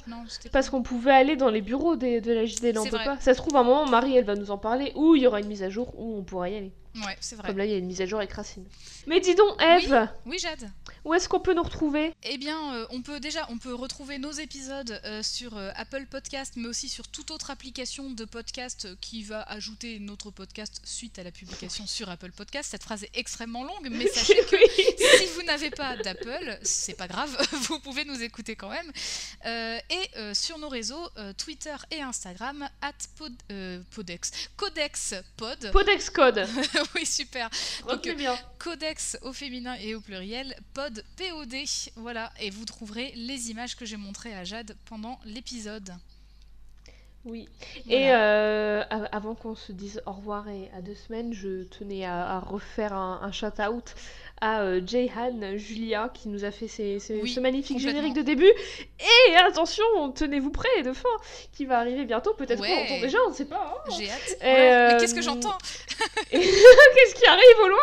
parce 0.52 0.70
qu'on 0.70 0.82
pouvait 0.82 1.12
aller 1.12 1.36
dans 1.36 1.50
les 1.50 1.62
bureaux 1.62 1.96
des- 1.98 2.22
de 2.22 2.32
la 2.32 2.46
JD, 2.46 2.78
on 2.78 2.86
peut 2.86 2.98
pas. 2.98 3.20
Ça 3.20 3.34
se 3.34 3.38
trouve, 3.40 3.56
à 3.58 3.60
un 3.60 3.64
moment, 3.64 3.86
Marie, 3.86 4.16
elle 4.16 4.24
va 4.26 4.36
nous 4.36 4.52
en 4.52 4.58
parler, 4.58 4.94
ou 4.96 5.16
il 5.16 5.24
y 5.24 5.28
aura 5.28 5.40
une 5.42 5.48
mise 5.48 5.64
à 5.64 5.70
jour, 5.70 5.94
où 5.98 6.18
on 6.18 6.24
pourra 6.24 6.50
y 6.50 6.56
aller. 6.56 6.72
Ouais, 6.96 7.16
c'est 7.20 7.36
vrai. 7.36 7.48
Comme 7.48 7.58
là, 7.58 7.66
il 7.66 7.72
y 7.72 7.76
a 7.76 7.78
une 7.78 7.86
mise 7.86 8.02
à 8.02 8.06
jour 8.06 8.20
avec 8.20 8.32
Racine. 8.34 8.66
Mais 9.08 9.20
dis 9.20 9.36
donc, 9.36 9.62
Eve, 9.62 10.08
Oui, 10.26 10.40
Jade. 10.40 10.70
Où 11.06 11.14
est-ce 11.14 11.30
qu'on 11.30 11.40
peut 11.40 11.54
nous 11.54 11.64
retrouver? 11.64 12.14
Eh 12.24 12.38
bien, 12.38 12.76
euh, 12.76 12.86
on 12.90 13.02
peut 13.02 13.20
déjà, 13.20 13.46
on 13.50 13.58
peut 13.58 13.74
retrouver 13.74 14.18
nos 14.18 14.32
épisodes 14.32 15.00
euh, 15.06 15.24
sur 15.24 15.58
euh, 15.58 15.72
Apple 15.76 16.06
Podcast, 16.06 16.54
mais 16.56 16.68
aussi 16.68 16.90
sur 16.90 17.08
toute 17.08 17.32
autre 17.32 17.52
application 17.52 18.10
de 18.12 18.26
podcast 18.26 18.88
qui 19.00 19.24
va 19.24 19.42
ajouter 19.44 20.00
notre 20.00 20.32
podcast 20.32 20.82
suite 20.84 21.20
à 21.20 21.24
la 21.24 21.32
publication 21.32 21.88
sur 21.88 22.10
Apple 22.10 22.32
Podcast. 22.32 22.70
Cette 22.72 22.84
phrase 22.84 23.04
est 23.04 23.12
extrêmement 23.14 23.64
longue, 23.64 23.88
mais 23.92 24.08
sachez 24.08 24.36
que 24.36 24.58
si 24.78 25.26
vous 25.36 25.44
n'avez 25.44 25.70
pas 25.70 25.96
d'Apple, 25.98 26.60
c'est 26.64 26.96
pas 26.96 27.08
grave, 27.08 27.36
vous 27.52 27.80
pouvez 27.80 28.06
nous 28.06 28.22
écouter 28.22 28.56
quand 28.56 28.70
même. 28.70 28.92
Et 29.90 30.34
sur 30.34 30.58
nos 30.58 30.70
réseaux, 30.70 31.10
Twitter 31.38 31.76
et 31.92 32.02
Instagram, 32.02 32.68
at 32.82 32.94
pod, 33.18 33.34
Podex, 33.92 34.32
Codex 34.58 35.16
Pod. 35.38 35.72
Podex 35.72 36.10
Code. 36.10 36.48
oui, 36.96 37.06
super. 37.06 37.50
Bien. 38.16 38.38
Codex 38.58 39.18
au 39.22 39.34
féminin 39.34 39.76
et 39.76 39.96
au 39.96 40.02
pluriel, 40.02 40.56
pod 40.74 40.89
POD. 41.18 41.56
Voilà, 41.96 42.32
et 42.40 42.50
vous 42.50 42.66
trouverez 42.66 43.12
les 43.16 43.50
images 43.52 43.76
que 43.76 43.86
j'ai 43.86 43.98
montrées 43.98 44.34
à 44.34 44.44
Jade 44.44 44.76
pendant 44.86 45.20
l'épisode. 45.26 45.94
Oui. 47.30 47.48
Voilà. 47.86 48.00
Et 48.02 48.12
euh, 48.14 48.84
av- 48.90 49.08
avant 49.12 49.36
qu'on 49.36 49.56
se 49.56 49.72
dise 49.72 50.02
au 50.06 50.12
revoir 50.12 50.48
et 50.50 50.70
à 50.78 50.82
deux 50.82 50.96
semaines, 50.96 51.34
je 51.34 51.64
tenais 51.64 52.06
à, 52.06 52.38
à 52.38 52.40
refaire 52.40 52.94
un, 52.94 53.20
un 53.22 53.32
shout-out 53.32 53.94
à 54.42 54.62
euh, 54.62 54.80
Jayhan 54.86 55.58
Julia 55.58 56.10
qui 56.14 56.30
nous 56.30 56.46
a 56.46 56.52
fait 56.52 56.68
Oui, 57.22 57.30
ce 57.30 57.40
magnifique 57.42 57.78
générique 57.80 58.14
de 58.14 58.22
début. 58.22 58.52
Et 59.00 59.36
attention, 59.36 59.84
tenez-vous 60.16 60.50
prêts 60.50 60.82
de 60.84 60.94
fin, 60.94 61.10
qui 61.52 61.66
va 61.66 61.80
arriver 61.80 62.06
bientôt. 62.06 62.34
Peut-être 62.34 62.62
Ouais. 62.62 62.70
qu'on 62.70 62.76
l'entend 62.82 63.02
déjà, 63.02 63.18
on 63.28 63.32
ne 63.32 63.36
sait 63.36 63.46
pas. 63.46 63.76
hein. 63.88 63.92
J'ai 63.98 64.10
hâte. 64.10 64.38
Et, 64.42 64.46
Ouais, 64.46 64.54
Mais 64.54 64.74
euh, 64.74 65.00
qu'est-ce 65.00 65.14
que 65.16 65.22
j'entends? 65.22 65.58
Qu'est-ce 66.32 67.16
qui 67.16 67.26
arrive 67.26 67.60
au 67.64 67.68
loin? 67.68 67.80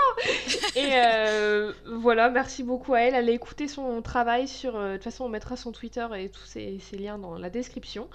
Et 0.76 0.88
euh, 0.94 1.72
voilà, 1.86 2.30
merci 2.30 2.62
beaucoup 2.62 2.94
à 2.94 3.01
elle. 3.01 3.14
Allez 3.14 3.32
écouter 3.32 3.68
son 3.68 4.01
travail 4.03 4.49
sur. 4.49 4.72
De 4.80 4.94
toute 4.94 5.05
façon, 5.05 5.24
on 5.24 5.28
mettra 5.28 5.57
son 5.57 5.72
Twitter 5.72 6.07
et 6.18 6.28
tous 6.30 6.44
ses, 6.47 6.78
ses 6.80 6.97
liens 6.97 7.18
dans 7.18 7.34
la 7.36 7.51
description. 7.51 8.09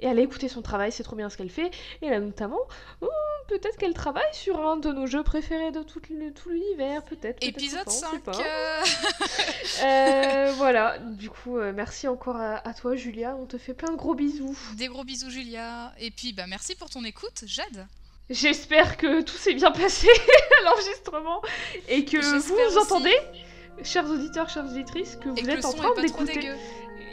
Et 0.00 0.08
allez 0.08 0.22
écouter 0.22 0.48
son 0.48 0.62
travail, 0.62 0.92
c'est 0.92 1.02
trop 1.02 1.16
bien 1.16 1.28
ce 1.28 1.36
qu'elle 1.36 1.50
fait. 1.50 1.70
Et 2.02 2.08
là, 2.10 2.20
notamment, 2.20 2.58
oh, 3.02 3.08
peut-être 3.48 3.76
qu'elle 3.76 3.94
travaille 3.94 4.22
sur 4.32 4.58
un 4.66 4.76
de 4.76 4.90
nos 4.92 5.06
jeux 5.06 5.22
préférés 5.22 5.70
de 5.72 5.82
tout, 5.82 6.00
l'univers. 6.48 7.04
Peut-être. 7.04 7.38
Épisode 7.46 7.84
pas, 7.84 7.90
on 7.90 7.94
sait 7.94 8.06
5. 8.06 8.22
pas. 8.22 8.32
euh, 8.32 8.82
Euh, 9.84 10.52
voilà, 10.56 10.98
du 10.98 11.28
coup, 11.30 11.58
euh, 11.58 11.72
merci 11.74 12.08
encore 12.08 12.36
à, 12.36 12.66
à 12.66 12.74
toi, 12.74 12.96
Julia. 12.96 13.36
On 13.38 13.46
te 13.46 13.58
fait 13.58 13.74
plein 13.74 13.92
de 13.92 13.96
gros 13.96 14.14
bisous. 14.14 14.56
Des 14.76 14.88
gros 14.88 15.04
bisous, 15.04 15.30
Julia. 15.30 15.92
Et 15.98 16.10
puis, 16.10 16.32
bah, 16.32 16.46
merci 16.48 16.74
pour 16.74 16.88
ton 16.90 17.04
écoute, 17.04 17.44
Jade. 17.46 17.86
J'espère 18.30 18.96
que 18.96 19.22
tout 19.22 19.36
s'est 19.36 19.54
bien 19.54 19.72
passé 19.72 20.08
à 20.60 20.64
l'enregistrement 20.64 21.42
et 21.88 22.04
que 22.04 22.16
vous 22.38 22.54
vous 22.70 22.78
entendez, 22.78 23.16
chers 23.82 24.08
auditeurs, 24.08 24.48
chères 24.48 24.64
auditrices, 24.64 25.16
que 25.16 25.28
Et 25.30 25.42
vous 25.42 25.46
que 25.46 25.50
êtes 25.50 25.64
en 25.64 25.72
train 25.72 26.00
d'écouter. 26.00 26.48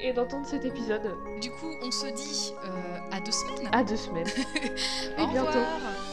Et 0.02 0.14
d'entendre 0.14 0.45
cet 0.45 0.66
épisode. 0.66 1.16
Du 1.41 1.52
coup, 1.52 1.72
on 1.82 1.91
se 1.91 2.08
dit 2.08 2.54
euh, 2.64 2.98
à 3.12 3.20
deux 3.20 3.32
semaines. 3.32 3.70
À 3.72 3.84
deux 3.84 3.95
semaines. 3.98 4.28
Au 5.18 5.28
bientôt. 5.28 5.48
revoir. 5.48 6.07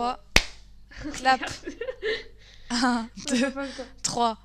3, 0.00 0.18
clap. 1.12 1.40
1, 2.70 3.08
2, 3.28 3.52
3. 4.02 4.38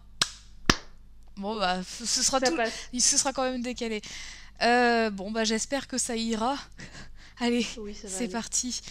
Bon, 1.38 1.58
bah, 1.58 1.80
ce 1.84 2.06
sera 2.24 2.40
Ça 2.42 2.48
tout. 2.50 2.58
passe. 2.58 2.90
Ce 3.00 3.18
sera 3.18 3.32
quand 3.32 3.44
même 3.44 3.62
décalé. 3.62 4.02
Euh, 4.62 5.10
bon, 5.12 5.32
bah, 5.32 5.46
j'espère 5.46 5.88
que 5.88 5.98
ça 5.98 6.18
ira. 6.18 6.58
Allez, 7.40 7.66
Oui, 7.78 7.96
c'est 7.96 8.28
parti. 8.28 8.82